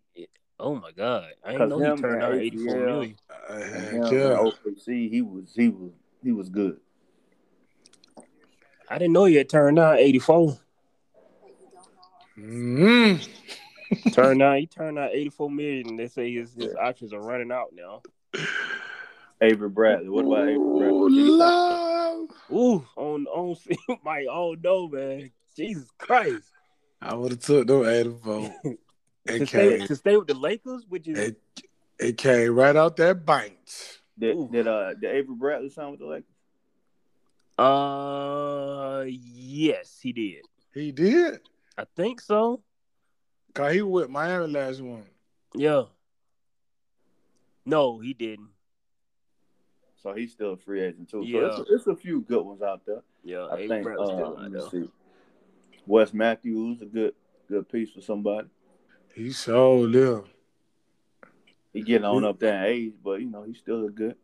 Oh 0.58 0.74
my 0.74 0.92
god, 0.92 1.30
I 1.42 1.52
didn't 1.52 1.70
'Cause 1.70 1.78
know 1.80 1.94
he 1.96 2.02
turned 2.02 2.22
out 2.22 2.34
eighty 2.34 2.58
four 2.58 2.74
ACL. 2.76 3.14
Uh, 3.30 3.54
And 3.54 3.72
Heck 3.74 3.90
him 3.92 4.02
yeah. 4.12 4.26
and 4.32 4.38
OKC, 4.38 5.08
he 5.10 5.22
was 5.22 5.54
he 5.56 5.68
was 5.70 5.92
he 6.22 6.32
was 6.32 6.48
good. 6.50 6.78
I 8.90 8.98
didn't 8.98 9.12
know 9.12 9.24
he 9.24 9.36
had 9.36 9.48
turned 9.48 9.78
out 9.78 10.00
eighty 10.00 10.18
four. 10.18 10.58
Mm. 12.36 13.26
turned 14.12 14.42
out 14.42 14.58
he 14.58 14.66
turned 14.66 14.98
out 14.98 15.12
eighty 15.12 15.30
four 15.30 15.48
million. 15.48 15.96
They 15.96 16.08
say 16.08 16.32
his 16.32 16.52
his 16.54 16.74
options 16.74 17.12
are 17.12 17.20
running 17.20 17.52
out 17.52 17.72
now. 17.72 18.02
Avery 19.40 19.68
Bradley. 19.68 20.08
What 20.08 20.26
about 20.26 20.48
Avery 20.48 20.56
Ooh, 20.56 20.78
Bradley? 20.78 21.22
Did 21.22 21.32
love. 21.32 22.28
Ooh, 22.52 22.86
on 22.96 23.26
on 23.26 23.56
my 24.04 24.26
oh 24.28 24.56
no 24.60 24.88
man, 24.88 25.30
Jesus 25.56 25.88
Christ! 25.96 26.50
I 27.00 27.14
would 27.14 27.30
have 27.30 27.40
took 27.40 27.66
them 27.66 27.86
84. 27.86 28.54
To 29.26 29.46
stay, 29.46 29.86
to 29.86 29.96
stay 29.96 30.16
with 30.16 30.26
the 30.26 30.34
Lakers, 30.34 30.86
which 30.88 31.06
is 31.06 31.18
it, 31.18 31.40
it 32.00 32.16
came 32.16 32.52
right 32.54 32.74
out 32.74 32.96
that 32.96 33.24
bench. 33.24 34.00
Did, 34.18 34.34
Ooh. 34.34 34.48
did 34.50 34.66
uh 34.66 34.94
did 34.94 35.14
Avery 35.14 35.34
Bradley 35.36 35.68
sign 35.68 35.92
with 35.92 36.00
the 36.00 36.06
Lakers? 36.06 36.29
Uh 37.60 39.04
yes, 39.06 39.98
he 40.00 40.12
did. 40.12 40.44
He 40.72 40.92
did. 40.92 41.40
I 41.76 41.84
think 41.96 42.20
so. 42.20 42.62
Cause 43.54 43.74
he 43.74 43.82
was 43.82 44.04
with 44.04 44.10
Miami 44.10 44.46
last 44.46 44.80
one. 44.80 45.04
Yeah. 45.54 45.84
No, 47.66 47.98
he 47.98 48.14
didn't. 48.14 48.48
So 50.02 50.14
he's 50.14 50.32
still 50.32 50.54
a 50.54 50.56
free 50.56 50.80
agent 50.80 51.10
too. 51.10 51.22
Yeah. 51.24 51.50
So 51.50 51.62
it's, 51.62 51.70
it's 51.70 51.86
a 51.86 51.96
few 51.96 52.22
good 52.22 52.42
ones 52.42 52.62
out 52.62 52.86
there. 52.86 53.02
Yeah, 53.22 53.48
I 53.50 53.58
Avery 53.58 53.68
think 53.68 53.86
uh, 53.88 54.06
still 54.06 54.36
let 54.38 54.46
out 54.46 54.52
me 54.52 54.60
see. 54.70 54.90
Wes 55.86 56.14
Matthews 56.14 56.80
a 56.80 56.86
good 56.86 57.14
good 57.48 57.68
piece 57.68 57.90
for 57.90 58.00
somebody. 58.00 58.48
He 59.14 59.32
sure 59.32 59.86
live. 59.86 60.24
He 61.72 61.82
getting 61.82 62.04
on 62.04 62.24
up 62.24 62.38
there 62.38 62.64
in 62.64 62.72
age, 62.72 62.92
but 63.04 63.20
you 63.20 63.26
know 63.26 63.42
he's 63.42 63.58
still 63.58 63.86
a 63.86 63.90
good. 63.90 64.16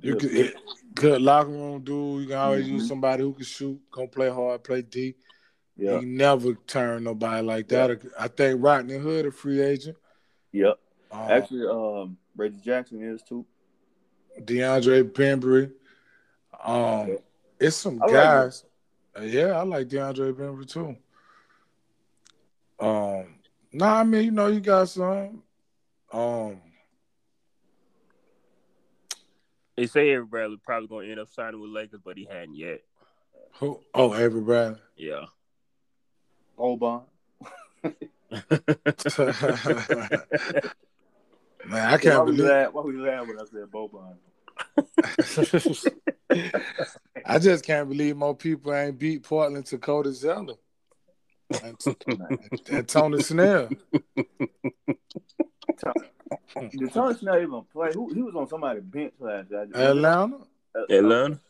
You 0.00 0.16
could, 0.16 0.54
good 0.94 1.22
locker 1.22 1.50
room 1.50 1.82
dude. 1.82 2.22
You 2.22 2.28
can 2.28 2.36
always 2.36 2.68
use 2.68 2.84
Mhm. 2.84 2.88
somebody 2.88 3.22
who 3.22 3.32
can 3.34 3.44
shoot, 3.44 3.80
gonna 3.90 4.08
play 4.08 4.28
hard, 4.28 4.64
play 4.64 4.82
deep. 4.82 5.18
yeah, 5.76 5.98
He 6.00 6.06
never 6.06 6.54
turn 6.54 7.04
nobody 7.04 7.42
like 7.44 7.68
that. 7.68 8.02
I 8.18 8.28
think 8.28 8.62
Rodney 8.62 8.98
Hood, 8.98 9.26
a 9.26 9.30
free 9.30 9.60
agent. 9.60 9.96
yep. 10.52 10.78
Um, 11.10 11.18
Actually, 11.30 11.66
um, 11.66 12.16
Reggie 12.36 12.60
Jackson 12.60 13.02
is 13.02 13.22
too. 13.22 13.44
DeAndre 14.40 15.04
Bembry. 15.10 15.72
Um, 16.64 17.18
it's 17.60 17.76
some 17.76 18.02
I 18.02 18.10
guys. 18.10 18.64
Uh, 19.16 19.22
yeah, 19.22 19.58
I 19.58 19.62
like 19.62 19.88
DeAndre 19.88 20.32
Bembry 20.32 20.66
too. 20.66 20.96
Um, 22.80 23.34
nah, 23.72 24.00
I 24.00 24.04
mean, 24.04 24.24
you 24.24 24.30
know, 24.30 24.46
you 24.48 24.60
got 24.60 24.88
some. 24.88 25.42
Um, 26.12 26.60
They 29.82 29.88
say 29.88 30.10
Avery 30.10 30.26
Bradley 30.26 30.58
probably 30.62 30.86
gonna 30.86 31.08
end 31.08 31.18
up 31.18 31.28
signing 31.28 31.60
with 31.60 31.72
Lakers, 31.72 31.98
but 32.04 32.16
he 32.16 32.24
hadn't 32.24 32.54
yet. 32.54 32.82
who? 33.54 33.80
Oh, 33.92 34.12
everybody. 34.12 34.76
Yeah. 34.96 35.24
Boban. 36.56 37.02
Man, 41.66 41.88
I 41.88 41.98
can't 41.98 42.24
we 42.26 42.36
believe. 42.36 42.48
laugh? 42.48 42.72
Why 42.72 42.82
we 42.82 42.96
laugh 42.96 43.26
when 43.26 43.40
I 43.40 43.44
said 43.50 43.72
Boban? 43.72 44.18
I 47.26 47.40
just 47.40 47.64
can't 47.64 47.88
believe 47.88 48.16
more 48.16 48.36
people 48.36 48.72
ain't 48.72 49.00
beat 49.00 49.24
Portland 49.24 49.66
to 49.66 49.78
Cody 49.78 50.12
Zeller 50.12 50.54
and, 51.60 51.76
and 52.70 52.86
Tony 52.86 53.20
Snell. 53.20 53.68
Did 56.70 56.92
Tony 56.92 57.14
Snell 57.14 57.40
even 57.40 57.62
play? 57.72 57.90
Who 57.94 58.12
he 58.12 58.22
was 58.22 58.34
on 58.34 58.48
somebody's 58.48 58.82
bench 58.82 59.14
last 59.18 59.50
year? 59.50 59.66
Atlanta? 59.74 60.38
Uh, 60.74 60.82
Atlanta? 60.90 61.40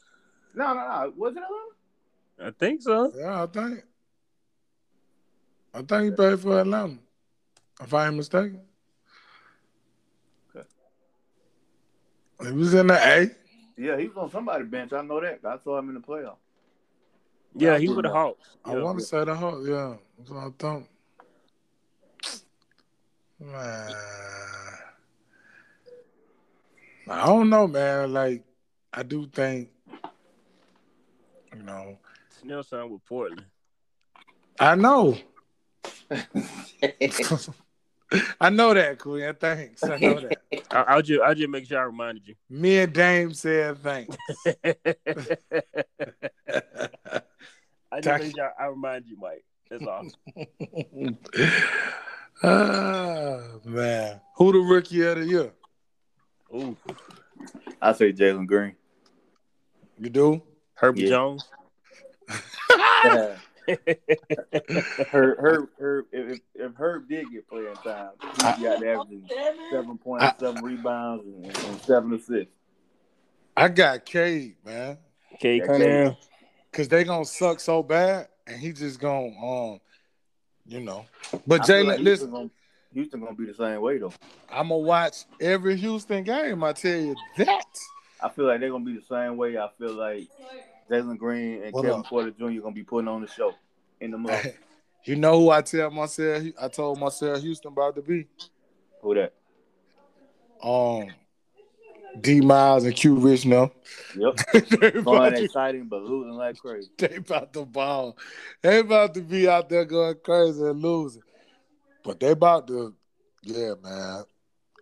No, 0.54 0.74
no, 0.74 0.74
no. 0.74 1.12
Was 1.16 1.36
it 1.36 1.42
Atlanta? 1.42 2.48
I 2.48 2.50
think 2.58 2.82
so. 2.82 3.12
Yeah, 3.16 3.42
I 3.42 3.46
think. 3.46 3.84
I 5.74 5.82
think 5.82 6.04
he 6.04 6.10
played 6.10 6.40
for 6.40 6.60
Atlanta. 6.60 6.98
If 7.80 7.94
I 7.94 8.06
ain't 8.06 8.16
mistaken. 8.16 8.60
Okay. 10.54 10.66
He 12.42 12.52
was 12.52 12.74
in 12.74 12.88
the 12.88 12.94
A. 12.94 13.30
Yeah, 13.76 13.96
he 13.96 14.08
was 14.08 14.16
on 14.16 14.30
somebody's 14.30 14.68
bench. 14.68 14.92
I 14.92 15.02
know 15.02 15.20
that. 15.20 15.40
I 15.44 15.56
saw 15.64 15.78
him 15.78 15.88
in 15.88 15.94
the 15.94 16.00
playoff. 16.00 16.36
Yeah, 17.54 17.78
he 17.78 17.88
with 17.88 18.04
the 18.04 18.10
Hawks. 18.10 18.56
I 18.64 18.74
Yeah. 18.74 18.82
want 18.82 18.98
to 18.98 19.04
say 19.04 19.24
the 19.24 19.34
Hawks. 19.34 19.66
Yeah, 19.66 19.96
that's 20.18 20.30
what 20.30 20.44
I 20.44 20.50
thought. 20.58 20.82
Man, 23.40 23.92
I 27.08 27.26
don't 27.26 27.50
know, 27.50 27.66
man. 27.66 28.12
Like, 28.12 28.44
I 28.92 29.02
do 29.02 29.26
think, 29.26 29.70
you 31.54 31.62
know, 31.62 31.98
Snell 32.40 32.62
signed 32.62 32.90
with 32.90 33.04
Portland. 33.04 33.44
I 34.58 34.74
know. 34.74 35.16
I 38.40 38.50
know 38.50 38.74
that, 38.74 38.98
Quinn. 38.98 39.34
Thanks. 39.38 39.82
I 39.84 39.96
know 39.98 40.20
that. 40.20 40.38
I, 40.70 40.82
I'll 40.82 41.02
just 41.02 41.20
I'll 41.22 41.34
just 41.34 41.48
make 41.48 41.66
sure 41.66 41.80
I 41.80 41.84
reminded 41.84 42.28
you. 42.28 42.34
Me 42.50 42.78
and 42.80 42.92
Dame 42.92 43.32
said 43.34 43.78
thanks. 43.78 44.16
I 47.90 48.00
just 48.00 48.22
make 48.22 48.36
sure 48.36 48.52
I 48.58 48.66
remind 48.66 49.06
you, 49.06 49.16
Mike. 49.18 49.44
That's 49.70 49.86
all. 49.86 50.06
ah, 52.42 53.40
man. 53.64 54.20
Who 54.36 54.52
the 54.52 54.58
rookie 54.58 55.02
of 55.02 55.18
the 55.18 55.26
year? 55.26 55.52
Ooh, 56.54 56.76
I 57.80 57.92
say 57.92 58.12
Jalen 58.12 58.46
Green. 58.46 58.74
You 59.98 60.10
do? 60.10 60.42
Herbert 60.74 61.00
Yeah. 61.00 61.08
Jones. 61.08 61.44
Yeah. 63.04 63.34
Herb, 65.12 65.38
Herb, 65.38 65.68
Herb, 65.78 66.06
if, 66.12 66.40
if 66.54 66.74
Herb 66.76 67.08
did 67.08 67.32
get 67.32 67.48
playing 67.48 67.76
time, 67.84 68.10
he 68.36 68.62
got 68.62 68.82
averaging 68.82 69.28
seven 69.70 69.98
points, 69.98 70.38
seven 70.38 70.62
rebounds, 70.62 71.24
and, 71.26 71.46
and 71.46 71.80
seven 71.80 72.12
assists. 72.14 72.52
I 73.56 73.68
got 73.68 74.04
Cade, 74.04 74.56
man. 74.64 74.98
Okay, 75.34 75.58
Yeah, 75.58 75.66
Cunningham. 75.66 76.16
Cause 76.72 76.88
they 76.88 77.04
gonna 77.04 77.24
suck 77.24 77.60
so 77.60 77.82
bad, 77.82 78.28
and 78.46 78.58
he 78.58 78.72
just 78.72 78.98
gonna 78.98 79.26
um, 79.26 79.80
you 80.66 80.80
know. 80.80 81.04
But 81.46 81.62
I 81.62 81.64
Jalen, 81.64 81.86
like 81.86 82.00
listen, 82.00 82.30
gonna, 82.30 82.50
Houston 82.94 83.20
gonna 83.20 83.34
be 83.34 83.46
the 83.46 83.54
same 83.54 83.80
way 83.80 83.98
though. 83.98 84.12
I'm 84.50 84.68
gonna 84.68 84.78
watch 84.78 85.24
every 85.40 85.76
Houston 85.76 86.22
game. 86.24 86.62
I 86.64 86.72
tell 86.72 86.98
you 87.00 87.14
that. 87.38 87.64
I 88.22 88.28
feel 88.28 88.46
like 88.46 88.60
they're 88.60 88.70
gonna 88.70 88.84
be 88.84 88.94
the 88.96 89.04
same 89.08 89.36
way. 89.36 89.56
I 89.56 89.68
feel 89.78 89.94
like 89.94 90.28
Jalen 90.90 91.18
Green 91.18 91.62
and 91.62 91.72
What 91.72 91.84
Kevin 91.84 92.00
up? 92.00 92.06
Porter 92.06 92.30
Jr. 92.30 92.60
gonna 92.60 92.72
be 92.72 92.84
putting 92.84 93.08
on 93.08 93.22
the 93.22 93.26
show 93.28 93.54
in 94.00 94.10
the 94.10 94.18
middle. 94.18 94.52
you 95.04 95.16
know 95.16 95.38
who 95.40 95.50
I 95.50 95.62
tell 95.62 95.90
myself? 95.90 96.44
I 96.60 96.68
told 96.68 96.98
myself 96.98 97.40
Houston 97.40 97.72
about 97.72 97.96
to 97.96 98.02
be 98.02 98.26
Who 99.00 99.14
that? 99.14 99.32
um, 100.62 101.08
D 102.20 102.40
Miles 102.40 102.84
and 102.84 102.94
Q 102.94 103.14
Rich 103.16 103.46
now. 103.46 103.72
Yep. 104.16 104.36
they, 104.52 104.90
Fun, 104.90 105.00
about 105.00 105.30
to, 105.30 105.44
exciting, 105.44 105.86
but 105.86 106.02
losing 106.02 106.34
like 106.34 106.58
crazy. 106.58 106.90
they 106.98 107.16
about 107.16 107.52
to 107.54 107.64
ball. 107.64 108.16
They 108.60 108.80
about 108.80 109.14
to 109.14 109.22
be 109.22 109.48
out 109.48 109.68
there 109.68 109.84
going 109.84 110.16
crazy 110.22 110.62
and 110.62 110.80
losing. 110.82 111.22
But 112.04 112.20
they 112.20 112.30
about 112.30 112.66
to, 112.68 112.94
yeah, 113.42 113.74
man. 113.82 114.24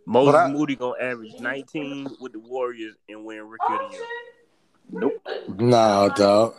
Moses 0.06 0.32
But 0.32 0.38
I- 0.38 0.52
Moody 0.52 0.76
gonna 0.76 1.00
average 1.00 1.38
19 1.40 2.16
with 2.20 2.32
the 2.32 2.40
Warriors 2.40 2.96
and 3.08 3.24
win 3.24 3.40
Rookie 3.48 3.64
of 3.74 3.78
the 3.90 3.96
Year. 3.96 4.06
Nope. 4.92 5.28
Nah, 5.48 6.08
dog. 6.08 6.54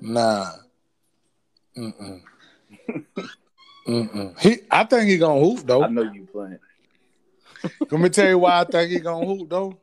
Nah. 0.00 0.52
Mm-mm. 1.76 2.22
Mm-mm. 3.86 4.38
He, 4.40 4.58
I 4.70 4.84
think 4.84 5.08
he 5.08 5.18
gonna 5.18 5.40
hoop 5.40 5.66
though. 5.66 5.82
I 5.84 5.86
though. 5.86 5.92
know 5.92 6.02
you 6.02 6.26
playing. 6.30 6.58
Let 7.90 8.00
me 8.00 8.08
tell 8.08 8.28
you 8.28 8.38
why 8.38 8.60
I 8.60 8.64
think 8.64 8.90
he 8.90 9.00
gonna 9.00 9.24
hoop 9.24 9.48
though. 9.48 9.78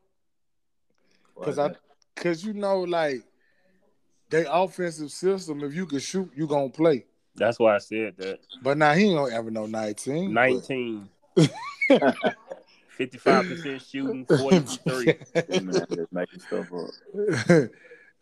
Cause 1.36 1.54
is 1.54 1.60
I, 1.60 1.68
that? 1.70 1.78
cause 2.16 2.44
you 2.44 2.54
know, 2.54 2.82
like 2.82 3.24
they 4.30 4.46
offensive 4.50 5.12
system. 5.12 5.64
If 5.64 5.74
you 5.74 5.86
can 5.86 6.00
shoot, 6.00 6.32
you 6.36 6.48
gonna 6.48 6.70
play. 6.70 7.06
That's 7.36 7.60
why 7.60 7.76
I 7.76 7.80
said 7.80 8.16
that. 8.18 8.40
But 8.62 8.78
now 8.78 8.94
he 8.94 9.06
ain't 9.06 9.18
gonna 9.18 9.36
ever 9.36 9.52
know 9.52 9.66
nineteen. 9.66 10.34
19. 10.34 11.10
55% 13.00 13.90
shooting, 13.90 14.26
40 14.38 14.60
from 14.62 15.66
man 15.68 15.86
just 15.94 16.14
making 16.14 16.40
stuff 16.40 16.68
up. 16.74 16.90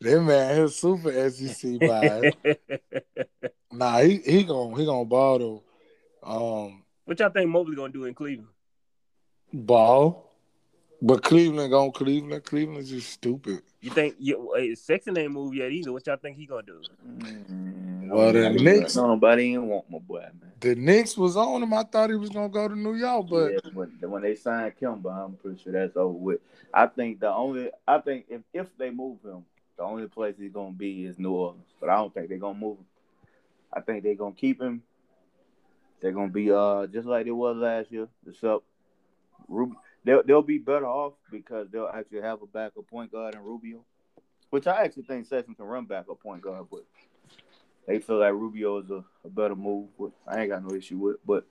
that 0.02 0.22
man, 0.22 0.62
he's 0.62 0.76
super 0.76 1.30
SEC 1.30 1.80
bias. 1.80 2.34
nah, 3.72 4.00
he 4.00 4.18
he 4.18 4.44
gonna 4.44 4.76
he 4.76 4.86
gonna 4.86 5.06
ball 5.06 5.40
though. 5.40 5.64
Um, 6.24 6.84
what 7.06 7.20
y'all 7.20 7.30
think 7.30 7.50
Mobley 7.50 7.76
gonna 7.76 7.94
do 7.94 8.06
in 8.06 8.16
Cleveland? 8.16 8.50
ball. 9.54 10.33
But 11.06 11.22
Cleveland 11.22 11.70
gonna 11.70 11.92
Cleveland. 11.92 12.46
Cleveland's 12.46 12.90
just 12.90 13.10
stupid. 13.10 13.62
You 13.82 13.90
think 13.92 14.16
you, 14.20 14.54
hey, 14.56 14.74
Sexton 14.74 15.18
ain't 15.18 15.34
moved 15.34 15.54
yet 15.54 15.70
either? 15.70 15.92
What 15.92 16.08
y'all 16.08 16.16
think 16.16 16.38
he 16.38 16.46
gonna 16.46 16.62
do? 16.64 16.82
Mm, 17.20 18.08
Well, 18.10 18.32
the 18.32 18.44
nobody- 18.50 18.64
Knicks- 18.64 18.96
Nobody 18.96 19.44
even 19.48 19.68
want 19.68 19.90
my 19.92 20.00
boy, 20.00 20.20
man. 20.22 20.54
The 20.62 20.76
Knicks 20.76 21.18
was 21.18 21.36
on 21.36 21.62
him. 21.62 21.74
I 21.74 21.84
thought 21.84 22.10
he 22.10 22.16
was 22.16 22.30
gonna 22.30 22.48
go 22.48 22.70
to 22.70 22.76
New 22.76 22.94
York, 22.94 23.28
but 23.30 23.52
yeah, 23.52 23.60
when, 23.74 23.90
when 24.02 24.22
they 24.22 24.34
signed 24.36 24.76
Kemba, 24.82 25.26
I'm 25.26 25.34
pretty 25.34 25.62
sure 25.62 25.74
that's 25.74 25.98
over 25.98 26.18
with. 26.18 26.40
I 26.74 26.88
think 26.88 27.20
the 27.20 27.30
only, 27.34 27.70
I 27.86 27.98
think 28.00 28.26
if, 28.30 28.42
if 28.54 28.68
they 28.78 28.90
move 28.90 29.18
him, 29.26 29.44
the 29.76 29.84
only 29.84 30.08
place 30.08 30.36
he's 30.40 30.54
gonna 30.54 30.72
be 30.72 31.04
is 31.04 31.20
New 31.20 31.34
Orleans. 31.34 31.66
But 31.82 31.90
I 31.90 31.96
don't 31.98 32.14
think 32.14 32.30
they're 32.30 32.38
gonna 32.38 32.58
move 32.58 32.78
him. 32.78 32.86
I 33.74 33.82
think 33.82 34.04
they're 34.04 34.16
gonna 34.16 34.36
keep 34.36 34.62
him. 34.62 34.82
They're 36.00 36.14
gonna 36.14 36.32
be 36.32 36.50
uh 36.50 36.88
just 36.88 37.08
like 37.08 37.28
it 37.28 37.32
was 37.32 37.58
last 37.58 37.92
year. 37.92 38.08
Except 38.26 38.64
Rub- 39.50 39.76
they'll 40.04 40.24
they'll 40.24 40.42
be 40.42 40.58
better 40.58 40.86
off 40.88 41.14
because 41.32 41.68
they'll 41.72 41.92
actually 41.94 42.22
have 42.22 42.42
a 42.42 42.48
backup 42.48 42.88
point 42.88 43.12
guard 43.12 43.36
in 43.36 43.42
Rubio, 43.42 43.84
which 44.50 44.68
I 44.68 44.84
actually 44.84 45.04
think 45.04 45.26
Sexton 45.26 45.56
can 45.56 45.66
run 45.66 45.86
backup 45.86 46.20
point 46.22 46.42
guard, 46.42 46.66
but 46.72 46.84
they 47.88 48.00
feel 48.00 48.20
like 48.20 48.34
Rubio 48.34 48.80
is 48.80 48.90
a, 48.90 49.04
a 49.26 49.30
better 49.30 49.56
move. 49.56 49.90
Which 49.98 50.14
I 50.28 50.42
ain't 50.42 50.50
got 50.50 50.64
no 50.68 50.76
issue 50.76 50.98
with, 50.98 51.18
but 51.26 51.46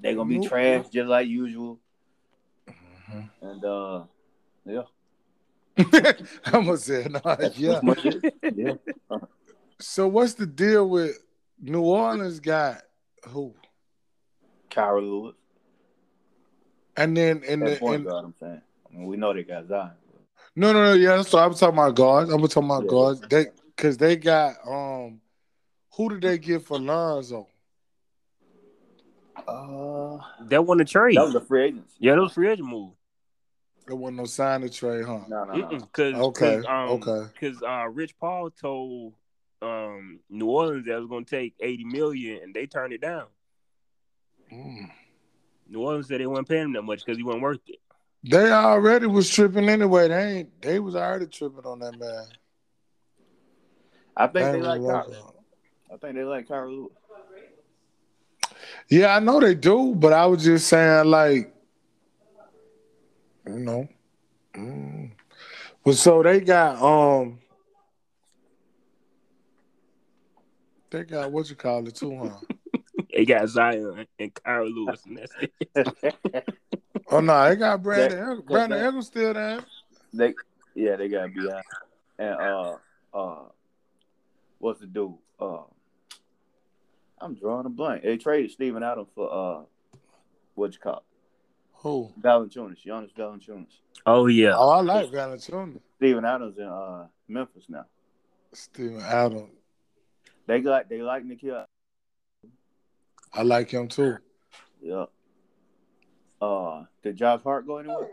they're 0.00 0.14
gonna 0.14 0.28
be 0.28 0.46
trash 0.46 0.88
just 0.88 1.08
like 1.08 1.28
usual. 1.28 1.78
Mhm. 2.68 3.30
And 3.42 3.64
uh, 3.64 4.04
yeah, 4.64 4.82
I'm 6.46 6.64
gonna 6.66 6.76
say 6.76 7.06
no. 7.08 7.20
Yeah. 7.56 7.80
Yeah, 8.54 8.74
So 9.78 10.08
what's 10.08 10.34
the 10.34 10.46
deal 10.46 10.88
with 10.88 11.18
New 11.60 11.82
Orleans? 11.82 12.40
Got 12.40 12.82
who? 13.28 13.54
Kira 14.70 15.00
Lewis, 15.00 15.34
And 16.96 17.16
then 17.16 17.42
and 17.46 17.62
that 17.62 17.70
the 17.74 17.76
point 17.76 17.96
and, 17.96 18.04
guard. 18.06 18.24
I'm 18.24 18.34
saying. 18.40 18.60
I 18.88 18.96
mean, 18.96 19.06
we 19.06 19.16
know 19.16 19.32
they 19.34 19.42
got 19.42 19.66
Zion. 19.68 19.90
no 20.54 20.72
no 20.72 20.82
no 20.84 20.92
yeah. 20.94 21.22
So 21.22 21.38
I'm 21.38 21.54
talking 21.54 21.78
about 21.78 21.94
guards. 21.94 22.30
I'm 22.30 22.40
talking 22.48 22.64
about 22.64 22.84
Yeah. 22.84 22.90
guards. 22.90 23.20
They 23.28 23.46
because 23.74 23.96
they 23.98 24.16
got 24.16 24.54
um. 24.66 25.20
Who 25.96 26.10
did 26.10 26.20
they 26.22 26.38
get 26.38 26.62
for 26.62 26.78
Lonzo? 26.78 27.48
Uh, 29.48 30.18
That 30.48 30.64
won 30.64 30.78
the 30.78 30.84
trade. 30.84 31.16
that 31.16 31.24
was 31.24 31.34
a 31.34 31.40
free 31.40 31.64
agency. 31.64 31.96
yeah, 31.98 32.14
that 32.14 32.20
was 32.20 32.32
free 32.32 32.48
agent 32.50 32.68
move. 32.68 32.92
There 33.86 33.96
wasn't 33.96 34.18
no 34.18 34.24
sign 34.24 34.62
to 34.62 34.68
trade, 34.68 35.04
huh? 35.04 35.20
No, 35.28 35.44
no, 35.44 35.54
no. 35.54 35.80
Cause, 35.92 36.14
Okay, 36.14 36.56
cause, 36.56 36.64
um, 36.66 37.02
okay. 37.02 37.30
Because 37.32 37.62
uh, 37.62 37.86
Rich 37.88 38.18
Paul 38.18 38.50
told 38.50 39.14
um, 39.62 40.18
New 40.28 40.46
Orleans 40.46 40.86
that 40.86 40.96
it 40.96 41.00
was 41.00 41.08
going 41.08 41.24
to 41.24 41.30
take 41.30 41.54
eighty 41.60 41.84
million, 41.84 42.42
and 42.42 42.52
they 42.52 42.66
turned 42.66 42.92
it 42.92 43.00
down. 43.00 43.26
Mm. 44.52 44.90
New 45.68 45.80
Orleans 45.80 46.08
said 46.08 46.20
they 46.20 46.26
weren't 46.26 46.48
paying 46.48 46.64
him 46.64 46.72
that 46.74 46.82
much 46.82 47.04
because 47.04 47.16
he 47.16 47.24
wasn't 47.24 47.42
worth 47.42 47.60
it. 47.66 47.78
They 48.24 48.50
already 48.50 49.06
was 49.06 49.28
tripping 49.30 49.68
anyway. 49.68 50.08
They 50.08 50.32
ain't. 50.38 50.62
They 50.62 50.80
was 50.80 50.96
already 50.96 51.26
tripping 51.26 51.64
on 51.64 51.78
that 51.80 51.98
man. 51.98 52.26
I 54.16 54.26
think 54.26 54.34
they 54.34 54.58
ain't 54.58 54.62
like 54.62 54.80
really 54.80 54.80
Kira. 54.80 55.08
working. 55.08 55.24
I 55.92 55.96
think 55.96 56.14
they 56.14 56.24
like 56.24 56.48
Kira 56.48 56.68
Lewis. 56.68 56.92
Yeah, 58.88 59.14
I 59.14 59.20
know 59.20 59.40
they 59.40 59.54
do, 59.54 59.94
but 59.94 60.12
I 60.12 60.26
was 60.26 60.44
just 60.44 60.68
saying, 60.68 61.06
like, 61.06 61.54
you 63.46 63.58
know. 63.58 63.88
Mm. 64.54 65.10
Well, 65.84 65.94
so 65.94 66.22
they 66.22 66.40
got 66.40 66.82
um, 66.82 67.38
they 70.90 71.04
got 71.04 71.30
what 71.30 71.48
you 71.48 71.56
call 71.56 71.86
it 71.86 71.94
too, 71.94 72.16
huh? 72.18 72.40
They 73.16 73.24
got 73.24 73.48
Zion 73.48 74.06
and 74.18 74.34
Kira 74.34 74.70
Lewis, 74.70 75.00
and 75.06 75.16
that's 75.16 75.34
it. 76.34 76.54
Oh 77.10 77.20
no, 77.20 77.48
they 77.48 77.56
got 77.56 77.82
Brandon. 77.82 78.10
That- 78.10 78.18
Ingram. 78.18 78.42
Brandon 78.46 78.78
that- 78.78 78.86
Ingram 78.86 79.02
still 79.02 79.32
there. 79.32 79.60
they, 80.12 80.34
yeah, 80.74 80.96
they 80.96 81.08
got 81.08 81.30
Bi. 81.34 81.62
And 82.18 82.34
uh, 82.34 82.76
uh, 83.14 83.42
what's 84.58 84.80
the 84.80 84.86
dude? 84.86 85.14
Uh, 85.40 85.62
I'm 87.18 87.34
drawing 87.34 87.64
a 87.64 87.70
blank. 87.70 88.02
They 88.02 88.18
traded 88.18 88.50
Steven 88.50 88.82
Adams 88.82 89.08
for 89.14 89.32
uh, 89.32 89.62
what 90.54 90.74
you 90.74 90.78
call 90.78 90.98
it? 90.98 91.02
Who? 91.76 92.12
Valanciunas, 92.20 92.84
Giannis 92.84 93.14
Valanciunas. 93.14 93.78
Oh 94.04 94.26
yeah, 94.26 94.52
Oh, 94.56 94.70
I 94.70 94.80
like 94.82 95.10
Valanciunas. 95.10 95.80
Steven 95.96 96.24
Adams 96.26 96.58
in 96.58 96.64
uh 96.64 97.06
Memphis 97.28 97.64
now. 97.68 97.86
Steven 98.52 99.00
Adams. 99.00 99.50
They 100.46 100.60
got 100.60 100.88
they 100.90 101.00
like 101.00 101.24
Nickeil. 101.24 101.64
I 103.32 103.42
like 103.42 103.70
him 103.70 103.88
too. 103.88 104.16
Yeah. 104.80 105.06
Uh, 106.40 106.84
did 107.02 107.16
Josh 107.16 107.42
Hart 107.42 107.66
go 107.66 107.78
anywhere? 107.78 108.08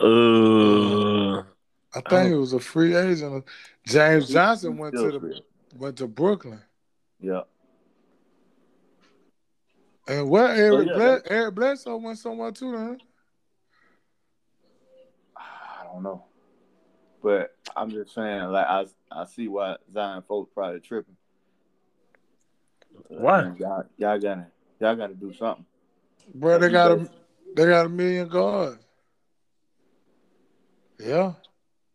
uh, 0.00 1.42
I 1.94 2.00
think 2.08 2.28
he 2.28 2.34
was 2.34 2.52
a 2.52 2.60
free 2.60 2.94
agent. 2.94 3.44
James 3.84 4.28
Johnson 4.28 4.76
went 4.76 4.94
to 4.94 5.10
the 5.10 5.20
free. 5.20 5.42
went 5.76 5.96
to 5.98 6.06
Brooklyn. 6.06 6.60
Yeah. 7.20 7.42
And 10.06 10.30
where 10.30 10.48
Eric 10.48 10.88
yeah, 10.88 10.94
Ble- 10.94 11.22
Eric 11.26 11.54
Bledsoe 11.54 11.96
went 11.96 12.18
somewhere 12.18 12.50
too, 12.50 12.72
then. 12.72 12.98
I 15.36 15.84
don't 15.84 16.02
know. 16.02 16.24
But 17.22 17.54
I'm 17.76 17.90
just 17.90 18.14
saying, 18.14 18.44
like 18.44 18.66
I 18.66 18.86
I 19.10 19.26
see 19.26 19.48
why 19.48 19.76
Zion 19.92 20.22
folks 20.26 20.50
probably 20.54 20.80
tripping. 20.80 21.16
Why? 23.08 23.52
Y'all 23.58 23.84
y'all 23.96 24.18
gotta 24.18 24.46
y'all 24.80 24.96
gotta 24.96 25.14
do 25.14 25.32
something. 25.32 25.64
Bro, 26.34 26.58
they 26.58 26.70
got 26.70 26.92
a 26.92 27.08
they 27.54 27.66
got 27.66 27.86
a 27.86 27.88
million 27.88 28.28
guards. 28.28 28.82
Yeah. 30.98 31.32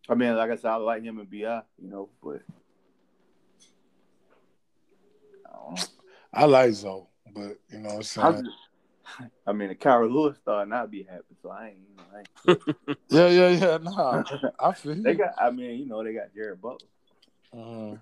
I 0.09 0.15
mean, 0.15 0.35
like 0.35 0.51
I 0.51 0.55
said, 0.55 0.71
I 0.71 0.75
like 0.75 1.03
him 1.03 1.19
and 1.19 1.30
Bi, 1.30 1.38
you 1.81 1.89
know, 1.89 2.09
but 2.21 2.41
I 5.45 5.51
don't 5.53 5.75
know. 5.75 5.84
I 6.34 6.45
like 6.45 6.73
Zoe, 6.73 7.05
but 7.34 7.57
you 7.69 7.80
know 7.80 7.89
what 7.89 7.91
I'm 7.93 7.97
I'm 7.97 8.03
saying? 8.03 8.45
just- 8.45 8.57
I 9.47 9.51
mean, 9.51 9.67
the 9.69 9.75
Kira 9.75 10.09
Lewis 10.11 10.38
starting, 10.41 10.73
I'd 10.73 10.89
be 10.89 11.03
happy. 11.03 11.35
So 11.41 11.49
I 11.49 11.67
ain't, 11.67 11.77
you 11.89 11.95
know, 11.97 12.03
I 12.13 12.19
ain't 12.19 12.97
Yeah, 13.09 13.27
yeah, 13.27 13.49
yeah. 13.49 13.77
Nah, 13.77 14.23
I 14.59 14.71
feel 14.73 14.95
they 14.95 15.13
got. 15.13 15.34
I 15.39 15.51
mean, 15.51 15.77
you 15.80 15.85
know, 15.85 16.03
they 16.03 16.13
got 16.13 16.34
Jared 16.34 16.61
Butler, 16.61 16.88
Mhm. 17.53 17.99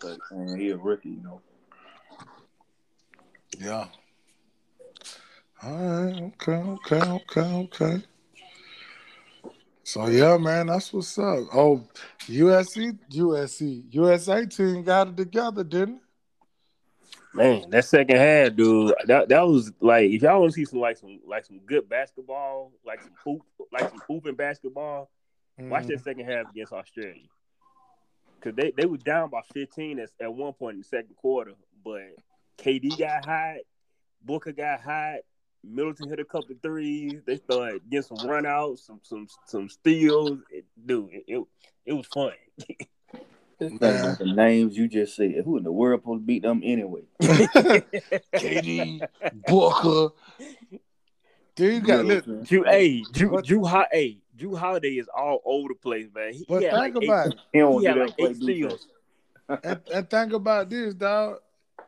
but 0.00 0.18
and 0.30 0.60
he 0.60 0.70
a 0.70 0.76
rookie, 0.76 1.10
you 1.10 1.22
know. 1.22 1.40
Yeah. 3.60 3.86
All 5.62 5.72
right. 5.72 6.22
Okay. 6.22 6.52
Okay. 6.52 7.10
Okay. 7.10 7.40
Okay. 7.40 8.04
So 9.84 10.06
yeah, 10.06 10.38
man, 10.38 10.68
that's 10.68 10.92
what's 10.92 11.18
up. 11.18 11.46
Oh, 11.54 11.86
USC, 12.22 12.98
USC, 13.12 13.84
USA 13.90 14.46
team 14.46 14.82
got 14.82 15.08
it 15.08 15.16
together, 15.16 15.62
didn't 15.62 15.96
it? 15.96 16.00
Man, 17.34 17.68
that 17.70 17.84
second 17.84 18.16
half, 18.16 18.54
dude, 18.54 18.94
that 19.06 19.28
that 19.28 19.46
was 19.46 19.72
like 19.80 20.10
if 20.10 20.22
y'all 20.22 20.40
want 20.40 20.52
to 20.52 20.54
see 20.54 20.64
some 20.64 20.78
like 20.78 20.96
some 20.96 21.18
like 21.26 21.44
some 21.44 21.58
good 21.66 21.88
basketball, 21.88 22.72
like 22.86 23.02
some 23.02 23.12
hoop, 23.24 23.42
like 23.72 23.90
some 23.90 24.00
hooping 24.06 24.36
basketball, 24.36 25.10
watch 25.58 25.86
that 25.86 25.98
mm. 25.98 26.04
second 26.04 26.26
half 26.26 26.48
against 26.50 26.72
Australia. 26.72 27.26
Cause 28.40 28.52
they, 28.56 28.72
they 28.76 28.84
were 28.84 28.98
down 28.98 29.30
by 29.30 29.40
15 29.54 29.98
at, 30.00 30.10
at 30.20 30.32
one 30.32 30.52
point 30.52 30.74
in 30.74 30.80
the 30.80 30.84
second 30.84 31.16
quarter, 31.16 31.52
but 31.82 32.02
KD 32.58 32.98
got 32.98 33.24
hot, 33.24 33.56
Booker 34.22 34.52
got 34.52 34.80
hot, 34.80 35.18
Middleton 35.62 36.08
hit 36.08 36.20
a 36.20 36.24
couple 36.24 36.54
threes. 36.62 37.22
They 37.26 37.36
started 37.36 37.82
getting 37.90 38.16
some 38.16 38.28
runouts, 38.28 38.80
some 38.80 39.00
some 39.02 39.26
some 39.46 39.68
steals. 39.68 40.38
It, 40.50 40.64
dude, 40.84 41.10
it, 41.12 41.24
it 41.26 41.44
it 41.86 41.92
was 41.92 42.06
fun. 42.06 42.32
Think 43.58 43.76
about 43.76 44.18
the 44.18 44.32
names 44.34 44.76
you 44.76 44.88
just 44.88 45.14
said. 45.16 45.42
Who 45.44 45.56
in 45.56 45.64
the 45.64 45.72
world 45.72 46.00
supposed 46.00 46.22
to 46.22 46.26
beat 46.26 46.42
them 46.42 46.60
anyway? 46.64 47.02
KD, 47.22 49.06
Booker. 49.46 50.14
Dude, 51.54 51.74
you 51.74 51.80
got 51.80 52.04
look, 52.04 52.26
Middleton. 52.26 52.44
Jrue, 52.44 52.68
hey, 52.68 53.02
Jrue, 53.12 53.30
But- 53.30 53.44
Jrue, 53.44 53.68
Ho- 53.68 53.86
hey, 53.92 54.18
Jrue 54.36 54.58
Holiday 54.58 54.94
is 54.94 55.06
all 55.16 55.40
over 55.44 55.68
the 55.68 55.74
place, 55.76 56.08
man. 56.12 56.32
He, 56.32 56.44
but 56.48 56.62
he 56.62 56.68
think 56.68 56.72
like 56.76 56.94
about 56.96 57.26
eight, 57.28 57.32
it. 57.32 57.40
He 57.52 57.58
don't 57.60 57.80
he 57.80 57.86
had 57.86 57.94
get 57.94 58.00
like 58.00 58.10
up 58.10 58.16
play 58.16 58.30
eight 58.30 58.36
steals. 58.36 58.88
And, 59.62 59.80
and 59.94 60.10
think 60.10 60.32
about 60.32 60.68
this, 60.68 60.94
dog. 60.94 61.38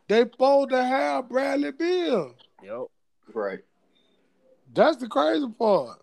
They 0.08 0.20
supposed 0.20 0.70
to 0.70 0.84
have 0.84 1.28
Bradley 1.28 1.72
Beal. 1.72 2.34
Yep. 2.62 2.86
Right. 3.34 3.60
That's 4.72 4.98
the 4.98 5.08
crazy 5.08 5.48
part. 5.58 6.00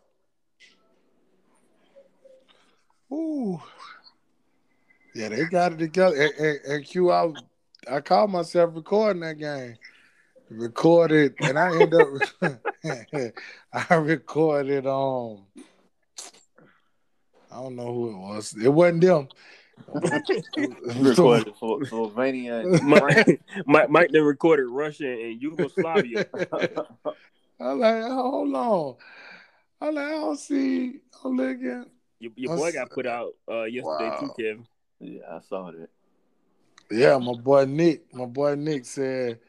Ooh. 3.12 3.62
Yeah, 5.16 5.30
they 5.30 5.46
got 5.46 5.74
it 5.74 5.80
together. 5.80 6.16
And, 6.16 6.34
and, 6.34 6.60
and 6.66 6.86
Q, 6.86 7.12
I, 7.12 7.32
I 7.90 8.02
called 8.02 8.32
myself 8.32 8.72
recording 8.74 9.22
that 9.22 9.38
game. 9.38 9.78
Recorded, 10.50 11.36
and 11.40 11.58
I 11.58 11.76
end 11.76 11.94
up, 11.94 12.10
I 13.74 13.96
recorded, 13.96 14.86
um, 14.86 15.46
I 17.52 17.56
don't 17.62 17.76
know 17.76 17.94
who 17.94 18.10
it 18.10 18.18
was. 18.18 18.56
It 18.62 18.70
wasn't 18.70 19.02
them. 19.02 19.28
Recorded 20.98 21.54
for 21.60 21.80
Slovenia. 21.82 22.82
Mike, 22.84 23.42
Mike, 23.66 23.90
Mike 23.90 24.10
then 24.12 24.24
recorded 24.24 24.66
Russia 24.68 25.12
and 25.12 25.42
Yugoslavia. 25.42 26.26
I'm 27.60 27.80
like, 27.80 28.04
hold 28.04 28.56
on. 28.56 28.96
I'm 29.82 29.96
like, 29.96 30.06
I 30.06 30.10
don't 30.12 30.40
see. 30.40 31.00
I'm 31.24 31.38
looking. 31.38 31.86
Your, 32.20 32.32
your 32.36 32.56
boy 32.56 32.72
got 32.72 32.90
put 32.90 33.06
out 33.06 33.34
uh, 33.50 33.64
yesterday 33.64 34.10
Wow. 34.10 34.20
too, 34.20 34.34
Kevin. 34.38 34.68
yeah, 35.00 35.22
I 35.30 35.40
saw 35.42 35.72
that. 35.72 35.90
Yeah, 36.92 37.18
my 37.18 37.34
boy 37.34 37.66
Nick. 37.66 38.14
My 38.14 38.26
boy 38.26 38.56
Nick 38.56 38.86
said, 38.86 39.40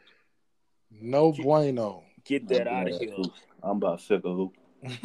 "No 0.91 1.33
bueno." 1.33 2.03
Get 2.25 2.49
that 2.49 2.67
out 2.67 2.91
of 2.91 2.99
here. 2.99 3.15
I'm 3.63 3.77
about 3.77 3.99
to 3.99 4.05
sick 4.05 4.25
of 4.25 4.37
hoop. 4.37 4.55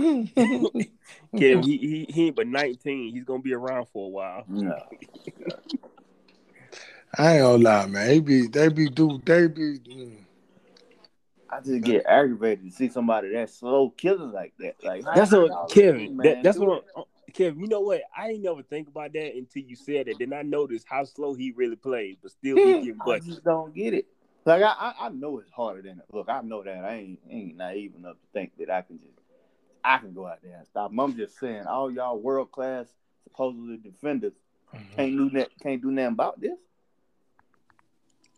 Kevin, 1.38 1.64
he, 1.64 1.78
he 1.78 2.08
he 2.10 2.28
ain't 2.28 2.36
but 2.36 2.48
19. 2.48 3.14
He's 3.14 3.24
gonna 3.24 3.42
be 3.42 3.54
around 3.54 3.88
for 3.94 4.06
a 4.06 4.10
while. 4.10 4.44
No. 4.48 4.78
I 7.18 7.34
ain't 7.36 7.42
gonna 7.42 7.64
lie, 7.64 7.86
man. 7.88 8.08
They 8.08 8.20
be, 8.20 8.48
they 8.48 8.70
be 8.70 8.90
do, 8.90 9.20
they 9.26 9.48
be. 9.48 9.80
mm. 9.80 10.18
I 11.52 11.62
just 11.62 11.82
get 11.84 12.06
aggravated 12.06 12.66
to 12.66 12.72
see 12.72 12.90
somebody 12.90 13.34
that 13.34 13.50
slow 13.50 13.90
killing 13.90 14.32
like 14.32 14.54
that. 14.60 14.76
Like 14.84 15.04
That's 15.04 15.32
how 15.32 15.48
what 15.48 15.72
Kevin. 15.72 16.18
do, 16.18 16.24
that, 16.24 16.44
that's 16.44 16.58
what. 16.58 16.80
it. 16.80 16.86
I'm- 16.96 17.06
Kevin, 17.34 17.60
you 17.60 17.68
know 17.68 17.82
what? 17.82 18.02
I 18.18 18.30
ain't 18.30 18.42
never 18.42 18.64
think 18.64 18.88
about 18.88 19.14
that 19.14 19.36
until 19.36 19.62
you 19.62 19.76
said 19.76 20.08
it. 20.08 20.18
Then 20.18 20.34
I 20.34 20.42
noticed 20.42 20.88
how 20.90 21.04
slow 21.04 21.36
he 21.36 21.52
really 21.52 21.76
plays, 21.76 22.18
but 22.22 22.32
still 22.32 22.56
be 22.56 22.74
getting 22.82 23.00
I 23.06 23.20
just 23.20 23.44
don't 23.44 23.74
get 23.74 23.94
it. 23.94 24.08
Like 24.46 24.64
I, 24.64 24.74
I, 24.80 24.94
I 25.06 25.10
know 25.10 25.38
it's 25.38 25.52
harder 25.52 25.84
than 25.84 26.00
it. 26.00 26.06
Look, 26.12 26.28
I 26.28 26.42
know 26.42 26.64
that. 26.64 26.84
I 26.84 26.96
ain't 26.96 27.20
ain't 27.30 27.58
naive 27.58 27.94
enough 27.96 28.16
to 28.16 28.28
think 28.34 28.54
that 28.58 28.72
I 28.72 28.82
can 28.82 29.00
just 29.00 29.19
I 29.84 29.98
can 29.98 30.14
go 30.14 30.28
out 30.28 30.40
there 30.44 30.58
and 30.58 30.68
stop. 30.68 30.92
'em. 30.92 31.00
I'm 31.00 31.16
just 31.16 31.40
saying, 31.40 31.66
all 31.68 31.92
y'all 31.92 32.20
world 32.20 32.52
class 32.52 32.88
supposedly 33.24 33.78
defenders 33.78 34.34
can't 34.96 35.16
do 35.18 35.30
that. 35.32 35.50
Can't 35.62 35.82
do 35.82 35.92
nothing 35.92 36.14
about 36.14 36.40
this. 36.40 36.60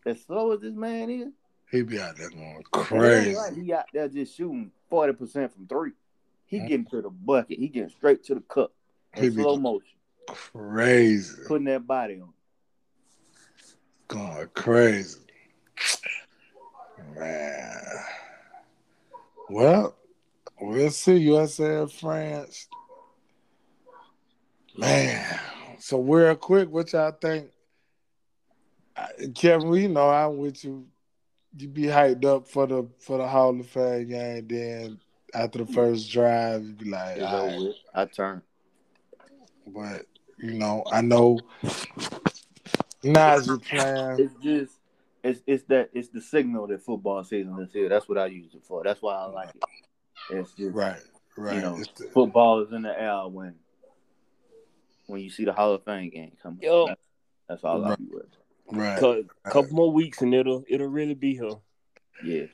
As 0.04 0.20
slow 0.22 0.52
as 0.52 0.60
this 0.60 0.74
man 0.74 1.10
is, 1.10 1.32
He 1.70 1.82
be 1.82 2.00
out 2.00 2.16
there 2.16 2.28
going 2.30 2.62
crazy. 2.70 3.34
like 3.34 3.54
he 3.54 3.72
out 3.72 3.86
there 3.92 4.08
just 4.08 4.36
shooting 4.36 4.70
forty 4.90 5.12
percent 5.12 5.52
from 5.52 5.66
three. 5.66 5.92
He 6.46 6.58
Mhm. 6.60 6.66
getting 6.68 6.86
to 6.86 7.02
the 7.02 7.10
bucket. 7.10 7.58
He 7.58 7.68
getting 7.68 7.88
straight 7.90 8.22
to 8.24 8.34
the 8.34 8.40
cup 8.42 8.74
He 9.14 9.26
in 9.26 9.34
be 9.34 9.42
slow 9.42 9.56
motion, 9.56 9.98
crazy, 10.28 11.42
putting 11.46 11.64
that 11.66 11.86
body 11.86 12.20
on. 12.20 12.32
going 14.08 14.48
crazy, 14.48 15.20
man. 17.14 17.82
Well, 19.48 19.96
we'll 20.62 20.90
see. 20.90 21.16
USA 21.16 21.80
and 21.80 21.92
France, 21.92 22.68
man. 24.76 25.38
So 25.78 26.00
real 26.00 26.34
quick, 26.36 26.70
what 26.70 26.92
y'all 26.92 27.12
think? 27.12 27.50
Kevin, 29.34 29.68
we 29.68 29.88
know 29.88 30.08
I'm 30.10 30.36
with 30.38 30.64
you. 30.64 30.86
You 31.56 31.68
be 31.68 31.82
hyped 31.82 32.24
up 32.24 32.48
for 32.48 32.66
the 32.66 32.88
for 32.98 33.18
the 33.18 33.26
Hall 33.26 33.58
of 33.58 33.66
Fame 33.66 34.08
game. 34.08 34.46
Then 34.46 35.00
after 35.34 35.64
the 35.64 35.72
first 35.72 36.10
drive, 36.10 36.64
you 36.64 36.72
be 36.72 36.90
like, 36.90 37.20
right. 37.20 37.72
I 37.94 38.04
turn. 38.06 38.42
But 39.66 40.06
you 40.38 40.54
know, 40.54 40.82
I 40.90 41.00
know 41.00 41.38
Najee 43.02 43.62
playing. 43.64 44.20
It's 44.20 44.42
just 44.42 44.78
it's 45.22 45.42
it's 45.46 45.64
that 45.64 45.90
it's 45.92 46.08
the 46.08 46.20
signal 46.20 46.66
that 46.68 46.82
football 46.82 47.22
season 47.24 47.58
is 47.60 47.72
here. 47.72 47.88
That's 47.88 48.08
what 48.08 48.18
I 48.18 48.26
use 48.26 48.54
it 48.54 48.64
for. 48.64 48.82
That's 48.84 49.02
why 49.02 49.14
I 49.14 49.24
like 49.26 49.50
it. 49.50 49.62
It's 50.30 50.52
just 50.54 50.74
Right, 50.74 51.00
right. 51.36 51.56
you 51.56 51.60
know 51.62 51.76
the- 51.78 52.08
football 52.12 52.60
is 52.60 52.72
in 52.72 52.82
the 52.82 53.00
air 53.00 53.26
when 53.28 53.54
when 55.06 55.20
you 55.20 55.30
see 55.30 55.44
the 55.44 55.52
Hall 55.52 55.74
of 55.74 55.84
Fame 55.84 56.10
game 56.10 56.32
coming. 56.42 56.60
Yo. 56.62 56.86
That- 56.86 56.98
that's 57.48 57.64
all 57.64 57.84
I 57.84 57.90
Right. 57.90 57.98
be 57.98 58.04
with. 58.14 58.26
right. 58.70 58.98
Cou- 58.98 59.24
couple 59.44 59.74
more 59.74 59.92
weeks 59.92 60.22
and 60.22 60.32
it'll 60.34 60.64
it'll 60.68 60.86
really 60.88 61.14
be 61.14 61.34
here. 61.34 61.56
Yeah. 62.24 62.46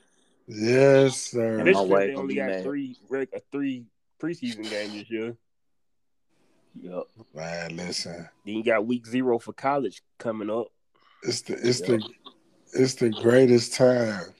Yes, 0.47 1.15
sir. 1.21 1.59
And 1.59 1.67
this 1.67 1.75
my 1.75 1.83
year 1.83 2.07
they 2.07 2.15
only 2.15 2.35
got 2.35 2.49
mad. 2.49 2.63
three 2.63 2.97
reg- 3.07 3.29
uh, 3.33 3.39
three 3.51 3.85
preseason 4.19 4.67
games 4.69 4.93
this 4.93 5.09
year. 5.09 5.37
Yep. 6.81 7.03
Man, 7.33 7.75
listen. 7.77 8.27
Then 8.45 8.55
you 8.55 8.63
got 8.63 8.85
week 8.85 9.05
zero 9.05 9.37
for 9.39 9.53
college 9.53 10.01
coming 10.17 10.49
up. 10.49 10.67
It's 11.23 11.41
the 11.41 11.53
it's 11.65 11.79
Yep. 11.81 11.87
the 11.87 12.09
it's 12.73 12.95
the 12.95 13.09
greatest 13.11 13.73
time. 13.75 14.33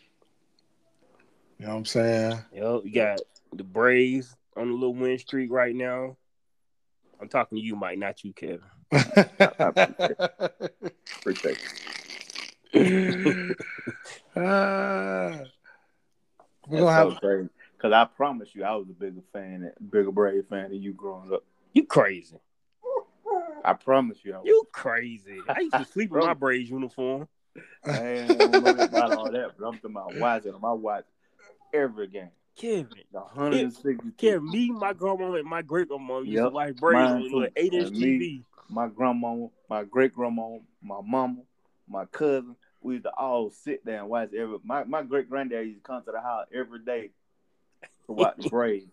You 1.59 1.65
know 1.65 1.73
what 1.73 1.79
I'm 1.79 1.85
saying? 1.85 2.39
Yo, 2.55 2.81
you 2.85 2.93
got 2.93 3.19
the 3.51 3.65
Braves 3.65 4.33
on 4.55 4.69
a 4.69 4.73
little 4.73 4.95
win 4.95 5.19
streak 5.19 5.51
right 5.51 5.75
now. 5.75 6.15
I'm 7.21 7.27
talking 7.27 7.57
to 7.57 7.61
you, 7.61 7.75
Mike, 7.75 7.97
not 7.97 8.23
you, 8.23 8.31
Kevin. 8.31 8.61
Appreciate 11.19 11.59
it. 12.73 13.57
Ah. 14.35 15.41
We're 16.67 16.79
gonna 16.79 16.93
have 16.93 17.17
so. 17.21 17.49
Cause 17.79 17.91
I 17.91 18.05
promise 18.05 18.53
you, 18.53 18.63
I 18.63 18.75
was 18.75 18.87
a 18.89 18.93
bigger 18.93 19.21
fan, 19.33 19.71
bigger 19.89 20.11
Brave 20.11 20.45
fan 20.49 20.69
than 20.69 20.81
you 20.81 20.93
growing 20.93 21.33
up. 21.33 21.43
You 21.73 21.85
crazy. 21.85 22.37
I 23.65 23.73
promise 23.73 24.19
you, 24.23 24.35
I 24.35 24.37
was. 24.37 24.45
You 24.45 24.63
crazy. 24.71 25.39
I 25.49 25.61
used 25.61 25.73
to 25.73 25.85
sleep 25.91 26.11
in 26.11 26.19
my 26.19 26.35
Braves 26.35 26.69
uniform. 26.69 27.27
I 27.85 28.05
ain't 28.07 28.37
know 28.37 28.83
about 28.83 29.11
all 29.13 29.31
that, 29.31 29.51
but 29.57 29.65
I'm 29.65 29.73
talking 29.73 29.91
about 29.91 30.15
watching 30.15 30.51
them. 30.51 30.63
I 30.63 30.71
watch 30.73 31.05
every 31.73 32.07
game. 32.07 32.29
Kevin. 32.57 32.87
The 33.11 33.19
162. 33.19 34.11
Kevin, 34.17 34.49
me, 34.49 34.71
my 34.71 34.93
grandma, 34.93 35.33
and 35.33 35.45
my 35.47 35.61
great 35.61 35.87
grandma 35.87 36.19
used 36.19 36.37
to 36.37 36.43
Yep, 36.43 36.51
watch 36.51 36.75
Braves 36.75 37.11
mine 37.11 37.33
on 37.33 37.41
the 37.41 37.51
eight 37.55 37.73
inch. 37.73 37.89
TV. 37.91 38.43
My 38.69 38.87
grandma, 38.87 39.47
my 39.69 39.83
great 39.83 40.13
grandma, 40.13 40.57
my 40.81 40.99
mama, 41.03 41.41
my 41.87 42.05
cousin. 42.05 42.55
We 42.81 42.93
used 42.95 43.05
to 43.05 43.11
all 43.11 43.49
sit 43.49 43.83
there 43.85 43.99
and 43.99 44.09
watch 44.09 44.33
every. 44.33 44.57
My, 44.63 44.83
my 44.83 45.01
great 45.03 45.29
granddad 45.29 45.65
used 45.67 45.83
to 45.83 45.87
come 45.87 46.03
to 46.03 46.11
the 46.11 46.21
house 46.21 46.45
every 46.53 46.79
day 46.79 47.11
to 48.05 48.11
watch 48.13 48.35
the 48.41 48.49
Braves. 48.49 48.91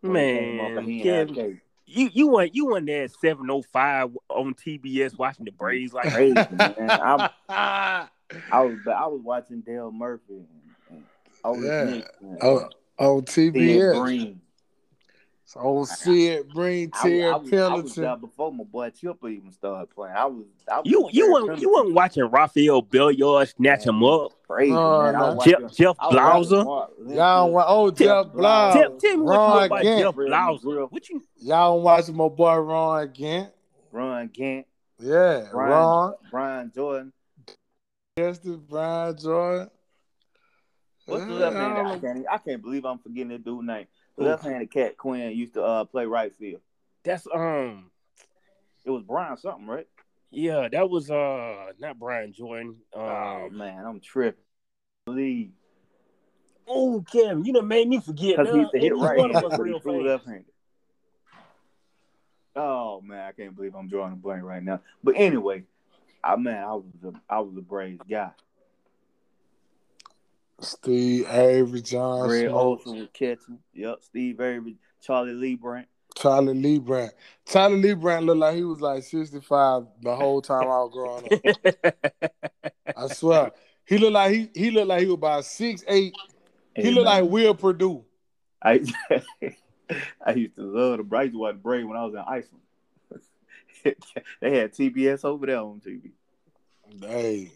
when 0.00 0.12
they 0.14 0.32
came 0.34 0.60
off 0.60 0.84
Man, 0.84 1.02
Kevin, 1.02 1.60
you 1.86 2.10
you 2.12 2.28
went 2.28 2.54
you 2.54 2.66
went 2.66 2.86
there 2.86 3.04
at 3.04 3.10
seven 3.12 3.50
oh 3.50 3.62
five 3.62 4.10
on 4.28 4.54
TBS 4.54 5.18
watching 5.18 5.44
the 5.44 5.50
Braves 5.52 5.92
like 5.92 6.12
Crazy, 6.12 6.34
man. 6.34 6.76
I, 6.78 7.30
I 8.52 8.60
was 8.60 8.78
I 8.86 9.06
was 9.06 9.20
watching 9.24 9.62
Dale 9.62 9.90
Murphy 9.90 10.44
and, 11.44 11.54
and 11.56 11.64
Yeah. 11.64 11.84
Nix 11.84 12.08
and, 12.20 12.38
Oh, 12.42 12.70
on 12.98 13.26
Sid 13.26 13.54
TBS. 13.54 14.02
Green. 14.02 14.40
Oh, 15.56 15.84
Sid 15.84 16.48
Bream, 16.50 16.90
I, 16.94 17.02
Terry 17.02 17.24
I, 17.24 17.36
was, 17.36 17.52
I 17.52 17.74
was 17.74 17.94
there 17.96 18.16
before 18.16 18.52
my 18.52 18.62
boy 18.62 18.90
Chipper 18.90 19.28
even 19.30 19.50
started 19.50 19.90
playing. 19.92 20.14
I 20.14 20.24
was, 20.26 20.44
I 20.70 20.76
was 20.78 20.86
you 20.86 21.08
you 21.10 21.32
weren't 21.32 21.60
you 21.60 21.72
weren't 21.72 21.92
watching 21.92 22.22
Rafael 22.22 22.80
Belliard 22.84 23.52
snatch 23.56 23.84
him 23.84 24.04
up. 24.04 24.30
crazy, 24.46 24.70
oh, 24.72 25.10
No, 25.10 25.12
man. 25.12 25.12
No. 25.36 25.40
Jeff 25.44 25.60
watching- 25.62 25.68
Jeff 25.76 25.96
I 25.98 26.06
Blauser. 26.12 26.88
Y'all 27.08 27.50
want 27.50 27.66
oh 27.68 27.90
Jeff 27.90 27.98
Jeff 28.26 28.32
Blau, 28.32 28.72
Tell, 28.74 28.96
tell 28.96 29.16
me 29.16 29.22
what 29.24 29.32
you 29.32 29.38
know 29.38 29.64
about 29.64 29.82
Gant. 29.82 30.00
Jeff 30.02 30.14
Blauser. 30.14 30.90
What 30.92 31.08
you 31.08 31.22
Y'all 31.38 31.82
watching 31.82 32.16
my 32.16 32.28
boy 32.28 32.56
Ron 32.56 33.02
again? 33.02 33.50
Ron 33.90 34.28
Gant, 34.28 34.66
Yeah, 35.00 35.48
Brian, 35.50 35.70
Ron, 35.72 36.14
Brian 36.30 36.72
Jordan. 36.72 37.12
Justin, 38.16 38.62
Brian 38.68 39.16
Jordan. 39.18 39.68
What's 41.10 41.24
the 41.26 41.32
Yeah, 41.32 41.38
left 41.48 41.56
I 41.56 41.60
handed? 41.60 41.84
I 41.86 41.98
can't, 41.98 42.26
I 42.32 42.38
can't 42.38 42.62
believe 42.62 42.84
I'm 42.84 42.98
forgetting 42.98 43.28
that 43.28 43.44
dude's 43.44 43.66
name. 43.66 43.86
The 44.16 44.24
left 44.24 44.44
handed 44.44 44.70
cat 44.70 44.96
Quinn 44.96 45.32
used 45.32 45.54
to 45.54 45.62
uh, 45.62 45.84
play 45.84 46.06
right 46.06 46.32
field. 46.34 46.60
that's 47.04 47.26
um 47.32 47.90
It 48.84 48.90
was 48.90 49.02
Brian 49.02 49.36
something, 49.36 49.66
right? 49.66 49.86
yeah, 50.30 50.68
that 50.70 50.88
was 50.88 51.10
uh 51.10 51.72
not 51.78 51.98
Brian 51.98 52.32
Jordan. 52.32 52.76
oh 52.94 53.48
Um 53.48 53.56
man, 53.56 53.84
I'm 53.84 54.00
tripping. 54.00 54.42
Leave. 55.06 55.50
oh 56.68 57.04
Kevin, 57.10 57.44
you 57.44 57.52
done 57.52 57.66
made 57.68 57.88
me 57.88 58.00
forget. 58.00 58.36
Because 58.36 58.52
he 58.52 58.58
used 58.60 58.72
to 58.72 58.78
hit 58.78 58.96
right 58.96 59.18
one 59.18 59.30
of 59.30 59.34
hand, 59.34 59.46
us 59.46 59.50
but 59.56 59.64
he 59.64 59.70
real 59.70 59.80
threw 59.80 59.98
fast. 60.04 60.06
left 60.06 60.26
handed. 60.26 60.44
Oh 62.56 63.00
man, 63.00 63.26
I 63.26 63.32
can't 63.32 63.54
believe 63.56 63.74
I'm 63.74 63.88
drawing 63.88 64.12
a 64.12 64.16
blank 64.16 64.42
right 64.42 64.62
now. 64.62 64.80
But 65.02 65.14
anyway, 65.16 65.64
I 66.22 66.36
man, 66.36 66.62
I 66.62 66.74
was 66.74 66.84
a 67.04 67.12
I 67.28 67.40
was 67.40 67.56
a 67.56 67.60
Braves 67.62 68.02
guy. 68.08 68.30
Steve 70.60 71.26
Avery, 71.28 71.82
Johnson. 71.82 72.28
Greg 72.28 72.48
Olson 72.48 72.98
was 72.98 73.08
catching. 73.12 73.58
Yep, 73.74 73.98
Steve 74.02 74.40
Avery, 74.40 74.76
Charlie 75.00 75.32
Leibrandt. 75.32 75.86
Charlie 76.16 76.54
Leibrandt. 76.54 77.12
Charlie 77.46 77.82
Leibrandt 77.82 78.26
looked 78.26 78.40
like 78.40 78.56
he 78.56 78.64
was 78.64 78.80
like 78.80 79.02
65 79.02 79.86
the 80.02 80.14
whole 80.14 80.42
time 80.42 80.64
I 80.64 80.82
was 80.82 80.90
growing 80.92 81.28
up. 81.32 81.94
I 82.96 83.06
swear. 83.08 83.52
He 83.84 83.98
looked 83.98 84.12
like 84.12 84.32
he 84.32 84.50
he 84.54 84.70
looked 84.70 84.88
like 84.88 85.00
he 85.00 85.06
was 85.06 85.14
about 85.14 85.44
six 85.44 85.82
eight. 85.88 86.14
He 86.76 86.90
looked 86.90 87.06
man, 87.06 87.22
like 87.22 87.30
Will 87.30 87.54
Perdue. 87.54 88.04
I 88.62 88.80
I 90.24 90.32
used 90.32 90.56
to 90.56 90.62
love 90.62 90.98
the 90.98 91.04
Braves. 91.04 91.34
Watch 91.34 91.54
the 91.54 91.58
Braves 91.58 91.86
when 91.86 91.96
I 91.96 92.04
was 92.04 92.14
in 92.14 92.20
Iceland. 92.20 92.62
they 94.40 94.58
had 94.58 94.72
TBS 94.72 95.24
over 95.24 95.46
there 95.46 95.58
on 95.58 95.80
TV. 95.80 96.12
Hey. 97.00 97.52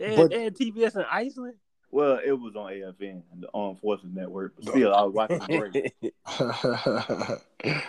They, 0.00 0.16
But- 0.16 0.18
had, 0.18 0.30
they 0.32 0.42
had 0.44 0.56
TBS 0.56 0.96
in 0.96 1.04
Iceland. 1.12 1.54
Well, 1.92 2.18
it 2.24 2.32
was 2.32 2.54
on 2.56 2.70
AFN, 2.72 3.22
and 3.32 3.42
the 3.42 3.48
Armed 3.52 3.80
Forces 3.80 4.08
Network, 4.14 4.54
but 4.56 4.68
still, 4.68 4.94
I 4.94 5.02
was 5.02 5.12
watching 5.12 5.40
the 5.40 5.58
Braves. 5.58 5.90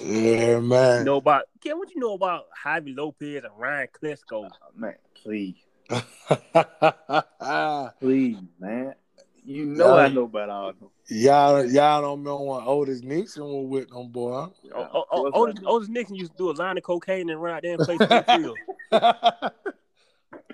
yeah, 0.00 0.56
you 0.56 0.60
man. 0.62 1.04
know 1.04 1.16
about 1.16 1.42
Kevin, 1.60 1.78
what 1.78 1.90
you 1.92 2.00
know 2.00 2.14
about 2.14 2.44
Javy 2.64 2.96
Lopez 2.96 3.42
and 3.44 3.52
Ryan 3.58 3.88
Klesko? 4.00 4.20
Oh, 4.32 4.48
man, 4.76 4.94
please, 5.14 5.56
please, 8.00 8.36
man. 8.60 8.94
You 9.42 9.64
know 9.66 9.96
Yeah. 9.96 10.02
I 10.04 10.08
know 10.08 10.22
about 10.24 10.48
all 10.50 10.68
of 10.68 10.78
them. 10.78 10.90
y'all, 11.08 11.64
y'all 11.64 12.00
don't 12.02 12.22
know 12.22 12.40
when 12.42 12.62
Otis 12.64 13.02
Nixon 13.02 13.42
was 13.42 13.66
with 13.68 13.88
them, 13.90 14.06
boy. 14.08 14.32
Oh, 14.32 14.52
oh, 14.72 14.82
Of 14.82 15.06
oh, 15.10 15.30
course 15.32 15.34
I 15.34 15.38
Otis. 15.38 15.62
Otis 15.66 15.88
Nixon 15.88 16.14
used 16.14 16.30
to 16.32 16.38
do 16.38 16.50
a 16.50 16.52
line 16.52 16.76
of 16.78 16.84
cocaine 16.84 17.28
and 17.30 17.42
run 17.42 17.56
out 17.56 17.62
there 17.62 17.74
and 17.74 17.82
play 17.82 17.96
center 17.96 18.22
field. 18.22 18.56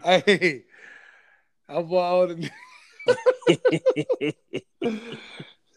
hey, 0.05 0.65
how 1.69 1.79
about 1.79 2.31
Otis? 2.31 2.51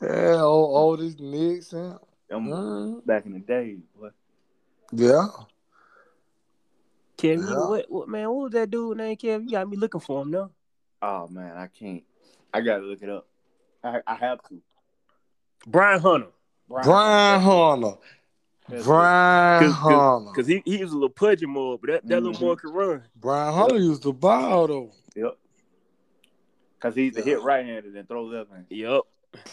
Yeah, 0.02 0.42
old 0.42 1.00
Otis 1.00 1.20
Nixon. 1.20 1.98
Them 2.30 2.46
Mm, 2.48 3.06
back 3.06 3.26
in 3.26 3.34
the 3.34 3.40
day, 3.40 3.78
boy. 3.96 4.10
yeah. 4.92 5.28
Kevin, 7.18 7.46
Yeah. 7.48 7.68
what, 7.68 7.86
what 7.90 8.08
man? 8.08 8.30
What 8.30 8.44
was 8.44 8.52
that 8.54 8.70
dude 8.72 8.98
name? 8.98 9.18
Kevin, 9.18 9.48
you 9.48 9.52
got 9.52 9.70
me 9.70 9.76
looking 9.78 10.00
for 10.00 10.22
him 10.22 10.32
now. 10.32 10.52
Oh 11.02 11.28
man, 11.28 11.58
I 11.58 11.68
can't. 11.68 12.04
I 12.54 12.62
gotta 12.62 12.84
look 12.84 13.02
it 13.02 13.10
up. 13.10 13.28
I, 13.84 14.00
I 14.08 14.16
have 14.16 14.42
to. 14.50 14.62
Brian 15.68 16.00
Hunter, 16.00 16.28
Brian 16.68 16.88
Hunter. 16.88 17.96
That's 17.98 18.19
Brian 18.84 19.64
Cause- 19.64 19.74
Hunter. 19.74 20.32
because 20.32 20.48
he, 20.48 20.62
he 20.66 20.84
was 20.84 20.92
a 20.92 20.96
little 20.96 21.10
pudgy 21.10 21.46
more, 21.46 21.78
but 21.80 21.90
that, 21.90 22.08
that 22.08 22.20
Mhm. 22.22 22.26
little 22.26 22.42
more 22.46 22.56
could 22.56 22.74
run. 22.74 23.04
Brian 23.16 23.54
Hunter 23.54 23.78
used 23.78 24.04
to 24.04 24.14
ball 24.14 24.68
though. 24.68 24.92
Yep. 25.16 25.38
Cause 26.80 26.96
he's 26.96 27.14
the 27.16 27.22
hit 27.22 27.42
right 27.42 27.66
handed 27.66 27.96
and 27.96 28.08
throw 28.08 28.24
left 28.26 28.52
handed. 28.52 28.68
Yep. 28.76 29.02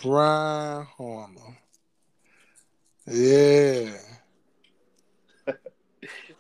Brian 0.03 0.87
Hunter. 0.97 1.59
Yeah. 3.07 3.97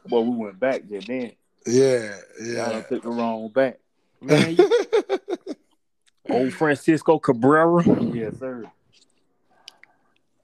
Boy, 0.07 0.21
we 0.21 0.37
went 0.37 0.61
back 0.61 0.89
just 0.89 1.07
then. 1.09 1.33
Yeah. 1.67 2.17
Yeah. 2.43 2.69
I 2.79 2.81
took 2.83 3.03
the 3.03 3.09
wrong 3.11 3.49
back. 3.51 3.79
Man, 4.21 4.57
you- 4.57 4.71
old 6.31 6.53
Francisco 6.53 7.19
Cabrera. 7.19 7.85
Yes, 8.13 8.39
sir. 8.39 8.65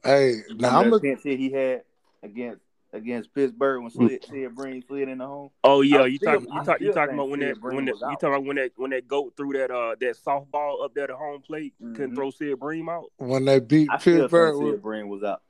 hey, 0.04 0.36
now 0.56 0.78
I'm 0.78 0.84
Remember 0.86 0.96
a, 1.08 1.14
that 1.24 1.38
he 1.38 1.50
had 1.50 1.82
against 2.22 2.60
against 2.94 3.32
Pittsburgh 3.34 3.80
when 3.82 3.90
Slid, 3.90 4.22
Sid 4.24 4.54
Bream 4.54 4.82
slid 4.86 5.08
in 5.08 5.18
the 5.18 5.26
home. 5.26 5.48
Oh 5.64 5.80
yeah, 5.80 6.04
you 6.04 6.16
still- 6.18 6.32
talking 6.40 6.48
you 6.52 6.64
talk, 6.64 6.80
you 6.80 6.92
talking 6.92 7.14
about 7.14 7.30
when 7.30 7.40
Sid 7.40 7.56
that 7.56 7.60
Bream 7.60 7.76
when 7.76 7.84
that, 7.86 7.94
you 7.94 8.00
talking 8.20 8.28
about 8.28 8.44
when 8.44 8.56
that 8.56 8.70
when 8.76 8.90
that 8.90 9.08
goat 9.08 9.32
threw 9.36 9.52
that 9.54 9.70
uh 9.70 9.94
that 9.98 10.16
softball 10.24 10.84
up 10.84 10.92
there 10.94 11.06
to 11.06 11.16
home 11.16 11.40
plate 11.40 11.72
couldn't 11.80 12.12
Mhm. 12.12 12.14
throw 12.14 12.30
Sid 12.30 12.60
Bream 12.60 12.88
out. 12.88 13.06
when 13.16 13.44
they 13.46 13.60
beat 13.60 13.88
I 13.90 13.96
Pittsburgh 13.96 14.56
think 14.58 14.74
Sid 14.74 14.82
Bream 14.82 15.08
was 15.08 15.22
out. 15.22 15.40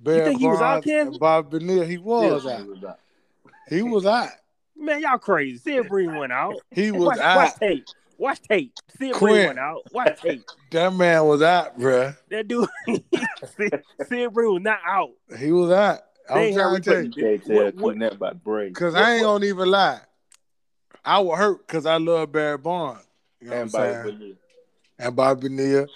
Bear 0.00 0.24
think 0.26 0.40
he 0.40 0.46
was 0.48 0.58
out, 0.60 0.74
Bonds 0.74 0.86
Kevin? 0.86 1.06
and 1.08 1.18
Bob 1.20 1.50
Bonilla, 1.50 1.84
he 1.86 1.98
was 1.98 2.42
think 2.44 2.52
out. 2.54 2.62
he 2.64 2.68
was 2.70 2.84
out. 2.84 2.98
He 3.68 3.82
was 3.82 4.06
out. 4.06 4.28
Man, 4.76 5.00
y'all 5.00 5.18
crazy. 5.18 5.58
Sid 5.58 5.88
Bream 5.88 6.16
went 6.16 6.32
out. 6.32 6.54
He 6.72 6.90
was 6.92 7.04
watch, 7.04 7.18
out. 7.18 7.36
watch 7.36 7.54
tape. 7.60 7.84
Watch 8.16 8.40
tape. 8.42 8.72
Sid 8.98 9.12
Quinn. 9.14 9.32
Bream 9.34 9.46
went 9.48 9.58
out. 9.60 9.82
Watch 9.92 10.20
tape. 10.20 10.42
That 10.72 10.92
man 10.92 11.24
was 11.26 11.40
out, 11.42 11.78
bruh. 11.78 12.16
That 12.28 12.46
dude, 12.46 12.68
Sid, 13.56 13.82
Sid 14.06 14.32
Bream 14.34 14.54
was 14.54 14.62
not 14.62 14.80
out. 14.86 15.10
He 15.38 15.50
was 15.52 15.70
out. 15.70 16.00
They 16.28 16.34
I'm 16.34 16.38
ain't 16.40 16.56
trying 16.56 16.74
to 16.74 16.80
tell 16.80 17.02
You 17.02 17.12
you. 17.16 17.54
What- 17.64 17.74
what- 17.76 17.98
that 18.00 18.12
about 18.14 18.44
the 18.44 18.64
Because 18.68 18.94
I 18.94 19.14
ain't 19.14 19.22
gonna 19.22 19.46
even 19.46 19.70
lie. 19.70 20.00
I 21.04 21.20
was 21.20 21.38
hurt 21.38 21.66
because 21.66 21.86
I 21.86 21.96
love 21.96 22.32
Barry 22.32 22.58
Bonds. 22.58 23.02
You 23.40 23.48
know 23.48 23.56
And 23.56 23.72
what 23.72 23.82
I'm 23.82 24.04
by 24.04 24.10
saying? 24.10 24.36
And 24.98 25.16
Bobby 25.16 25.48
Neal. 25.48 25.86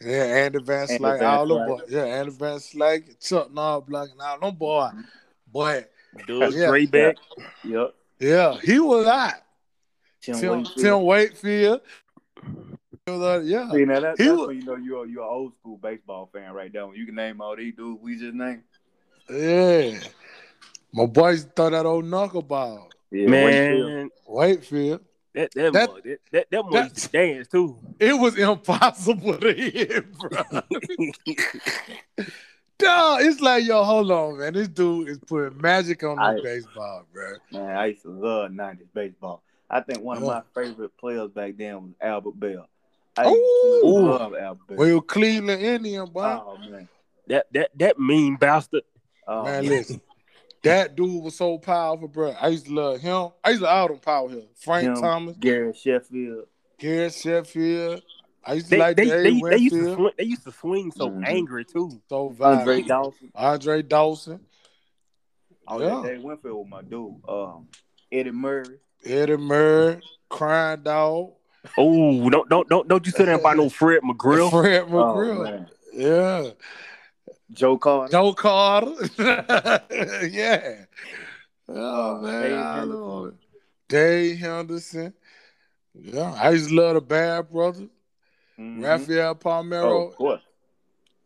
Yeah, 0.00 0.22
Andy 0.24 0.58
Van 0.60 0.80
Andy 0.82 0.94
Slyke, 0.98 1.18
Van 1.18 1.26
all 1.28 1.46
them 1.46 1.56
Slyke. 1.58 1.66
boys. 1.66 1.90
Yeah, 1.90 2.04
Andy 2.04 2.30
Van 2.32 2.56
Slyke, 2.58 3.26
Chuck 3.26 3.48
Knoblauch, 3.50 4.12
and 4.12 4.20
all 4.20 4.38
them 4.40 4.54
boys. 4.56 4.92
Mhm. 4.92 5.04
But 5.52 5.90
Doug 6.26 6.52
Yeah. 6.54 6.66
Drabek. 6.68 7.16
Yep. 7.64 7.94
yeah, 8.20 8.58
he 8.60 8.78
was 8.78 9.06
out. 9.06 9.34
Tim, 10.20 10.34
Tim, 10.38 10.50
Wakefield. 10.50 10.78
Tim 10.84 11.02
Wakefield. 11.02 11.80
He 13.06 13.12
Yeah. 13.12 13.70
See, 13.70 13.84
now 13.86 14.00
that, 14.00 14.18
He 14.18 14.24
that's 14.24 14.38
was- 14.38 14.46
when 14.48 14.56
you 14.56 14.62
know 14.64 14.76
you're 14.76 15.06
you're 15.06 15.22
an 15.22 15.28
old 15.30 15.56
school 15.56 15.78
baseball 15.78 16.28
fan 16.32 16.52
right 16.52 16.72
there. 16.72 16.86
When 16.86 16.94
you 16.96 17.06
can 17.06 17.14
name 17.14 17.40
all 17.40 17.56
these 17.56 17.74
dudes 17.74 18.00
we 18.02 18.16
just 18.18 18.34
named. 18.34 18.62
Yeah. 19.30 19.98
My 20.92 21.06
boys 21.06 21.46
throw 21.54 21.70
that 21.70 21.86
old 21.86 22.04
knuckleball. 22.04 22.86
Yeah, 23.10 23.26
Man, 23.28 24.10
Wakefield. 24.26 25.00
that 25.34 25.50
that 25.54 25.72
That- 25.72 25.90
mug, 25.90 26.02
that 26.04 26.18
that, 26.32 26.46
that 26.50 26.62
mug 26.64 26.72
that- 26.72 26.84
used 26.90 26.96
to 26.96 27.08
dance 27.10 27.48
too. 27.48 27.76
It 27.98 28.12
was 28.14 28.36
impossible 28.38 29.38
to 29.38 29.52
hit, 29.52 30.12
bro. 30.18 30.42
Dog, 32.78 33.22
it's 33.22 33.40
like, 33.40 33.64
yo, 33.66 33.82
hold 33.82 34.10
on, 34.12 34.38
man. 34.38 34.52
This 34.52 34.68
dude 34.68 35.08
is 35.08 35.18
putting 35.18 35.60
magic 35.60 36.04
on 36.04 36.16
the 36.16 36.40
baseball, 36.42 37.06
bro. 37.12 37.32
Man, 37.50 37.76
I 37.76 37.86
used 37.86 38.02
to 38.02 38.10
love 38.10 38.52
'90s 38.52 38.86
baseball. 38.94 39.42
I 39.68 39.80
think 39.80 40.00
one 40.00 40.18
of 40.18 40.22
my 40.22 40.42
favorite 40.54 40.96
players 40.96 41.30
back 41.30 41.54
then 41.58 41.74
was 41.82 41.90
Albert 42.00 42.38
Belle. 42.38 42.68
I 43.16 43.26
Ooh. 43.26 43.82
love 43.84 44.34
Albert 44.36 44.68
Belle. 44.68 44.76
Well, 44.76 45.00
Cleveland 45.00 45.60
Indian, 45.60 46.06
boy. 46.06 46.22
oh 46.40 46.56
man, 46.70 46.88
that 47.26 47.46
that 47.52 47.70
that 47.78 47.98
mean 47.98 48.36
bastard. 48.36 48.82
Oh, 49.28 49.44
man, 49.44 49.66
listen. 49.66 50.00
That 50.62 50.96
dude 50.96 51.22
was 51.22 51.36
so 51.36 51.58
powerful, 51.58 52.08
bro. 52.08 52.30
I 52.32 52.48
used 52.48 52.66
to 52.66 52.72
love 52.74 53.00
him. 53.00 53.28
I 53.44 53.50
used 53.50 53.60
to 53.60 53.66
love 53.66 53.76
all 53.82 53.88
them 53.88 53.98
power 53.98 54.28
hitters. 54.28 54.48
Frank 54.56 54.88
Him, 54.88 54.94
Thomas, 54.96 55.36
Gary 55.38 55.72
Sheffield. 55.72 56.46
Garrett 56.78 57.14
Sheffield. 57.14 58.02
I 58.44 58.54
used 58.54 58.66
to 58.66 58.70
They, 58.70 58.78
like 58.78 58.96
they, 58.96 59.04
they, 59.04 59.22
they 59.22 59.30
used 59.30 59.74
to 59.74 59.78
Winfield, 59.82 59.96
swing, 59.96 60.12
they 60.16 60.24
used 60.24 60.44
to 60.44 60.52
swing 60.52 60.90
so 60.90 61.10
Mhm. 61.10 61.24
angry 61.26 61.64
too. 61.64 62.00
so 62.08 62.34
Andre. 62.40 62.82
Dawson. 62.82 63.30
Andre 63.34 63.82
Dawson, 63.82 64.40
Oh, 65.68 65.80
Yeah. 65.80 65.96
yeah. 65.96 66.02
Dave 66.02 66.22
Winfield 66.22 66.56
was 66.56 66.66
my 66.68 66.82
dude. 66.82 67.16
Um, 67.28 67.68
Eddie 68.10 68.30
Murray. 68.30 68.78
Eddie 69.04 69.36
Murray, 69.36 70.00
Crime 70.30 70.82
Dog, 70.82 71.32
Oh, 71.76 72.30
don't 72.30 72.48
don't 72.48 72.68
don't 72.68 72.88
don't 72.88 73.04
you 73.06 73.12
sit 73.12 73.26
there 73.26 73.34
about 73.38 73.56
no 73.58 73.68
Fred 73.68 74.00
McGriff. 74.02 74.50
Fred 74.50 74.84
Oh, 74.84 74.88
McGriff. 74.88 75.42
man. 75.44 75.70
yeah. 75.92 76.50
Joe 77.52 77.78
Carter. 77.78 78.12
Joe 78.12 78.32
Carter. 78.34 78.94
yeah. 80.30 80.84
Oh, 81.68 82.20
man. 82.20 82.42
Dave 82.42 82.52
I 82.58 82.74
Henderson. 82.78 83.00
love 83.00 83.26
it. 83.28 83.34
Dave 83.88 84.38
Henderson. 84.38 85.14
Yeah. 85.94 86.32
I 86.38 86.50
used 86.50 86.68
to 86.70 86.74
love 86.74 86.94
the 86.94 87.00
Bash 87.00 87.44
Brothers. 87.50 87.88
Mhm. 88.58 88.82
Rafael 88.84 89.30
Oh, 89.30 89.34
Palmeiro. 89.34 90.08
of 90.08 90.16
course. 90.16 90.42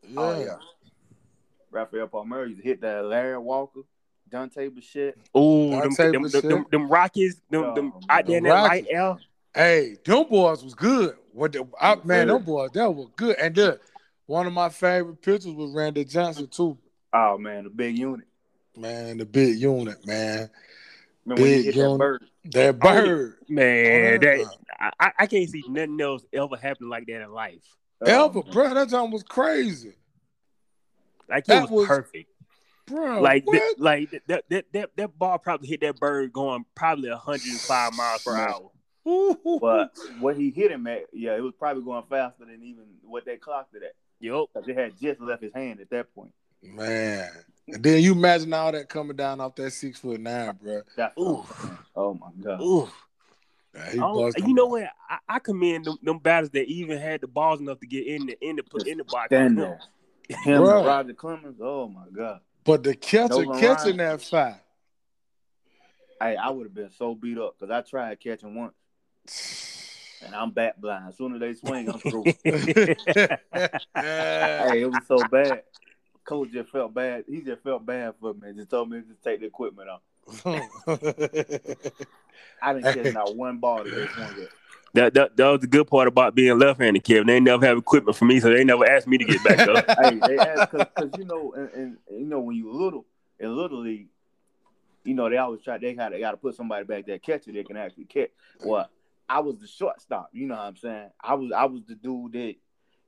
yeah. 0.08 0.20
Oh, 0.20 0.40
yeah. 0.40 0.56
Rafael 1.70 2.06
Palmer 2.06 2.44
used 2.46 2.60
to 2.60 2.68
hit 2.68 2.80
that 2.82 3.04
Larry 3.04 3.38
Walker, 3.38 3.80
Dante 4.30 4.68
Bichette. 4.68 5.16
Oh, 5.34 5.70
them, 5.70 5.80
Dante 5.80 5.96
them, 6.04 6.12
them, 6.12 6.22
Bichette. 6.22 6.42
them, 6.42 6.66
them 6.70 6.88
Rockies, 6.88 7.40
them, 7.50 7.74
them 7.74 7.92
Oh, 7.96 8.00
out 8.10 8.26
there 8.26 8.36
in 8.38 8.44
that 8.44 8.62
light 8.62 8.86
air. 8.90 9.16
Hey, 9.54 9.96
them 10.04 10.24
boys 10.28 10.62
was 10.62 10.74
good. 10.74 11.16
What 11.32 11.52
the 11.52 11.66
I, 11.80 11.94
man, 12.04 12.26
good. 12.26 12.34
them 12.36 12.42
boys, 12.44 12.70
that 12.74 12.90
was 12.94 13.08
good. 13.16 13.36
And 13.38 13.54
the, 13.54 13.80
one 14.26 14.46
of 14.46 14.52
my 14.52 14.68
favorite 14.68 15.20
pictures 15.22 15.52
was 15.52 15.72
Randy 15.72 16.04
Johnson 16.04 16.48
too. 16.48 16.78
Oh 17.12 17.38
man, 17.38 17.64
the 17.64 17.70
big 17.70 17.98
unit. 17.98 18.26
Man, 18.76 19.18
the 19.18 19.26
big 19.26 19.56
unit, 19.58 20.06
man. 20.06 20.48
Remember 21.26 21.42
when 21.42 21.50
he 21.52 21.56
Big 21.56 21.64
hit 21.66 21.74
unit. 21.76 21.90
Oh, 21.90 21.98
that 21.98 21.98
bird? 21.98 22.22
That 22.52 22.78
bird. 22.78 23.36
Man, 23.48 24.14
Oh, 24.14 24.18
that 24.18 24.46
I, 24.80 24.90
I- 24.98 25.12
I 25.20 25.26
can't 25.26 25.48
see 25.50 25.62
nothing 25.68 26.00
else 26.00 26.24
ever 26.32 26.56
happen 26.56 26.88
like 26.88 27.06
that 27.06 27.22
in 27.22 27.30
life. 27.32 27.62
Ever, 28.04 28.18
um, 28.24 28.32
Oh, 28.34 28.42
bro. 28.42 28.74
That 28.74 28.88
time 28.90 29.10
was 29.10 29.22
crazy. 29.22 29.92
Like 31.28 31.44
it 31.44 31.48
That 31.48 31.62
was, 31.62 31.70
was- 31.70 31.86
perfect. 31.88 32.28
Bro, 32.86 33.20
like 33.22 33.46
what? 33.46 33.58
th- 33.58 33.78
like 33.78 34.10
that, 34.26 34.42
that 34.50 34.64
that 34.72 34.90
that 34.96 35.18
ball 35.18 35.38
probably 35.38 35.68
hit 35.68 35.80
that 35.82 36.00
bird 36.00 36.32
going 36.32 36.64
probably 36.74 37.10
105 37.10 37.92
miles 37.96 38.22
per 38.24 38.36
hour. 38.36 38.70
But 39.60 39.96
what 40.20 40.36
he 40.36 40.50
hit 40.50 40.70
him 40.72 40.86
at, 40.88 41.04
yeah, 41.12 41.36
it 41.36 41.42
was 41.42 41.54
probably 41.58 41.82
going 41.84 42.04
faster 42.10 42.44
than 42.44 42.62
even 42.64 42.84
what 43.04 43.24
they 43.24 43.36
clocked 43.36 43.74
it 43.76 43.82
at. 43.84 43.94
Yup. 44.22 44.50
Because 44.54 44.68
it 44.68 44.76
had 44.78 44.98
just 45.00 45.20
left 45.20 45.42
his 45.42 45.52
hand 45.52 45.80
at 45.80 45.90
that 45.90 46.14
point. 46.14 46.32
Man. 46.62 47.28
And 47.68 47.82
then 47.82 48.02
you 48.02 48.12
imagine 48.12 48.52
all 48.54 48.72
that 48.72 48.88
coming 48.88 49.16
down 49.16 49.40
off 49.40 49.56
that 49.56 49.72
six 49.72 49.98
foot 49.98 50.20
nine, 50.20 50.56
bro. 50.62 50.82
That's 50.96 51.16
Ooh. 51.18 51.44
Oh 51.94 52.14
my 52.14 52.28
god. 52.40 52.60
Ooh. 52.60 52.88
Yeah, 53.74 53.82
I 53.86 53.90
he 53.90 53.96
you 53.96 54.32
them. 54.32 54.54
know 54.54 54.66
what? 54.66 54.84
I, 55.08 55.18
I 55.28 55.38
commend 55.38 55.86
them, 55.86 55.98
them 56.02 56.18
batters 56.18 56.50
that 56.50 56.66
even 56.66 56.98
had 56.98 57.20
the 57.20 57.26
balls 57.26 57.60
enough 57.60 57.80
to 57.80 57.86
get 57.86 58.06
in 58.06 58.26
the 58.26 58.38
in 58.40 58.56
the 58.56 58.62
put 58.62 58.86
in 58.86 58.98
the 58.98 59.04
box. 59.04 59.26
Stand 59.26 59.58
there. 59.58 59.80
Him 60.28 60.62
Bruh. 60.62 60.78
and 60.78 60.86
Roger 60.86 61.14
Clemens. 61.14 61.58
Oh 61.60 61.88
my 61.88 62.04
god. 62.12 62.40
But 62.64 62.84
the 62.84 62.94
catcher 62.94 63.44
Nolan 63.44 63.58
catching 63.58 63.96
Ryan. 63.96 64.18
that 64.18 64.22
fight. 64.22 64.60
Hey, 66.20 66.36
I 66.36 66.50
would 66.50 66.66
have 66.66 66.74
been 66.74 66.90
so 66.90 67.14
beat 67.14 67.38
up 67.38 67.56
because 67.58 67.72
I 67.72 67.80
tried 67.80 68.20
catching 68.20 68.54
once 68.54 68.74
and 70.24 70.34
I'm 70.34 70.50
back 70.50 70.80
blind. 70.80 71.08
As 71.08 71.16
soon 71.16 71.34
as 71.34 71.40
they 71.40 71.54
swing, 71.54 71.88
I'm 71.88 71.98
through. 71.98 72.24
hey, 72.44 73.36
it 74.82 74.90
was 74.90 75.06
so 75.06 75.18
bad. 75.28 75.62
Coach 76.24 76.52
just 76.52 76.70
felt 76.70 76.94
bad. 76.94 77.24
He 77.28 77.40
just 77.40 77.62
felt 77.62 77.84
bad 77.84 78.14
for 78.20 78.34
me. 78.34 78.52
Just 78.54 78.70
told 78.70 78.90
me 78.90 79.00
to 79.00 79.06
just 79.06 79.22
take 79.22 79.40
the 79.40 79.46
equipment 79.46 79.88
off. 79.88 80.02
I 82.62 82.74
didn't 82.74 82.94
catch 82.94 83.14
not 83.14 83.36
one 83.36 83.58
ball 83.58 83.84
that 83.84 83.90
they 83.90 84.06
swung 84.06 84.30
at. 84.30 84.48
that, 84.94 85.14
that 85.14 85.36
that 85.36 85.48
was 85.48 85.60
the 85.60 85.66
good 85.66 85.88
part 85.88 86.06
about 86.06 86.34
being 86.34 86.58
left-handed, 86.58 87.02
Kevin. 87.02 87.26
They 87.26 87.40
never 87.40 87.66
have 87.66 87.78
equipment 87.78 88.16
for 88.16 88.24
me, 88.24 88.38
so 88.38 88.50
they 88.50 88.62
never 88.62 88.88
asked 88.88 89.08
me 89.08 89.18
to 89.18 89.24
get 89.24 89.42
back 89.42 89.58
up. 89.60 89.84
hey, 90.00 90.20
they 90.26 90.38
ask 90.38 90.70
because 90.70 91.10
you 91.18 91.24
know, 91.24 91.52
and, 91.54 91.70
and 91.74 91.96
you 92.10 92.26
know 92.26 92.40
when 92.40 92.56
you 92.56 92.72
little 92.72 93.04
in 93.40 93.56
little 93.56 93.80
league, 93.80 94.08
you 95.04 95.14
know 95.14 95.28
they 95.28 95.38
always 95.38 95.62
try. 95.62 95.78
They 95.78 95.94
got 95.94 96.12
they 96.12 96.20
got 96.20 96.32
to 96.32 96.36
put 96.36 96.54
somebody 96.54 96.84
back 96.84 97.06
there 97.06 97.18
catch 97.18 97.48
it. 97.48 97.54
They 97.54 97.64
can 97.64 97.76
actually 97.76 98.04
catch. 98.04 98.30
Well, 98.64 98.88
I 99.32 99.40
was 99.40 99.58
the 99.58 99.66
shortstop. 99.66 100.28
You 100.34 100.46
know 100.46 100.56
what 100.56 100.64
I'm 100.64 100.76
saying? 100.76 101.08
I 101.18 101.34
was 101.34 101.52
I 101.52 101.64
was 101.64 101.80
the 101.88 101.94
dude 101.94 102.32
that, 102.32 102.54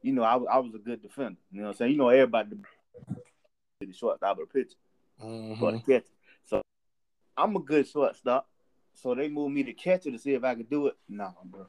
you 0.01 0.12
know, 0.14 0.22
I 0.22 0.36
was 0.36 0.48
I 0.51 0.59
was 0.59 0.74
a 0.74 0.78
good 0.78 1.02
defender. 1.02 1.38
You 1.52 1.60
know 1.60 1.66
what 1.66 1.70
I'm 1.72 1.76
saying? 1.76 1.92
You 1.92 1.98
know 1.98 2.09
everybody 2.09 2.56
the 3.80 3.92
shortstop 3.92 4.38
or 4.38 4.46
pitcher 4.46 4.78
for 5.20 5.26
Mhm. 5.26 5.72
the 5.72 5.92
catcher. 5.92 6.14
So 6.46 6.62
I'm 7.36 7.55
a 7.56 7.60
good 7.60 7.86
shortstop. 7.86 8.48
So 8.94 9.14
they 9.14 9.28
moved 9.28 9.55
me 9.55 9.64
to 9.64 9.74
catcher 9.74 10.10
to 10.10 10.18
see 10.18 10.32
if 10.32 10.42
I 10.44 10.55
could 10.55 10.70
do 10.70 10.86
it. 10.86 10.96
No, 11.10 11.34
bro. 11.44 11.66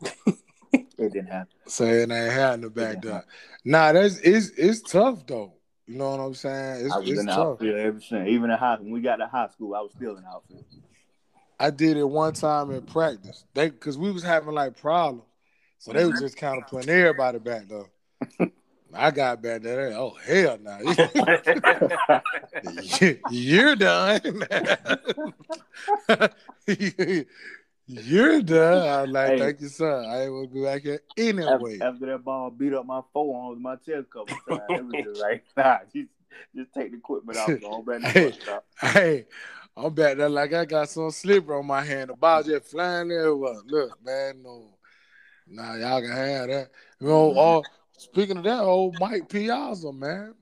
it 0.72 0.88
didn't 1.12 1.26
happen. 1.26 1.52
So 1.66 1.84
it 1.84 2.10
ain't 2.10 2.54
in 2.54 2.60
the 2.62 2.70
back 2.70 3.02
there. 3.02 3.26
Nah, 3.62 3.92
that's 3.92 4.16
it's 4.20 4.52
it's 4.56 4.80
tough 4.80 5.26
though. 5.26 5.52
You 5.86 5.98
know 5.98 6.12
what 6.12 6.20
I'm 6.20 6.34
saying? 6.34 6.86
It's, 6.86 6.94
I 6.94 6.98
was 6.98 7.10
it's 7.10 7.20
in 7.20 7.26
the 7.26 7.32
tough. 7.32 7.48
outfield 7.60 7.76
ever 7.76 8.00
since. 8.00 8.26
Even 8.30 8.50
in 8.50 8.56
high 8.56 8.76
when 8.76 8.90
we 8.90 9.02
got 9.02 9.16
to 9.16 9.26
high 9.26 9.48
school, 9.48 9.74
I 9.74 9.80
was 9.82 9.92
still 9.92 10.16
in 10.16 10.22
the 10.22 10.28
outfield. 10.30 10.64
I 11.62 11.70
did 11.70 11.96
it 11.96 12.02
one 12.02 12.32
time 12.32 12.72
in 12.72 12.82
practice. 12.82 13.44
They 13.54 13.70
because 13.70 13.96
we 13.96 14.10
was 14.10 14.24
having 14.24 14.52
like 14.52 14.76
problems, 14.76 15.22
so 15.78 15.92
they 15.92 16.04
was 16.04 16.14
mm-hmm. 16.14 16.24
just 16.24 16.36
kind 16.36 16.60
of 16.60 16.68
putting 16.68 16.90
everybody 16.90 17.38
back 17.38 17.68
though. 17.68 17.86
I 18.92 19.12
got 19.12 19.40
back 19.40 19.62
there. 19.62 19.92
Oh 19.94 20.16
hell 20.24 20.58
no! 20.60 20.80
You're 23.30 23.76
done. 23.76 24.42
You're 27.86 28.42
done. 28.42 28.88
I 28.88 29.04
like, 29.04 29.28
Hey. 29.28 29.38
thank 29.38 29.60
you, 29.60 29.68
sir. 29.68 30.02
I 30.04 30.22
ain't 30.22 30.32
gonna 30.32 30.48
be 30.48 30.64
back 30.64 30.82
here 30.82 31.00
after, 31.10 31.22
anyway. 31.22 31.78
after 31.80 32.06
that 32.06 32.24
ball 32.24 32.50
beat 32.50 32.74
up 32.74 32.86
my 32.86 33.02
forearms, 33.12 33.62
my 33.62 33.76
chest 33.76 34.00
a 34.00 34.02
couple 34.04 34.36
times, 34.48 34.62
it 34.68 34.84
was 34.84 34.94
just 35.04 35.20
like, 35.20 35.44
nah, 35.56 35.78
just, 35.94 36.08
just 36.56 36.74
take 36.74 36.90
the 36.90 36.96
equipment 36.98 37.38
off. 37.38 37.48
Go 37.60 37.82
back 37.82 38.00
to 38.00 38.08
Hey. 38.08 38.30
the 38.30 38.40
shop. 38.44 38.64
Hey, 38.80 39.26
I'm 39.76 39.94
back 39.94 40.16
there 40.18 40.28
like 40.28 40.52
I 40.52 40.64
got 40.66 40.88
some 40.90 41.10
slipper 41.10 41.54
on 41.54 41.66
my 41.66 41.82
hand. 41.82 42.10
The 42.10 42.14
ball 42.14 42.42
just 42.42 42.70
flying 42.70 43.08
there. 43.08 43.34
What? 43.34 43.64
Look, 43.66 44.04
man, 44.04 44.42
no. 44.42 44.76
Nah, 45.46 45.74
y'all 45.76 46.00
can 46.00 46.10
have 46.10 46.48
that. 46.48 46.70
You 47.00 47.06
know, 47.08 47.30
Mhm. 47.32 47.60
uh, 47.64 47.68
speaking 47.98 48.36
of 48.36 48.44
that, 48.44 48.60
old 48.60 48.98
Mike 49.00 49.28
Piazza, 49.28 49.92
man. 49.92 50.34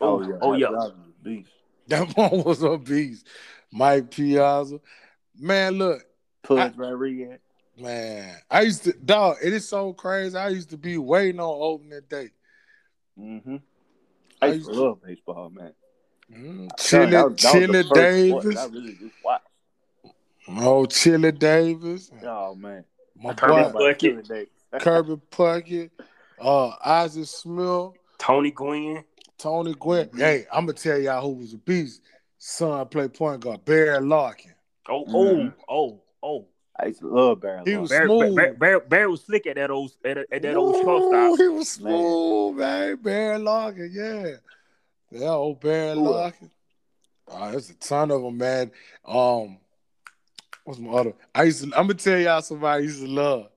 Oh 0.00 0.20
yeah, 0.22 0.38
oh 0.40 0.52
that- 0.52 0.58
yeah. 0.60 0.68
that 0.70 0.94
beast. 1.22 1.50
That 1.88 2.08
one 2.16 2.44
was 2.44 2.62
a 2.62 2.76
beast. 2.78 3.26
Mike 3.72 4.10
Piazza. 4.10 4.80
Man, 5.38 5.74
look, 5.74 6.02
Pudge 6.42 6.76
Rodriguez. 6.76 7.38
man. 7.76 8.36
I 8.50 8.62
used 8.62 8.84
to 8.84 8.92
dog, 8.94 9.36
it 9.42 9.52
is 9.52 9.68
so 9.68 9.92
crazy. 9.92 10.36
I 10.36 10.48
used 10.48 10.70
to 10.70 10.78
be 10.78 10.96
waiting 10.98 11.40
on 11.40 11.58
opening 11.60 12.00
day. 12.08 12.30
Mm-hmm. 13.18 13.56
I 14.40 14.46
I 14.46 14.52
used 14.52 14.66
to 14.66 14.72
used- 14.72 14.80
love 14.80 15.02
baseball, 15.02 15.50
man. 15.50 15.72
Mm, 16.32 16.68
Son, 16.78 17.00
Chili, 17.00 17.10
that 17.12 17.24
was- 17.30 17.42
that 17.42 17.52
Chili 17.52 17.82
first 17.82 17.94
Davis. 17.94 18.56
I 18.58 18.64
really 18.66 18.94
just 18.94 19.14
watched. 19.24 19.46
Oh, 20.48 20.86
Chili 20.86 21.32
Davis. 21.32 22.10
Oh 22.24 22.54
man, 22.54 22.84
My 23.16 23.34
Kirby 23.34 23.52
boy, 23.52 23.60
About 23.60 23.74
Puckett. 23.82 23.98
Chili 23.98 24.22
Davis. 24.22 24.48
Kirby 24.80 25.16
Puckett, 25.30 25.90
uh, 26.40 26.70
Isaac 26.84 27.26
Smith, 27.26 27.92
Tony 28.18 28.50
Gwynn. 28.50 29.04
Tony 29.38 29.74
Gwynn. 29.74 30.08
Mhm. 30.08 30.18
Hey, 30.18 30.46
I'm 30.52 30.66
gonna 30.66 30.72
tell 30.78 30.98
y'all 30.98 31.22
who 31.22 31.34
was 31.40 31.52
a 31.52 31.58
beast. 31.58 32.02
Son 32.38 32.86
played 32.88 33.14
point 33.14 33.40
guard, 33.40 33.64
Barry 33.64 34.00
Larkin. 34.00 34.52
Oh, 34.88 35.04
Mhm. 35.04 35.54
oh, 35.68 35.92
oh, 35.92 36.00
oh. 36.22 36.46
I 36.78 36.86
used 36.86 37.00
to 37.00 37.08
love 37.08 37.40
Barry. 37.40 37.62
He 37.64 37.70
Larkin. 37.76 37.80
was 37.80 37.90
Barry, 37.90 38.06
smooth. 38.06 38.36
Barry, 38.36 38.52
Barry, 38.54 38.80
Barry 38.88 39.06
was 39.08 39.24
slick 39.24 39.46
at 39.46 39.56
that 39.56 39.70
old 39.70 39.92
at, 40.04 40.18
at 40.18 40.42
that 40.42 40.56
old 40.56 40.76
Ooh, 40.76 40.82
shortstop. 40.82 41.38
He 41.38 41.48
was 41.48 41.68
smooth, 41.70 42.56
man. 42.56 42.96
Barry 42.96 43.38
Larkin, 43.38 43.90
yeah. 43.92 44.36
Yeah, 45.10 45.28
old 45.30 45.60
Barry 45.60 45.94
Who 45.94 46.14
else? 46.14 46.34
Oh, 47.28 47.50
there's 47.50 47.70
a 47.70 47.74
ton 47.74 48.10
of 48.10 48.22
them, 48.22 48.36
man. 48.38 48.70
Um, 49.04 49.58
what's 50.64 50.78
my 50.78 50.90
other? 50.90 51.12
I 51.34 51.44
used 51.44 51.64
to. 51.64 51.66
I'm 51.76 51.86
gonna 51.86 51.94
tell 51.94 52.18
y'all 52.18 52.42
somebody 52.42 52.82
I 52.82 52.86
used 52.86 53.00
to 53.00 53.08
love. 53.08 53.48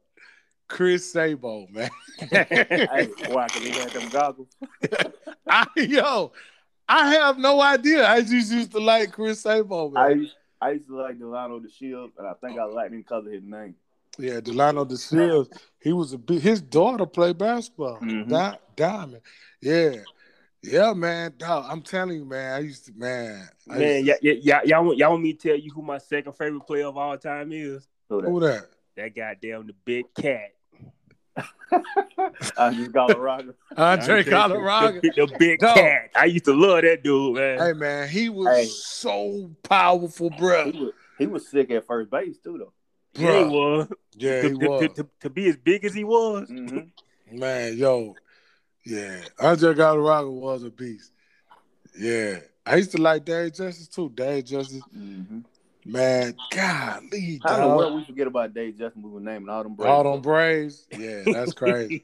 Chris 0.68 1.12
Sabo, 1.12 1.68
man. 1.72 1.90
hey, 2.20 3.10
why? 3.30 3.48
Cause 3.48 3.64
he 3.64 3.70
had 3.72 3.90
them 3.90 4.10
goggles. 4.10 4.50
I, 5.50 5.66
yo, 5.76 6.32
I 6.88 7.14
have 7.14 7.38
no 7.40 7.60
idea. 7.62 8.08
I 8.08 8.22
just 8.22 8.52
used 8.52 8.72
to 8.72 8.80
like 8.80 9.12
Chris 9.12 9.42
Sabo, 9.42 9.90
man. 9.90 10.04
I 10.04 10.10
used, 10.10 10.36
I 10.62 10.72
used 10.72 10.88
to 10.88 10.96
like 10.96 11.18
Delino 11.18 11.62
the 11.62 11.70
Shield, 11.70 12.12
and 12.18 12.28
I 12.28 12.34
think 12.34 12.60
I 12.60 12.66
liked 12.66 12.94
him 12.94 13.00
because 13.02 13.26
of 13.26 13.32
his 13.32 13.44
name. 13.44 13.76
Yeah, 14.18 14.42
Delino 14.42 14.88
DeShields. 14.88 15.50
he 15.80 15.94
was 15.94 16.14
a 16.14 16.18
big. 16.18 16.42
His 16.42 16.62
daughter 16.62 17.06
played 17.06 17.38
basketball. 17.38 18.00
Mhm. 18.02 18.28
Di- 18.28 18.60
Diamond. 18.76 19.22
Yeah, 19.62 19.96
yeah, 20.64 20.94
man. 20.94 21.34
Dog, 21.38 21.66
I'm 21.70 21.82
telling 21.82 22.18
you, 22.18 22.26
man. 22.26 22.54
I 22.54 22.60
used 22.60 22.86
to, 22.88 22.94
man. 22.96 23.48
I 23.70 23.78
Man, 23.78 24.06
used 24.06 24.22
y'all, 24.24 24.34
y'all, 24.36 24.62
y'all, 24.66 24.84
want, 24.86 24.98
y'all 24.98 25.12
want 25.12 25.24
me 25.24 25.34
to 25.34 25.48
tell 25.50 25.58
you 25.58 25.72
who 25.74 25.82
my 25.82 25.98
second 25.98 26.34
favorite 26.34 26.66
player 26.68 26.88
of 26.88 26.98
all 26.98 27.18
time 27.18 27.52
is? 27.52 27.88
So 28.08 28.22
to, 28.22 28.30
who 28.30 28.40
that? 28.42 28.66
That 28.98 29.16
goddamn 29.16 29.68
the 29.68 29.74
big 29.86 30.06
cat. 30.14 30.52
I 32.58 32.74
just 32.74 32.92
Colorado. 32.94 33.54
Andre 33.78 34.24
Galarraga. 34.24 35.02
The, 35.02 35.12
the 35.28 35.36
big 35.38 35.60
Dog. 35.60 35.76
cat. 35.76 36.10
I 36.16 36.26
used 36.26 36.46
to 36.46 36.54
love 36.54 36.82
that 36.82 37.04
dude, 37.04 37.36
man. 37.36 37.60
Hey, 37.60 37.74
man, 37.74 38.10
he 38.10 38.30
was 38.30 38.48
Hey. 38.58 38.66
so 38.66 39.52
powerful, 39.64 40.30
bro. 40.32 40.72
He 40.72 40.80
was 40.80 40.92
he 41.18 41.28
was 41.28 41.48
sick 41.50 41.70
at 41.72 41.86
first 41.86 42.10
base 42.10 42.38
too, 42.40 42.58
though. 42.58 42.74
Yeah, 43.14 43.40
he 43.40 43.44
was. 43.46 43.88
Yeah, 44.16 44.42
to, 44.42 44.50
he 44.50 44.58
to- 44.58 44.68
was. 44.70 44.82
to- 44.82 45.04
to- 45.04 45.10
to 45.22 45.30
be 45.30 45.48
as 45.48 45.58
big 45.58 45.86
as 45.86 45.94
he 45.94 46.04
was. 46.04 46.50
Mhm. 46.50 46.90
Man, 47.32 47.78
yo, 47.78 48.16
yeah, 48.90 49.22
Andre 49.40 49.74
Galarraga 49.74 50.32
was 50.32 50.64
a 50.64 50.70
beast. 50.70 51.12
Yeah, 51.98 52.40
I 52.66 52.78
used 52.78 52.92
to 52.92 53.02
like 53.02 53.26
Dave 53.26 53.54
Justice 53.54 53.88
too. 53.88 54.10
Dave 54.10 54.46
Justice, 54.46 54.84
Mhm. 54.96 55.44
man, 55.86 56.36
golly, 56.50 57.40
How 57.44 57.56
in 57.56 57.62
the 57.62 57.68
world 57.78 57.94
we 57.94 58.04
forget 58.06 58.28
about 58.28 58.54
Dave 58.54 58.78
Justice? 58.78 59.02
We 59.02 59.10
were 59.10 59.20
naming 59.20 59.50
all 59.50 59.64
them 59.64 59.76
Braves. 59.76 59.90
All 59.92 60.12
them 60.12 60.22
Braves, 60.22 60.88
yeah, 60.92 61.24
that's 61.32 61.54
crazy. 61.56 62.04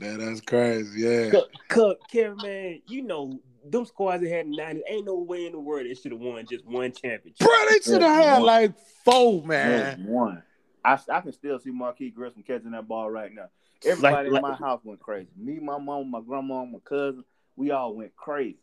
yeah, 0.00 0.16
that's 0.16 0.40
crazy. 0.40 1.00
Yeah, 1.00 1.30
Cause, 1.30 1.46
cause, 1.68 1.96
Kevin, 2.10 2.40
man, 2.40 2.82
you 2.86 3.02
know 3.02 3.40
them 3.64 3.84
squads 3.84 4.22
that 4.22 4.30
had 4.30 4.46
in 4.46 4.56
the 4.56 4.62
90s, 4.62 4.80
ain't 4.88 5.04
no 5.06 5.16
way 5.16 5.46
in 5.46 5.52
the 5.52 5.60
world 5.60 5.86
they 5.86 5.94
should 5.94 6.12
have 6.12 6.20
won 6.20 6.46
just 6.46 6.64
one 6.64 6.92
championship. 6.92 7.38
bro, 7.38 7.50
they 7.68 7.80
should 7.80 8.02
have 8.02 8.16
had 8.24 8.38
One. 8.38 8.42
like 8.46 8.78
four, 9.04 9.42
Man, 9.44 9.48
man. 9.48 10.04
one. 10.06 10.42
I, 10.84 10.98
I 11.12 11.20
can 11.20 11.32
still 11.32 11.58
see 11.58 11.70
Marquis 11.70 12.10
Grissom 12.10 12.42
catching 12.42 12.70
that 12.70 12.88
ball 12.88 13.10
right 13.10 13.32
now. 13.32 13.48
Everybody 13.86 14.30
Like- 14.30 14.42
in 14.42 14.48
my 14.50 14.54
house 14.56 14.80
went 14.84 15.00
crazy. 15.00 15.28
Me, 15.36 15.58
my 15.60 15.78
mom, 15.78 16.10
my 16.10 16.20
grandma, 16.20 16.64
my 16.64 16.78
cousin, 16.84 17.24
we 17.56 17.70
all 17.70 17.94
went 17.94 18.14
crazy. 18.16 18.58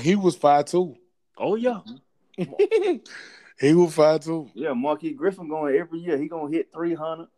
He 0.00 0.14
was 0.16 0.36
five 0.36 0.66
too. 0.66 0.96
Oh 1.38 1.54
yeah, 1.54 1.80
he 3.60 3.74
was 3.74 3.94
five 3.94 4.20
too. 4.20 4.50
Yeah, 4.54 4.72
Marquis 4.74 5.12
Grissom 5.14 5.48
going 5.48 5.74
every 5.76 5.98
year. 6.00 6.18
He 6.18 6.28
gonna 6.28 6.50
hit 6.54 6.72
three 6.72 6.94
hundred, 6.94 7.28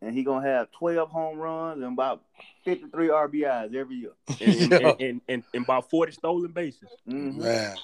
and 0.00 0.14
he 0.14 0.22
gonna 0.22 0.46
have 0.46 0.70
twelve 0.70 1.10
home 1.10 1.38
runs 1.38 1.82
and 1.82 1.92
about 1.92 2.22
fifty 2.64 2.86
three 2.88 3.08
RBIs 3.08 3.74
every 3.74 3.96
year. 3.96 4.12
and, 4.40 4.40
and, 4.40 4.70
Yeah. 4.70 4.76
and, 4.78 5.00
and, 5.00 5.20
and, 5.28 5.42
and 5.54 5.64
about 5.64 5.90
forty 5.90 6.12
stolen 6.12 6.52
bases, 6.52 6.88
Mhm. 7.08 7.36
Man, 7.38 7.76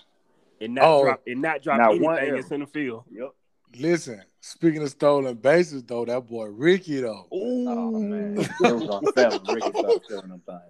and 0.61 0.75
not 0.75 0.85
Oh. 0.85 1.03
drop 1.05 1.23
and 1.27 1.43
not 1.43 1.63
drop 1.63 1.79
Not 1.79 1.99
one 2.01 2.15
anything 2.17 2.29
error. 2.31 2.37
in 2.39 2.43
center 2.47 2.67
field. 2.67 3.05
Yep. 3.11 3.31
Listen. 3.77 4.23
Speaking 4.41 4.83
of 4.83 4.91
stolen 4.91 5.37
bases, 5.37 5.83
though, 5.85 6.05
that 6.05 6.27
boy 6.27 6.47
Ricky 6.47 7.01
though. 7.01 7.27
Oh 7.33 7.99
man, 7.99 8.39
it 8.39 8.51
was 8.61 8.89
on 8.89 9.03
seven. 9.17 9.41
Ricky 9.49 9.71
started 9.71 10.03
selling 10.09 10.29
them 10.29 10.43
things. 10.47 10.61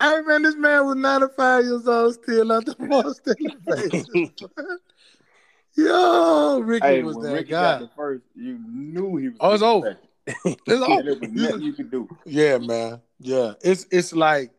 I 0.00 0.14
remember 0.14 0.48
this 0.48 0.56
man 0.58 0.86
was 0.86 0.96
95 0.96 1.64
years 1.64 1.86
old 1.86 2.14
still 2.14 2.50
out 2.52 2.64
the 2.66 2.74
most 2.80 3.18
stealing 3.20 3.58
bases. 3.66 4.30
Yo, 5.76 6.60
Ricky 6.60 6.86
Hey, 6.86 7.02
was 7.02 7.16
when 7.16 7.26
that 7.26 7.32
Ricky 7.34 7.50
guy. 7.50 7.60
got 7.78 7.80
the 7.80 7.90
first, 7.94 8.24
you 8.34 8.58
knew 8.66 9.16
he 9.16 9.28
was. 9.28 9.38
Oh, 9.40 9.52
it's 9.54 9.62
over. 9.62 9.96
It's 10.26 10.82
all- 10.82 10.98
And 10.98 11.06
there 11.08 11.14
was 11.20 11.30
nothing 11.30 11.60
you 11.62 11.72
could 11.72 11.90
do. 11.90 12.08
yeah, 12.24 12.58
man. 12.58 13.00
Yeah, 13.20 13.52
it's 13.62 13.86
it's 13.90 14.12
like 14.12 14.50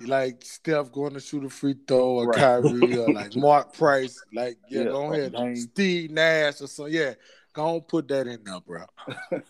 like 0.00 0.42
Steph 0.44 0.92
going 0.92 1.12
to 1.14 1.20
shoot 1.20 1.44
a 1.44 1.48
free 1.50 1.74
throw 1.86 2.18
or 2.20 2.26
Right. 2.28 2.38
Kyrie 2.38 2.96
or 2.96 3.12
like 3.12 3.34
Mark 3.36 3.72
Price. 3.72 4.20
Like, 4.32 4.56
yeah, 4.68 4.80
Yeah, 4.82 4.84
go 4.90 5.12
ahead. 5.12 5.58
Steve 5.58 6.10
Nash 6.12 6.60
or 6.60 6.66
something. 6.68 6.94
Yeah, 6.94 7.14
go 7.52 7.76
on 7.76 7.80
put 7.82 8.08
that 8.08 8.26
in 8.26 8.42
there, 8.44 8.60
bro. 8.60 8.84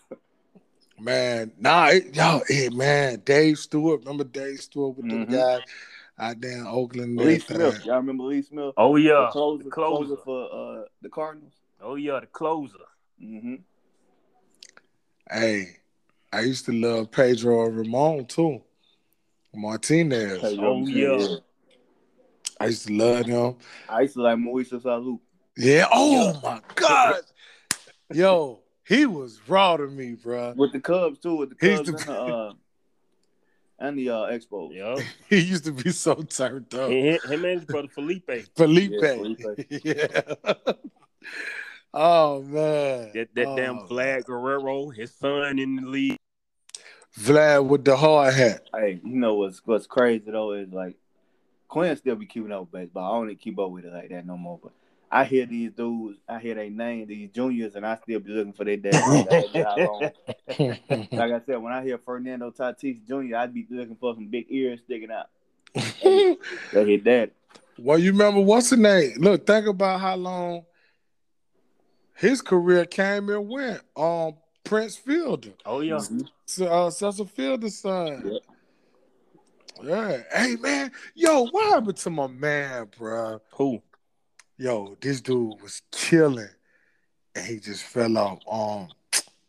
man, 0.99 1.51
nah, 1.57 1.87
it, 1.87 2.15
yo, 2.15 2.41
hey, 2.47 2.69
man, 2.69 3.21
Dave 3.25 3.57
Stewart. 3.57 4.01
Remember 4.01 4.23
Dave 4.23 4.59
Stewart 4.59 4.97
with 4.97 5.05
Mhm. 5.05 5.29
the 5.29 5.37
guy 5.37 5.59
out 6.17 6.41
there 6.41 6.57
in 6.59 6.67
Oakland? 6.67 7.17
Lee 7.17 7.37
that. 7.37 7.41
Smith, 7.43 7.85
y'all 7.85 7.97
remember 7.97 8.23
Lee 8.23 8.41
Smith? 8.41 8.73
Oh 8.77 8.95
The 8.95 9.01
yeah, 9.03 9.29
closer, 9.31 9.63
the 9.63 9.69
closer. 9.69 10.15
closer 10.15 10.21
for 10.23 10.79
uh, 10.81 10.85
the 11.01 11.09
Cardinals. 11.09 11.53
Oh 11.81 11.95
yeah, 11.95 12.19
the 12.19 12.27
closer. 12.27 12.77
Mm-hmm. 13.23 13.55
Hey, 15.31 15.77
I 16.33 16.41
used 16.41 16.65
to 16.65 16.71
love 16.71 17.11
Pedro 17.11 17.69
Ramon 17.69 18.25
too. 18.25 18.61
Martinez. 19.53 20.41
Oh, 20.43 20.85
yeah. 20.85 21.37
I 22.59 22.67
used 22.67 22.87
to 22.87 22.93
love 22.93 23.25
him. 23.25 23.55
I 23.87 24.01
used 24.01 24.13
to 24.13 24.21
like 24.21 24.37
Moises 24.37 24.83
Alou. 24.83 25.19
Yeah. 25.57 25.87
Oh 25.91 26.39
my 26.43 26.61
God. 26.75 27.21
Yo, 28.13 28.59
he 28.87 29.05
was 29.05 29.39
raw 29.47 29.77
to 29.77 29.87
me, 29.87 30.13
bro. 30.13 30.53
with 30.57 30.71
the 30.73 30.79
Cubs 30.79 31.19
too, 31.19 31.35
with 31.35 31.49
the 31.49 31.55
Cubs 31.55 31.91
the- 31.91 31.97
and 31.97 32.07
the 32.07 32.13
uh, 32.35 32.53
and 33.81 33.97
the 33.97 34.09
uh, 34.09 34.31
Expos. 34.31 34.73
Yep. 34.75 35.05
He 35.29 35.39
used 35.39 35.65
to 35.65 35.71
be 35.71 35.91
so 35.91 36.15
turned 36.15 36.73
up. 36.75 36.89
him, 36.89 37.19
him 37.27 37.45
and 37.45 37.59
his 37.59 37.65
brother 37.65 37.87
Felipe. 37.87 38.29
Felipe. 38.55 38.91
Yeah, 38.93 39.15
Felipe. 39.15 39.67
Yeah. 39.85 40.21
oh 41.93 42.41
man. 42.41 43.11
That 43.13 43.29
that 43.35 43.45
Oh, 43.47 43.55
damn 43.55 43.79
Vlad 43.87 44.25
Guerrero, 44.25 44.89
his 44.89 45.13
son 45.13 45.59
in 45.59 45.75
the 45.77 45.81
league. 45.87 46.17
Vlad 47.17 47.65
with 47.67 47.85
the 47.85 47.95
hard 47.97 48.33
hat. 48.33 48.67
Hey, 48.73 48.99
you 49.03 49.15
know 49.15 49.35
what's 49.35 49.61
what's 49.65 49.87
crazy 49.87 50.29
though 50.31 50.53
is 50.53 50.69
like 50.71 50.95
Quinn 51.67 51.95
still 51.95 52.15
be 52.15 52.25
keeping 52.25 52.51
up 52.51 52.61
with 52.61 52.71
baseball. 52.71 53.11
I 53.13 53.17
don't 53.17 53.27
even 53.29 53.37
keep 53.37 53.59
up 53.59 53.69
with 53.71 53.85
it 53.85 53.93
like 53.93 54.09
that 54.09 54.25
no 54.25 54.37
more. 54.37 54.59
But 54.61 54.71
I 55.11 55.23
hear 55.25 55.45
these 55.45 55.71
dudes, 55.71 56.19
I 56.27 56.39
hear 56.39 56.55
they 56.55 56.69
name 56.69 57.07
these 57.07 57.29
juniors, 57.31 57.75
and 57.75 57.85
I 57.85 57.95
still 57.95 58.19
be 58.19 58.31
looking 58.31 58.53
for 58.53 58.63
their 58.63 58.77
dad. 58.77 59.03
like 61.11 61.31
I 61.31 61.41
said, 61.45 61.57
when 61.57 61.73
I 61.73 61.83
hear 61.83 61.97
Fernando 61.97 62.51
Tatis 62.51 63.05
Jr., 63.07 63.35
I'd 63.35 63.53
be 63.53 63.65
looking 63.69 63.95
for 63.95 64.13
some 64.13 64.27
big 64.27 64.45
ears 64.49 64.79
sticking 64.85 65.11
out. 65.11 65.29
They 66.71 66.85
hit 66.85 67.03
that. 67.05 67.31
well, 67.77 67.97
you 67.97 68.11
remember 68.11 68.41
what's 68.41 68.69
the 68.69 68.77
name? 68.77 69.13
Look, 69.17 69.45
think 69.47 69.67
about 69.67 69.99
how 69.99 70.15
long 70.15 70.65
his 72.15 72.41
career 72.41 72.85
came 72.85 73.29
and 73.29 73.47
went. 73.49 73.81
Um, 73.95 74.35
Prince 74.63 74.95
Fielder, 74.97 75.53
Oh 75.65 75.79
yeah. 75.79 75.99
So, 76.45 76.67
uh, 76.67 76.89
Cecil 76.91 77.25
Fielder's 77.25 77.77
son. 77.77 78.21
Yep. 78.25 78.41
Yeah. 79.83 80.17
Hey 80.31 80.55
man, 80.57 80.91
yo, 81.15 81.47
what 81.47 81.73
happened 81.73 81.97
to 81.97 82.09
my 82.09 82.27
man, 82.27 82.87
bruh? 82.87 83.39
Who? 83.53 83.81
Yo, 84.59 84.97
this 84.99 85.21
dude 85.21 85.61
was 85.61 85.81
killing, 85.89 86.49
and 87.33 87.45
he 87.45 87.59
just 87.59 87.81
fell 87.83 88.17
off. 88.17 88.39
Um, 88.51 88.89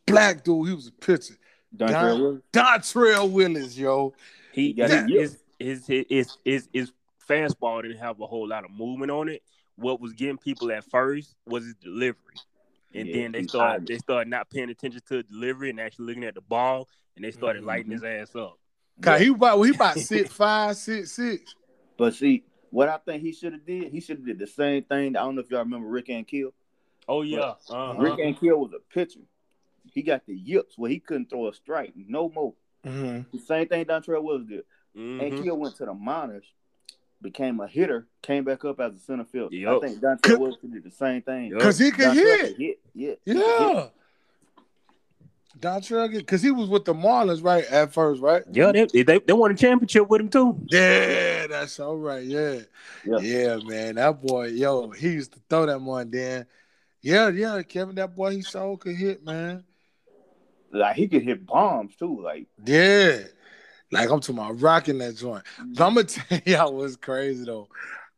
black 0.06 0.44
dude, 0.44 0.68
he 0.68 0.74
was 0.74 0.86
a 0.86 0.92
pitcher. 0.92 1.34
Dontrelle 1.76 1.92
Don- 1.92 2.20
Williams. 2.20 2.42
Dontrelle 2.52 3.30
Willis, 3.30 3.76
yo. 3.76 4.14
He 4.52 4.72
got 4.72 4.88
Yeah. 4.90 5.06
his, 5.08 5.36
his, 5.58 5.86
his, 5.86 6.06
his, 6.08 6.36
his, 6.44 6.68
his 6.72 6.92
fastball 7.28 7.82
didn't 7.82 7.98
have 7.98 8.20
a 8.20 8.26
whole 8.26 8.46
lot 8.48 8.64
of 8.64 8.70
movement 8.70 9.10
on 9.10 9.28
it. 9.28 9.42
What 9.76 10.00
was 10.00 10.12
getting 10.12 10.38
people 10.38 10.70
at 10.70 10.84
first 10.84 11.34
was 11.44 11.64
his 11.64 11.74
delivery. 11.74 12.16
And 12.94 13.08
Yeah, 13.08 13.22
then 13.22 13.32
they 13.32 13.42
started 13.44 13.86
they 13.86 13.98
started 13.98 14.28
not 14.28 14.50
paying 14.50 14.68
attention 14.68 15.00
to 15.08 15.16
the 15.18 15.22
delivery 15.24 15.70
and 15.70 15.80
actually 15.80 16.06
looking 16.06 16.24
at 16.24 16.34
the 16.34 16.40
ball 16.40 16.88
and 17.16 17.24
they 17.24 17.30
started 17.30 17.62
Mhm. 17.62 17.66
lighting 17.66 17.92
his 17.92 18.02
ass 18.02 18.34
up. 18.34 18.58
Cause 19.00 19.20
he 19.20 19.28
about 19.28 19.62
he 19.62 19.70
about 19.70 19.96
six 19.98 20.32
five, 20.32 20.76
six 20.76 21.12
six. 21.12 21.54
But 21.96 22.14
see, 22.14 22.42
what 22.70 22.88
I 22.88 22.98
think 22.98 23.22
he 23.22 23.32
should 23.32 23.52
have 23.52 23.66
did, 23.66 23.92
he 23.92 24.00
should 24.00 24.18
have 24.18 24.26
did 24.26 24.38
the 24.38 24.46
same 24.46 24.82
thing. 24.84 25.16
I 25.16 25.20
don't 25.20 25.34
know 25.34 25.42
if 25.42 25.50
y'all 25.50 25.60
remember 25.60 25.88
Rick 25.88 26.06
Ankiel. 26.08 26.52
Oh 27.08 27.22
yeah. 27.22 27.54
Uh-huh. 27.68 27.94
Rick 27.98 28.14
Ankiel 28.18 28.58
was 28.58 28.72
a 28.72 28.94
pitcher. 28.94 29.20
He 29.92 30.02
got 30.02 30.24
the 30.26 30.34
yips 30.34 30.78
where 30.78 30.90
he 30.90 31.00
couldn't 31.00 31.30
throw 31.30 31.48
a 31.48 31.54
strike 31.54 31.92
no 31.96 32.28
more. 32.28 32.54
Mm-hmm. 32.86 33.36
The 33.36 33.42
same 33.44 33.66
thing 33.68 33.84
Dontrelle 33.84 34.22
Willis 34.22 34.46
did. 34.46 34.64
Mhm. 34.96 35.20
Ankiel 35.20 35.56
went 35.58 35.76
to 35.76 35.84
the 35.86 35.94
minors, 35.94 36.44
became 37.22 37.58
a 37.60 37.66
hitter, 37.66 38.06
came 38.22 38.44
back 38.44 38.64
up 38.64 38.80
as 38.80 38.94
a 38.94 38.98
center 38.98 39.24
field. 39.24 39.50
I 39.52 39.56
Yup. 39.56 39.82
think 39.82 39.98
Dontrelle 40.00 40.22
Could- 40.22 40.40
Willis 40.40 40.56
did 40.62 40.84
the 40.84 40.90
same 40.90 41.22
thing. 41.22 41.58
Cause 41.58 41.78
he 41.78 41.90
can 41.90 42.14
hit. 42.14 42.40
could 42.40 42.56
hit. 42.58 42.80
Yeah. 42.94 43.14
he 43.24 43.32
could 43.34 43.42
hit. 43.76 43.92
Dontrelle, 45.58 46.16
because 46.16 46.42
he 46.42 46.50
was 46.50 46.68
with 46.68 46.84
the 46.84 46.94
Marlins, 46.94 47.42
right? 47.42 47.64
At 47.64 47.92
first, 47.92 48.22
right? 48.22 48.42
Yeah, 48.52 48.72
they, 48.72 49.02
they 49.02 49.18
they 49.18 49.32
won 49.32 49.50
a 49.50 49.54
championship 49.54 50.08
with 50.08 50.20
him 50.20 50.28
too. 50.28 50.58
Yeah, 50.68 51.46
that's 51.48 51.78
all 51.80 51.96
right. 51.96 52.24
Yeah. 52.24 52.60
Yeah. 53.04 53.18
Yeah, 53.18 53.56
man. 53.64 53.96
That 53.96 54.20
boy, 54.22 54.48
yo, 54.48 54.90
he 54.90 55.10
used 55.10 55.32
to 55.32 55.40
throw 55.48 55.66
that 55.66 55.80
one 55.80 56.10
then. 56.10 56.46
Yeah, 57.02 57.28
yeah, 57.30 57.62
Kevin, 57.62 57.94
that 57.96 58.14
boy, 58.14 58.32
he 58.32 58.42
so 58.42 58.76
could 58.76 58.94
hit, 58.94 59.24
man. 59.24 59.64
Like 60.72 60.96
he 60.96 61.08
could 61.08 61.22
hit 61.22 61.46
bombs 61.46 61.96
too. 61.96 62.22
Like 62.22 62.46
Yeah. 62.64 63.18
Like 63.90 64.08
I'm 64.08 64.20
talking 64.20 64.38
about 64.38 64.60
rocking 64.60 64.98
that 64.98 65.16
joint. 65.16 65.42
But 65.58 65.84
I'm 65.84 65.94
gonna 65.94 66.04
tell 66.04 66.40
y'all 66.46 66.74
what's 66.76 66.96
crazy 66.96 67.44
though. 67.44 67.68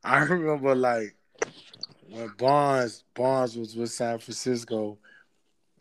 I 0.05 0.19
remember 0.25 0.75
like 0.75 1.17
when 2.11 2.29
Bonds 2.37 3.05
Bonds 3.15 3.57
was 3.57 3.75
with 3.75 3.91
San 3.91 4.19
Francisco, 4.19 4.99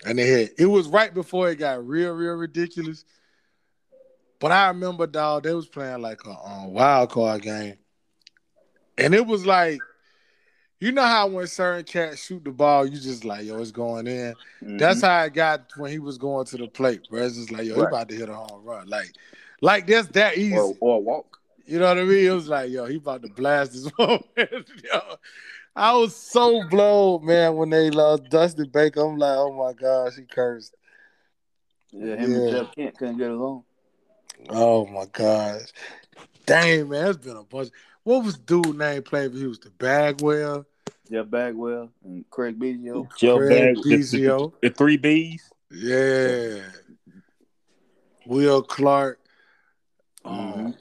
and 0.05 0.17
they 0.17 0.27
had 0.27 0.49
it 0.57 0.65
was 0.65 0.87
right 0.87 1.13
before 1.13 1.49
it 1.49 1.57
got 1.57 1.85
real, 1.87 2.11
real 2.13 2.33
ridiculous. 2.33 3.05
But 4.39 4.51
I 4.51 4.67
remember, 4.69 5.05
dog, 5.05 5.43
they 5.43 5.53
was 5.53 5.67
playing 5.67 6.01
like 6.01 6.21
a 6.25 6.31
um, 6.31 6.73
wild 6.73 7.11
card 7.11 7.43
game, 7.43 7.75
and 8.97 9.13
it 9.13 9.25
was 9.25 9.45
like, 9.45 9.81
you 10.79 10.91
know 10.91 11.03
how 11.03 11.27
when 11.27 11.45
certain 11.45 11.83
cats 11.83 12.25
shoot 12.25 12.43
the 12.43 12.51
ball, 12.51 12.85
you 12.87 12.97
just 12.99 13.23
like, 13.23 13.45
yo, 13.45 13.59
it's 13.61 13.71
going 13.71 14.07
in. 14.07 14.35
mhm. 14.63 14.79
That's 14.79 15.01
how 15.01 15.23
it 15.25 15.33
got 15.33 15.71
when 15.77 15.91
he 15.91 15.99
was 15.99 16.17
going 16.17 16.45
to 16.47 16.57
the 16.57 16.67
plate, 16.67 17.07
bro. 17.09 17.21
It's 17.23 17.35
just 17.35 17.51
like, 17.51 17.65
yo, 17.67 17.75
he 17.75 17.81
Right. 17.81 17.87
about 17.87 18.09
to 18.09 18.15
hit 18.15 18.29
a 18.29 18.33
home 18.35 18.63
run. 18.63 18.87
Like, 18.87 19.13
like 19.61 19.85
that's 19.85 20.07
that 20.09 20.37
easy. 20.37 20.55
or, 20.57 20.75
or 20.79 21.03
walk. 21.03 21.37
You 21.67 21.77
know 21.79 21.87
what 21.87 21.99
I 21.99 22.03
mean? 22.03 22.25
It 22.25 22.31
was 22.31 22.47
like, 22.49 22.71
yo, 22.71 22.85
he 22.85 22.95
about 22.97 23.21
to 23.21 23.29
blast 23.29 23.73
this 23.73 23.91
moment. 23.99 24.25
yo, 24.35 24.99
I 25.75 25.93
was 25.93 26.15
so 26.15 26.67
blown, 26.69 27.25
man, 27.25 27.55
when 27.55 27.69
they 27.69 27.89
lost 27.89 28.29
Dusty 28.29 28.65
Baker. 28.67 29.01
I'm 29.01 29.17
like, 29.17 29.37
oh 29.37 29.53
my 29.53 29.73
gosh, 29.73 30.15
he 30.17 30.23
cursed. 30.23 30.75
Yeah, 31.91 32.15
him 32.15 32.33
and 32.33 32.51
Jeff 32.51 32.75
Kent 32.75 32.97
couldn't 32.97 33.17
get 33.17 33.31
along. 33.31 33.63
Oh 34.49 34.85
my 34.85 35.05
gosh. 35.11 35.61
Dang, 36.45 36.89
man, 36.89 37.07
it's 37.07 37.17
been 37.17 37.37
a 37.37 37.43
bunch. 37.43 37.69
What 38.03 38.25
was 38.25 38.37
dude 38.37 38.77
name 38.77 39.03
playing 39.03 39.31
for 39.31 39.37
Houston? 39.37 39.71
Bagwell? 39.77 40.65
Jeff 41.09 41.29
Bagwell 41.29 41.91
and 42.03 42.29
Craig 42.29 42.57
Biggio. 42.59 43.07
Joe 43.17 43.37
Craig 43.37 43.75
Bag, 43.75 43.83
the, 43.83 43.97
the, 43.97 44.51
the 44.61 44.69
three 44.69 44.97
B's. 44.97 45.51
Yeah. 45.69 46.61
Will 48.25 48.61
Clark. 48.63 49.19
Mhm. 50.25 50.65
Um, 50.65 50.75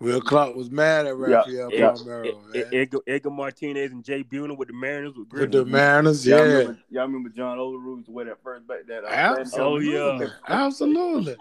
Will 0.00 0.20
Clark 0.22 0.56
was 0.56 0.70
mad 0.70 1.06
at 1.06 1.10
Yeah, 1.16 1.36
Rafael 1.36 1.70
yeah. 1.72 1.90
Palmeiro, 1.90 2.54
man. 2.54 2.64
Edgar, 2.72 2.98
Edgar 3.06 3.30
Martinez 3.30 3.92
and 3.92 4.02
Jay 4.02 4.24
Buhner 4.24 4.56
with 4.56 4.68
the 4.68 4.74
Mariners 4.74 5.14
with 5.14 5.30
With 5.30 5.50
the 5.52 5.58
Griffin. 5.58 5.70
Mariners, 5.72 6.26
Y'all, 6.26 6.38
yeah. 6.38 6.44
remember, 6.44 6.78
y'all 6.90 7.06
remember 7.06 7.28
John 7.28 7.58
Olerud 7.58 7.96
used 7.96 8.06
to 8.06 8.12
wear 8.12 8.24
that 8.24 8.42
first 8.42 8.66
back 8.66 8.86
that? 8.88 9.04
Uh, 9.04 9.08
Absolutely. 9.10 9.96
Oh, 9.98 10.18
yeah. 10.20 10.28
Absolutely. 10.48 11.36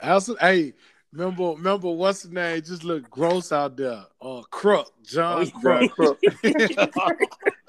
Absolutely. 0.00 0.46
Hey, 0.46 0.72
remember, 1.12 1.50
remember 1.50 1.90
what's 1.90 2.22
the 2.22 2.32
name? 2.32 2.62
Just 2.62 2.84
looked 2.84 3.10
gross 3.10 3.50
out 3.50 3.76
there. 3.76 4.04
Uh 4.22 4.42
Kruk, 4.52 4.86
John 5.02 5.38
Oh, 5.38 5.40
yeah. 5.42 5.88
Kruk. 5.88 6.18
Kruk. 6.44 7.16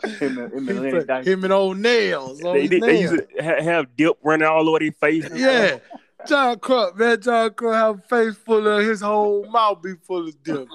him 0.21 0.37
and, 0.37 0.53
him 0.53 0.69
and 1.09 1.27
Him 1.27 1.43
and 1.45 1.53
old 1.53 1.77
nails. 1.79 2.43
on 2.43 2.53
They, 2.53 2.61
his 2.61 2.69
they, 2.69 2.79
they 2.79 3.01
used 3.01 3.23
to 3.37 3.43
have 3.43 3.95
dip 3.95 4.17
running 4.23 4.47
all 4.47 4.69
over 4.69 4.79
their 4.79 4.91
face. 4.91 5.27
Yeah. 5.33 5.79
John 6.27 6.57
Kruk, 6.57 6.97
man, 6.97 7.21
John 7.21 7.49
Kruk 7.51 7.73
have 7.73 7.99
a 7.99 8.01
face 8.01 8.35
full 8.37 8.67
of 8.67 8.85
his 8.85 9.01
whole 9.01 9.45
mouth 9.49 9.81
be 9.81 9.93
full 10.01 10.27
of 10.27 10.43
dip. 10.43 10.67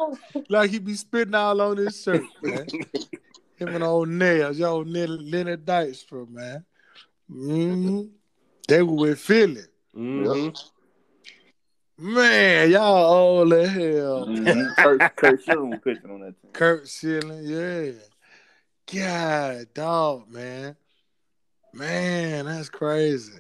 Like 0.49 0.71
he 0.71 0.79
be 0.79 0.95
spitting 0.95 1.35
all 1.35 1.61
on 1.61 1.77
his 1.77 2.01
shirt, 2.03 2.25
man. 2.43 2.67
Him 3.57 3.75
and 3.75 3.85
old 3.85 4.09
nails, 4.09 4.59
yo, 4.59 4.79
Leonard, 4.81 5.65
Dykstra, 5.65 6.29
man. 6.29 6.65
hmm 7.29 8.03
They 8.67 8.83
were 8.83 8.95
with 8.95 9.21
Philly. 9.21 9.63
Mhm. 9.95 10.57
Man, 11.99 12.71
y'all 12.71 13.15
old 13.15 13.53
as 13.53 13.69
hell. 13.71 14.27
Mhm. 14.27 14.77
Kurt, 14.77 15.17
Curt 15.17 15.43
Schilling 15.45 15.71
was 15.71 15.81
pitching 15.85 16.11
on 16.11 16.21
that 16.21 16.41
team. 16.41 16.51
Curt 16.53 16.89
Schilling, 16.89 17.45
yeah. 17.45 17.93
God, 18.93 19.67
dog, 19.75 20.29
man. 20.29 20.77
Man, 21.73 22.47
that's 22.47 22.69
crazy. 22.69 23.39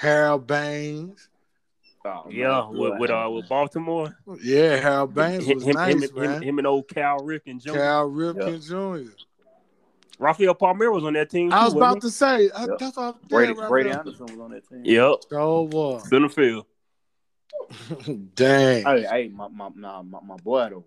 Harold 0.00 0.46
Baines. 0.46 1.28
Oh, 2.06 2.24
Yeah, 2.30 2.66
with 2.70 2.98
with, 2.98 3.10
uh, 3.10 3.28
with 3.30 3.46
Baltimore. 3.50 4.16
Yeah, 4.42 4.76
Harold 4.76 5.14
Baines 5.14 5.44
Him, 5.46 5.56
was 5.56 5.64
him, 5.66 5.74
nice, 5.74 6.08
him, 6.10 6.16
man. 6.16 6.30
him, 6.36 6.42
him 6.42 6.58
and 6.58 6.66
old 6.66 6.88
Cal 6.88 7.18
Ripken 7.18 7.62
Jr. 7.62 7.72
Cal 7.72 8.08
Ripken 8.10 8.66
Jr. 8.66 9.10
Rafael 10.18 10.54
Palmeiro 10.54 10.94
was 10.94 11.04
on 11.04 11.12
that 11.12 11.28
team. 11.28 11.52
I 11.52 11.64
was 11.64 11.74
too, 11.74 11.78
about 11.80 12.00
to 12.00 12.10
say, 12.10 12.48
I, 12.54 12.64
Yep. 12.64 12.78
that's 12.78 12.96
what 12.96 13.14
I 13.14 13.28
Brady, 13.28 13.52
damn, 13.54 13.68
Brady 13.68 13.88
Rafael- 13.90 13.98
Anderson 14.00 14.26
was 14.26 14.38
on 14.40 14.50
that 14.52 14.68
team. 14.68 14.84
he? 14.84 14.94
Yep. 14.94 15.14
Oh, 15.32 15.66
boy. 15.66 15.98
Center 15.98 16.28
field. 16.30 16.64
Dang. 18.34 18.84
Hey, 18.84 19.02
hey, 19.02 19.28
my 19.28 19.48
my 19.48 19.68
my, 19.74 20.00
my, 20.02 20.20
my 20.20 20.36
boy 20.36 20.68
though. 20.70 20.84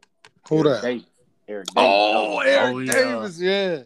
Who 0.49 0.55
Eric 0.57 0.65
that? 0.65 0.81
Davis. 0.81 1.05
Eric 1.47 1.65
Davis. 1.67 1.75
Oh, 1.77 2.39
Eric 2.39 2.73
Oh, 2.75 2.79
yeah. 2.79 2.91
Davis, 2.93 3.39
yeah. 3.39 3.83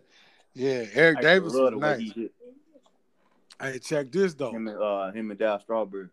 Yeah, 0.53 0.85
Eric 0.93 1.17
I 1.17 1.21
Davis 1.21 1.53
was 1.53 1.73
nice. 1.73 2.13
He. 3.61 3.67
Hey, 3.67 3.79
check 3.79 4.11
this, 4.11 4.33
though. 4.33 4.51
Him 4.51 4.67
and 4.67 4.77
uh 4.81 5.11
him 5.11 5.31
and 5.31 5.39
Darryl 5.39 5.61
Strawberry. 5.61 6.07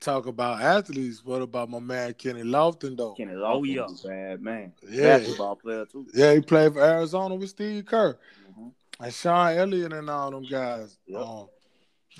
Talk 0.00 0.26
about 0.26 0.60
athletes. 0.60 1.24
What 1.24 1.42
about 1.42 1.70
my 1.70 1.78
man 1.78 2.14
Kenny 2.14 2.42
Lofton, 2.42 2.96
though? 2.96 3.12
Kenny 3.14 3.34
Oh, 3.34 3.60
Lofton 3.62 4.04
yeah. 4.04 4.10
bad 4.10 4.42
man. 4.42 4.72
Yeah. 4.90 5.18
Basketball 5.18 5.56
player 5.56 5.84
too. 5.86 6.06
Yeah, 6.12 6.34
he 6.34 6.40
played 6.40 6.72
for 6.72 6.82
Arizona 6.82 7.34
with 7.36 7.50
Steve 7.50 7.84
Kerr. 7.86 8.18
Mhm. 8.58 8.72
And 9.00 9.14
Sean 9.14 9.56
Elliott 9.56 9.92
and 9.92 10.10
all 10.10 10.30
them 10.32 10.42
guys. 10.44 10.98
Yep. 11.06 11.20
Um, 11.20 11.46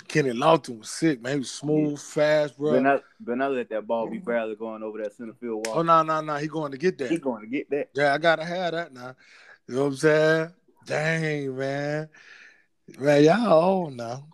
Kenny 0.07 0.31
Lofton 0.31 0.79
was 0.79 0.89
sick, 0.89 1.21
man. 1.21 1.33
He 1.33 1.39
was 1.39 1.51
smooth, 1.51 1.99
fast, 1.99 2.57
bro. 2.57 2.71
But 2.71 2.81
not 2.83 3.03
but 3.19 3.37
not 3.37 3.51
let 3.51 3.69
that 3.69 3.85
ball 3.85 4.09
be 4.09 4.17
barely 4.17 4.55
going 4.55 4.81
over 4.81 5.01
that 5.03 5.13
center 5.13 5.33
field 5.33 5.67
wall. 5.67 5.79
oh, 5.79 5.81
no, 5.83 6.01
no, 6.03 6.21
no. 6.21 6.35
He 6.37 6.47
going 6.47 6.71
to 6.71 6.77
get 6.77 6.97
that. 6.97 7.11
He 7.11 7.17
going 7.17 7.41
to 7.41 7.47
get 7.47 7.69
that. 7.69 7.89
Yeah, 7.93 8.13
I 8.13 8.17
got 8.17 8.37
to 8.37 8.45
have 8.45 8.71
that 8.71 8.93
now. 8.93 9.13
You 9.67 9.75
know 9.75 9.81
what 9.81 9.87
I'm 9.87 9.95
saying? 9.97 10.49
Dang, 10.85 11.57
man. 11.57 12.09
Man, 12.97 13.23
y'all 13.23 13.63
old 13.63 13.93
now. 13.95 14.25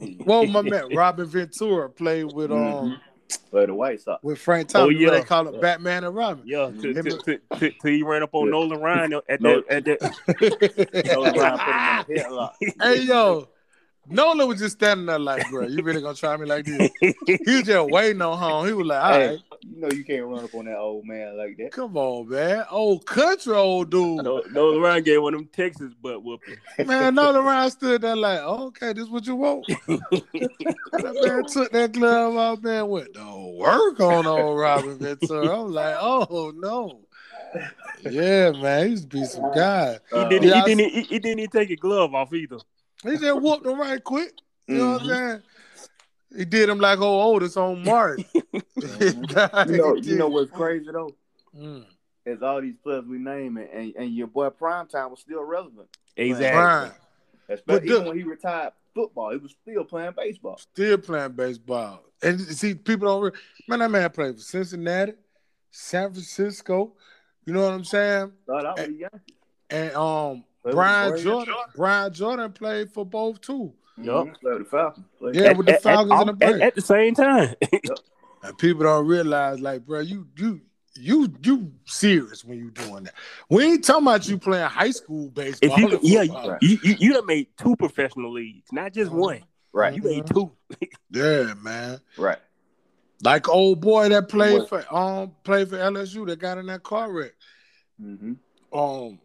Well, 0.26 0.46
my 0.46 0.62
man 0.62 0.94
Robin 0.94 1.26
Ventura 1.26 1.88
played 1.90 2.32
with 2.32 2.50
um 2.52 2.58
Mhm. 2.58 3.00
For 3.50 3.66
the 3.66 3.74
White 3.74 4.00
Sox. 4.00 4.22
with 4.22 4.38
Frank 4.38 4.68
Thomas. 4.68 4.86
Oh, 4.86 4.88
You 4.88 5.06
yeah. 5.06 5.10
They 5.18 5.22
call 5.22 5.48
him 5.48 5.54
Yeah. 5.54 5.60
Batman 5.60 6.04
and 6.04 6.14
Robin. 6.14 6.44
Yeah, 6.46 6.70
till 6.80 6.94
Him- 6.94 7.04
till- 7.58 7.70
he 7.82 8.02
ran 8.04 8.22
up 8.22 8.30
on 8.34 8.50
Nolan 8.50 8.80
Ryan 8.80 9.14
at 9.14 9.40
that 9.40 9.64
at 9.68 9.84
that. 9.84 11.04
Nolan 11.06 11.34
Ryan 11.34 12.04
put 12.04 12.16
him 12.16 12.26
in 12.26 12.32
the 12.32 12.74
hey 12.84 13.02
yo, 13.02 13.48
Nolan 14.08 14.46
was 14.46 14.60
just 14.60 14.76
standing 14.76 15.06
there 15.06 15.18
like, 15.18 15.48
bro, 15.50 15.66
you 15.66 15.82
really 15.82 16.00
gonna 16.02 16.14
try 16.14 16.36
me 16.36 16.46
like 16.46 16.64
this? 16.66 16.88
He 17.00 17.14
was 17.46 17.62
just 17.64 17.90
waiting 17.90 18.22
on 18.22 18.38
home. 18.38 18.66
He 18.66 18.72
was 18.72 18.86
like, 18.86 19.02
all 19.02 19.12
Hey, 19.12 19.26
right, 19.30 19.38
you 19.70 19.80
know 19.80 19.88
you 19.90 20.04
can't 20.04 20.24
run 20.26 20.44
up 20.44 20.54
on 20.54 20.64
that 20.66 20.78
old 20.78 21.04
man 21.06 21.36
like 21.36 21.56
that. 21.58 21.72
come 21.72 21.96
on, 21.96 22.28
man. 22.28 22.64
Old 22.70 23.06
country 23.06 23.54
old 23.54 23.90
dude. 23.90 24.24
No- 24.24 24.42
Nolan 24.50 24.80
Ryan 24.80 25.02
gave 25.04 25.22
one 25.22 25.34
of 25.34 25.40
them 25.40 25.48
Texas 25.52 25.92
butt 26.00 26.22
whooping. 26.22 26.56
Man, 26.84 27.14
Nolan 27.14 27.44
Ryan 27.44 27.70
stood 27.70 28.02
there 28.02 28.16
like, 28.16 28.40
oh, 28.42 28.66
okay, 28.68 28.92
this 28.92 29.08
what 29.08 29.26
you 29.26 29.36
want. 29.36 29.66
that 29.88 31.16
man 31.22 31.46
took 31.46 31.70
that 31.72 31.92
glove 31.92 32.36
off, 32.36 32.62
man, 32.62 32.88
went 32.88 33.14
to 33.14 33.56
work 33.58 34.00
on 34.00 34.26
old 34.26 34.58
Robin 34.58 34.98
Ventura. 34.98 35.60
I'm 35.60 35.72
like, 35.72 35.96
oh 35.98 36.52
no. 36.56 37.00
Yeah, 38.02 38.52
man, 38.52 38.84
he 38.84 38.90
used 38.92 39.10
to 39.10 39.16
be 39.16 39.24
some 39.24 39.50
guy. 39.52 39.98
He 40.12 40.24
didn't. 40.24 40.48
Yeah, 40.48 40.62
he 40.68 40.74
didn't. 40.74 40.92
He, 40.92 41.00
he 41.02 41.18
didn't 41.18 41.38
even 41.40 41.50
take 41.50 41.68
his 41.70 41.78
glove 41.78 42.14
off 42.14 42.32
either. 42.32 42.58
He 43.02 43.16
just 43.16 43.40
whooped 43.40 43.66
him 43.66 43.78
right 43.80 44.02
quick. 44.02 44.32
You 44.68 44.76
know 44.78 44.92
what 44.92 45.02
I'm 45.02 45.06
Mhm. 45.08 45.16
saying? 45.16 45.42
He 46.36 46.44
did 46.44 46.68
him 46.68 46.78
like 46.78 46.98
old 47.00 47.36
Otis 47.42 47.56
on 47.56 47.82
Martin. 47.84 48.24
Mhm. 48.76 49.70
You 49.70 49.76
know, 49.78 49.94
you 49.96 50.16
know 50.16 50.28
what's 50.28 50.50
crazy 50.50 50.86
though? 50.92 51.10
Mm. 51.56 51.84
Is 52.26 52.42
all 52.42 52.60
these 52.60 52.74
players 52.82 53.04
we 53.06 53.18
name 53.18 53.56
and, 53.56 53.68
and, 53.70 53.94
and 53.96 54.14
your 54.14 54.26
boy 54.26 54.48
Primetime 54.50 55.10
was 55.10 55.20
still 55.20 55.42
relevant. 55.44 55.88
Exactly. 56.16 56.50
Brian 56.60 56.92
Especially 57.48 57.62
But 57.66 57.84
even 57.84 58.02
the- 58.02 58.08
when 58.10 58.18
he 58.18 58.24
retired 58.24 58.72
football, 58.94 59.30
he 59.30 59.36
was 59.38 59.54
still 59.62 59.84
playing 59.84 60.12
baseball. 60.16 60.58
still 60.58 60.98
playing 60.98 61.32
baseball. 61.32 62.02
And 62.22 62.40
see, 62.40 62.74
people 62.74 63.08
don't. 63.08 63.22
Re- 63.22 63.38
man, 63.68 63.78
that 63.80 63.90
man 63.90 64.10
played 64.10 64.34
for 64.36 64.40
Cincinnati, 64.42 65.12
San 65.70 66.10
Francisco. 66.12 66.94
You 67.44 67.52
know 67.52 67.62
what 67.62 67.72
I'm 67.74 67.84
saying? 67.84 68.32
Thought 68.46 68.66
I 68.66 68.72
was 68.72 68.90
young. 68.96 69.20
And 69.70 69.94
um, 69.94 70.44
Played 70.62 70.74
Brian 70.74 71.10
Brian 71.10 71.24
Jordan. 71.24 71.54
Brian 71.76 72.12
Jordan 72.12 72.52
played 72.52 72.90
for 72.90 73.04
both 73.06 73.40
too. 73.40 73.72
Yup. 73.98 74.40
Played 74.40 74.60
the 74.60 74.64
Falcons. 74.64 75.06
Played- 75.18 75.34
Yeah, 75.36 75.52
with 75.52 75.66
the 75.66 75.72
At- 75.72 75.76
at- 75.76 75.82
Falcons 75.82 76.12
and 76.12 76.28
the 76.28 76.32
at, 76.46 76.50
Braves. 76.50 76.62
at 76.62 76.74
the 76.74 76.80
same 76.82 77.14
time. 77.14 77.54
And 78.42 78.56
people 78.58 78.84
don't 78.84 79.06
realize, 79.08 79.58
like, 79.60 79.84
bro, 79.84 80.00
you 80.00 80.28
you 80.36 80.60
you 80.94 81.28
you 81.42 81.72
serious 81.84 82.44
when 82.44 82.58
you 82.58 82.70
doing 82.70 83.04
that. 83.04 83.14
We 83.50 83.64
ain't 83.64 83.82
talking 83.84 84.04
about 84.06 84.28
you 84.28 84.38
playing 84.38 84.68
high 84.68 84.92
school 84.92 85.30
baseball. 85.30 85.70
if 85.72 85.78
you, 85.78 85.98
yeah, 86.02 86.20
football. 86.26 86.58
you, 86.60 86.78
you 86.84 86.94
you 86.98 87.12
done 87.14 87.26
made 87.26 87.48
two 87.56 87.74
professional 87.74 88.32
leagues, 88.32 88.68
not 88.70 88.92
just 88.92 89.10
Uh-huh. 89.10 89.18
one. 89.18 89.42
Right, 89.72 89.96
You 89.96 90.02
made 90.02 90.26
two. 90.28 90.52
yeah, 91.10 91.54
man. 91.60 91.98
right. 92.16 92.38
Like 93.24 93.48
old 93.48 93.80
boy 93.80 94.10
that 94.10 94.28
played 94.28 94.60
What? 94.60 94.68
for 94.68 94.94
um 94.94 95.32
played 95.42 95.68
for 95.68 95.76
LSU 95.78 96.24
that 96.28 96.38
got 96.38 96.58
in 96.58 96.66
that 96.66 96.82
car 96.84 97.10
wreck. 97.10 97.32
Mm-hmm. 98.00 98.34
Um, 98.78 99.18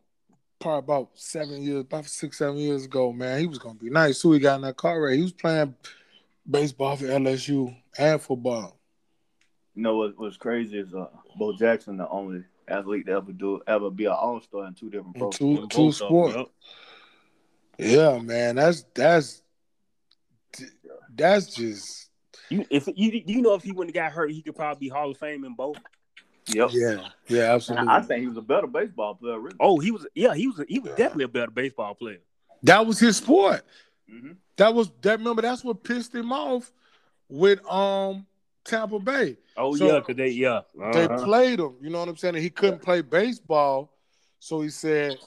probably 0.61 0.79
about 0.79 1.09
seven 1.15 1.61
years, 1.61 1.81
about 1.81 2.05
six 2.05 2.37
seven 2.37 2.57
years 2.57 2.85
ago. 2.85 3.11
Man, 3.11 3.39
he 3.39 3.47
was 3.47 3.57
gonna 3.59 3.75
be 3.75 3.89
nice. 3.89 4.19
So 4.19 4.31
he 4.31 4.39
got 4.39 4.55
in 4.55 4.61
that 4.61 4.77
car 4.77 5.01
wreck. 5.01 5.15
He 5.15 5.21
was 5.21 5.33
playing 5.33 5.75
baseball 6.49 6.95
for 6.95 7.05
LSU 7.05 7.75
and 7.97 8.21
football. 8.21 8.77
You 9.75 9.83
know 9.83 9.97
what 9.97 10.17
was 10.17 10.37
crazy 10.37 10.79
is 10.79 10.93
uh, 10.93 11.07
Bo 11.37 11.53
Jackson, 11.57 11.97
the 11.97 12.07
only 12.09 12.43
athlete 12.67 13.05
to 13.07 13.13
ever 13.13 13.31
do 13.31 13.61
ever 13.67 13.89
be 13.89 14.05
an 14.05 14.11
All 14.11 14.39
Star 14.41 14.67
in 14.67 14.73
two 14.73 14.89
different 14.89 15.17
In 15.17 15.31
two 15.31 15.67
two 15.67 15.91
sports. 15.91 16.35
yup. 16.35 16.51
Yeah, 17.77 18.19
man. 18.19 18.55
That's 18.55 18.85
that's 18.93 19.41
that's 21.13 21.55
just 21.55 22.09
You, 22.49 22.65
if 22.69 22.87
you 22.95 23.23
you 23.25 23.41
know 23.41 23.55
if 23.55 23.63
he 23.63 23.71
wouldn't 23.71 23.95
have 23.95 24.05
got 24.05 24.13
hurt, 24.13 24.31
he 24.31 24.41
could 24.41 24.55
probably 24.55 24.87
be 24.87 24.89
Hall 24.89 25.11
of 25.11 25.17
Fame 25.17 25.43
in 25.45 25.55
both. 25.55 25.77
Yep. 26.55 26.69
yeah, 26.73 27.07
yeah, 27.27 27.53
absolutely. 27.53 27.87
I, 27.87 27.97
I 27.97 28.01
think 28.01 28.21
he 28.21 28.27
was 28.27 28.37
a 28.37 28.41
better 28.41 28.67
baseball 28.67 29.15
player, 29.15 29.39
really. 29.39 29.55
Oh, 29.59 29.79
he 29.79 29.91
was 29.91 30.05
yeah, 30.15 30.33
he 30.33 30.47
was 30.47 30.61
he 30.67 30.79
was 30.79 30.89
Yeah. 30.91 30.95
definitely 30.97 31.25
a 31.25 31.29
better 31.29 31.51
baseball 31.51 31.93
player. 31.95 32.19
that 32.63 32.85
was 32.85 32.99
his 32.99 33.17
sport. 33.17 33.63
Mm-hmm. 34.11 34.33
That 34.57 34.73
was 34.73 34.91
that. 35.01 35.19
Remember, 35.19 35.41
that's 35.41 35.63
what 35.63 35.83
pissed 35.83 36.13
him 36.13 36.31
off 36.31 36.71
with 37.29 37.65
um 37.71 38.25
Tampa 38.65 38.99
Bay. 38.99 39.37
Oh 39.57 39.75
So- 39.75 39.87
yeah, 39.87 40.01
cause 40.01 40.15
they 40.15 40.29
yeah. 40.29 40.61
They 40.93 41.05
uh-huh. 41.05 41.23
played 41.25 41.59
him. 41.59 41.75
You 41.81 41.89
know 41.89 41.99
what 41.99 42.09
I'm 42.09 42.17
saying? 42.17 42.35
And 42.35 42.43
he 42.43 42.49
couldn't 42.49 42.81
play 42.81 43.01
baseball, 43.01 43.93
so 44.39 44.61
he 44.61 44.69
said, 44.69 45.17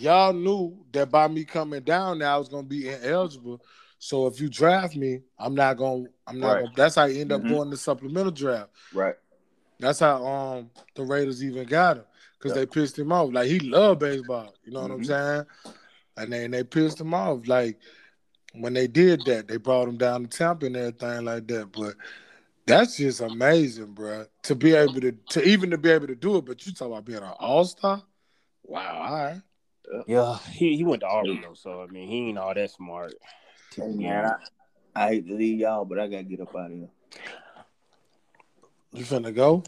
"Y'all 0.00 0.32
knew 0.32 0.76
that 0.92 1.10
by 1.10 1.28
me 1.28 1.44
coming 1.44 1.82
down 1.82 2.18
there, 2.20 2.28
I 2.28 2.36
was 2.36 2.48
gonna 2.48 2.62
be 2.62 2.88
ineligible. 2.88 3.60
So 3.98 4.26
if 4.26 4.40
you 4.40 4.48
draft 4.48 4.94
me, 4.94 5.20
I'm 5.38 5.54
not 5.54 5.76
gonna. 5.78 6.04
I'm 6.26 6.38
not. 6.38 6.52
Right. 6.52 6.62
Gonna, 6.64 6.72
that's 6.76 6.94
how 6.94 7.06
he 7.08 7.20
ended 7.20 7.40
Mhm. 7.40 7.44
up 7.46 7.50
going 7.50 7.70
to 7.70 7.76
supplemental 7.76 8.30
draft. 8.32 8.70
Right. 8.94 9.14
That's 9.78 10.00
how 10.00 10.24
um 10.26 10.70
the 10.94 11.04
Raiders 11.04 11.44
even 11.44 11.66
got 11.66 11.98
him 11.98 12.04
because 12.38 12.52
Yeah. 12.56 12.62
they 12.62 12.66
pissed 12.66 12.98
him 12.98 13.12
off. 13.12 13.32
Like 13.32 13.48
he 13.48 13.60
loved 13.60 14.00
baseball. 14.00 14.54
You 14.64 14.72
know 14.72 14.82
what 14.82 14.90
I'm 14.92 15.00
Mhm. 15.00 15.06
saying? 15.06 15.46
And 16.16 16.32
then 16.32 16.50
they 16.52 16.64
pissed 16.64 17.00
him 17.00 17.12
off. 17.14 17.46
Like 17.46 17.78
when 18.54 18.72
they 18.72 18.86
did 18.86 19.24
that, 19.26 19.48
they 19.48 19.58
brought 19.58 19.88
him 19.88 19.98
down 19.98 20.26
to 20.26 20.28
Tampa 20.38 20.66
and 20.66 20.76
everything 20.76 21.24
like 21.24 21.46
that. 21.48 21.72
But 21.72 21.94
that's 22.64 22.96
just 22.96 23.20
amazing, 23.20 23.92
bro. 23.92 24.26
To 24.44 24.54
be 24.54 24.74
able 24.74 25.00
to, 25.02 25.12
to 25.12 25.42
even 25.46 25.70
to 25.70 25.78
be 25.78 25.90
able 25.90 26.06
to 26.06 26.14
do 26.14 26.36
it. 26.38 26.46
But 26.46 26.66
you 26.66 26.72
talk 26.72 26.88
about 26.88 27.04
being 27.04 27.18
an 27.18 27.34
all 27.38 27.64
star. 27.64 28.02
Wow. 28.64 29.06
All 29.06 29.12
right. 29.24 29.42
Yeah, 30.08 30.38
he, 30.50 30.76
he 30.76 30.82
went 30.84 31.00
to 31.02 31.06
Auburn 31.06 31.40
though, 31.42 31.54
so 31.54 31.80
I 31.82 31.86
mean 31.86 32.08
he 32.08 32.28
ain't 32.28 32.38
all 32.38 32.52
that 32.52 32.70
smart. 32.70 33.14
to 33.72 33.82
Hey, 33.82 33.88
man. 33.92 34.24
I, 34.24 34.36
I 35.04 35.08
hate 35.08 35.28
to 35.28 35.34
leave 35.34 35.60
y'all, 35.60 35.84
but 35.84 36.00
I 36.00 36.08
gotta 36.08 36.24
get 36.24 36.40
up 36.40 36.56
out 36.56 36.72
of 36.72 36.76
here. 36.76 36.88
You 38.92 39.04
finna 39.04 39.34
go? 39.34 39.62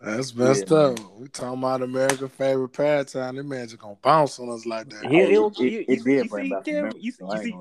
That's 0.00 0.34
messed 0.34 0.70
Yeah. 0.70 0.76
up. 0.76 0.98
We 1.18 1.28
talking 1.28 1.58
about 1.58 1.82
American 1.82 2.28
favorite 2.28 2.68
pastime. 2.70 3.36
That 3.36 3.42
man 3.44 3.66
just 3.66 3.78
gonna 3.80 3.96
bounce 4.00 4.38
on 4.38 4.48
us 4.50 4.64
like 4.64 4.88
that. 4.90 5.04
He- 5.04 5.16
he 5.16 5.22
It, 5.22 5.34
don't- 5.34 5.58
it, 5.58 5.60
you- 5.60 5.66
it 5.80 5.88
you- 5.88 6.04
did 6.04 6.24
you 6.24 6.28
bring 6.30 6.44
see, 6.44 6.50
back 6.50 6.64
some 6.64 7.00
you- 7.00 7.12
so 7.12 7.34
you 7.34 7.42
see- 7.42 7.54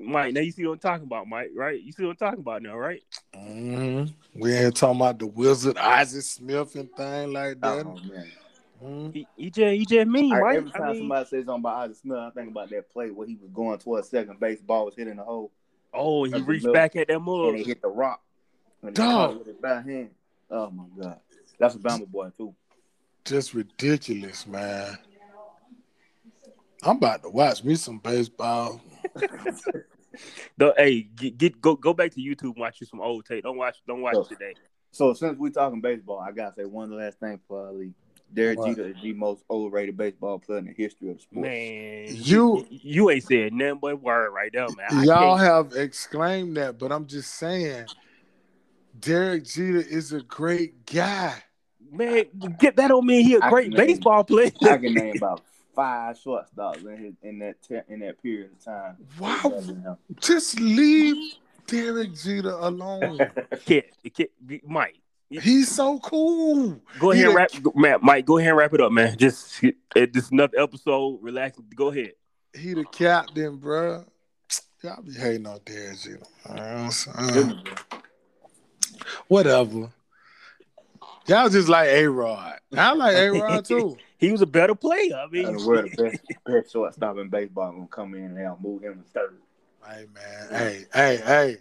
Mike, 0.00 0.34
now 0.34 0.40
you 0.40 0.50
see 0.50 0.66
what 0.66 0.72
I'm 0.74 0.78
talking 0.80 1.06
about, 1.06 1.28
Mike, 1.28 1.50
right? 1.54 1.80
You 1.80 1.92
see 1.92 2.02
what 2.04 2.10
I'm 2.10 2.16
talking 2.16 2.40
about 2.40 2.62
now, 2.62 2.76
right? 2.76 3.02
hmm 3.34 4.04
We 4.34 4.52
ain't 4.52 4.76
talking 4.76 4.96
about 5.00 5.18
the 5.18 5.26
wizard 5.26 5.78
Ozzie 5.78 6.20
Smith 6.20 6.74
and 6.74 6.90
thing 6.96 7.32
like 7.32 7.60
that. 7.60 7.86
Oh 7.86 7.96
man. 8.10 8.32
Mhm. 8.82 9.14
He, 9.14 9.26
he 9.36 9.50
just 9.50 9.72
he 9.74 9.84
just 9.86 10.08
mean, 10.08 10.32
I- 10.32 10.40
Mike. 10.40 10.56
every 10.56 10.70
time 10.72 10.82
I 10.82 10.92
mean, 10.92 11.00
somebody 11.02 11.24
says 11.28 11.44
something 11.46 11.60
about 11.60 11.84
Ozzie 11.90 11.94
Smith, 11.94 12.18
I 12.18 12.30
think 12.30 12.50
about 12.50 12.70
that 12.70 12.90
play 12.90 13.10
where 13.10 13.26
he 13.26 13.36
was 13.36 13.50
going 13.52 13.78
towards 13.78 14.08
second 14.08 14.40
base, 14.40 14.60
ball 14.60 14.86
was 14.86 14.96
hitting 14.96 15.16
the 15.16 15.22
hole, 15.22 15.52
oh, 15.94 16.24
he 16.24 16.40
reached 16.42 16.64
the 16.64 16.72
back 16.72 16.96
at 16.96 17.08
that 17.08 17.14
and 17.14 17.24
mug. 17.24 17.54
he 17.54 17.64
hit 17.64 17.82
the 17.82 17.88
rock. 17.88 18.20
And 18.82 18.94
Dog. 18.94 19.38
with 19.38 19.46
his 19.46 19.56
hand. 19.62 20.10
Oh 20.50 20.70
my 20.70 20.84
god. 21.00 21.20
That's 21.58 21.74
a 21.74 21.78
Bama 21.78 22.06
boy 22.06 22.30
too. 22.36 22.54
Just 23.24 23.54
ridiculous, 23.54 24.46
man. 24.46 24.98
I'm 26.82 26.96
about 26.96 27.22
to 27.22 27.30
watch 27.30 27.64
me 27.64 27.76
some 27.76 27.98
baseball. 27.98 28.80
The, 30.56 30.74
hey, 30.76 31.02
get, 31.02 31.38
get 31.38 31.60
go 31.60 31.74
go 31.74 31.92
back 31.92 32.12
to 32.12 32.20
YouTube 32.20 32.52
and 32.52 32.58
watch 32.58 32.80
you 32.80 32.86
some 32.86 33.00
old 33.00 33.24
tape. 33.26 33.42
Don't 33.42 33.56
watch 33.56 33.78
don't 33.86 34.00
watch 34.00 34.16
it 34.16 34.28
today. 34.28 34.54
So 34.92 35.12
since 35.12 35.38
we 35.38 35.50
talking 35.50 35.80
baseball, 35.80 36.20
I 36.20 36.30
gotta 36.30 36.54
say 36.54 36.64
one 36.64 36.96
last 36.96 37.18
thing 37.18 37.40
for 37.48 37.72
league. 37.72 37.94
Derek 38.34 38.58
What? 38.58 38.68
Jeter 38.76 38.88
is 38.88 38.96
the 39.02 39.12
most 39.12 39.44
overrated 39.50 39.96
baseball 39.96 40.38
player 40.38 40.58
in 40.58 40.66
the 40.66 40.72
history 40.72 41.10
of 41.10 41.20
sports. 41.20 41.42
Man, 41.46 42.06
You- 42.10 42.66
you 42.70 43.10
ain't 43.10 43.22
said 43.24 43.52
nothing 43.52 43.78
but 43.80 44.02
word 44.02 44.30
right 44.32 44.50
there, 44.52 44.66
man. 44.76 44.86
I 44.90 45.04
Y'all 45.04 45.36
can't- 45.38 45.72
have 45.72 45.72
exclaimed 45.80 46.56
that, 46.56 46.78
but 46.78 46.90
I'm 46.92 47.06
just 47.06 47.34
saying, 47.34 47.86
Derek 48.98 49.44
Jeter 49.44 49.78
is 49.80 50.12
a 50.12 50.20
great 50.22 50.86
guy. 50.86 51.34
man, 51.90 52.24
get 52.58 52.74
that 52.76 52.88
don't 52.88 53.06
mean 53.06 53.24
he 53.24 53.36
a 53.36 53.40
I 53.40 53.48
great 53.50 53.68
name- 53.70 53.86
baseball 53.86 54.24
player. 54.24 54.50
I 54.62 54.78
can 54.78 54.94
name 54.94 55.16
about 55.16 55.42
five 55.76 56.16
shortstops 56.16 56.84
in 56.84 56.96
his 56.96 57.14
in 57.22 57.38
that 57.40 57.62
te- 57.62 57.80
in 57.92 58.00
that 58.00 58.20
period 58.22 58.50
of 58.52 58.64
time. 58.64 58.96
Wow. 59.20 59.38
Better 59.44 59.60
than 59.60 59.80
him. 59.82 59.96
Just 60.20 60.58
leave 60.58 61.34
Derek 61.68 62.14
Jeter 62.14 62.50
alone. 62.50 63.18
Kid, 63.64 63.84
kid, 64.12 64.28
Mike, 64.66 64.96
He's 65.42 65.70
so 65.70 65.98
cool. 66.00 66.80
go 66.98 67.10
ahead 67.12 67.26
and 67.26 67.34
wrap, 67.34 67.50
go- 67.62 67.72
man, 67.74 67.98
Mike, 68.02 68.26
go 68.26 68.38
ahead 68.38 68.50
and 68.50 68.58
wrap 68.58 68.72
it 68.74 68.80
up, 68.80 68.92
man. 68.92 69.16
Just 69.16 69.62
it, 69.96 70.12
this 70.12 70.30
another 70.30 70.58
episode. 70.58 71.18
Relax. 71.22 71.58
Go 71.74 71.88
ahead. 71.88 72.12
He 72.56 72.74
the 72.74 72.84
captain, 72.84 73.58
bruh. 73.58 74.04
Y'all 74.82 75.02
be 75.02 75.12
hating 75.14 75.46
on 75.46 75.58
Derek 75.64 75.98
Jeter. 75.98 76.20
Whatever. 79.28 79.90
Y'all 81.26 81.48
just 81.48 81.68
like 81.68 81.88
A 81.88 82.06
Rod. 82.06 82.58
I 82.76 82.92
like 82.92 83.16
A 83.16 83.30
Rod 83.30 83.64
too. 83.66 83.96
He 84.18 84.30
was 84.30 84.42
a 84.42 84.46
better 84.46 84.74
player. 84.74 85.14
I 85.16 85.26
mean, 85.30 85.46
And 85.46 85.64
we're 85.64 85.82
the 85.88 85.96
best, 85.96 86.22
best 86.46 86.72
shortstop 86.72 87.16
in 87.18 87.28
baseball 87.28 87.72
gonna 87.72 87.86
come 87.86 88.14
in 88.14 88.24
and 88.24 88.36
they'll 88.36 88.58
move 88.62 88.82
him 88.82 89.02
to 89.02 89.10
third. 89.10 89.38
Hey 89.86 90.06
man, 90.14 90.48
hey, 90.50 90.84
hey, 90.94 91.16
hey. 91.16 91.56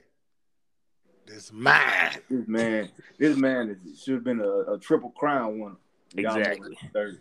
This 1.26 1.52
mine. 1.54 2.18
This 2.30 2.48
man, 2.48 2.90
this 3.18 3.38
man 3.38 3.80
should 3.98 4.16
have 4.16 4.24
been 4.24 4.40
a, 4.42 4.74
a 4.74 4.80
triple 4.80 5.10
crown 5.12 5.60
winner. 5.60 5.76
Y'all 6.16 6.36
move 6.36 6.46
him 6.46 6.52
Exactly. 6.52 6.76
to 6.76 6.90
Third. 6.94 7.20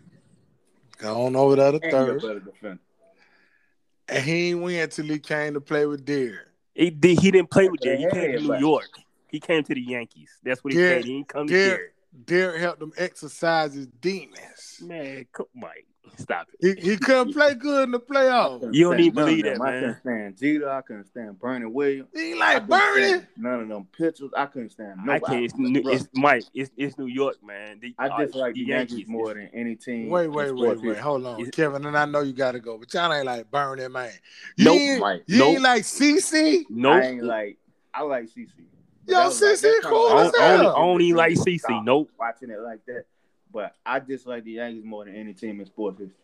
Go 0.97 1.25
on 1.25 1.35
over 1.35 1.55
there 1.55 1.71
to 1.71 1.77
And 1.77 1.85
a 1.85 1.91
third. 1.91 2.21
better 2.21 2.39
defender. 2.39 2.79
And 4.09 4.23
he 4.23 4.49
ain't 4.51 4.61
win 4.61 4.89
till 4.89 5.05
he 5.05 5.19
came 5.19 5.53
to 5.53 5.61
play 5.61 5.85
with 5.85 6.05
Derek. 6.05 6.47
he 6.75 6.89
did. 6.89 7.19
He 7.19 7.31
didn't 7.31 7.49
play 7.49 7.69
with 7.69 7.79
Derek. 7.79 7.99
He 7.99 8.09
came 8.09 8.31
to 8.33 8.39
New 8.41 8.57
York. 8.59 8.89
He 9.29 9.39
came 9.39 9.63
to 9.63 9.73
the 9.73 9.81
Yankees. 9.81 10.29
That's 10.43 10.63
what 10.63 10.73
he 10.73 10.79
Derek- 10.79 11.03
came. 11.03 11.05
He 11.11 11.17
didn't 11.19 11.27
come 11.29 11.47
to 11.47 11.53
Derek, 11.53 11.77
Derek. 11.77 11.93
Derek 12.25 12.61
helped 12.61 12.81
him 12.83 12.93
exercise 12.97 13.73
his 13.73 13.87
demons. 13.87 14.77
Man, 14.81 15.25
come, 15.31 15.47
Mike, 15.55 15.87
stop 16.17 16.47
it. 16.61 16.79
He, 16.79 16.91
he 16.91 16.97
couldn't 16.97 17.33
play 17.33 17.53
good 17.55 17.83
in 17.83 17.91
the 17.91 17.99
playoffs. 17.99 18.73
You 18.73 18.89
don't 18.91 18.99
even 18.99 19.13
believe 19.13 19.43
them. 19.45 19.59
that, 19.59 19.67
I 19.67 19.71
couldn't 19.79 19.99
stand 20.01 20.37
Jeter. 20.37 20.69
I 20.69 20.81
couldn't 20.81 21.05
stand 21.07 21.39
Bernie 21.39 21.65
Williams. 21.65 22.09
He 22.13 22.31
ain't 22.31 22.39
like 22.39 22.67
Bernie. 22.67 23.23
None 23.37 23.61
of 23.61 23.67
them 23.69 23.87
pitchers. 23.97 24.31
I 24.35 24.45
couldn't 24.45 24.69
stand 24.71 24.99
I 25.09 25.19
can't. 25.19 25.43
It's, 25.45 25.55
New- 25.55 25.89
it's 25.89 26.07
Mike. 26.13 26.43
It's, 26.53 26.71
it's 26.77 26.97
New 26.97 27.07
York, 27.07 27.37
man. 27.43 27.79
The- 27.81 27.95
I 27.97 28.23
just 28.23 28.35
uh, 28.35 28.39
like 28.39 28.53
the 28.55 28.61
Yankees 28.61 29.07
more 29.07 29.33
than 29.33 29.49
any 29.53 29.75
team. 29.75 30.09
Wait, 30.09 30.27
wait, 30.27 30.53
wait, 30.55 30.81
wait. 30.81 30.97
Hold 30.97 31.25
on, 31.25 31.41
Is- 31.41 31.49
Kevin. 31.49 31.85
And 31.85 31.97
I 31.97 32.05
know 32.05 32.21
you 32.21 32.33
got 32.33 32.53
to 32.53 32.59
go, 32.59 32.77
but 32.77 32.93
y'all 32.93 33.11
ain't 33.13 33.25
like 33.25 33.49
Bernie, 33.49 33.87
man. 33.87 34.11
You 34.57 34.65
Nope, 34.65 34.75
ain't, 34.79 34.99
Mike. 35.01 35.23
you 35.27 35.37
Nope. 35.39 35.53
ain't 35.53 35.61
like 35.61 35.83
CC. 35.83 36.63
Nope. 36.69 36.93
I 36.93 37.01
ain't 37.07 37.23
like. 37.23 37.57
I 37.93 38.01
like 38.03 38.25
CC. 38.25 38.47
Yo, 39.05 39.15
that 39.15 39.25
was 39.25 39.41
like- 39.41 39.51
CC 39.55 39.61
that's 39.61 39.73
kinda 39.81 39.87
cool 39.89 40.07
I 40.07 40.13
like- 40.13 40.25
as 40.27 40.31
don't, 40.31 40.41
I 40.43 40.47
don't, 40.49 40.59
hell. 40.61 40.75
I 40.75 40.79
don't 40.79 41.01
even 41.01 41.17
like 41.17 41.33
CC. 41.33 41.83
Nope. 41.83 42.09
Watching 42.19 42.49
it 42.49 42.59
like 42.59 42.85
that, 42.87 43.05
but 43.53 43.75
I 43.85 43.99
dislike 43.99 44.43
the 44.43 44.53
Yankees 44.53 44.83
more 44.83 45.05
than 45.05 45.15
any 45.15 45.33
team 45.33 45.59
in 45.59 45.65
sports 45.67 45.99
history. 45.99 46.17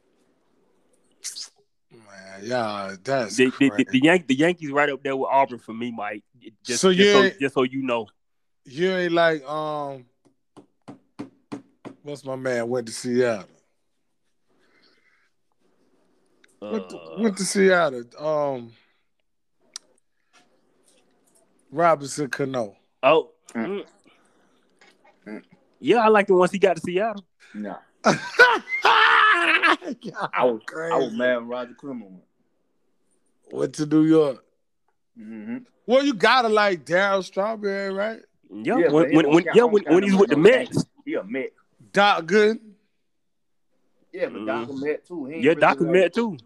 Man, 1.92 2.44
y'all, 2.46 2.98
that's 3.04 3.36
The, 3.36 3.52
the, 3.60 3.70
the, 3.78 3.86
the, 3.92 4.00
Yan- 4.00 4.26
the 4.28 4.36
Yankees 4.36 4.72
right 4.72 4.90
up 4.90 5.02
there 5.04 5.16
with 5.16 5.30
Auburn 5.32 5.60
for 5.60 5.74
me, 5.74 5.92
Mike. 5.92 6.24
Just, 6.64 6.82
So 6.82 6.90
just, 6.92 7.00
you 7.00 7.30
so, 7.30 7.38
just 7.40 7.56
so 7.56 7.64
you 7.64 7.84
know. 7.84 8.08
You 8.66 8.92
ain't 8.92 9.14
like 9.14 9.44
um, 9.48 10.06
what's 12.04 12.24
my 12.26 12.36
man 12.36 12.68
went 12.68 12.88
to 12.88 12.94
Seattle? 12.94 13.48
Went, 16.62 16.90
to, 16.90 16.98
Uh, 16.98 17.20
went 17.20 17.38
to 17.38 17.46
Seattle. 17.46 18.04
Um, 18.20 18.72
Robinson 21.72 22.30
Cano. 22.30 22.76
oh, 23.04 23.32
Mm. 23.56 23.84
Mm. 25.80 25.84
Mm. 25.84 25.88
yeah, 25.88 25.98
I 25.98 26.08
like 26.10 26.28
the 26.28 26.36
ones 26.36 26.52
he 26.52 26.60
got 26.60 26.76
to 26.76 26.82
Seattle. 26.82 27.26
No, 27.54 27.76
I 28.04 28.20
I 30.34 30.46
was 30.46 30.62
I 30.74 30.98
was 30.98 31.14
mad 31.14 31.38
when 31.38 31.48
Roger 31.48 31.74
Clemens 31.74 32.04
went. 32.12 32.24
Went 33.52 33.74
to 33.76 33.86
New 33.86 34.04
York. 34.04 34.44
Mm-hmm. 35.20 35.58
Well, 35.88 36.06
you 36.06 36.14
gotta 36.14 36.50
like 36.50 36.86
Darryl 36.86 37.24
Strawberry, 37.24 37.92
right? 37.94 38.20
Yeah, 38.52 38.78
Yeah, 38.78 38.90
when, 38.92 39.10
he 39.10 39.16
when, 39.18 39.30
when, 39.30 39.46
yeah, 39.54 39.64
when, 39.64 39.84
when 39.88 40.04
he's 40.04 40.16
with 40.16 40.30
the 40.30 40.38
Mets. 40.38 40.86
He 41.06 41.16
a 41.16 41.24
Met. 41.24 41.50
Doc 41.92 42.26
Good. 42.28 42.60
Yeah, 44.14 44.28
but 44.30 44.46
Doc 44.46 44.70
a 44.70 44.74
Met 44.74 45.06
too. 45.08 45.28
Yeah, 45.30 45.36
really 45.36 45.56
Doc 45.56 45.80
like- 45.82 45.90
Met 45.90 46.14
too. 46.14 46.38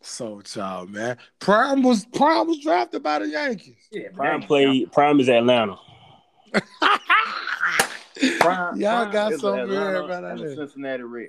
So 0.00 0.40
child, 0.42 0.90
man. 0.90 1.16
Prime 1.38 1.82
was 1.82 2.04
Prime 2.06 2.46
was 2.46 2.58
drafted 2.60 3.02
by 3.02 3.20
the 3.20 3.28
Yankees. 3.28 3.76
Yeah, 3.90 4.08
Prime 4.14 4.42
played. 4.42 4.92
Prime 4.92 5.18
is 5.20 5.28
Atlanta. 5.28 5.76
Prime, 8.40 8.80
Y'all 8.80 9.02
Prime 9.02 9.12
got 9.12 9.32
is 9.32 9.40
some 9.40 9.58
Atlanta 9.58 9.68
weird 9.68 10.04
about 10.10 10.38
that. 10.38 10.54
Cincinnati 10.56 11.02
Red. 11.02 11.28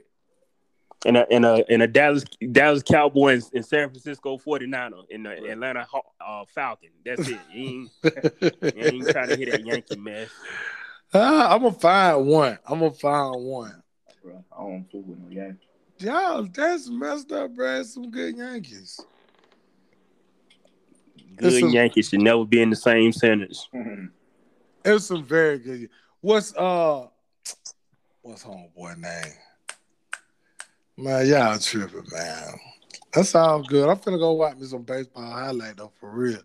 And 1.06 1.18
a 1.18 1.31
and 1.31 1.45
a 1.45 1.64
and 1.69 1.84
a 1.84 1.88
Dallas 1.88 2.23
Dallas 2.52 2.81
Cowboys 2.81 3.52
and 3.53 3.64
San 3.65 3.89
Francisco 3.89 4.38
49er 4.38 5.03
in 5.11 5.23
the 5.23 5.31
Atlanta 5.52 5.84
Haw- 5.84 6.02
uh, 6.19 6.45
Falcon. 6.53 6.89
That's 7.06 7.27
it. 7.27 7.39
You 7.53 7.64
ain't, 7.64 7.91
you 8.76 8.81
ain't 8.81 9.10
trying 9.10 9.30
to 9.30 9.35
hit 9.35 9.52
that 9.52 9.64
Yankee 9.65 9.97
mess. 9.97 10.30
Ah, 11.14 11.53
I'm 11.53 11.61
gonna 11.61 11.73
find 11.73 12.26
one. 12.26 12.57
I'm 12.68 12.80
gonna 12.80 12.91
find 12.91 13.45
one. 13.45 13.84
Bro, 14.23 14.43
I 14.52 14.57
don't 14.64 14.85
fool 14.91 15.03
with 15.03 15.19
no 15.19 15.30
Yankees. 15.30 15.68
Y'all, 15.99 16.43
that's 16.52 16.89
messed 16.89 17.31
up, 17.31 17.56
bro. 17.56 17.84
Some 17.84 18.10
good 18.10 18.35
Yankees. 18.35 18.99
Good 21.35 21.53
It's 21.53 21.64
a- 21.64 21.69
Yankees 21.69 22.10
should 22.10 22.22
never 22.22 22.45
be 22.45 22.61
in 22.64 22.72
the 22.72 22.76
same 22.76 23.11
sentence. 23.11 23.69
It 24.86 24.91
was 24.91 25.07
some 25.07 25.24
very 25.24 25.57
good. 25.57 25.90
What's 26.22 26.56
uh, 26.56 27.07
what's 28.22 28.44
homeboy 28.44 28.98
name? 28.98 29.34
Man, 30.95 31.28
y'all 31.28 31.57
tripping, 31.57 32.06
man. 32.12 32.53
That's 33.12 33.34
all 33.34 33.64
good. 33.64 33.90
I'm 33.90 33.98
finna 33.98 34.20
go 34.20 34.34
watch 34.34 34.57
me 34.57 34.68
some 34.68 34.84
baseball 34.84 35.24
highlight 35.24 35.78
though, 35.78 35.91
for 35.99 36.12
real. 36.12 36.40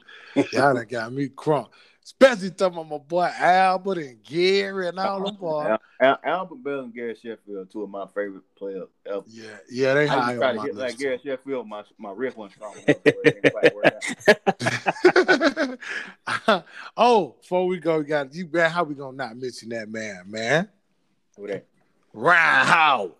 Y'all 0.52 0.74
done 0.74 0.86
got 0.88 1.12
me 1.12 1.28
crunk. 1.28 1.68
Especially 2.02 2.50
talking 2.50 2.78
about 2.78 2.90
my 2.90 2.98
boy 2.98 3.30
Albert 3.38 3.98
and 3.98 4.22
Gary 4.22 4.88
and 4.88 4.98
all 4.98 5.22
them 5.22 5.36
boys. 5.36 5.66
Al- 5.66 5.78
Al- 6.00 6.18
Albert 6.24 6.64
Belle 6.64 6.80
and 6.80 6.94
Gary 6.94 7.14
Sheffield, 7.14 7.70
two 7.70 7.82
of 7.82 7.90
my 7.90 8.06
favorite 8.06 8.42
players 8.56 8.88
ever. 9.06 9.22
Yeah, 9.28 9.44
yeah, 9.70 9.94
they 9.94 10.04
I 10.04 10.06
high 10.06 10.32
to 10.32 10.38
try 10.38 10.48
on 10.48 10.54
to 10.54 10.60
my 10.60 10.66
like 10.68 10.74
list. 10.74 10.98
Gary 10.98 11.20
Sheffield. 11.24 11.68
My 11.68 11.84
my 11.98 12.10
wrist 12.12 12.36
wasn't 12.36 12.54
strong 12.56 12.74
enough. 12.74 12.86
so 13.06 13.12
it 13.24 13.42
didn't 13.42 13.52
quite 13.52 13.74
work 13.74 13.84
out. 16.48 16.64
oh, 16.96 17.34
before 17.40 17.66
we 17.66 17.78
go, 17.78 17.98
we 17.98 18.04
got 18.04 18.34
you. 18.34 18.48
Man, 18.50 18.70
how 18.70 18.84
we 18.84 18.94
gonna 18.94 19.16
not 19.16 19.36
mention 19.36 19.68
that 19.68 19.88
man, 19.88 20.22
man? 20.26 20.68
Who 21.36 21.46
that? 21.48 21.66
Ryan 22.12 22.66
Howard. 22.66 23.12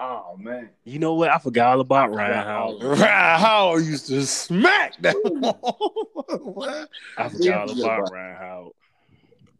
Oh 0.00 0.36
man, 0.38 0.70
You 0.84 0.98
know 1.00 1.14
what? 1.14 1.30
I 1.30 1.38
forgot 1.38 1.72
all 1.74 1.80
about 1.80 2.12
Ryan 2.14 2.44
Howard. 2.44 2.82
Ryan 2.82 3.40
Howard 3.40 3.84
used 3.84 4.06
to 4.08 4.24
smack 4.26 4.94
that. 5.02 5.14
what? 5.14 6.88
I 7.18 7.28
forgot 7.28 7.40
Yeah, 7.44 7.58
all 7.60 7.70
about 7.80 8.12
Ryan 8.12 8.36
Howard. 8.36 8.72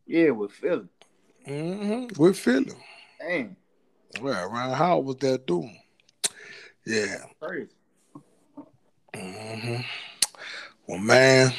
yeah, 0.07 0.31
with 0.31 0.53
Philly. 0.53 0.89
Mm-hmm. 1.47 2.21
We're 2.23 2.35
feeling. 2.35 2.71
Dang, 3.21 3.57
Well, 4.21 4.49
Ryan 4.49 4.75
Howard 4.75 5.07
was 5.07 5.17
that 5.17 5.47
doing. 5.47 5.77
Yeah. 6.87 7.17
crazy. 7.41 7.71
Mm-hmm. 9.15 9.81
Well, 10.87 10.99
man, 10.99 11.53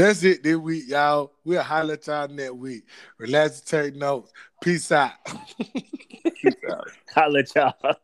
that's 0.00 0.22
it 0.22 0.42
this 0.42 0.56
week, 0.56 0.84
y'all. 0.88 1.32
We'll 1.44 1.62
highlight 1.62 2.06
y'all 2.06 2.28
next 2.28 2.52
week. 2.52 2.84
Relax 3.18 3.58
and 3.58 3.66
take 3.66 3.96
notes. 3.96 4.32
Peace 4.62 4.90
out. 4.92 5.12
Peace 5.58 6.54
out. 6.70 6.88
Holla, 7.14 7.42
y'all. 7.54 7.96